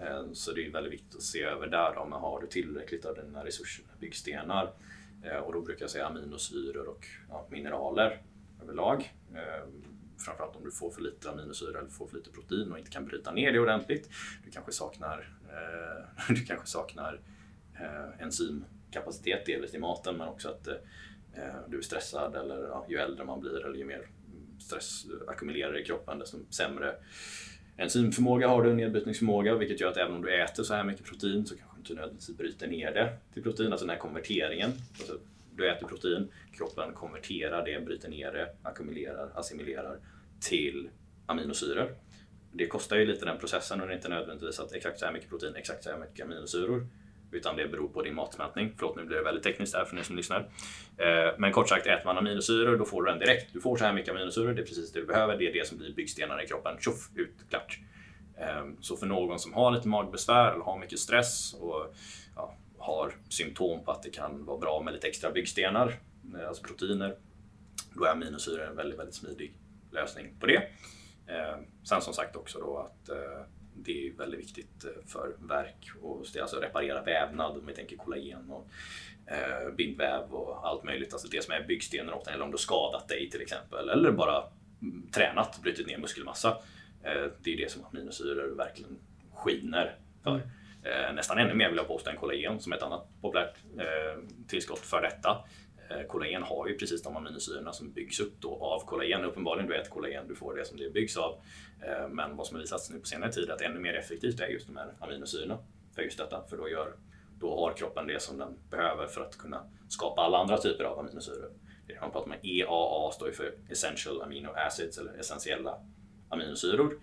Ehm, 0.00 0.34
så 0.34 0.52
det 0.52 0.66
är 0.66 0.70
väldigt 0.70 0.92
viktigt 0.92 1.14
att 1.14 1.22
se 1.22 1.42
över 1.42 1.66
där 1.66 1.94
då, 1.94 2.04
men 2.04 2.20
har 2.20 2.40
du 2.40 2.46
tillräckligt 2.46 3.04
av 3.04 3.14
dina 3.14 3.44
resurser, 3.44 3.84
byggstenar? 4.00 4.72
Och 5.44 5.52
då 5.52 5.60
brukar 5.60 5.82
jag 5.82 5.90
säga 5.90 6.06
aminosyror 6.06 6.88
och 6.88 7.06
ja, 7.28 7.46
mineraler 7.50 8.22
överlag. 8.62 9.12
Framförallt 10.18 10.56
om 10.56 10.64
du 10.64 10.70
får 10.70 10.90
för 10.90 11.02
lite 11.02 11.30
aminosyra 11.30 11.78
eller 11.78 11.90
får 11.90 12.06
för 12.06 12.16
lite 12.16 12.30
protein 12.30 12.72
och 12.72 12.78
inte 12.78 12.90
kan 12.90 13.06
bryta 13.06 13.32
ner 13.32 13.52
det 13.52 13.60
ordentligt. 13.60 14.10
Du 14.44 14.50
kanske 14.50 14.72
saknar, 14.72 15.32
eh, 15.48 16.04
du 16.34 16.44
kanske 16.44 16.66
saknar 16.66 17.20
eh, 17.80 18.22
enzymkapacitet 18.22 19.46
delvis 19.46 19.74
i 19.74 19.78
maten 19.78 20.16
men 20.16 20.28
också 20.28 20.48
att 20.48 20.68
eh, 20.68 20.74
du 21.68 21.78
är 21.78 21.82
stressad 21.82 22.36
eller 22.36 22.62
ja, 22.62 22.86
ju 22.88 22.96
äldre 22.96 23.24
man 23.24 23.40
blir 23.40 23.66
eller 23.66 23.78
ju 23.78 23.84
mer 23.84 24.08
stress 24.58 25.06
ackumulerar 25.28 25.78
i 25.78 25.84
kroppen 25.84 26.18
desto 26.18 26.38
sämre 26.50 26.94
enzymförmåga 27.78 28.48
har 28.48 28.62
du, 28.62 28.74
nedbrytningsförmåga, 28.74 29.54
vilket 29.54 29.80
gör 29.80 29.90
att 29.90 29.96
även 29.96 30.14
om 30.14 30.22
du 30.22 30.42
äter 30.42 30.62
så 30.62 30.74
här 30.74 30.84
mycket 30.84 31.04
protein 31.04 31.46
så 31.46 31.56
kanske 31.56 31.76
du 31.76 31.80
inte 31.80 31.94
nödvändigtvis 31.94 32.36
bryter 32.36 32.66
ner 32.66 32.94
det 32.94 33.16
till 33.34 33.42
protein, 33.42 33.72
alltså 33.72 33.86
den 33.86 33.94
här 33.94 34.00
konverteringen. 34.00 34.70
Alltså, 34.98 35.18
du 35.56 35.70
äter 35.70 35.86
protein, 35.86 36.28
kroppen 36.52 36.94
konverterar 36.94 37.64
det, 37.64 37.84
bryter 37.84 38.08
ner 38.08 38.32
det, 38.32 38.54
ackumulerar, 38.62 39.30
assimilerar 39.34 39.98
till 40.40 40.88
aminosyror. 41.26 41.94
Det 42.52 42.66
kostar 42.66 42.96
ju 42.96 43.06
lite 43.06 43.24
den 43.24 43.38
processen 43.38 43.80
och 43.80 43.86
det 43.86 43.92
är 43.92 43.96
inte 43.96 44.08
nödvändigtvis 44.08 44.60
att 44.60 44.72
exakt 44.72 44.98
så 44.98 45.06
här 45.06 45.12
mycket 45.12 45.30
protein, 45.30 45.56
exakt 45.56 45.84
så 45.84 45.90
här 45.90 45.98
mycket 45.98 46.24
aminosyror. 46.24 46.86
Utan 47.30 47.56
det 47.56 47.68
beror 47.68 47.88
på 47.88 48.02
din 48.02 48.14
matsmältning. 48.14 48.72
Förlåt, 48.76 48.96
nu 48.96 49.04
blir 49.04 49.16
det 49.16 49.22
väldigt 49.22 49.44
tekniskt 49.44 49.74
här 49.74 49.84
för 49.84 49.96
ni 49.96 50.04
som 50.04 50.16
lyssnar. 50.16 50.40
Eh, 50.96 51.34
men 51.38 51.52
kort 51.52 51.68
sagt, 51.68 51.86
äter 51.86 52.04
man 52.04 52.18
aminosyror 52.18 52.76
då 52.76 52.84
får 52.84 53.02
du 53.02 53.10
den 53.10 53.18
direkt. 53.18 53.52
Du 53.52 53.60
får 53.60 53.76
så 53.76 53.84
här 53.84 53.92
mycket 53.92 54.10
aminosyror, 54.14 54.54
det 54.54 54.62
är 54.62 54.66
precis 54.66 54.92
det 54.92 55.00
du 55.00 55.06
behöver. 55.06 55.38
Det 55.38 55.48
är 55.48 55.52
det 55.52 55.66
som 55.66 55.78
blir 55.78 55.94
byggstenarna 55.94 56.42
i 56.42 56.46
kroppen. 56.46 56.76
Tjoff, 56.80 57.10
ut, 57.14 57.34
klart. 57.50 57.78
Ehm, 58.38 58.76
så 58.80 58.96
för 58.96 59.06
någon 59.06 59.38
som 59.38 59.52
har 59.52 59.70
lite 59.70 59.88
magbesvär 59.88 60.52
eller 60.52 60.64
har 60.64 60.78
mycket 60.78 60.98
stress 60.98 61.54
och 61.54 61.94
ja, 62.36 62.54
har 62.78 63.12
symptom 63.28 63.84
på 63.84 63.90
att 63.90 64.02
det 64.02 64.10
kan 64.10 64.44
vara 64.44 64.58
bra 64.58 64.82
med 64.82 64.94
lite 64.94 65.08
extra 65.08 65.30
byggstenar, 65.30 65.94
eh, 66.38 66.48
alltså 66.48 66.62
proteiner, 66.62 67.16
då 67.94 68.04
är 68.04 68.10
aminosyror 68.10 68.66
en 68.66 68.76
väldigt, 68.76 68.98
väldigt 68.98 69.14
smidig 69.14 69.54
lösning 69.92 70.34
på 70.40 70.46
det. 70.46 70.62
Ehm, 71.26 71.64
sen 71.84 72.00
som 72.00 72.14
sagt 72.14 72.36
också 72.36 72.58
då 72.58 72.78
att 72.78 73.08
eh, 73.08 73.44
det 73.84 74.08
är 74.08 74.12
väldigt 74.12 74.40
viktigt 74.40 74.84
för 75.06 75.36
verk 75.38 75.90
och 76.02 76.26
alltså 76.40 76.56
reparera 76.56 77.02
vävnad 77.02 77.56
om 77.56 77.66
vi 77.66 77.74
tänker 77.74 77.96
kollagen 77.96 78.50
och 78.50 78.68
bindväv 79.76 80.34
och 80.34 80.68
allt 80.68 80.84
möjligt. 80.84 81.12
Alltså 81.12 81.28
det 81.28 81.44
som 81.44 81.54
är 81.54 81.62
byggstenen 81.62 82.14
åt 82.14 82.28
eller 82.28 82.44
om 82.44 82.50
du 82.50 82.58
skadat 82.58 83.08
dig 83.08 83.30
till 83.30 83.40
exempel 83.40 83.88
eller 83.88 84.12
bara 84.12 84.44
mm, 84.82 85.08
tränat, 85.12 85.62
brutit 85.62 85.86
ner 85.86 85.98
muskelmassa. 85.98 86.58
Det 87.42 87.52
är 87.52 87.56
det 87.56 87.70
som 87.70 87.84
aminosyror 87.84 88.56
verkligen 88.56 88.98
skiner 89.34 89.96
för. 90.22 90.34
Mm. 90.34 90.48
Eh, 90.82 91.14
nästan 91.14 91.38
ännu 91.38 91.54
mer 91.54 91.68
vill 91.68 91.76
jag 91.76 91.88
påstå 91.88 92.10
än 92.10 92.16
kollagen 92.16 92.60
som 92.60 92.72
är 92.72 92.76
ett 92.76 92.82
annat 92.82 93.08
populärt 93.20 93.54
eh, 93.78 94.22
tillskott 94.48 94.78
för 94.78 95.02
detta. 95.02 95.44
Eh, 95.90 96.06
kollagen 96.06 96.42
har 96.42 96.68
ju 96.68 96.78
precis 96.78 97.02
de 97.02 97.16
aminosyrorna 97.16 97.72
som 97.72 97.92
byggs 97.92 98.20
upp 98.20 98.40
då 98.40 98.58
av 98.60 98.80
kollagen. 98.86 99.24
Uppenbarligen 99.24 99.68
du 99.68 99.76
äter 99.76 99.90
kollagen, 99.90 100.28
du 100.28 100.34
får 100.34 100.54
det 100.54 100.64
som 100.64 100.78
det 100.78 100.90
byggs 100.90 101.16
av. 101.16 101.40
Eh, 101.82 102.08
men 102.08 102.36
vad 102.36 102.46
som 102.46 102.56
har 102.56 102.60
visats 102.60 102.90
nu 102.90 102.98
på 102.98 103.06
senare 103.06 103.32
tid 103.32 103.48
är 103.48 103.52
att 103.52 103.60
ännu 103.60 103.80
mer 103.80 103.94
effektivt 103.94 104.40
är 104.40 104.46
just 104.46 104.66
de 104.66 104.76
här 104.76 104.92
aminosyrorna 104.98 105.58
för 105.94 106.02
just 106.02 106.18
detta. 106.18 106.42
För 106.50 106.56
då, 106.56 106.68
gör, 106.68 106.92
då 107.40 107.60
har 107.60 107.72
kroppen 107.72 108.06
det 108.06 108.22
som 108.22 108.38
den 108.38 108.58
behöver 108.70 109.06
för 109.06 109.20
att 109.20 109.38
kunna 109.38 109.70
skapa 109.88 110.22
alla 110.22 110.38
andra 110.38 110.58
typer 110.58 110.84
av 110.84 110.98
aminosyror. 110.98 111.50
Det 111.86 112.00
man 112.00 112.10
pratar 112.10 112.26
om 112.26 112.34
EAA 112.42 113.12
står 113.12 113.28
ju 113.28 113.34
för 113.34 113.54
Essential 113.70 114.22
Amino 114.22 114.48
Acids 114.56 114.98
eller 114.98 115.12
essentiella 115.12 115.80
aminosyror. 116.28 117.00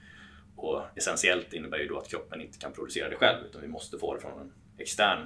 Och 0.56 0.82
essentiellt 0.96 1.54
innebär 1.54 1.78
ju 1.78 1.88
då 1.88 1.98
att 1.98 2.08
kroppen 2.08 2.42
inte 2.42 2.58
kan 2.58 2.74
producera 2.74 3.10
det 3.10 3.16
själv 3.16 3.46
utan 3.50 3.62
vi 3.62 3.68
måste 3.68 3.98
få 3.98 4.14
det 4.14 4.20
från 4.20 4.42
en 4.42 4.54
extern 4.78 5.20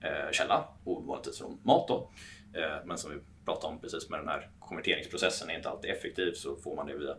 eh, 0.00 0.30
källa, 0.32 0.64
vanligtvis 0.84 1.38
från 1.38 1.58
mat 1.62 1.88
då. 1.88 2.10
Eh, 2.54 2.76
men 2.84 2.98
som 2.98 3.10
vi 3.10 3.18
pratade 3.44 3.72
om 3.72 3.80
precis 3.80 4.10
med 4.10 4.20
den 4.20 4.28
här 4.28 4.50
konverteringsprocessen 4.58 5.50
är 5.50 5.56
inte 5.56 5.68
alltid 5.68 5.90
effektiv 5.90 6.32
så 6.32 6.56
får 6.56 6.76
man 6.76 6.86
det 6.86 6.98
via, 6.98 7.16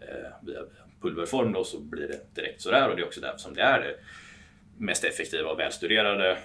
eh, 0.00 0.32
via 0.42 0.60
pulverform 1.00 1.52
då 1.52 1.64
så 1.64 1.80
blir 1.80 2.08
det 2.08 2.34
direkt 2.34 2.60
sådär 2.60 2.88
och 2.88 2.96
det 2.96 3.02
är 3.02 3.06
också 3.06 3.20
därför 3.20 3.38
som 3.38 3.54
det 3.54 3.62
är 3.62 3.80
det 3.80 3.96
mest 4.78 5.04
effektiva 5.04 5.50
och 5.50 5.58
välstuderade 5.58 6.38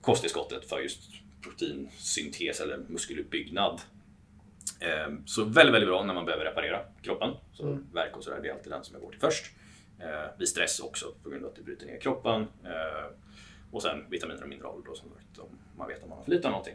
kosttillskottet 0.00 0.68
för 0.68 0.80
just 0.80 1.00
proteinsyntes 1.42 2.60
eller 2.60 2.78
muskeluppbyggnad. 2.78 3.80
Eh, 4.80 5.14
så 5.26 5.44
väldigt, 5.44 5.74
väldigt 5.74 5.88
bra 5.88 6.04
när 6.04 6.14
man 6.14 6.24
behöver 6.24 6.44
reparera 6.44 6.80
kroppen. 7.02 7.30
Så 7.52 7.62
mm. 7.62 7.86
verk 7.92 8.16
och 8.16 8.24
sådär, 8.24 8.40
det 8.42 8.48
är 8.48 8.52
alltid 8.52 8.72
den 8.72 8.84
som 8.84 8.94
jag 8.94 9.02
går 9.02 9.10
till 9.10 9.20
först. 9.20 9.50
Vid 10.38 10.48
stress 10.48 10.80
också 10.80 11.14
på 11.22 11.30
grund 11.30 11.44
av 11.44 11.50
att 11.50 11.56
det 11.56 11.62
bryter 11.62 11.86
ner 11.86 12.00
kroppen. 12.00 12.46
Och 13.70 13.82
sen 13.82 14.10
vitaminer 14.10 14.42
och 14.42 14.48
mineraler 14.48 14.82
då 14.86 14.94
som 14.94 15.08
man 15.76 15.88
vet 15.88 16.02
om 16.02 16.08
man 16.08 16.18
har 16.18 16.24
för 16.24 16.30
lite 16.30 16.48
av 16.48 16.50
någonting. 16.50 16.74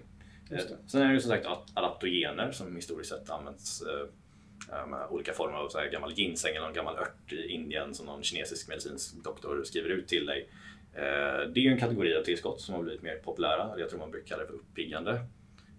Eh, 0.49 0.59
sen 0.87 1.01
är 1.01 1.07
det 1.07 1.13
ju 1.13 1.19
som 1.19 1.31
sagt 1.31 1.47
adaptogener 1.73 2.51
som 2.51 2.75
historiskt 2.75 3.09
sett 3.09 3.29
används 3.29 3.81
eh, 3.81 4.87
med 4.87 5.07
olika 5.09 5.33
former 5.33 5.57
av 5.57 5.69
så 5.69 5.79
här 5.79 5.89
gammal 5.89 6.13
ginseng 6.13 6.55
eller 6.55 6.65
någon 6.65 6.73
gammal 6.73 6.97
ört 6.97 7.33
i 7.33 7.47
Indien 7.47 7.93
som 7.93 8.05
någon 8.05 8.23
kinesisk 8.23 8.67
medicinsk 8.67 9.23
doktor 9.23 9.63
skriver 9.63 9.89
ut 9.89 10.07
till 10.07 10.25
dig. 10.25 10.49
Eh, 10.93 11.49
det 11.53 11.59
är 11.59 11.63
ju 11.63 11.71
en 11.71 11.79
kategori 11.79 12.17
av 12.17 12.23
tillskott 12.23 12.61
som 12.61 12.75
har 12.75 12.83
blivit 12.83 13.01
mer 13.01 13.15
populära. 13.15 13.79
Jag 13.79 13.89
tror 13.89 13.99
man 13.99 14.11
brukar 14.11 14.27
kalla 14.27 14.41
det 14.41 14.47
för 14.47 14.55
uppiggande 14.55 15.21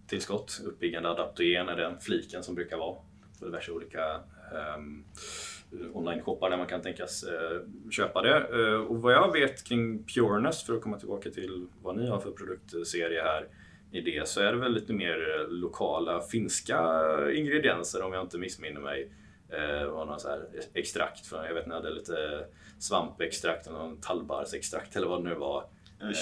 tillskott. 0.07 0.61
Uppiggande 0.65 1.09
adaptogen 1.09 1.69
är 1.69 1.77
den 1.77 2.01
fliken 2.01 2.43
som 2.43 2.55
brukar 2.55 2.77
vara 2.77 2.97
på 3.39 3.45
diverse 3.45 3.73
olika 3.73 4.21
um, 4.77 5.05
online-shoppar 5.93 6.51
där 6.51 6.57
man 6.57 6.67
kan 6.67 6.83
tänkas 6.83 7.23
eh, 7.23 7.61
köpa 7.91 8.23
det. 8.23 8.37
Eh, 8.37 8.81
och 8.81 9.03
vad 9.03 9.13
jag 9.13 9.33
vet 9.33 9.65
kring 9.65 10.05
Pureness, 10.05 10.63
för 10.63 10.75
att 10.75 10.83
komma 10.83 10.99
tillbaka 10.99 11.31
till 11.31 11.67
vad 11.83 11.97
ni 11.97 12.07
har 12.07 12.21
för 12.21 12.31
produktserie 12.31 13.23
här 13.23 13.49
i 13.93 14.01
det, 14.01 14.29
så 14.29 14.41
är 14.41 14.53
det 14.53 14.59
väl 14.59 14.73
lite 14.73 14.93
mer 14.93 15.47
lokala 15.49 16.21
finska 16.21 16.81
ingredienser 17.35 18.03
om 18.03 18.13
jag 18.13 18.25
inte 18.25 18.39
missminner 18.39 18.81
mig. 18.81 19.13
Eh, 19.53 19.83
och 19.83 20.07
någon 20.07 20.21
så 20.21 20.29
här 20.29 20.41
extrakt, 20.75 21.27
från, 21.27 21.45
jag 21.45 21.55
vet 21.55 21.65
inte, 21.65 21.77
hade 21.77 21.91
lite 21.91 22.45
svampextrakt 22.79 23.67
eller 23.67 23.79
någon 23.79 24.01
tallbarrsextrakt 24.01 24.97
eller 24.97 25.07
vad 25.07 25.25
det 25.25 25.29
nu 25.29 25.35
var. 25.35 25.65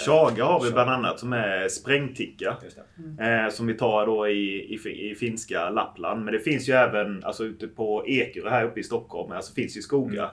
Chaga 0.06 0.44
har 0.44 0.64
vi 0.64 0.70
bland 0.70 0.90
annat 0.90 1.20
som 1.20 1.32
är 1.32 1.68
sprängticka. 1.68 2.56
Mm. 2.98 3.44
Eh, 3.44 3.50
som 3.50 3.66
vi 3.66 3.74
tar 3.74 4.06
då 4.06 4.28
i, 4.28 4.74
i, 4.74 5.10
i, 5.10 5.14
finska 5.14 5.70
Lappland. 5.70 6.24
Men 6.24 6.34
det 6.34 6.40
finns 6.40 6.68
ju 6.68 6.72
även 6.72 7.24
alltså, 7.24 7.44
ute 7.44 7.68
på 7.68 8.04
Ekerö 8.06 8.50
här 8.50 8.64
uppe 8.64 8.80
i 8.80 8.82
Stockholm. 8.82 9.32
Alltså 9.32 9.54
finns 9.54 9.76
ju 9.76 9.82
skogar. 9.82 10.30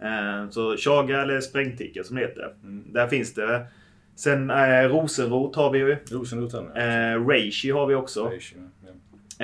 Mm. 0.00 0.42
Eh, 0.42 0.50
så 0.50 0.76
chaga 0.76 1.22
eller 1.22 1.40
sprängticka 1.40 2.04
som 2.04 2.16
det 2.16 2.22
heter. 2.22 2.54
Mm. 2.62 2.92
Där 2.92 3.08
finns 3.08 3.34
det. 3.34 3.66
Sen 4.16 4.50
eh, 4.50 4.88
rosenrot 4.88 5.56
har 5.56 5.70
vi 5.72 5.78
ju. 5.78 5.96
Rosenrot 6.10 6.52
har 6.52 6.62
eh, 6.62 7.26
Reishi 7.28 7.70
har 7.70 7.86
vi 7.86 7.94
också. 7.94 8.28
Reishi, 8.28 8.56
ja. 8.56 8.90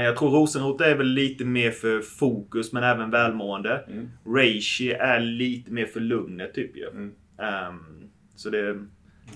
Eh, 0.01 0.05
jag 0.05 0.17
tror 0.17 0.31
rosenrot 0.31 0.81
är 0.81 0.95
väl 0.95 1.07
lite 1.07 1.45
mer 1.45 1.71
för 1.71 2.01
fokus 2.01 2.73
men 2.73 2.85
även 2.85 3.11
välmående. 3.11 3.85
Mm. 3.89 4.11
Reishi 4.37 4.93
är 4.93 5.21
lite 5.21 5.73
mer 5.73 5.87
för 5.87 6.01
lugnet 6.01 6.55
typ 6.55 6.77
ju. 6.77 6.87
Um, 6.87 8.11
så 8.37 8.51
det 8.51 8.85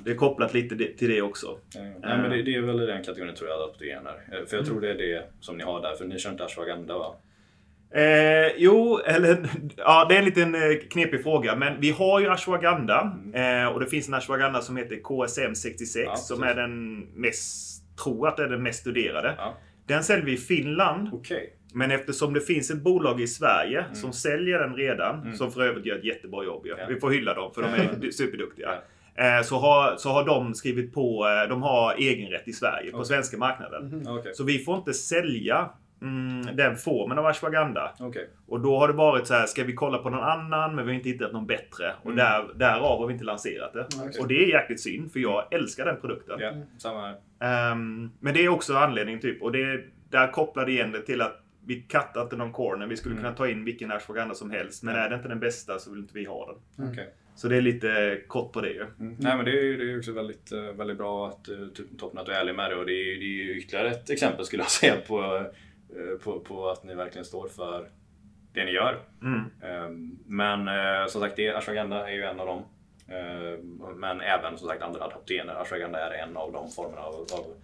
Det 0.04 0.10
är 0.10 0.14
kopplat 0.14 0.54
lite 0.54 0.76
till 0.76 1.08
det 1.08 1.22
också. 1.22 1.58
Ja, 1.74 1.80
Nej, 1.82 2.18
men 2.18 2.30
det, 2.30 2.42
det 2.42 2.54
är 2.54 2.60
väl 2.60 2.82
i 2.82 2.86
den 2.86 3.04
kategorin 3.04 3.34
tror 3.34 3.50
jag 3.50 3.62
adaptogener. 3.62 4.14
Eh, 4.32 4.46
För 4.46 4.56
jag 4.56 4.66
tror 4.66 4.80
det 4.80 4.90
är 4.90 4.94
det 4.94 5.24
som 5.40 5.56
ni 5.56 5.64
har 5.64 5.82
där, 5.82 5.94
för 5.94 6.04
ni 6.04 6.18
kör 6.18 6.30
inte 6.30 6.44
ashwagandha 6.44 6.98
va? 6.98 7.14
Eh, 7.94 8.52
jo, 8.56 8.98
eller 9.06 9.46
ja, 9.76 10.06
det 10.08 10.14
är 10.14 10.18
en 10.18 10.24
liten 10.24 10.54
eh, 10.54 10.60
knepig 10.90 11.22
fråga. 11.22 11.56
Men 11.56 11.80
vi 11.80 11.90
har 11.90 12.20
ju 12.20 12.28
ashwagandha. 12.30 13.16
Eh, 13.34 13.66
och 13.66 13.80
det 13.80 13.86
finns 13.86 14.08
en 14.08 14.14
ashwagandha 14.14 14.60
som 14.60 14.76
heter 14.76 14.96
KSM 14.96 15.54
66 15.54 16.04
Ja, 16.06 16.16
som 16.16 16.42
är 16.42 16.54
den 16.54 16.98
mest, 17.00 17.82
tror 18.04 18.28
att 18.28 18.36
det 18.36 18.42
är 18.42 18.48
den 18.48 18.62
mest 18.62 18.80
studerade. 18.80 19.34
Ja. 19.38 19.54
Den 19.86 20.04
säljer 20.04 20.24
vi 20.26 20.32
i 20.32 20.36
Finland. 20.36 21.08
Okej. 21.12 21.56
Men 21.74 21.90
eftersom 21.90 22.34
det 22.34 22.40
finns 22.40 22.70
ett 22.70 22.82
bolag 22.82 23.20
i 23.20 23.26
Sverige 23.26 23.84
som 23.92 24.12
säljer 24.12 24.58
den 24.58 24.74
redan, 24.76 25.36
som 25.36 25.52
för 25.52 25.62
övrigt 25.62 25.86
gör 25.86 25.96
ett 25.98 26.04
jättebra 26.04 26.44
jobb. 26.44 26.66
Ja. 26.66 26.76
Vi 26.88 27.00
får 27.00 27.10
hylla 27.10 27.34
dem 27.34 27.52
för 27.54 27.62
de 27.62 27.68
är 27.68 27.90
du- 28.00 28.12
superduktiga. 28.12 28.68
Eh, 29.14 29.42
så, 29.44 29.56
har, 29.56 29.96
så 29.96 30.08
har 30.08 30.24
de 30.26 30.54
skrivit 30.54 30.94
på, 30.94 31.26
eh, 31.26 31.48
de 31.48 31.62
har 31.62 31.94
egenrätt 31.98 32.48
i 32.48 32.52
Sverige 32.52 32.90
på 32.90 32.96
Okej. 32.96 33.06
svenska 33.08 33.36
marknaden. 33.38 33.92
Mm. 33.92 34.06
Okej. 34.18 34.34
Så 34.34 34.44
vi 34.44 34.58
får 34.58 34.76
inte 34.76 34.92
sälja 34.94 35.70
mm, 36.02 36.56
den 36.56 36.76
formen 36.76 37.18
av 37.18 37.26
ashwagandha. 37.26 37.90
Okej. 38.00 38.28
Och 38.46 38.60
då 38.60 38.78
har 38.78 38.88
det 38.88 38.94
varit 38.94 39.26
så 39.26 39.34
här, 39.34 39.46
ska 39.46 39.64
vi 39.64 39.72
kolla 39.72 39.98
på 39.98 40.10
någon 40.10 40.24
annan? 40.24 40.74
Men 40.74 40.86
vi 40.86 40.90
har 40.92 40.96
inte 40.96 41.08
hittat 41.08 41.32
någon 41.32 41.46
bättre. 41.46 41.92
Och 42.02 42.10
Mm. 42.12 42.16
där, 42.16 42.54
därav 42.54 42.98
har 42.98 43.06
vi 43.06 43.12
inte 43.12 43.24
lanserat 43.24 43.72
det. 43.72 43.86
okej. 43.98 44.20
Och 44.20 44.28
det 44.28 44.34
är 44.44 44.48
jäkligt 44.48 44.80
synd, 44.80 45.12
för 45.12 45.20
jag 45.20 45.52
älskar 45.54 45.84
den 45.84 46.00
produkten. 46.00 46.38
Ja, 46.40 46.52
samma 46.78 47.00
här. 47.00 47.16
Ehm, 47.72 48.10
men 48.20 48.34
det 48.34 48.44
är 48.44 48.48
också 48.48 48.74
anledningen 48.74 49.20
typ. 49.20 49.42
Och 49.42 49.52
det, 49.52 49.80
där 50.10 50.32
kopplar 50.32 50.66
det 50.66 50.72
igen 50.72 50.92
det 50.92 51.02
till 51.02 51.20
att 51.22 51.40
vi 51.66 51.74
kattar 51.80 52.22
inte 52.22 52.36
någon 52.36 52.52
corner. 52.52 52.86
Vi 52.86 52.96
skulle 52.96 53.12
Mm. 53.12 53.24
kunna 53.24 53.36
ta 53.36 53.48
in 53.48 53.64
vilken 53.64 53.92
ashwagandha 53.92 54.34
som 54.34 54.50
helst. 54.50 54.82
Men 54.82 54.96
är 54.96 55.08
det 55.10 55.16
inte 55.16 55.28
den 55.28 55.40
bästa 55.40 55.78
så 55.78 55.90
vill 55.90 56.00
inte 56.00 56.14
vi 56.14 56.24
ha 56.24 56.46
den. 56.76 56.88
Okej. 56.90 57.14
Så 57.36 57.48
det 57.48 57.56
är 57.56 57.60
lite 57.60 58.20
kort 58.28 58.52
på 58.52 58.60
det 58.60 58.68
ju. 58.70 58.82
Mm. 59.00 59.16
Nej 59.18 59.36
men 59.36 59.44
det 59.44 59.50
är 59.50 59.62
ju 59.62 59.76
det 59.76 59.92
är 59.92 59.98
också 59.98 60.12
väldigt, 60.12 60.52
eh, 60.52 60.60
väldigt 60.60 60.98
bra 60.98 61.28
att 61.28 61.48
Toppen 61.98 62.18
att 62.18 62.26
du 62.26 62.32
är 62.32 62.40
ärlig 62.40 62.54
med 62.54 62.70
det 62.70 62.76
och 62.76 62.86
det 62.86 62.92
är, 62.92 63.18
det 63.18 63.24
är 63.24 63.44
ju 63.44 63.58
ytterligare 63.58 63.88
ett 63.90 64.10
exempel 64.10 64.44
skulle 64.44 64.62
jag 64.62 64.70
säga 64.70 64.94
på, 65.08 65.22
eh, 65.36 65.42
på, 66.24 66.40
på 66.40 66.68
att 66.68 66.84
ni 66.84 66.94
verkligen 66.94 67.24
står 67.24 67.48
för 67.48 67.88
det 68.52 68.64
ni 68.64 68.70
gör. 68.70 69.00
Mm. 69.22 69.40
Ehm, 69.62 70.18
Men 70.26 70.68
eh, 70.68 71.06
som 71.06 71.20
sagt, 71.20 71.36
det, 71.36 71.50
ashwagandha 71.50 72.08
är 72.08 72.12
ju 72.14 72.22
en 72.22 72.40
av 72.40 72.46
dem. 72.46 72.62
Ehm, 73.08 73.82
Men 73.96 74.20
även 74.20 74.58
som 74.58 74.68
sagt 74.68 74.82
andra 74.82 75.04
adaptogener. 75.04 75.54
Ashwagandha 75.54 75.98
är 76.00 76.10
en 76.22 76.36
av 76.36 76.52
de 76.52 76.70
formerna 76.70 77.00
av, 77.02 77.14
av 77.14 77.54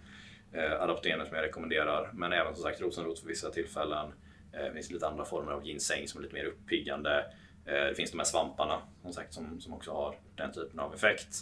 eh, 0.59 0.81
adaptogener 0.81 1.25
som 1.25 1.35
jag 1.35 1.43
rekommenderar. 1.43 2.09
Men 2.13 2.33
även 2.33 2.53
som 2.55 2.63
sagt 2.63 2.81
rosenrot 2.81 3.19
för 3.19 3.27
vissa 3.27 3.49
tillfällen. 3.49 4.13
Eh, 4.53 4.63
Det 4.63 4.73
finns 4.73 4.91
lite 4.91 5.07
andra 5.07 5.25
former 5.25 5.51
av 5.51 5.65
ginseng 5.65 6.07
som 6.07 6.19
är 6.19 6.23
lite 6.23 6.35
mer 6.35 6.45
uppiggande. 6.45 7.25
Eh, 7.65 7.73
Det 7.73 7.95
finns 7.95 8.11
de 8.11 8.17
här 8.17 8.25
svamparna 8.25 8.81
som 9.01 9.13
sagt 9.13 9.33
som, 9.33 9.61
som 9.61 9.73
också 9.73 9.91
har 9.91 10.15
den 10.35 10.51
typen 10.51 10.79
av 10.79 10.93
effekt. 10.93 11.35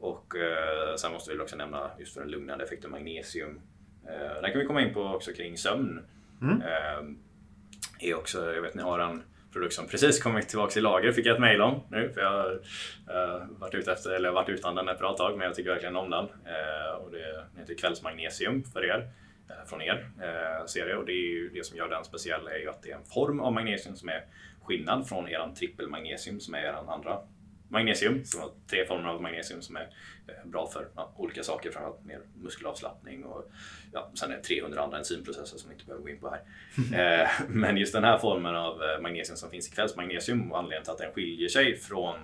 Och 0.00 0.36
eh, 0.36 0.94
sen 0.96 1.12
måste 1.12 1.32
vi 1.34 1.38
också 1.40 1.56
nämna 1.56 1.90
just 1.98 2.14
för 2.14 2.20
den 2.20 2.30
lugnande 2.30 2.64
effekten 2.64 2.90
magnesium. 2.90 3.60
Eh, 4.08 4.40
den 4.42 4.50
kan 4.52 4.60
vi 4.60 4.66
komma 4.66 4.80
in 4.82 4.94
på 4.94 5.02
också 5.02 5.32
kring 5.32 5.56
sömn. 5.56 6.06
Mm. 6.42 6.62
Eh, 6.62 8.08
är 8.08 8.14
också, 8.14 8.54
jag 8.54 8.62
vet 8.62 8.74
ni 8.74 8.82
har 8.82 8.98
en 8.98 9.22
produkt 9.52 9.74
som 9.74 9.86
precis 9.88 10.22
kommit 10.22 10.48
tillbaka 10.48 10.78
i 10.78 10.82
lager, 10.82 11.12
fick 11.12 11.26
jag 11.26 11.34
ett 11.34 11.40
mail 11.40 11.60
om 11.60 11.80
nu 11.88 12.10
för 12.14 12.20
jag 12.20 12.30
har 12.30 12.52
eh, 13.10 13.46
varit 13.48 13.74
ute 13.74 13.92
efter, 13.92 14.10
eller 14.10 14.30
varit 14.30 14.48
utan 14.48 14.74
den 14.74 14.88
ett 14.88 14.98
bra 14.98 15.16
tag 15.16 15.38
men 15.38 15.46
jag 15.46 15.54
tycker 15.54 15.70
verkligen 15.70 15.96
om 15.96 16.10
den. 16.10 16.24
Eh, 16.24 16.96
och 17.02 17.10
det 17.10 17.46
den 17.56 17.60
heter 17.60 17.74
kvällsmagnesium 17.74 18.64
för 18.64 18.84
er, 18.84 19.10
eh, 19.50 19.68
från 19.68 19.82
er 19.82 20.10
eh, 20.20 20.66
serie 20.66 20.96
och 20.96 21.06
det 21.06 21.12
är 21.12 21.28
ju 21.28 21.48
det 21.48 21.66
som 21.66 21.76
gör 21.76 21.88
den 21.88 22.04
speciell 22.04 22.46
är 22.46 22.58
ju 22.58 22.68
att 22.68 22.82
det 22.82 22.90
är 22.90 22.96
en 22.96 23.04
form 23.04 23.40
av 23.40 23.52
magnesium 23.52 23.96
som 23.96 24.08
är 24.08 24.24
skillnad 24.62 25.08
från 25.08 25.28
eran 25.28 25.54
trippelmagnesium 25.54 26.40
som 26.40 26.54
är 26.54 26.58
eran 26.58 26.88
andra 26.88 27.18
magnesium. 27.68 28.24
Som 28.24 28.40
har 28.40 28.50
tre 28.70 28.86
former 28.86 29.08
av 29.08 29.22
magnesium 29.22 29.62
som 29.62 29.76
är 29.76 29.88
eh, 30.26 30.50
bra 30.50 30.66
för 30.66 30.88
ja, 30.96 31.12
olika 31.16 31.42
saker, 31.42 31.70
framförallt 31.70 32.04
mer 32.04 32.20
muskelavslappning 32.34 33.24
och 33.24 33.50
ja, 33.92 34.10
sen 34.14 34.30
är 34.30 34.36
det 34.36 34.42
300 34.42 34.82
andra 34.82 34.98
enzymprocesser 34.98 35.58
som 35.58 35.70
vi 35.70 35.74
inte 35.74 35.86
behöver 35.86 36.02
gå 36.02 36.10
in 36.10 36.20
på 36.20 36.30
här. 36.30 36.40
Eh, 37.22 37.28
men 37.48 37.76
just 37.76 37.92
den 37.92 38.04
här 38.04 38.18
formen 38.18 38.56
av 38.56 38.82
eh, 38.82 39.00
magnesium 39.00 39.36
som 39.36 39.50
finns 39.50 39.68
i 39.68 39.74
kvällsmagnesium 39.74 40.52
och 40.52 40.58
anledningen 40.58 40.84
till 40.84 40.92
att 40.92 40.98
den 40.98 41.12
skiljer 41.12 41.48
sig 41.48 41.76
från 41.76 42.16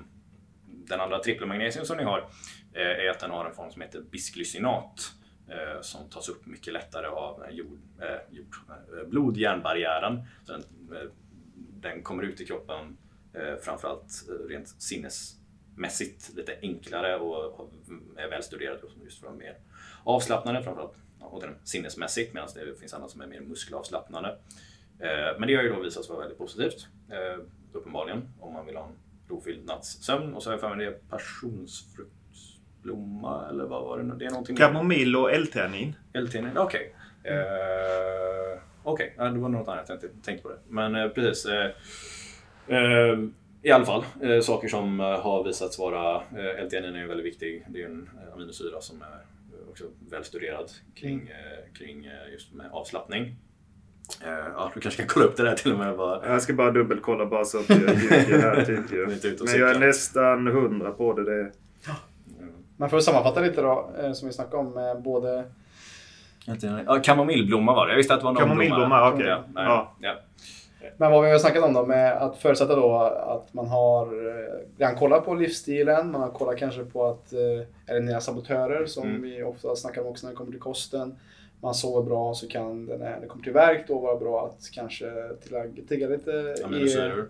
den 0.64 1.01
andra 1.01 1.18
trippelmagnesium 1.18 1.86
som 1.86 1.97
ni 1.97 2.05
har 2.05 2.28
eh, 2.72 2.82
är 2.82 3.11
att 3.11 3.20
den 3.20 3.30
har 3.30 3.47
en 3.47 3.55
form 3.55 3.70
som 3.70 3.82
heter 3.82 4.01
bisglycinat 4.01 5.12
eh, 5.49 5.80
som 5.80 6.11
tas 6.11 6.28
upp 6.28 6.47
mycket 6.47 6.72
lättare 6.72 7.07
av 7.07 7.45
jord, 7.51 7.78
jord, 8.30 8.57
blod-hjärnbarriären. 9.07 10.22
Den, 10.47 10.62
den 11.57 12.03
kommer 12.03 12.22
ut 12.22 12.40
i 12.40 12.47
kroppen 12.47 12.97
framförallt 13.62 14.24
eh, 14.28 14.34
rent 14.48 14.68
sinnesmässigt 14.68 16.30
lite 16.36 16.56
enklare 16.62 17.16
och 17.16 17.70
är 18.16 18.28
välstuderad 18.30 18.78
just 19.04 19.18
för 19.20 19.26
vara 19.26 19.36
mer 19.36 19.56
avslappnade 20.04 20.62
framförallt 20.62 20.94
och 21.20 21.44
sinnesmässigt 21.64 22.34
medan 22.34 22.48
det 22.54 22.80
finns 22.80 22.94
annat 22.94 23.10
som 23.10 23.20
är 23.20 23.26
mer 23.26 23.40
muskelavslappnande. 23.40 24.28
Eh, 24.98 25.38
Men 25.38 25.48
det 25.48 25.54
har 25.54 25.62
ju 25.62 25.68
då 25.72 25.80
visat 25.80 26.04
sig 26.04 26.10
vara 26.12 26.20
väldigt 26.20 26.38
positivt, 26.38 26.86
eh, 27.10 27.38
uppenbarligen, 27.72 28.28
om 28.40 28.52
man 28.54 28.66
vill 28.66 28.76
ha 28.76 28.84
en 28.86 28.92
rofylld 29.28 29.64
nattsömn. 29.66 30.34
Och 30.34 30.42
så 30.42 30.50
har 30.50 30.54
jag 30.54 30.60
för 30.60 30.74
mig 30.76 30.86
det 30.86 30.92
är 30.92 30.98
passionsfruktsblomma 31.10 33.48
eller 33.48 33.64
vad 33.64 33.82
var 33.82 33.98
det 33.98 34.04
nu? 34.04 34.14
Det 34.14 34.24
är 34.24 34.30
någonting 34.30 34.56
Kamomill 34.56 35.16
och 35.16 35.32
L-teanin. 35.32 35.96
L-teanin, 36.12 36.58
okej. 36.58 36.94
Eh, 37.24 37.32
Okej, 38.84 39.14
ja, 39.16 39.24
det 39.24 39.38
var 39.38 39.48
något 39.48 39.68
annat 39.68 39.88
jag 39.88 39.96
inte 39.96 40.08
tänkte 40.22 40.42
på 40.42 40.48
det. 40.48 40.58
Men 40.68 40.94
eh, 40.94 41.08
precis. 41.08 41.46
eh, 41.46 41.64
eh, 41.64 41.70
I 43.64 43.70
alla 43.70 43.84
fall, 43.84 44.04
eh, 44.22 44.40
saker 44.40 44.68
som 44.68 45.00
eh, 45.00 45.06
har 45.06 45.44
visats 45.44 45.78
vara... 45.78 46.14
Eh, 46.16 46.60
L-teanin 46.62 46.94
är 46.94 47.00
ju 47.00 47.06
väldigt 47.06 47.26
viktig. 47.26 47.64
Det 47.68 47.78
är 47.78 47.80
ju 47.80 47.86
en 47.86 48.10
eh, 48.28 48.34
aminosyra 48.34 48.80
som 48.80 49.02
är 49.02 49.06
eh, 49.06 49.68
också 49.70 49.84
välstuderad 50.10 50.70
kring, 50.94 51.28
eh, 51.28 51.78
kring 51.78 52.04
eh, 52.06 52.32
just 52.32 52.52
med 52.54 52.66
avslappning. 52.72 53.36
Eh, 54.24 54.30
ja, 54.54 54.70
du 54.74 54.80
kanske 54.80 55.02
kan 55.02 55.08
kolla 55.08 55.26
upp 55.26 55.36
det 55.36 55.42
där 55.42 55.54
till 55.54 55.72
och 55.72 55.78
med. 55.78 55.96
Bara, 55.96 56.28
Jag 56.32 56.42
ska 56.42 56.52
bara 56.52 56.70
dubbelkolla 56.70 57.26
bara 57.26 57.44
så 57.44 57.58
att 57.58 57.68
jag 57.68 57.78
ljuger 57.94 58.38
här 58.40 58.64
typ 58.64 58.92
ju. 58.92 59.06
Lite 59.06 59.28
ut 59.28 59.40
och 59.40 59.46
Men 59.50 59.60
jag 59.60 59.70
är 59.70 59.78
nästan 59.78 60.46
hundra 60.46 60.90
på 60.90 61.12
det. 61.12 61.24
det. 61.24 61.50
Men 62.76 62.90
för 62.90 62.96
att 62.96 63.04
sammanfatta 63.04 63.40
lite 63.40 63.62
då, 63.62 63.90
eh, 64.02 64.12
som 64.12 64.28
vi 64.28 64.34
snackade 64.34 64.56
om, 64.56 64.70
med 64.70 65.02
både 65.02 65.44
Ja, 66.86 67.00
kamomillblomma 67.04 67.74
var 67.74 67.86
det. 67.86 67.92
Jag 67.92 67.96
visste 67.96 68.14
att 68.14 68.20
det 68.20 68.24
var 68.24 68.32
någon 68.32 68.42
Kamomillblomma, 68.42 68.86
blomma. 68.88 69.12
okej. 69.12 69.26
Ja, 69.26 69.44
nej, 69.54 69.64
Ja. 69.64 69.94
ja. 70.00 70.14
Men 70.96 71.10
vad 71.12 71.24
vi 71.24 71.30
har 71.30 71.38
snackat 71.38 71.64
om 71.64 71.72
då 71.72 71.86
med 71.86 72.12
att 72.12 72.36
förutsätta 72.36 72.76
då 72.76 72.96
att 73.26 73.54
man 73.54 73.66
har 73.68 74.06
eh, 74.06 74.78
redan 74.78 74.96
kollat 74.96 75.24
på 75.24 75.34
livsstilen, 75.34 76.10
man 76.12 76.20
har 76.20 76.30
kollat 76.30 76.56
kanske 76.58 76.84
på 76.84 77.04
att 77.06 77.32
eh, 77.32 77.38
det 77.86 78.00
nya 78.00 78.20
sabotörer 78.20 78.86
som 78.86 79.08
Mm. 79.08 79.22
vi 79.22 79.42
ofta 79.42 79.76
snackar 79.76 80.00
om 80.02 80.06
också 80.08 80.26
när 80.26 80.32
det 80.32 80.36
kommer 80.36 80.50
till 80.50 80.60
kosten. 80.60 81.16
Man 81.60 81.74
sover 81.74 82.02
bra 82.02 82.34
så 82.34 82.48
kan 82.48 82.86
det 82.86 82.96
när 82.98 83.20
det 83.20 83.26
kommer 83.26 83.44
till 83.44 83.52
värk 83.52 83.84
då 83.88 83.98
vara 83.98 84.16
bra 84.16 84.46
att 84.46 84.70
kanske 84.72 85.12
tillägga, 85.42 86.08
lite. 86.08 86.54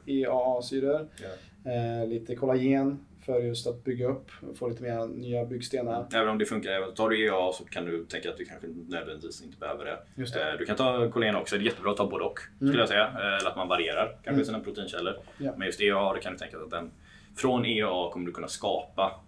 EAA-syror. 0.07 1.09
Ja. 1.23 1.71
Eh, 1.73 2.07
lite 2.09 2.35
kollagen 2.35 3.07
för 3.27 3.39
just 3.41 3.67
att 3.67 3.85
bygga 3.85 4.09
upp, 4.09 4.31
få 4.59 4.69
lite 4.69 4.83
mer 4.83 5.07
nya 5.07 5.45
byggstenar. 5.45 6.07
Även 6.15 6.29
om 6.29 6.39
det 6.39 6.47
funkar, 6.47 6.93
tar 6.93 7.09
du 7.09 7.27
EA 7.27 7.53
så 7.53 7.65
kan 7.65 7.85
du 7.85 8.05
tänka 8.05 8.31
att 8.31 8.37
du 8.37 8.45
kanske 8.45 8.67
nödvändigtvis 8.89 9.43
inte 9.43 9.59
behöver 9.59 9.85
det. 9.85 9.99
Just 10.15 10.35
det. 10.35 10.53
Eh, 10.53 10.59
Du 10.59 10.67
kan 10.67 10.77
ta 10.77 11.11
kollagen 11.11 11.37
också, 11.37 11.57
det 11.57 11.63
är 11.63 11.65
jättebra 11.65 11.91
att 11.91 11.97
ta 11.97 12.07
både 12.07 12.25
och. 12.25 12.39
Skulle 12.57 12.79
jag 12.79 12.89
säga. 12.89 13.05
Eh, 13.07 13.39
Eller 13.39 13.49
att 13.51 13.57
man 13.57 13.69
varierar 13.69 14.07
kanske 14.09 14.31
Mm. 14.31 14.45
sina 14.45 14.61
proteinkällor. 14.61 15.15
Ja. 15.39 15.53
Men 15.57 15.67
just 15.67 15.81
EA, 15.81 16.13
det 16.13 16.21
kan 16.21 16.33
du 16.33 16.39
tänka 16.39 16.57
att 16.59 16.71
den, 16.71 16.91
från 17.37 17.65
EA 17.67 18.11
kommer 18.13 18.27
du 18.27 18.33
kunna 18.33 18.49
skapa 18.49 19.21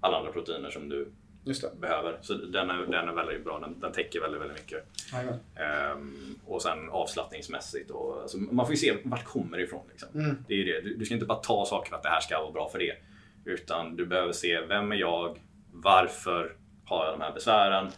alla 0.00 0.16
andra 0.18 0.32
proteiner 0.32 0.70
som 0.70 0.88
du 0.88 1.08
Just 1.44 1.62
det. 1.62 1.70
behöver. 1.80 2.18
Så 2.22 2.34
den 2.34 2.70
är, 2.70 2.86
den 2.86 3.08
är 3.08 3.12
väldigt 3.12 3.44
bra, 3.44 3.58
den, 3.58 3.80
den 3.80 3.92
täcker 3.92 4.20
väldigt, 4.20 4.40
väldigt 4.40 4.56
mycket. 4.58 4.84
Ehm, 5.56 6.14
och 6.46 6.62
sen 6.62 6.90
avslappningsmässigt. 6.90 7.90
Och, 7.90 8.22
alltså, 8.22 8.38
man 8.38 8.66
får 8.66 8.72
ju 8.74 8.76
se 8.76 8.96
vart 9.04 9.24
kommer 9.24 9.56
det 9.58 9.64
ifrån. 9.64 9.82
Liksom. 9.90 10.08
Mm. 10.20 10.36
Det 10.48 10.54
är 10.54 10.64
det. 10.64 10.80
Du, 10.80 10.94
du 10.96 11.04
ska 11.04 11.14
inte 11.14 11.26
bara 11.26 11.38
ta 11.38 11.64
saker 11.66 11.88
för 11.90 11.96
att 11.96 12.02
det 12.02 12.08
här 12.08 12.20
ska 12.20 12.40
vara 12.40 12.52
bra 12.52 12.68
för 12.68 12.78
det. 12.78 12.94
Utan 13.44 13.96
du 13.96 14.06
behöver 14.06 14.32
se 14.32 14.60
vem 14.60 14.92
är 14.92 14.96
jag? 14.96 15.38
Varför 15.72 16.56
har 16.84 17.04
jag 17.04 17.14
de 17.14 17.20
här 17.20 17.32
besvären? 17.32 17.90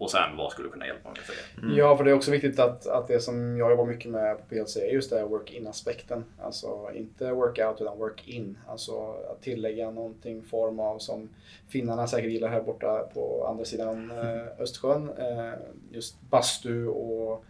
Och 0.00 0.10
sen 0.10 0.36
vad 0.36 0.52
skulle 0.52 0.68
kunna 0.68 0.86
hjälpa 0.86 1.08
mig 1.08 1.20
för 1.20 1.32
det? 1.32 1.76
Ja, 1.76 1.96
för 1.96 2.04
det 2.04 2.10
är 2.10 2.14
också 2.14 2.30
viktigt 2.30 2.58
att, 2.58 2.86
att 2.86 3.08
det 3.08 3.20
som 3.20 3.58
jag 3.58 3.70
jobbar 3.70 3.86
mycket 3.86 4.10
med 4.10 4.38
på 4.38 4.44
PLC 4.44 4.76
är 4.76 4.92
just 4.92 5.10
det 5.10 5.18
här 5.18 5.24
work-in-aspekten. 5.24 6.24
Alltså 6.42 6.90
inte 6.94 7.32
workout 7.32 7.80
utan 7.80 7.98
work-in. 7.98 8.58
Alltså 8.68 9.14
att 9.30 9.42
tillägga 9.42 9.90
någonting 9.90 10.42
form 10.42 10.80
av 10.80 10.98
som 10.98 11.28
finnarna 11.68 12.06
säkert 12.06 12.30
gillar 12.30 12.48
här 12.48 12.62
borta 12.62 12.98
på 13.14 13.46
andra 13.50 13.64
sidan 13.64 14.10
eh, 14.10 14.62
Östersjön. 14.62 15.10
Eh, 15.18 15.52
just 15.90 16.20
bastu 16.20 16.86
och 16.86 17.44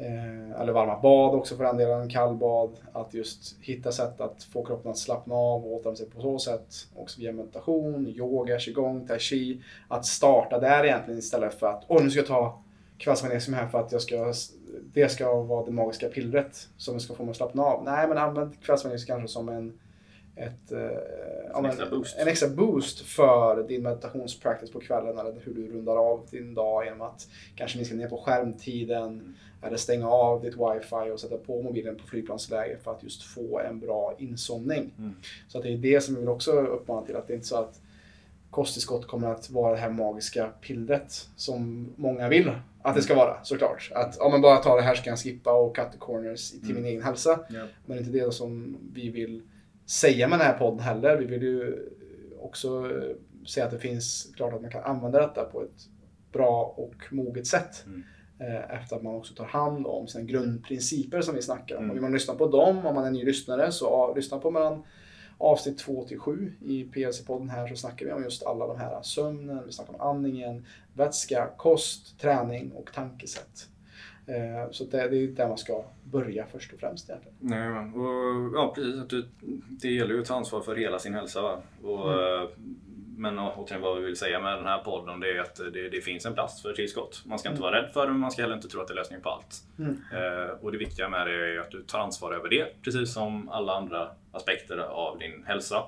eh, 0.00 0.60
eller 0.60 0.72
varma 0.72 1.00
bad 1.00 1.34
också 1.34 1.56
för 1.56 1.64
den 1.64 1.76
delen, 1.76 2.08
kallbad. 2.08 2.70
Att 2.92 3.14
just 3.14 3.56
hitta 3.60 3.92
sätt 3.92 4.20
att 4.20 4.42
få 4.42 4.64
kroppen 4.64 4.90
att 4.90 4.98
slappna 4.98 5.34
av 5.34 5.64
och 5.64 5.72
återhämta 5.72 5.96
sig 5.96 6.10
på 6.10 6.20
så 6.20 6.38
sätt. 6.38 6.74
Också 6.96 7.20
via 7.20 7.32
meditation, 7.32 8.06
yoga, 8.08 8.58
qigong, 8.58 9.06
tai 9.06 9.18
chi. 9.18 9.62
Att 9.88 10.06
starta 10.06 10.60
där 10.60 10.84
egentligen 10.84 11.18
istället 11.18 11.54
för 11.54 11.66
att 11.66 11.84
åh 11.88 12.02
nu 12.02 12.10
ska 12.10 12.20
jag 12.20 12.26
ta 12.26 12.62
kvällsmagnesium 12.98 13.54
här 13.54 13.68
för 13.68 13.80
att 13.80 13.92
jag 13.92 14.02
ska, 14.02 14.32
det 14.92 15.08
ska 15.08 15.42
vara 15.42 15.64
det 15.64 15.70
magiska 15.70 16.08
pillret 16.08 16.68
som 16.76 17.00
ska 17.00 17.14
få 17.14 17.22
mig 17.22 17.30
att 17.30 17.36
slappna 17.36 17.62
av. 17.62 17.84
Nej, 17.84 18.08
men 18.08 18.18
använd 18.18 18.62
kvällsmagnesium 18.62 19.06
kanske 19.06 19.32
som 19.32 19.48
en, 19.48 19.78
ett, 20.36 20.72
eh, 20.72 21.58
En 21.58 21.64
extra 21.64 21.90
boost. 21.90 22.18
en 22.18 22.28
extra 22.28 22.48
boost 22.48 23.00
för 23.00 23.62
din 23.68 23.82
meditationspractice 23.82 24.70
på 24.70 24.80
kvällen 24.80 25.18
eller 25.18 25.40
hur 25.44 25.54
du 25.54 25.72
rundar 25.72 25.96
av 25.96 26.26
din 26.30 26.54
dag 26.54 26.84
genom 26.84 27.00
att 27.00 27.28
kanske 27.54 27.78
minska 27.78 27.94
ner 27.94 28.08
på 28.08 28.16
skärmtiden 28.16 29.36
eller 29.62 29.76
stänga 29.76 30.08
av 30.08 30.42
ditt 30.42 30.54
wifi 30.54 31.10
och 31.14 31.20
sätta 31.20 31.36
på 31.36 31.62
mobilen 31.62 31.96
på 31.96 32.06
flygplansläge 32.06 32.76
för 32.84 32.90
att 32.90 33.02
just 33.02 33.22
få 33.22 33.60
en 33.60 33.80
bra 33.80 34.14
insomning. 34.18 34.92
Mm. 34.98 35.14
Så 35.48 35.58
att 35.58 35.64
det 35.64 35.72
är 35.72 35.78
det 35.78 36.00
som 36.00 36.14
vi 36.14 36.20
vill 36.20 36.28
också 36.28 36.52
uppmana 36.52 37.06
till, 37.06 37.16
att 37.16 37.26
det 37.26 37.32
är 37.32 37.34
inte 37.34 37.48
så 37.48 37.56
att 37.56 37.80
kosttillskott 38.50 39.06
kommer 39.06 39.28
att 39.28 39.50
vara 39.50 39.72
det 39.72 39.80
här 39.80 39.90
magiska 39.90 40.50
pillret 40.60 41.28
som 41.36 41.92
många 41.96 42.28
vill 42.28 42.52
att 42.82 42.94
det 42.94 43.02
ska 43.02 43.14
vara 43.14 43.44
såklart. 43.44 43.90
Att 43.94 44.16
ja, 44.18 44.28
men 44.28 44.40
bara 44.40 44.56
ta 44.56 44.76
det 44.76 44.82
här 44.82 44.94
så 44.94 45.02
kan 45.02 45.10
jag 45.10 45.18
skippa 45.18 45.52
och 45.52 45.76
cut 45.76 45.92
the 45.92 45.98
corners 45.98 46.50
till 46.50 46.74
min 46.74 46.84
egen 46.84 47.02
hälsa. 47.02 47.40
Ja. 47.48 47.66
Men 47.86 47.96
det 47.96 48.02
är 48.02 48.06
inte 48.06 48.24
det 48.24 48.32
som 48.32 48.78
vi 48.92 49.10
vill 49.10 49.42
säga 49.86 50.28
med 50.28 50.38
den 50.38 50.46
här 50.46 50.58
podden 50.58 50.80
heller. 50.80 51.16
Vi 51.16 51.24
vill 51.24 51.42
ju 51.42 51.88
också 52.40 52.90
säga 53.46 53.66
att 53.66 53.72
det 53.72 53.78
finns, 53.78 54.32
klart 54.36 54.54
att 54.54 54.62
man 54.62 54.70
kan 54.70 54.84
använda 54.84 55.20
detta 55.20 55.44
på 55.44 55.62
ett 55.62 55.88
bra 56.32 56.74
och 56.76 56.94
moget 57.10 57.46
sätt. 57.46 57.84
Mm. 57.86 58.02
Eh, 58.40 58.76
Efter 58.82 58.96
att 58.96 59.02
man 59.02 59.14
också 59.14 59.34
tar 59.34 59.44
hand 59.44 59.86
om 59.86 60.06
sina 60.08 60.24
grundprinciper 60.24 61.20
som 61.20 61.34
vi 61.34 61.42
snackar 61.42 61.76
om. 61.76 61.82
Mm. 61.84 61.90
Och 61.90 61.96
vill 61.96 62.02
man 62.02 62.12
lyssna 62.12 62.34
på 62.34 62.46
dem, 62.48 62.86
om 62.86 62.94
man 62.94 63.04
är 63.04 63.10
ny 63.10 63.24
lyssnare, 63.24 63.72
så 63.72 64.14
lyssna 64.14 64.38
på 64.38 64.50
mellan 64.50 64.82
avsnitt 65.38 65.78
2 65.78 66.04
till 66.04 66.18
7 66.18 66.52
i 66.64 66.84
PLC-podden 66.84 67.48
här 67.50 67.66
så 67.68 67.76
snackar 67.76 68.06
vi 68.06 68.12
om 68.12 68.22
just 68.24 68.46
alla 68.46 68.66
de 68.66 68.78
här 68.78 69.02
sömnen, 69.02 69.62
vi 69.66 69.72
snackar 69.72 69.94
om 69.94 70.00
andningen, 70.00 70.66
vätska, 70.94 71.48
kost, 71.56 72.20
träning 72.20 72.72
och 72.72 72.90
tankesätt. 72.94 73.68
Eh, 74.26 74.70
Så 74.70 74.84
det, 74.84 75.08
det 75.08 75.16
är 75.16 75.28
där 75.28 75.48
man 75.48 75.58
ska 75.58 75.84
börja 76.04 76.46
först 76.52 76.72
och 76.72 76.80
främst 76.80 77.10
egentligen. 77.10 77.36
Nej, 77.40 77.68
och, 78.02 78.54
ja, 78.54 78.72
precis. 78.74 79.24
Det 79.68 79.88
gäller 79.88 80.14
ju 80.14 80.20
att 80.20 80.26
ta 80.26 80.34
ansvar 80.34 80.60
för 80.60 80.76
hela 80.76 80.98
sin 80.98 81.14
hälsa. 81.14 81.42
Va? 81.42 81.58
Och, 81.82 82.12
Mm. 82.12 82.48
Men 83.20 83.38
återigen 83.38 83.82
vad 83.82 83.98
vi 83.98 84.04
vill 84.04 84.16
säga 84.16 84.40
med 84.40 84.58
den 84.58 84.66
här 84.66 84.78
podden 84.78 85.20
det 85.20 85.30
är 85.36 85.40
att 85.40 85.56
det, 85.72 85.88
det 85.88 86.00
finns 86.00 86.26
en 86.26 86.34
plats 86.34 86.62
för 86.62 86.72
tillskott. 86.72 87.22
Man 87.26 87.38
ska 87.38 87.48
inte 87.48 87.62
vara 87.62 87.82
rädd 87.82 87.90
för 87.92 88.06
det 88.06 88.12
men 88.12 88.20
man 88.20 88.30
ska 88.30 88.42
heller 88.42 88.54
inte 88.54 88.68
tro 88.68 88.80
att 88.80 88.88
det 88.88 88.94
är 88.94 88.96
lösningen 88.96 89.22
på 89.22 89.28
allt. 89.30 89.56
Mm. 89.78 90.00
Eh, 90.12 90.50
och 90.62 90.72
det 90.72 90.78
viktiga 90.78 91.08
med 91.08 91.26
det 91.26 91.32
är 91.54 91.60
att 91.60 91.70
du 91.70 91.82
tar 91.82 91.98
ansvar 91.98 92.32
över 92.32 92.48
det 92.48 92.82
precis 92.84 93.12
som 93.12 93.48
alla 93.48 93.72
andra 93.76 94.08
aspekter 94.32 94.78
av 94.78 95.18
din 95.18 95.44
hälsa. 95.46 95.82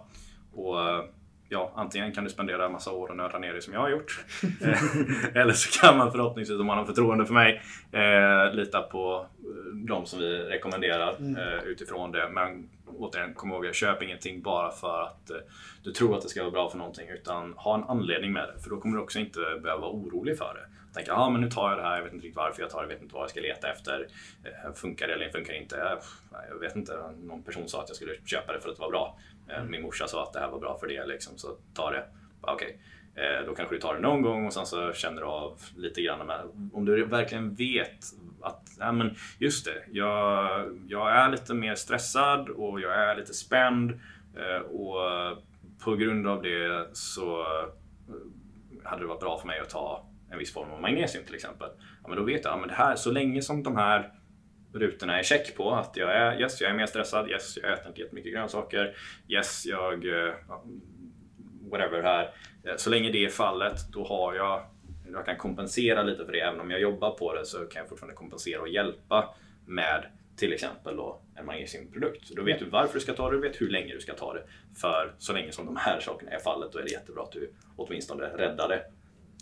Och 0.55 0.81
eh, 0.81 1.05
ja, 1.49 1.73
antingen 1.75 2.13
kan 2.13 2.25
du 2.25 2.31
spendera 2.31 2.67
en 2.67 2.73
massa 2.73 2.91
år 2.93 3.09
och 3.09 3.17
nörda 3.17 3.39
ner 3.39 3.53
dig 3.53 3.63
som 3.63 3.75
jag 3.75 3.81
har 3.81 3.91
gjort. 3.91 4.25
Eh, 4.65 5.37
Eller 5.43 5.53
så 5.53 5.81
kan 5.81 5.99
man 5.99 6.13
förhoppningsvis, 6.13 6.61
om 6.61 6.67
man 6.67 6.79
har 6.79 6.85
förtroende 6.85 7.27
för 7.27 7.35
mig, 7.35 7.63
eh, 7.93 8.55
lita 8.55 8.83
på 8.83 9.27
eh, 9.41 9.75
de 9.77 10.07
som 10.07 10.19
vi 10.19 10.39
rekommenderar 10.39 11.17
Mm. 11.19 11.37
eh, 11.37 11.63
utifrån 11.65 12.13
det. 12.13 12.29
Men 12.33 12.69
återigen, 12.97 13.35
kom 13.35 13.51
ihåg, 13.51 13.75
köp 13.75 14.03
ingenting 14.03 14.43
bara 14.43 14.71
för 14.71 15.03
att 15.03 15.31
eh, 15.31 15.37
du 15.83 15.93
tror 15.93 16.17
att 16.17 16.23
det 16.23 16.29
ska 16.29 16.41
vara 16.43 16.51
bra 16.51 16.71
för 16.71 16.79
någonting. 16.79 17.09
Utan 17.09 17.53
ha 17.53 17.75
en 17.75 17.85
anledning 17.85 18.33
med 18.33 18.49
det. 18.49 18.63
För 18.63 18.71
då 18.71 18.81
kommer 18.81 18.97
du 18.97 19.03
också 19.03 19.19
inte 19.19 19.39
behöva 19.39 19.81
vara 19.81 19.91
orolig 19.91 20.39
för 20.39 20.55
det. 20.55 20.95
Tänka, 20.95 21.11
ja 21.11 21.31
men 21.31 21.41
nu 21.41 21.51
tar 21.51 21.71
jag 21.71 21.79
det 21.79 21.83
här, 21.83 21.97
jag 21.97 22.05
vet 22.05 22.13
inte 22.13 22.27
riktigt 22.27 22.37
varför 22.37 22.63
jag 22.63 22.71
tar 22.71 22.79
det, 22.79 22.85
jag 22.85 22.89
vet 22.89 23.03
inte 23.03 23.15
vad 23.15 23.23
jag 23.23 23.31
ska 23.31 23.41
leta 23.41 23.73
efter. 23.73 24.07
Eh, 24.45 24.73
funkar 24.75 25.09
det 25.09 25.15
eller 25.15 25.29
funkar 25.29 25.53
det 25.53 25.59
inte? 25.59 25.99
Jag 26.51 26.59
vet 26.59 26.77
inte, 26.77 27.13
någon 27.23 27.43
person 27.43 27.69
sa 27.69 27.83
att 27.83 27.89
jag 27.89 27.97
skulle 27.97 28.15
köpa 28.25 28.53
det 28.53 28.61
för 28.61 28.69
att 28.69 28.77
det 28.77 28.83
var 28.83 28.91
bra. 28.91 29.19
Eh, 29.49 29.65
Min 29.65 29.83
morsa 29.83 30.07
sa 30.07 30.23
att 30.23 30.33
det 30.33 30.41
här 30.41 30.49
var 30.51 30.59
bra 30.59 30.79
för 30.81 30.87
det, 30.87 31.07
liksom, 31.07 31.39
så 31.39 31.57
ta 31.75 31.91
det. 31.91 32.05
Okej, 32.41 32.79
Eh, 33.15 33.47
då 33.47 33.55
kanske 33.55 33.75
du 33.75 33.81
tar 33.81 33.95
det 33.95 34.01
någon 34.01 34.23
gång 34.23 34.47
och 34.47 34.53
sen 34.53 34.67
så 34.67 34.93
känner 34.93 35.21
du 35.21 35.27
av 35.27 35.61
lite 35.77 36.03
grann. 36.03 36.27
Med, 36.27 36.41
om 36.73 36.85
du 36.85 37.05
verkligen 37.05 37.55
vet 37.55 37.99
att, 38.43 38.63
nej 38.79 38.93
men 38.93 39.15
just 39.39 39.65
det, 39.65 39.85
jag, 39.93 40.79
jag 40.89 41.17
är 41.17 41.31
lite 41.31 41.55
mer 41.55 41.75
stressad 41.75 42.49
och 42.49 42.81
jag 42.81 42.95
är 42.95 43.17
lite 43.17 43.35
spänd 43.35 43.91
eh, 44.37 44.63
och 44.63 44.97
på 45.85 45.97
grund 45.97 46.27
av 46.27 46.43
det 46.43 46.89
så 46.93 47.41
eh, 47.41 48.85
hade 48.85 49.03
det 49.03 49.07
varit 49.07 49.21
bra 49.21 49.39
för 49.39 49.47
mig 49.47 49.61
att 49.61 49.71
ta 49.71 50.09
en 50.31 50.39
viss 50.39 50.53
form 50.53 50.71
av 50.71 50.81
magnesium 50.81 51.25
till 51.25 51.35
exempel. 51.35 51.69
Ja, 52.03 52.09
men 52.09 52.19
då 52.19 52.25
vet 52.25 52.45
jag, 52.45 52.53
ja, 52.53 52.57
men 52.57 52.69
det 52.69 52.75
här, 52.75 52.97
så 52.97 53.11
länge 53.11 53.43
som 53.43 53.63
de 53.63 53.77
här 53.77 54.13
rutorna 54.73 55.19
är 55.19 55.23
check 55.23 55.57
på 55.57 55.71
att 55.71 55.97
jag 55.97 56.17
är, 56.17 56.41
yes, 56.41 56.61
jag 56.61 56.71
är 56.71 56.75
mer 56.75 56.87
stressad, 56.87 57.31
yes, 57.31 57.57
jag 57.57 57.73
äter 57.73 57.89
inte 57.89 58.01
jättemycket 58.01 58.33
grönsaker, 58.33 58.97
yes, 59.29 59.67
jag, 59.67 60.05
eh, 60.05 60.35
ja, 60.49 60.65
whatever 61.71 62.03
här. 62.03 62.31
Så 62.77 62.91
länge 62.91 63.11
det 63.11 63.25
är 63.25 63.29
fallet, 63.29 63.93
då 63.93 64.05
har 64.05 64.35
jag, 64.35 64.67
jag 65.13 65.27
kan 65.27 65.37
kompensera 65.37 66.03
lite 66.03 66.25
för 66.25 66.33
det. 66.33 66.41
Även 66.41 66.61
om 66.61 66.71
jag 66.71 66.81
jobbar 66.81 67.11
på 67.11 67.35
det 67.35 67.47
så 67.47 67.59
kan 67.59 67.81
jag 67.81 67.89
fortfarande 67.89 68.17
kompensera 68.17 68.61
och 68.61 68.69
hjälpa 68.69 69.35
med 69.67 70.07
till 70.37 70.53
exempel 70.53 70.97
då 70.97 71.21
en 71.35 71.47
magnesiumprodukt. 71.47 72.27
Så 72.27 72.35
då 72.35 72.43
vet 72.43 72.59
du 72.59 72.65
varför 72.65 72.95
du 72.95 73.01
ska 73.01 73.13
ta 73.13 73.31
det, 73.31 73.37
du 73.37 73.41
vet 73.41 73.61
hur 73.61 73.71
länge 73.71 73.95
du 73.95 74.01
ska 74.01 74.15
ta 74.15 74.35
det. 74.35 74.43
För 74.81 75.15
så 75.19 75.33
länge 75.33 75.53
som 75.53 75.67
de 75.67 75.77
här 75.77 76.01
sakerna 76.01 76.31
är 76.31 76.39
fallet, 76.39 76.73
då 76.73 76.79
är 76.79 76.83
det 76.83 76.91
jättebra 76.91 77.23
att 77.23 77.33
du 77.33 77.53
åtminstone 77.77 78.25
räddar 78.25 78.69
det 78.69 78.83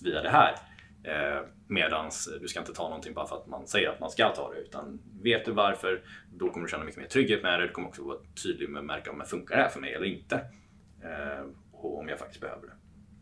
via 0.05 0.23
det 0.23 0.31
här. 0.31 0.55
Eh, 1.03 1.43
medans 1.67 2.39
du 2.41 2.49
ska 2.49 2.61
inte 2.61 2.73
ta 2.73 2.83
någonting 2.83 3.15
bara 3.15 3.27
för 3.27 3.37
att 3.37 3.47
man 3.47 3.67
säger 3.67 3.89
att 3.89 4.01
man 4.01 4.11
ska 4.11 4.29
ta 4.29 4.53
det. 4.53 4.61
Utan 4.61 5.01
vet 5.23 5.45
du 5.45 5.53
varför, 5.53 6.03
då 6.33 6.49
kommer 6.51 6.67
du 6.67 6.71
känna 6.71 6.85
mycket 6.85 7.01
mer 7.01 7.09
trygghet 7.09 7.43
med 7.43 7.61
det. 7.61 7.67
Du 7.67 7.73
kommer 7.73 7.89
också 7.89 8.03
vara 8.03 8.19
tydlig 8.45 8.69
med 8.69 8.81
att 8.81 8.85
märka 8.85 9.11
om 9.11 9.19
det 9.19 9.25
funkar 9.25 9.57
det 9.57 9.63
här 9.63 9.69
för 9.69 9.81
mig 9.81 9.95
eller 9.95 10.07
inte. 10.07 10.35
Eh, 11.03 11.45
och 11.73 11.99
om 11.99 12.09
jag 12.09 12.19
faktiskt 12.19 12.41
behöver 12.41 12.67
det. 12.67 12.73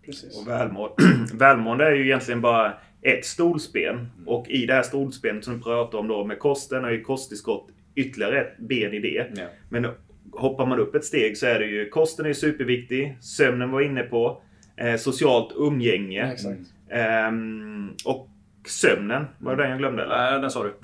Precis. 0.09 0.41
Och 0.41 0.49
välmående. 0.49 0.95
välmående 1.35 1.85
är 1.85 1.93
ju 1.93 2.05
egentligen 2.05 2.41
bara 2.41 2.73
ett 3.03 3.25
stolsben. 3.25 4.09
Och 4.27 4.49
i 4.49 4.67
det 4.67 4.75
här 4.75 4.83
stolsbenet 4.83 5.45
som 5.45 5.55
du 5.55 5.61
pratar 5.61 5.99
om 5.99 6.09
då 6.09 6.25
med 6.25 6.39
kosten 6.39 6.85
är 6.85 6.91
ju 6.91 7.01
kosttillskott 7.03 7.69
ytterligare 7.95 8.41
ett 8.41 8.59
ben 8.59 8.95
i 8.95 8.99
det. 8.99 9.27
Ja. 9.37 9.47
Men 9.69 9.87
hoppar 10.33 10.67
man 10.67 10.79
upp 10.79 10.95
ett 10.95 11.05
steg 11.05 11.37
så 11.39 11.47
är 11.47 11.59
det 11.59 11.67
ju 11.67 11.89
kosten 11.89 12.27
är 12.27 12.33
superviktig. 12.33 13.17
Sömnen 13.21 13.71
var 13.71 13.81
inne 13.81 14.03
på. 14.03 14.43
Eh, 14.77 14.97
socialt 14.97 15.53
umgänge. 15.57 16.19
Ja, 16.19 16.33
exakt. 16.33 16.61
Ehm, 16.91 17.91
och 18.05 18.29
sömnen. 18.67 19.25
Var 19.39 19.57
det 19.57 19.63
den 19.63 19.71
jag 19.71 19.79
glömde 19.79 20.03
eller? 20.03 20.17
Nej, 20.17 20.41
den 20.41 20.51
sa 20.51 20.63
du. 20.63 20.75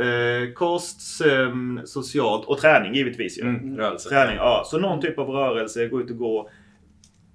Eh, 0.00 0.52
kost, 0.52 1.00
sömn, 1.00 1.80
socialt 1.84 2.46
och 2.46 2.58
träning 2.58 2.94
givetvis 2.94 3.38
ju. 3.38 3.42
mm, 3.42 3.76
rörelse. 3.76 4.08
Träning, 4.08 4.36
ja. 4.36 4.62
Så 4.66 4.78
någon 4.78 5.00
typ 5.00 5.18
av 5.18 5.28
rörelse, 5.28 5.88
gå 5.88 6.00
ut 6.00 6.10
och 6.10 6.16
gå. 6.16 6.50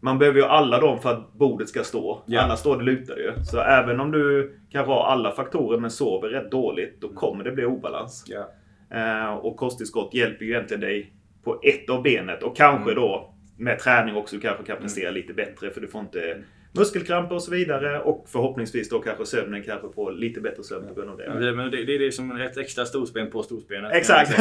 Man 0.06 0.18
behöver 0.20 0.40
ju 0.40 0.46
alla 0.46 0.80
dem 0.80 1.00
för 1.02 1.12
att 1.12 1.34
bordet 1.34 1.70
ska 1.70 1.84
stå. 1.84 2.22
Ja. 2.26 2.42
Annars 2.42 2.60
står 2.60 2.78
det 2.78 2.84
lutar 2.84 3.18
ju. 3.18 3.44
Så 3.44 3.60
även 3.60 4.00
om 4.00 4.12
du 4.12 4.56
kanske 4.72 4.92
har 4.94 5.06
alla 5.06 5.32
faktorer 5.32 5.80
men 5.80 5.92
sover 5.92 6.30
rätt 6.30 6.52
dåligt, 6.52 7.02
då 7.02 7.10
kommer 7.10 7.44
det 7.44 7.52
bli 7.52 7.66
obalans. 7.66 8.26
Ja. 8.28 8.50
Eh, 8.98 9.34
och 9.34 9.58
kosttillskott 9.58 10.14
hjälper 10.14 10.46
ju 10.46 10.52
egentligen 10.52 10.82
dig 10.82 11.14
på 11.44 11.60
ett 11.64 11.90
av 11.90 12.04
benet. 12.04 12.44
Och 12.44 12.56
kanske 12.58 12.92
Mm. 12.92 12.96
då 13.04 13.34
med 13.58 13.80
träning 13.80 14.16
också 14.16 14.40
kanske 14.40 14.64
kan 14.64 14.78
prestera 14.78 15.12
lite 15.12 15.34
bättre 15.34 15.70
för 15.70 15.82
du 15.82 15.88
får 15.88 16.02
inte 16.02 16.38
muskelkramper 16.78 17.36
och 17.36 17.42
så 17.44 17.52
vidare. 17.52 18.00
Och 18.00 18.26
förhoppningsvis 18.28 18.90
då 18.90 19.00
kanske 19.00 19.26
sömnen 19.26 19.64
kanske 19.64 19.88
får 19.96 20.12
lite 20.12 20.42
bättre 20.42 20.64
sömn 20.64 20.88
på 20.88 20.94
grund 20.94 21.10
av 21.12 21.18
det. 21.18 21.30
Men 21.30 21.42
det, 21.42 21.52
men 21.54 21.72
det, 21.72 21.84
det 21.84 21.96
är 21.96 22.00
det 22.00 22.12
som 22.12 22.42
ett 22.42 22.58
extra 22.58 22.86
storsben 22.86 23.30
på 23.32 23.44
storsbenet. 23.44 23.92
Exakt! 23.94 24.32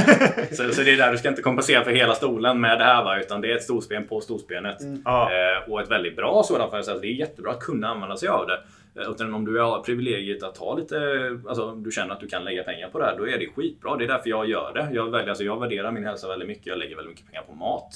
Så, 0.57 0.69
så 0.73 0.83
det 0.83 0.91
är 0.93 0.97
där 0.97 1.13
du 1.13 1.19
ska 1.19 1.29
inte 1.29 1.43
kompensera 1.43 1.85
för 1.85 1.91
hela 1.91 2.15
stolen 2.15 2.61
med 2.61 2.79
det 2.79 2.85
här 2.85 3.05
va, 3.05 3.21
utan 3.21 3.41
det 3.41 3.53
är 3.53 3.57
ett 3.57 3.63
storsben 3.63 4.07
på 4.09 4.21
storsbenet. 4.21 4.77
ja. 5.05 5.31
Eh, 5.33 5.73
och 5.73 5.81
ett 5.81 5.91
väldigt 5.91 6.17
bra 6.17 6.43
sådant 6.45 6.71
för 6.71 6.79
att 6.79 7.03
det 7.03 7.07
är 7.09 7.15
jättebra 7.15 7.51
att 7.51 7.61
kunna 7.61 7.89
använda 7.89 8.17
sig 8.17 8.29
av 8.29 8.47
det. 8.47 8.61
Eh, 9.01 9.11
Utan 9.11 9.35
om 9.35 9.45
du 9.45 9.61
har 9.61 9.83
privilegiet 9.83 10.43
att 10.43 10.57
ha 10.57 10.77
lite, 10.77 10.97
alltså 11.49 11.71
om 11.71 11.83
du 11.83 11.91
känner 11.91 12.15
att 12.15 12.21
du 12.21 12.27
kan 12.29 12.45
lägga 12.45 12.63
pengar 12.63 12.89
på 12.89 12.99
det 12.99 13.05
här, 13.05 13.17
då 13.19 13.29
är 13.29 13.39
det 13.39 13.47
skitbra. 13.57 13.97
Det 13.97 14.05
är 14.05 14.09
därför 14.09 14.31
jag 14.31 14.49
gör 14.49 14.73
det. 14.75 14.89
Jag, 14.93 15.11
väljer, 15.11 15.29
alltså 15.29 15.45
jag 15.45 15.61
värderar 15.61 15.93
min 15.93 16.05
hälsa 16.05 16.29
väldigt 16.29 16.49
mycket. 16.49 16.67
Jag 16.67 16.79
lägger 16.79 16.97
väldigt 16.97 17.11
mycket 17.15 17.27
pengar 17.31 17.43
på 17.43 17.55
mat. 17.55 17.95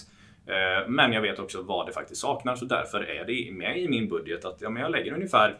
Eh, 0.48 0.88
Men 0.88 1.12
jag 1.12 1.22
vet 1.22 1.38
också 1.38 1.62
vad 1.62 1.86
det 1.86 1.92
faktiskt 1.92 2.20
saknar, 2.20 2.56
så 2.56 2.64
därför 2.64 3.00
är 3.00 3.24
det 3.24 3.52
med 3.52 3.78
i 3.78 3.88
min 3.88 4.08
budget 4.08 4.44
att 4.44 4.56
ja, 4.60 4.70
men 4.70 4.82
jag 4.82 4.90
lägger 4.90 5.12
ungefär, 5.12 5.56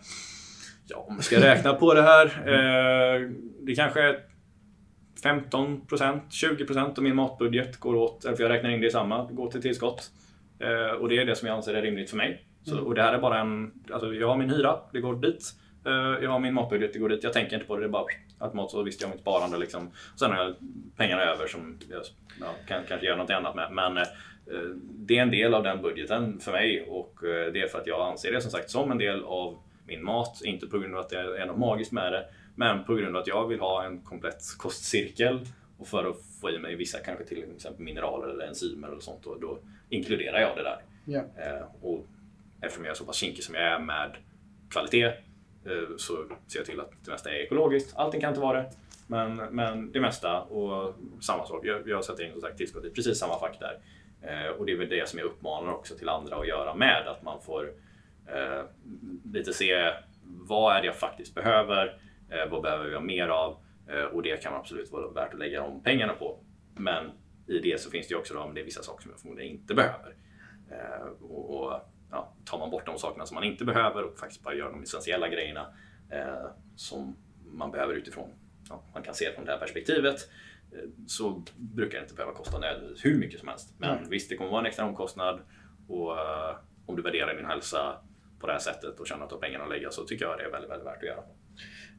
ja 0.89 0.97
om 0.97 1.15
jag 1.15 1.24
ska 1.24 1.40
räkna 1.40 1.73
på 1.74 1.94
det 1.94 2.02
här, 2.02 2.27
eh, 2.27 3.31
det 3.60 3.74
kanske 3.74 4.02
är 4.02 4.20
15% 5.23 6.20
20% 6.31 6.98
av 6.98 7.02
min 7.05 7.16
matbudget 7.16 7.81
går 7.81 7.94
åt, 7.94 8.24
eller 8.24 8.36
för 8.36 8.43
jag 8.44 8.51
räknar 8.51 8.70
in 8.70 8.81
det 8.81 8.86
i 8.86 8.90
samma, 8.90 9.24
går 9.32 9.51
till 9.51 9.62
tillskott. 9.62 10.10
Eh, 10.59 10.90
och 10.90 11.09
det 11.09 11.19
är 11.19 11.24
det 11.24 11.36
som 11.36 11.48
jag 11.48 11.56
anser 11.56 11.74
är 11.74 11.82
rimligt 11.82 12.10
för 12.10 12.16
mig. 12.16 12.44
Så, 12.62 12.81
Och 12.81 12.94
det 12.94 13.02
här 13.02 13.15
är 13.15 13.19
bara 13.19 13.39
en, 13.39 13.73
alltså 13.93 14.15
jag 14.15 14.28
har 14.28 14.36
min 14.36 14.51
hyra, 14.51 14.77
det 14.93 15.01
går 15.01 15.16
dit. 15.16 15.52
Jag 16.20 16.31
har 16.31 16.39
min 16.39 16.55
matbudget, 16.55 16.93
det 16.93 16.98
går 16.98 17.09
dit. 17.09 17.23
Jag 17.23 17.32
tänker 17.32 17.55
inte 17.55 17.66
på 17.66 17.77
det, 17.77 17.82
det 17.82 17.86
är 17.86 17.90
bara 17.90 18.05
automatiskt 18.39 18.73
så 18.73 18.82
visst 18.82 19.01
jag 19.01 19.09
har 19.09 19.15
mitt 19.15 19.23
sparande 19.23 19.59
liksom. 19.59 19.86
Och 20.12 20.19
sen 20.19 20.31
har 20.31 20.44
jag 20.44 20.55
pengarna 20.97 21.23
över 21.23 21.47
som 21.47 21.78
jag 21.90 22.02
ja, 22.40 22.47
kan 22.69 22.82
kanske 22.89 23.06
göra 23.06 23.16
något 23.16 23.31
annat 23.31 23.55
med. 23.55 23.73
Men 23.73 23.98
det 24.79 25.19
är 25.19 25.23
en 25.23 25.31
del 25.31 25.55
av 25.55 25.62
den 25.62 25.83
budgeten 25.83 26.41
för 26.41 26.53
mig 26.53 26.87
och 26.89 27.25
eh, 27.25 27.53
det 27.53 27.61
är 27.61 27.69
för 27.69 27.79
att 27.79 27.87
jag 27.87 28.11
anser 28.11 28.33
det 28.33 28.41
som 28.41 28.51
sagt 28.51 28.70
som 28.70 28.91
en 28.91 28.99
del 28.99 29.25
av 29.25 29.59
min 29.87 30.05
mat. 30.05 30.41
Inte 30.45 30.66
på 30.66 30.79
grund 30.79 30.95
av 30.95 31.01
att 31.01 31.09
det 31.09 31.19
är 31.19 31.47
något 31.47 31.59
magiskt 31.59 31.93
med 31.93 32.12
det, 32.12 32.25
men 32.55 32.85
på 32.85 32.95
grund 32.95 33.16
av 33.16 33.23
att 33.23 33.29
jag 33.29 33.49
vill 33.49 33.61
ha 33.61 33.85
en 33.85 34.01
komplett 34.01 34.43
kostcirkel 34.59 35.41
och 35.79 35.89
för 35.89 36.11
att 36.11 36.16
få 36.41 36.51
i 36.51 36.59
mig 36.59 36.75
vissa 36.75 36.99
kanske 36.99 37.25
till 37.25 37.45
exempel 37.57 37.85
mineraler 37.85 38.29
eller 38.29 38.47
enzymer 38.47 38.89
eller 38.89 39.01
sånt. 39.01 39.27
Och 39.27 39.41
då 39.41 39.59
inkluderar 39.89 40.41
jag 40.41 40.57
det 40.57 40.62
där. 40.62 40.83
Eh, 41.37 41.66
och 41.83 42.07
eftersom 42.61 42.85
jag 42.85 42.93
är 42.93 42.97
så 42.97 43.05
pass 43.05 43.16
kinkig 43.16 43.45
som 43.45 43.55
jag 43.55 43.65
är 43.65 43.79
med 43.79 44.16
kvalitet 44.70 45.05
eh, 45.05 45.97
så 45.97 46.25
ser 46.47 46.59
jag 46.59 46.66
till 46.66 46.81
att 46.81 46.93
det 47.05 47.11
mesta 47.11 47.31
är 47.31 47.35
ekologiskt. 47.35 47.97
Allting 47.97 48.20
kan 48.20 48.29
inte 48.29 48.41
vara 48.41 48.62
det, 48.62 48.70
men, 49.07 49.37
men 49.37 49.93
det 49.93 50.01
mesta 50.01 50.41
och 50.41 50.95
samma 51.20 51.47
sak. 51.47 51.66
Jag, 51.66 51.89
jag 51.89 52.05
sätter 52.05 52.25
in 52.25 52.33
som 52.33 52.41
sagt 52.41 52.57
tillskott 52.57 52.85
i 52.85 52.91
precis 52.91 53.19
samma 53.19 53.41
fack 53.41 53.61
där. 53.61 53.79
Eh, 54.23 54.49
och 54.49 54.66
det 54.66 54.73
är 54.73 54.77
väl 54.77 54.89
det 54.89 55.09
som 55.09 55.19
jag 55.19 55.27
uppmanar 55.27 55.73
också 55.73 55.95
till 55.95 56.09
andra 56.09 56.36
att 56.36 56.49
göra 56.49 56.74
med. 56.74 57.09
Att 57.09 57.23
man 57.23 57.43
får 57.43 57.73
eh, 58.27 58.62
lite 59.32 59.53
se 59.53 59.93
vad 60.24 60.77
är 60.77 60.81
det 60.81 60.86
jag 60.86 60.97
faktiskt 60.97 61.35
behöver? 61.35 62.01
Eh, 62.31 62.51
vad 62.51 62.62
behöver 62.62 62.90
jag 62.90 63.03
mer 63.03 63.28
av? 63.28 63.57
Eh, 63.89 64.05
och 64.05 64.23
det 64.23 64.43
kan 64.43 64.55
absolut 64.55 64.93
vara 64.93 65.09
värt 65.09 65.32
att 65.32 65.39
lägga 65.39 65.61
de 65.61 65.82
pengarna 65.82 66.12
på. 66.12 66.39
Men 66.74 67.11
i 67.47 67.59
det 67.59 67.81
så 67.81 67.90
finns 67.90 68.09
det 68.09 68.15
också 68.15 68.35
då, 68.35 68.51
det 68.55 68.61
är 68.61 68.65
vissa 68.65 68.82
saker 68.82 69.03
som 69.03 69.11
jag 69.11 69.20
förmodligen 69.20 69.53
inte 69.53 69.74
behöver. 69.74 70.15
Eh, 70.70 71.07
och, 71.20 71.51
och 71.51 71.81
ja, 72.11 72.35
tar 72.45 72.59
man 72.59 72.70
bort 72.70 72.86
de 72.86 72.99
sakerna 72.99 73.27
som 73.27 73.35
man 73.35 73.45
inte 73.45 73.65
behöver 73.65 74.03
och 74.03 74.19
faktiskt 74.19 74.43
bara 74.43 74.55
gör 74.55 74.70
de 74.70 74.82
essentiella 74.82 75.28
grejerna 75.28 75.66
eh, 76.11 76.51
som 76.77 77.16
man 77.53 77.70
behöver 77.70 77.95
utifrån, 77.95 78.31
ja, 78.69 78.82
man 78.95 79.03
kan 79.03 79.15
se 79.15 79.28
det 79.28 79.35
från 79.35 79.45
det 79.45 79.53
här 79.53 79.59
perspektivet, 79.59 80.16
eh, 80.16 80.20
så 81.07 81.43
brukar 81.57 81.99
det 81.99 82.03
inte 82.03 82.15
behöva 82.15 82.35
kosta 82.35 82.61
hur 83.03 83.19
mycket 83.19 83.40
som 83.40 83.49
helst. 83.49 83.74
Men 83.78 83.99
mm. 83.99 84.11
visst, 84.11 84.31
det 84.31 84.36
kommer 84.36 84.51
vara 84.51 84.61
en 84.61 84.66
extra 84.66 84.86
omkostnad 84.86 85.40
och 85.89 86.11
uh, 86.12 86.57
om 86.86 86.97
du 86.97 87.03
värderar 87.03 87.35
din 87.35 87.47
hälsa 87.47 87.97
på 88.40 88.47
det 88.47 88.53
här 88.53 88.61
sättet 88.61 89.01
och 89.01 89.07
känner 89.07 89.24
att 89.24 89.28
du 89.28 89.35
har 89.35 89.40
pengarna 89.40 89.65
att 89.65 89.70
lägga 89.70 89.90
så 89.90 90.05
tycker 90.05 90.24
jag 90.24 90.39
det 90.39 90.45
är 90.45 90.51
väldigt, 90.51 90.70
väldigt 90.70 90.86
värt 90.86 90.97
att 90.97 91.09
göra. 91.09 91.23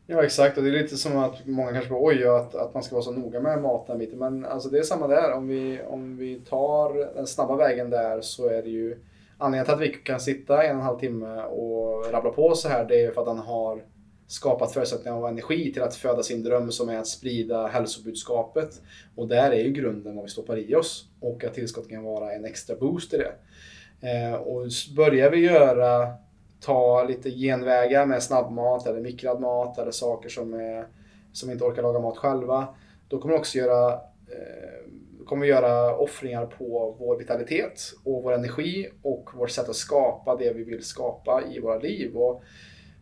Ja 0.07 0.23
exakt 0.23 0.57
och 0.57 0.63
det 0.63 0.69
är 0.69 0.81
lite 0.81 0.97
som 0.97 1.17
att 1.17 1.45
många 1.45 1.71
kanske 1.71 1.89
bara 1.89 2.05
oj 2.05 2.27
att, 2.27 2.55
att 2.55 2.73
man 2.73 2.83
ska 2.83 2.95
vara 2.95 3.03
så 3.03 3.11
noga 3.11 3.39
med 3.39 3.61
maten 3.61 3.97
biten. 3.97 4.19
Men 4.19 4.45
alltså 4.45 4.69
det 4.69 4.79
är 4.79 4.83
samma 4.83 5.07
där. 5.07 5.33
Om 5.33 5.47
vi, 5.47 5.81
om 5.87 6.17
vi 6.17 6.39
tar 6.39 7.15
den 7.15 7.27
snabba 7.27 7.55
vägen 7.55 7.89
där 7.89 8.21
så 8.21 8.49
är 8.49 8.63
det 8.63 8.69
ju 8.69 8.97
anledningen 9.37 9.65
till 9.65 9.73
att 9.73 9.81
vi 9.81 9.89
kan 9.89 10.19
sitta 10.19 10.63
en 10.63 10.75
och 10.75 10.81
en 10.81 10.85
halv 10.85 10.99
timme 10.99 11.43
och 11.43 12.11
rabbla 12.11 12.31
på 12.31 12.55
så 12.55 12.69
här 12.69 12.85
det 12.85 13.03
är 13.03 13.11
för 13.11 13.21
att 13.21 13.27
han 13.27 13.39
har 13.39 13.83
skapat 14.29 14.71
förutsättningar 14.71 15.17
och 15.17 15.29
energi 15.29 15.73
till 15.73 15.81
att 15.81 15.95
föda 15.95 16.23
sin 16.23 16.43
dröm 16.43 16.71
som 16.71 16.89
är 16.89 16.97
att 16.97 17.07
sprida 17.07 17.67
hälsobudskapet. 17.67 18.81
Och 19.15 19.27
där 19.27 19.51
är 19.51 19.63
ju 19.63 19.71
grunden 19.71 20.15
vad 20.15 20.25
vi 20.25 20.31
stoppar 20.31 20.57
i 20.57 20.75
oss 20.75 21.05
och 21.19 21.43
att 21.43 21.53
tillskottet 21.53 21.89
kan 21.89 22.03
vara 22.03 22.33
en 22.33 22.45
extra 22.45 22.75
boost 22.75 23.13
i 23.13 23.17
det. 23.17 23.33
Eh, 24.09 24.33
och 24.33 24.67
börjar 24.95 25.31
vi 25.31 25.37
göra 25.37 26.13
ta 26.59 27.03
lite 27.03 27.31
genvägar 27.31 28.05
med 28.05 28.23
snabbmat 28.23 28.87
eller 28.87 28.99
mikrad 28.99 29.41
mat 29.41 29.77
eller 29.77 29.91
saker 29.91 30.29
som, 30.29 30.53
är, 30.53 30.87
som 31.33 31.51
inte 31.51 31.63
orkar 31.63 31.81
laga 31.81 31.99
mat 31.99 32.17
själva. 32.17 32.67
Då 33.07 33.19
kommer 33.19 33.33
vi 33.33 33.39
också 33.39 33.57
göra, 33.57 33.93
eh, 33.93 35.25
kommer 35.25 35.41
vi 35.41 35.51
göra 35.51 35.95
offringar 35.95 36.45
på 36.45 36.95
vår 36.99 37.17
vitalitet 37.17 37.93
och 38.03 38.23
vår 38.23 38.33
energi 38.33 38.89
och 39.01 39.29
vårt 39.33 39.49
sätt 39.49 39.69
att 39.69 39.75
skapa 39.75 40.35
det 40.35 40.53
vi 40.53 40.63
vill 40.63 40.83
skapa 40.83 41.43
i 41.51 41.59
våra 41.59 41.77
liv. 41.77 42.17
Och 42.17 42.43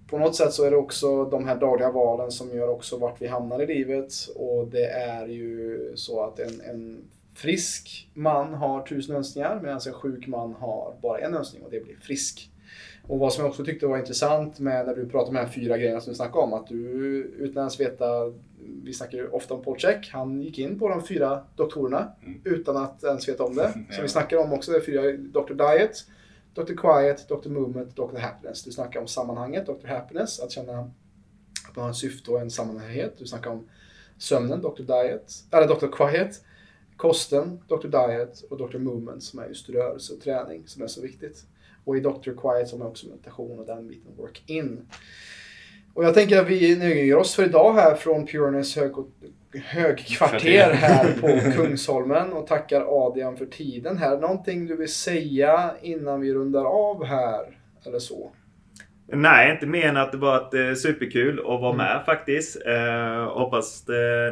på 0.07 0.17
något 0.17 0.35
sätt 0.35 0.53
så 0.53 0.63
är 0.63 0.71
det 0.71 0.77
också 0.77 1.25
de 1.25 1.45
här 1.45 1.55
dagliga 1.55 1.91
valen 1.91 2.31
som 2.31 2.55
gör 2.55 2.69
också 2.69 2.97
vart 2.97 3.21
vi 3.21 3.27
hamnar 3.27 3.61
i 3.61 3.67
livet. 3.67 4.13
Och 4.35 4.67
det 4.67 4.85
är 4.85 5.27
ju 5.27 5.91
så 5.95 6.23
att 6.23 6.39
en, 6.39 6.61
en 6.61 7.03
frisk 7.35 8.09
man 8.13 8.53
har 8.53 8.81
tusen 8.81 9.15
önskningar 9.15 9.59
medan 9.63 9.79
en 9.87 9.93
sjuk 9.93 10.27
man 10.27 10.53
har 10.53 10.95
bara 11.01 11.19
en 11.19 11.33
önskning 11.33 11.63
och 11.63 11.71
det 11.71 11.79
blir 11.79 11.95
frisk. 11.95 12.51
Och 13.07 13.19
vad 13.19 13.33
som 13.33 13.43
jag 13.43 13.49
också 13.49 13.65
tyckte 13.65 13.87
var 13.87 13.97
intressant 13.97 14.59
med 14.59 14.85
när 14.85 14.95
du 14.95 15.09
pratade 15.09 15.27
om 15.27 15.33
de 15.33 15.39
här 15.39 15.47
fyra 15.47 15.77
grejerna 15.77 16.01
som 16.01 16.11
du 16.11 16.17
snackade 16.17 16.43
om, 16.43 16.53
att 16.53 16.67
du 16.67 16.77
utan 17.37 17.61
ens 17.61 17.79
veta, 17.79 18.05
vi 18.83 18.93
snackar 18.93 19.17
ju 19.17 19.27
ofta 19.27 19.53
om 19.53 19.61
Polcheck, 19.61 20.09
han 20.13 20.41
gick 20.41 20.59
in 20.59 20.79
på 20.79 20.89
de 20.89 21.03
fyra 21.03 21.43
doktorerna 21.55 22.11
mm. 22.25 22.41
utan 22.43 22.77
att 22.77 23.03
ens 23.03 23.29
veta 23.29 23.43
om 23.43 23.55
det. 23.55 23.71
Som 23.91 24.01
vi 24.01 24.09
snackar 24.09 24.37
om 24.37 24.53
också, 24.53 24.71
det 24.71 24.77
är 24.77 24.81
fyra, 24.81 25.01
Dr. 25.11 25.53
Diet, 25.53 25.97
Dr. 26.57 26.73
Quiet, 26.73 27.27
Dr. 27.27 27.49
Movement, 27.49 27.95
Dr. 27.95 28.17
Happiness. 28.17 28.63
Du 28.63 28.71
snackar 28.71 28.99
om 28.99 29.07
sammanhanget, 29.07 29.65
Dr. 29.65 29.87
Happiness, 29.87 30.39
att 30.39 30.51
känna 30.51 30.79
att 31.69 31.75
man 31.75 31.83
har 31.83 31.89
en 31.89 31.95
syfte 31.95 32.31
och 32.31 32.41
en 32.41 32.51
sammanhangighet. 32.51 33.17
Du 33.17 33.25
snackar 33.25 33.49
om 33.49 33.69
sömnen, 34.17 34.61
Dr. 34.61 34.83
Diet, 34.83 35.33
eller 35.51 35.67
Dr. 35.67 35.87
Quiet, 35.87 36.41
kosten, 36.95 37.59
Dr. 37.67 37.87
Diet 37.87 38.41
och 38.49 38.57
Dr. 38.57 38.77
Movement 38.77 39.23
som 39.23 39.39
är 39.39 39.47
just 39.47 39.69
rörelse 39.69 40.13
och 40.13 40.21
träning 40.21 40.67
som 40.67 40.83
är 40.83 40.87
så 40.87 41.01
viktigt. 41.01 41.43
Och 41.85 41.97
i 41.97 41.99
Dr. 41.99 42.31
Quiet 42.41 42.69
som 42.69 42.81
är 42.81 42.87
också 42.87 43.07
meditation 43.07 43.59
och 43.59 43.65
den 43.65 43.87
biten 43.87 44.15
work 44.17 44.43
in. 44.45 44.87
Och 45.93 46.03
jag 46.03 46.13
tänker 46.13 46.41
att 46.41 46.47
vi 46.47 46.75
nöjer 46.75 47.17
oss 47.17 47.35
för 47.35 47.45
idag 47.45 47.73
här 47.73 47.95
från 47.95 48.25
Pureness 48.25 48.75
hög, 48.75 48.91
högkvarter 49.65 50.73
här 50.73 51.13
på 51.21 51.51
Kungsholmen 51.51 52.33
och 52.33 52.47
tackar 52.47 53.05
Adrian 53.05 53.37
för 53.37 53.45
tiden 53.45 53.97
här. 53.97 54.17
Någonting 54.17 54.65
du 54.65 54.75
vill 54.75 54.93
säga 54.93 55.71
innan 55.81 56.21
vi 56.21 56.33
rundar 56.33 56.65
av 56.65 57.05
här? 57.05 57.57
Eller 57.85 57.99
så? 57.99 58.31
Nej, 59.07 59.51
inte 59.51 59.65
mer 59.65 59.87
än 59.87 59.97
att 59.97 60.11
det 60.11 60.17
var 60.17 60.37
ett, 60.37 60.53
eh, 60.53 60.73
superkul 60.73 61.39
att 61.39 61.45
vara 61.45 61.73
mm. 61.73 61.77
med 61.77 62.03
faktiskt. 62.05 62.57
Eh, 62.65 63.33
hoppas 63.33 63.81
det, 63.81 64.27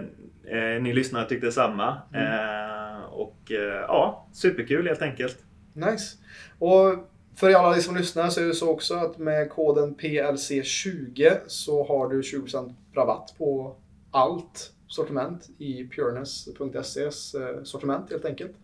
eh, 0.48 0.82
ni 0.82 0.94
lyssnare 0.94 1.30
tyckte 1.30 1.46
detsamma. 1.46 1.98
Mm. 2.14 2.26
Eh, 2.26 3.04
och 3.04 3.52
eh, 3.52 3.86
ja, 3.88 4.28
superkul 4.34 4.88
helt 4.88 5.02
enkelt. 5.02 5.38
Nice. 5.74 6.18
Och 6.60 6.96
för 7.36 7.54
alla 7.54 7.76
som 7.76 7.96
lyssnar 7.96 8.30
så 8.30 8.42
är 8.42 8.46
det 8.46 8.54
så 8.54 8.70
också 8.70 8.96
att 8.96 9.18
med 9.18 9.50
koden 9.50 9.96
PLC20 9.96 11.38
så 11.48 11.88
har 11.88 12.10
du 12.10 12.22
20% 12.22 12.74
rabatt 12.96 13.36
på 13.38 13.76
allt 14.12 14.72
sortiment 14.96 15.50
i 15.58 15.88
pureness.ses 15.88 17.36
eh, 17.36 17.64
sortiment 17.64 18.12
helt 18.12 18.26
enkelt. 18.26 18.56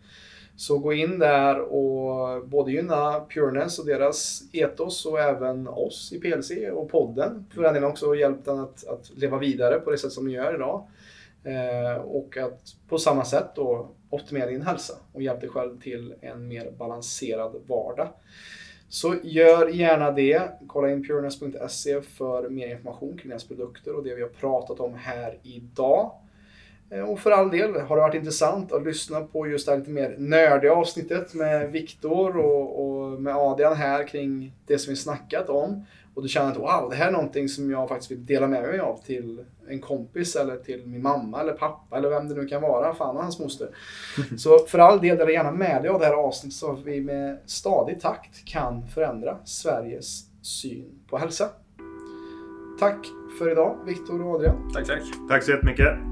Så 0.56 0.78
gå 0.78 0.92
in 0.92 1.18
där 1.18 1.60
och 1.60 2.48
både 2.48 2.72
gynna 2.72 3.26
Pureness 3.34 3.78
och 3.78 3.86
deras 3.86 4.42
etos 4.52 5.06
och 5.06 5.20
även 5.20 5.68
oss 5.68 6.12
i 6.12 6.20
PLC 6.20 6.50
och 6.72 6.90
podden. 6.90 7.46
För 7.54 7.62
den 7.62 7.74
delen 7.74 7.90
också 7.90 8.14
hjälpt 8.14 8.44
den 8.44 8.60
att, 8.60 8.86
att 8.86 9.10
leva 9.16 9.38
vidare 9.38 9.80
på 9.80 9.90
det 9.90 9.98
sätt 9.98 10.12
som 10.12 10.24
den 10.24 10.32
gör 10.32 10.54
idag. 10.54 10.88
Eh, 11.44 12.02
och 12.02 12.36
att 12.36 12.74
på 12.88 12.98
samma 12.98 13.24
sätt 13.24 13.46
då 13.54 13.88
optimera 14.10 14.46
din 14.46 14.62
hälsa 14.62 14.94
och 15.12 15.22
hjälpa 15.22 15.40
dig 15.40 15.48
själv 15.48 15.80
till 15.80 16.14
en 16.20 16.48
mer 16.48 16.70
balanserad 16.70 17.56
vardag. 17.66 18.08
Så 18.88 19.14
gör 19.22 19.68
gärna 19.68 20.10
det. 20.10 20.50
Kolla 20.66 20.90
in 20.90 21.06
pureness.se 21.06 22.02
för 22.02 22.48
mer 22.48 22.68
information 22.68 23.18
kring 23.18 23.28
deras 23.28 23.48
produkter 23.48 23.96
och 23.96 24.04
det 24.04 24.14
vi 24.14 24.22
har 24.22 24.28
pratat 24.28 24.80
om 24.80 24.94
här 24.94 25.38
idag. 25.42 26.12
Eh, 26.92 27.00
och 27.00 27.20
för 27.20 27.30
all 27.30 27.50
del, 27.50 27.80
har 27.80 27.96
det 27.96 28.02
varit 28.02 28.14
intressant 28.14 28.72
att 28.72 28.84
lyssna 28.84 29.20
på 29.20 29.46
just 29.46 29.66
det 29.66 29.72
här 29.72 29.78
lite 29.78 29.90
mer 29.90 30.14
nördiga 30.18 30.72
avsnittet 30.74 31.34
med 31.34 31.72
Viktor 31.72 32.36
och, 32.36 32.84
och 32.84 33.20
med 33.20 33.36
Adrian 33.36 33.76
här 33.76 34.08
kring 34.08 34.52
det 34.66 34.78
som 34.78 34.90
vi 34.90 34.96
snackat 34.96 35.48
om 35.48 35.84
och 36.14 36.22
du 36.22 36.28
känner 36.28 36.50
att 36.50 36.56
wow, 36.56 36.90
det 36.90 36.96
här 36.96 37.08
är 37.08 37.12
någonting 37.12 37.48
som 37.48 37.70
jag 37.70 37.88
faktiskt 37.88 38.10
vill 38.10 38.26
dela 38.26 38.46
med 38.46 38.62
mig 38.62 38.80
av 38.80 39.00
till 39.06 39.44
en 39.68 39.80
kompis 39.80 40.36
eller 40.36 40.56
till 40.56 40.86
min 40.86 41.02
mamma 41.02 41.40
eller 41.40 41.52
pappa 41.52 41.98
eller 41.98 42.10
vem 42.10 42.28
det 42.28 42.34
nu 42.34 42.46
kan 42.46 42.62
vara, 42.62 42.94
fan 42.94 43.16
och 43.16 43.22
hans 43.22 43.38
moster. 43.38 43.68
Så 44.38 44.58
för 44.58 44.78
all 44.78 45.00
del, 45.00 45.16
dela 45.18 45.30
gärna 45.30 45.52
med 45.52 45.82
dig 45.82 45.90
av 45.90 46.00
det 46.00 46.06
här 46.06 46.14
avsnittet 46.14 46.56
så 46.56 46.72
att 46.72 46.84
vi 46.84 47.00
med 47.00 47.38
stadig 47.46 48.00
takt 48.00 48.44
kan 48.44 48.88
förändra 48.88 49.36
Sveriges 49.44 50.24
syn 50.42 51.00
på 51.10 51.18
hälsa. 51.18 51.48
Tack 52.80 53.06
för 53.38 53.52
idag, 53.52 53.76
Viktor 53.86 54.22
och 54.22 54.34
Adrian. 54.34 54.72
Tack, 54.74 54.86
tack. 54.86 55.02
Tack 55.28 55.42
så 55.42 55.50
jättemycket. 55.50 56.11